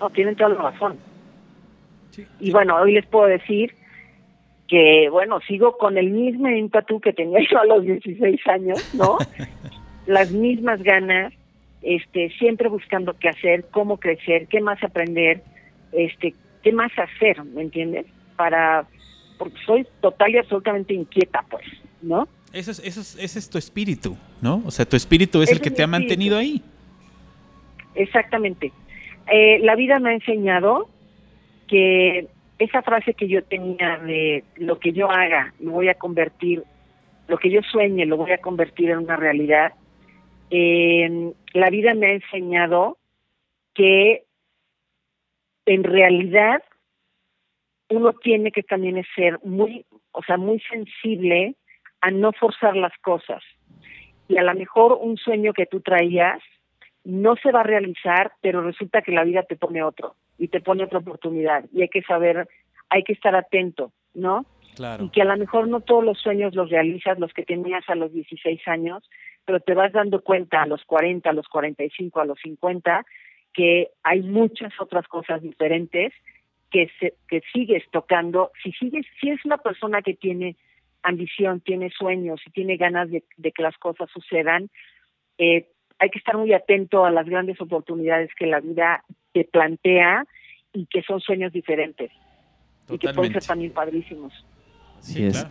No, 0.00 0.08
tienen 0.08 0.34
toda 0.34 0.48
la 0.48 0.70
razón. 0.70 0.96
Y 2.40 2.50
bueno, 2.50 2.76
hoy 2.76 2.94
les 2.94 3.04
puedo 3.04 3.26
decir 3.26 3.74
que, 4.68 5.10
bueno, 5.10 5.40
sigo 5.40 5.76
con 5.76 5.98
el 5.98 6.10
mismo 6.10 6.48
ímpetu 6.48 6.98
que 6.98 7.12
tenía 7.12 7.40
yo 7.50 7.60
a 7.60 7.66
los 7.66 7.82
16 7.82 8.40
años, 8.46 8.94
¿no? 8.94 9.18
Las 10.06 10.32
mismas 10.32 10.82
ganas, 10.82 11.34
este, 11.82 12.30
siempre 12.38 12.68
buscando 12.68 13.14
qué 13.18 13.28
hacer, 13.28 13.66
cómo 13.70 13.98
crecer, 13.98 14.46
qué 14.48 14.62
más 14.62 14.82
aprender, 14.82 15.42
este, 15.92 16.34
qué 16.62 16.72
más 16.72 16.90
hacer, 16.98 17.44
¿me 17.44 17.62
entiendes? 17.62 18.06
Para, 18.36 18.86
porque 19.42 19.58
soy 19.66 19.86
total 20.00 20.30
y 20.30 20.38
absolutamente 20.38 20.94
inquieta, 20.94 21.44
pues, 21.50 21.64
¿no? 22.00 22.28
Eso 22.52 22.70
es, 22.70 22.78
eso 22.78 23.00
es, 23.00 23.16
ese 23.18 23.40
es 23.40 23.50
tu 23.50 23.58
espíritu, 23.58 24.16
¿no? 24.40 24.62
O 24.64 24.70
sea, 24.70 24.84
tu 24.84 24.94
espíritu 24.94 25.42
es 25.42 25.50
el 25.50 25.60
que 25.60 25.72
te 25.72 25.82
ha 25.82 25.88
mantenido 25.88 26.38
ahí. 26.38 26.62
Exactamente. 27.96 28.70
Eh, 29.26 29.58
la 29.62 29.74
vida 29.74 29.98
me 29.98 30.10
ha 30.10 30.14
enseñado 30.14 30.88
que 31.66 32.28
esa 32.60 32.82
frase 32.82 33.14
que 33.14 33.26
yo 33.26 33.42
tenía 33.42 33.98
de 33.98 34.44
lo 34.58 34.78
que 34.78 34.92
yo 34.92 35.10
haga, 35.10 35.54
lo 35.58 35.72
voy 35.72 35.88
a 35.88 35.94
convertir, 35.94 36.62
lo 37.26 37.36
que 37.36 37.50
yo 37.50 37.62
sueñe, 37.62 38.06
lo 38.06 38.16
voy 38.16 38.30
a 38.30 38.38
convertir 38.38 38.90
en 38.90 38.98
una 38.98 39.16
realidad. 39.16 39.72
la 40.50 41.70
vida 41.70 41.94
me 41.94 42.06
ha 42.06 42.12
enseñado 42.12 42.96
que 43.74 44.22
en 45.66 45.82
realidad 45.82 46.62
uno 47.92 48.14
tiene 48.14 48.50
que 48.50 48.62
también 48.62 49.02
ser 49.14 49.38
muy, 49.44 49.84
o 50.12 50.22
sea, 50.22 50.38
muy 50.38 50.60
sensible 50.60 51.54
a 52.00 52.10
no 52.10 52.32
forzar 52.32 52.74
las 52.74 52.92
cosas. 53.02 53.42
Y 54.28 54.38
a 54.38 54.42
lo 54.42 54.54
mejor 54.54 54.98
un 55.00 55.18
sueño 55.18 55.52
que 55.52 55.66
tú 55.66 55.80
traías 55.80 56.40
no 57.04 57.36
se 57.36 57.52
va 57.52 57.60
a 57.60 57.64
realizar, 57.64 58.32
pero 58.40 58.62
resulta 58.62 59.02
que 59.02 59.12
la 59.12 59.24
vida 59.24 59.42
te 59.42 59.56
pone 59.56 59.82
otro 59.82 60.14
y 60.38 60.48
te 60.48 60.60
pone 60.60 60.84
otra 60.84 61.00
oportunidad 61.00 61.64
y 61.72 61.82
hay 61.82 61.88
que 61.88 62.02
saber, 62.02 62.48
hay 62.88 63.02
que 63.02 63.12
estar 63.12 63.34
atento, 63.34 63.92
¿no? 64.14 64.46
Claro. 64.74 65.04
Y 65.04 65.10
que 65.10 65.20
a 65.20 65.26
lo 65.26 65.36
mejor 65.36 65.68
no 65.68 65.80
todos 65.80 66.02
los 66.02 66.18
sueños 66.18 66.54
los 66.54 66.70
realizas 66.70 67.18
los 67.18 67.34
que 67.34 67.44
tenías 67.44 67.84
a 67.88 67.94
los 67.94 68.12
16 68.12 68.66
años, 68.68 69.02
pero 69.44 69.60
te 69.60 69.74
vas 69.74 69.92
dando 69.92 70.22
cuenta 70.22 70.62
a 70.62 70.66
los 70.66 70.82
40, 70.84 71.28
a 71.28 71.32
los 71.34 71.46
45, 71.48 72.20
a 72.20 72.24
los 72.24 72.38
50 72.40 73.04
que 73.52 73.90
hay 74.02 74.22
muchas 74.22 74.72
otras 74.80 75.06
cosas 75.08 75.42
diferentes 75.42 76.12
que 76.72 76.90
se, 76.98 77.14
que 77.28 77.42
sigues 77.52 77.84
tocando, 77.90 78.50
si 78.62 78.72
sigues 78.72 79.06
si 79.20 79.30
es 79.30 79.44
una 79.44 79.58
persona 79.58 80.02
que 80.02 80.14
tiene 80.14 80.56
ambición, 81.02 81.60
tiene 81.60 81.90
sueños 81.90 82.40
y 82.46 82.50
tiene 82.50 82.76
ganas 82.76 83.10
de, 83.10 83.22
de 83.36 83.52
que 83.52 83.62
las 83.62 83.76
cosas 83.76 84.08
sucedan, 84.10 84.70
eh, 85.38 85.68
hay 85.98 86.10
que 86.10 86.18
estar 86.18 86.36
muy 86.36 86.52
atento 86.52 87.04
a 87.04 87.10
las 87.10 87.26
grandes 87.26 87.60
oportunidades 87.60 88.30
que 88.36 88.46
la 88.46 88.60
vida 88.60 89.04
te 89.32 89.44
plantea 89.44 90.24
y 90.72 90.86
que 90.86 91.02
son 91.02 91.20
sueños 91.20 91.52
diferentes 91.52 92.10
y 92.90 92.98
que 92.98 93.12
pueden 93.12 93.32
ser 93.32 93.44
también 93.44 93.72
padrísimos. 93.72 94.32
Así 94.98 95.24
es. 95.24 95.46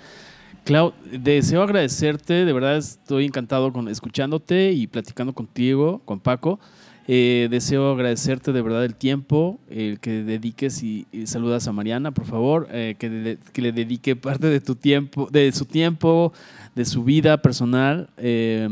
Clau, 0.66 0.94
deseo 1.06 1.64
agradecerte, 1.64 2.46
de 2.46 2.54
verdad 2.54 2.78
estoy 2.78 3.26
encantado 3.26 3.72
con 3.72 3.88
escuchándote 3.88 4.72
y 4.72 4.88
platicando 4.88 5.34
contigo, 5.34 6.02
con 6.06 6.20
Paco. 6.20 6.60
Eh, 7.08 7.48
deseo 7.50 7.92
agradecerte 7.92 8.52
de 8.52 8.62
verdad 8.62 8.86
el 8.86 8.96
tiempo, 8.96 9.60
el 9.70 10.00
que 10.00 10.24
dediques 10.24 10.84
y, 10.84 11.08
saludas 11.26 11.68
a 11.68 11.72
Mariana, 11.72 12.12
por 12.12 12.26
favor, 12.26 12.68
eh, 12.72 12.96
que, 12.98 13.10
le, 13.10 13.38
que, 13.54 13.62
le, 13.62 13.72
dedique 13.72 14.16
parte 14.16 14.48
de 14.48 14.62
tu 14.62 14.76
tiempo, 14.76 15.28
de 15.32 15.52
su 15.52 15.66
tiempo, 15.66 16.32
de 16.76 16.86
su 16.86 17.04
vida 17.04 17.42
personal. 17.42 18.10
Eh, 18.18 18.70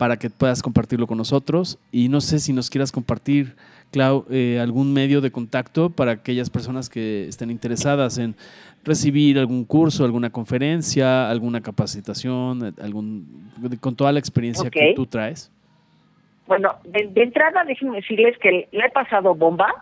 para 0.00 0.18
que 0.18 0.30
puedas 0.30 0.62
compartirlo 0.62 1.06
con 1.06 1.18
nosotros. 1.18 1.78
Y 1.92 2.08
no 2.08 2.22
sé 2.22 2.38
si 2.38 2.54
nos 2.54 2.70
quieras 2.70 2.90
compartir, 2.90 3.54
Clau, 3.90 4.24
eh, 4.30 4.58
algún 4.58 4.94
medio 4.94 5.20
de 5.20 5.30
contacto 5.30 5.90
para 5.90 6.12
aquellas 6.12 6.48
personas 6.48 6.88
que 6.88 7.28
estén 7.28 7.50
interesadas 7.50 8.16
en 8.16 8.34
recibir 8.82 9.38
algún 9.38 9.62
curso, 9.66 10.06
alguna 10.06 10.30
conferencia, 10.30 11.28
alguna 11.28 11.60
capacitación, 11.60 12.74
algún 12.80 13.26
con 13.80 13.94
toda 13.94 14.10
la 14.10 14.18
experiencia 14.18 14.70
que 14.70 14.94
tú 14.96 15.04
traes. 15.04 15.50
Bueno, 16.50 16.80
de, 16.82 17.22
entrada 17.22 17.62
déjenme 17.64 17.98
decirles 17.98 18.36
que 18.38 18.66
le 18.72 18.84
he 18.84 18.90
pasado 18.90 19.36
bomba. 19.36 19.72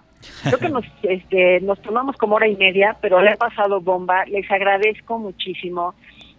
Creo 0.42 0.58
que 0.58 0.68
nos, 0.68 0.84
este, 1.02 1.62
nos 1.62 1.80
tomamos 1.80 2.14
como 2.18 2.36
hora 2.36 2.46
y 2.46 2.56
media, 2.56 2.94
pero 3.00 3.22
le 3.22 3.30
he 3.30 3.36
pasado 3.38 3.80
bomba. 3.80 4.26
Les 4.26 4.48
agradezco 4.50 5.18
muchísimo 5.18 5.94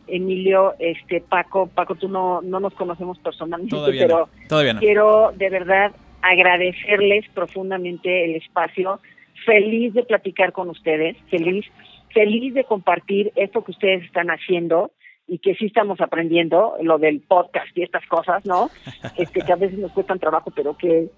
Emilio, 0.06 0.76
este 0.78 1.20
Paco, 1.22 1.66
Paco, 1.74 1.96
tú 1.96 2.10
no, 2.10 2.44
no 2.44 2.60
nos 2.60 2.76
conocemos 2.76 3.18
personalmente, 3.18 3.76
pero 3.98 4.30
quiero 4.78 5.32
de 5.36 5.50
verdad 5.50 5.94
agradecerles 6.22 7.28
profundamente 7.34 8.26
el 8.26 8.36
espacio, 8.36 9.00
feliz 9.48 9.96
de 9.96 10.04
platicar 10.04 10.52
con 10.52 10.70
ustedes, 10.70 11.18
feliz, 11.32 11.66
feliz 12.14 12.54
de 12.54 12.66
compartir 12.66 13.32
esto 13.36 13.64
que 13.64 13.72
ustedes 13.72 14.04
están 14.04 14.28
haciendo 14.28 14.92
y 15.30 15.40
que 15.40 15.56
sí 15.56 15.68
estamos 15.68 16.02
aprendiendo, 16.02 16.76
lo 16.82 16.98
del 16.98 17.22
podcast 17.22 17.78
y 17.78 17.84
estas 17.84 18.06
cosas, 18.08 18.46
¿no? 18.46 18.70
Este, 19.18 19.42
que 19.42 19.54
a 19.54 19.56
veces 19.56 19.80
nos 19.80 19.92
cuestan 19.92 20.20
trabajo, 20.20 20.52
pero 20.56 20.78
que 20.78 21.10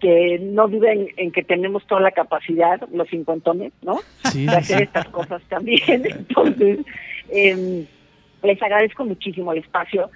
que 0.00 0.38
no 0.40 0.66
duden 0.66 1.08
en 1.18 1.30
que 1.30 1.44
tenemos 1.44 1.86
toda 1.86 2.00
la 2.00 2.10
capacidad, 2.10 2.80
los 2.90 3.06
cincuentones, 3.10 3.74
¿no? 3.82 4.00
de 4.34 4.48
hacer 4.48 4.84
estas 4.84 5.06
cosas 5.10 5.42
también. 5.50 5.82
Entonces, 5.86 6.78
eh, 7.28 7.86
les 8.42 8.62
agradezco 8.62 9.04
muchísimo 9.04 9.52
el 9.52 9.58
espacio. 9.58 10.10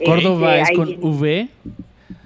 Córdoba 0.06 0.60
este, 0.60 0.74
es 0.74 0.78
con 0.78 0.88
V. 1.00 1.50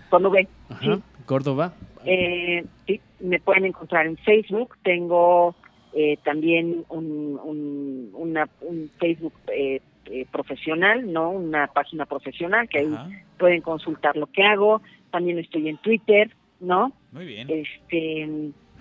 Con 0.09 0.25
V. 0.25 0.47
sí. 0.81 0.89
Córdoba. 1.25 1.73
Eh, 2.05 2.65
sí, 2.85 2.99
me 3.19 3.39
pueden 3.39 3.65
encontrar 3.65 4.05
en 4.05 4.17
Facebook. 4.17 4.75
Tengo 4.83 5.55
eh, 5.93 6.17
también 6.23 6.85
un, 6.89 7.39
un, 7.43 8.09
una, 8.13 8.49
un 8.61 8.91
Facebook 8.99 9.33
eh, 9.47 9.81
eh, 10.05 10.25
profesional, 10.31 11.11
¿no? 11.11 11.29
Una 11.29 11.67
página 11.67 12.05
profesional 12.05 12.67
que 12.67 12.79
ahí 12.79 12.95
pueden 13.37 13.61
consultar 13.61 14.17
lo 14.17 14.27
que 14.27 14.43
hago. 14.43 14.81
También 15.11 15.39
estoy 15.39 15.69
en 15.69 15.77
Twitter, 15.77 16.35
¿no? 16.59 16.91
Muy 17.11 17.25
bien. 17.25 17.49
Este, 17.49 18.23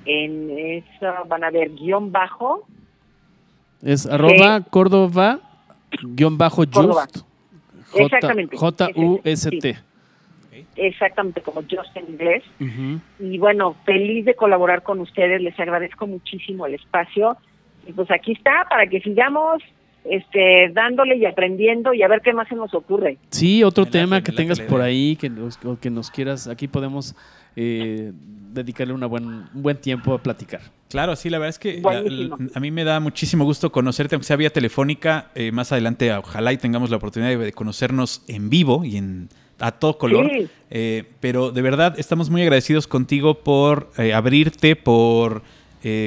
en, 0.05 0.51
eso 0.59 1.07
van 1.29 1.45
a 1.45 1.51
ver 1.51 1.71
guion 1.75 2.11
bajo. 2.11 2.67
Es 3.83 4.07
arroba 4.07 4.63
Córdoba 4.63 5.41
guion 6.03 6.39
bajo 6.39 6.65
just. 6.65 7.25
Exactamente. 7.95 8.57
J-U-S-T. 8.57 9.77
Exactamente, 10.77 11.41
como 11.41 11.63
Just 11.63 11.97
en 11.97 12.11
inglés. 12.11 12.45
Y 13.19 13.39
bueno, 13.39 13.77
feliz 13.85 14.25
de 14.25 14.35
colaborar 14.35 14.83
con 14.83 15.01
ustedes, 15.01 15.41
les 15.41 15.59
agradezco 15.59 16.07
muchísimo 16.07 16.67
el 16.67 16.75
espacio. 16.75 17.37
Y 17.87 17.93
pues 17.93 18.11
aquí 18.11 18.33
está, 18.33 18.67
para 18.69 18.87
que 18.87 19.01
sigamos 19.01 19.63
este, 20.05 20.71
dándole 20.73 21.17
y 21.17 21.27
aprendiendo 21.27 21.95
y 21.95 22.03
a 22.03 22.09
ver 22.09 22.21
qué 22.23 22.33
más 22.33 22.49
se 22.49 22.55
nos 22.55 22.75
ocurre. 22.75 23.19
Sí, 23.31 23.63
otro 23.63 23.87
tema 23.87 24.23
que 24.23 24.33
tengas 24.33 24.61
por 24.61 24.81
ahí, 24.81 25.17
que 25.17 25.31
nos, 25.31 25.59
o 25.65 25.79
que 25.79 25.91
nos 25.91 26.11
quieras, 26.11 26.49
aquí 26.49 26.69
podemos 26.69 27.15
eh, 27.57 28.13
dedicarle 28.53 28.95
una 28.95 29.07
buen, 29.07 29.25
un 29.25 29.63
buen 29.63 29.77
tiempo 29.77 30.15
a 30.15 30.19
platicar. 30.19 30.61
Claro, 30.93 31.17
sí, 31.17 31.29
la 31.31 31.39
verdad 31.39 31.51
es 31.51 31.59
que 31.59 31.75
la- 31.77 31.81
Buenísimo. 31.83 32.37
la- 32.39 32.51
a 32.55 32.61
mí 32.61 32.71
me 32.71 32.85
da 32.85 33.01
muchísimo 33.01 33.45
gusto 33.45 33.73
conocerte, 33.73 34.15
aunque 34.15 34.27
sea 34.27 34.37
vía 34.37 34.51
telefónica. 34.51 35.31
eh, 35.35 35.51
más 35.51 35.73
adelante, 35.73 36.13
ojalá 36.15 36.53
y 36.53 36.59
tengamos 36.59 36.91
la 36.91 36.97
oportunidad 36.99 37.31
de, 37.31 37.37
de 37.39 37.53
conocernos 37.53 38.23
en 38.29 38.49
vivo 38.51 38.85
y 38.85 38.97
en 38.99 39.29
a 39.59 39.73
todo 39.73 39.97
color. 39.99 40.29
Sí. 40.33 40.49
Eh, 40.71 41.05
pero 41.21 41.51
de 41.53 41.63
verdad 41.63 41.95
estamos 41.99 42.31
muy 42.31 42.43
agradecidos 42.43 42.87
contigo 42.87 43.43
por 43.43 43.91
eh, 43.99 44.13
abrirte, 44.15 44.77
por 44.77 45.43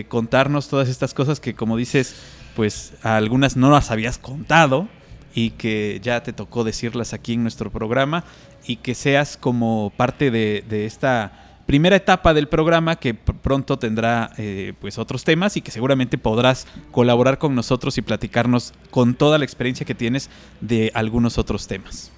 contarnos 0.08 0.70
todas 0.70 0.88
estas 0.88 1.14
cosas 1.14 1.42
que, 1.42 1.54
como 1.54 1.76
dices, 1.76 2.16
pues 2.56 2.94
a 3.04 3.18
algunas 3.18 3.58
no 3.58 3.70
las 3.70 3.92
habías 3.92 4.18
contado 4.18 4.88
y 5.34 5.50
que 5.52 6.00
ya 6.02 6.24
te 6.24 6.32
tocó 6.32 6.64
decirlas 6.64 7.14
aquí 7.14 7.34
en 7.34 7.42
nuestro 7.44 7.70
programa 7.72 8.24
y 8.66 8.78
que 8.78 8.96
seas 8.96 9.36
como 9.36 9.92
parte 9.98 10.32
de, 10.32 10.64
de 10.70 10.86
esta 10.86 11.45
primera 11.66 11.96
etapa 11.96 12.34
del 12.34 12.48
programa 12.48 12.96
que 12.98 13.16
pr- 13.16 13.36
pronto 13.42 13.78
tendrá 13.80 14.32
eh, 14.38 14.74
pues 14.80 14.98
otros 15.00 15.24
temas 15.24 15.58
y 15.58 15.62
que 15.62 15.72
seguramente 15.72 16.18
podrás 16.18 16.68
colaborar 16.92 17.38
con 17.38 17.56
nosotros 17.56 17.98
y 17.98 18.02
platicarnos 18.02 18.74
con 18.92 19.16
toda 19.16 19.38
la 19.38 19.46
experiencia 19.46 19.86
que 19.86 19.96
tienes 19.96 20.30
de 20.62 20.92
algunos 20.94 21.38
otros 21.38 21.68
temas. 21.68 22.12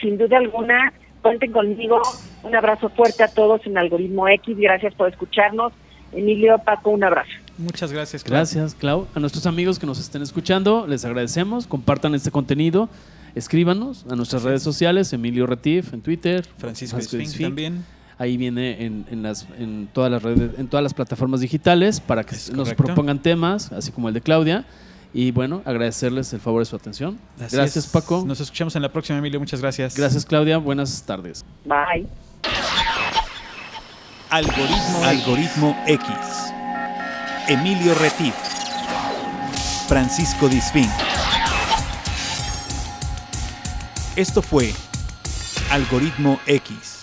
Sin 0.00 0.18
duda 0.18 0.38
alguna, 0.38 0.92
cuenten 1.22 1.52
conmigo. 1.52 2.00
Un 2.42 2.54
abrazo 2.54 2.88
fuerte 2.90 3.22
a 3.22 3.28
todos 3.28 3.60
en 3.66 3.76
Algoritmo 3.78 4.28
X. 4.28 4.56
Gracias 4.58 4.94
por 4.94 5.08
escucharnos. 5.10 5.72
Emilio, 6.12 6.56
Paco, 6.64 6.90
un 6.90 7.02
abrazo. 7.04 7.30
Muchas 7.58 7.92
gracias. 7.92 8.22
Clau. 8.22 8.36
Gracias, 8.38 8.74
Clau. 8.74 9.06
A 9.14 9.20
nuestros 9.20 9.46
amigos 9.46 9.78
que 9.78 9.86
nos 9.86 9.98
estén 9.98 10.22
escuchando, 10.22 10.86
les 10.86 11.04
agradecemos. 11.04 11.66
Compartan 11.66 12.14
este 12.14 12.30
contenido. 12.30 12.88
Escríbanos 13.34 14.06
a 14.10 14.16
nuestras 14.16 14.44
redes 14.44 14.62
sociales, 14.62 15.12
Emilio 15.12 15.46
Retif 15.46 15.92
en 15.92 16.00
Twitter, 16.00 16.46
Francisco 16.58 16.96
Disfink. 16.98 17.40
también. 17.40 17.84
Ahí 18.18 18.36
viene 18.38 18.84
en, 18.84 19.04
en 19.10 19.22
las, 19.22 19.46
en 19.58 19.88
todas 19.92 20.10
las 20.10 20.22
redes, 20.22 20.52
en 20.58 20.68
todas 20.68 20.82
las 20.82 20.94
plataformas 20.94 21.40
digitales 21.40 22.00
para 22.00 22.24
que 22.24 22.34
Es 22.34 22.50
nos 22.50 22.68
correcto. 22.68 22.84
propongan 22.84 23.18
temas, 23.20 23.70
así 23.72 23.92
como 23.92 24.08
el 24.08 24.14
de 24.14 24.22
Claudia. 24.22 24.64
Y 25.12 25.30
bueno, 25.32 25.62
agradecerles 25.64 26.32
el 26.32 26.40
favor 26.40 26.60
de 26.62 26.66
su 26.66 26.76
atención. 26.76 27.18
Así 27.40 27.56
gracias, 27.56 27.84
es. 27.86 27.90
Paco. 27.90 28.24
Nos 28.26 28.40
escuchamos 28.40 28.74
en 28.76 28.82
la 28.82 28.90
próxima, 28.92 29.18
Emilio. 29.18 29.38
Muchas 29.38 29.60
gracias. 29.60 29.94
Gracias, 29.96 30.24
Claudia. 30.26 30.58
Buenas 30.58 31.02
tardes. 31.04 31.44
Bye. 31.64 32.06
Algoritmo, 34.30 35.04
Algoritmo 35.04 35.76
X. 35.86 36.08
Emilio 37.48 37.94
Retif. 37.94 38.34
Francisco 39.88 40.48
Disfín. 40.48 40.88
Esto 44.16 44.42
fue 44.42 44.72
Algoritmo 45.70 46.40
X. 46.46 46.95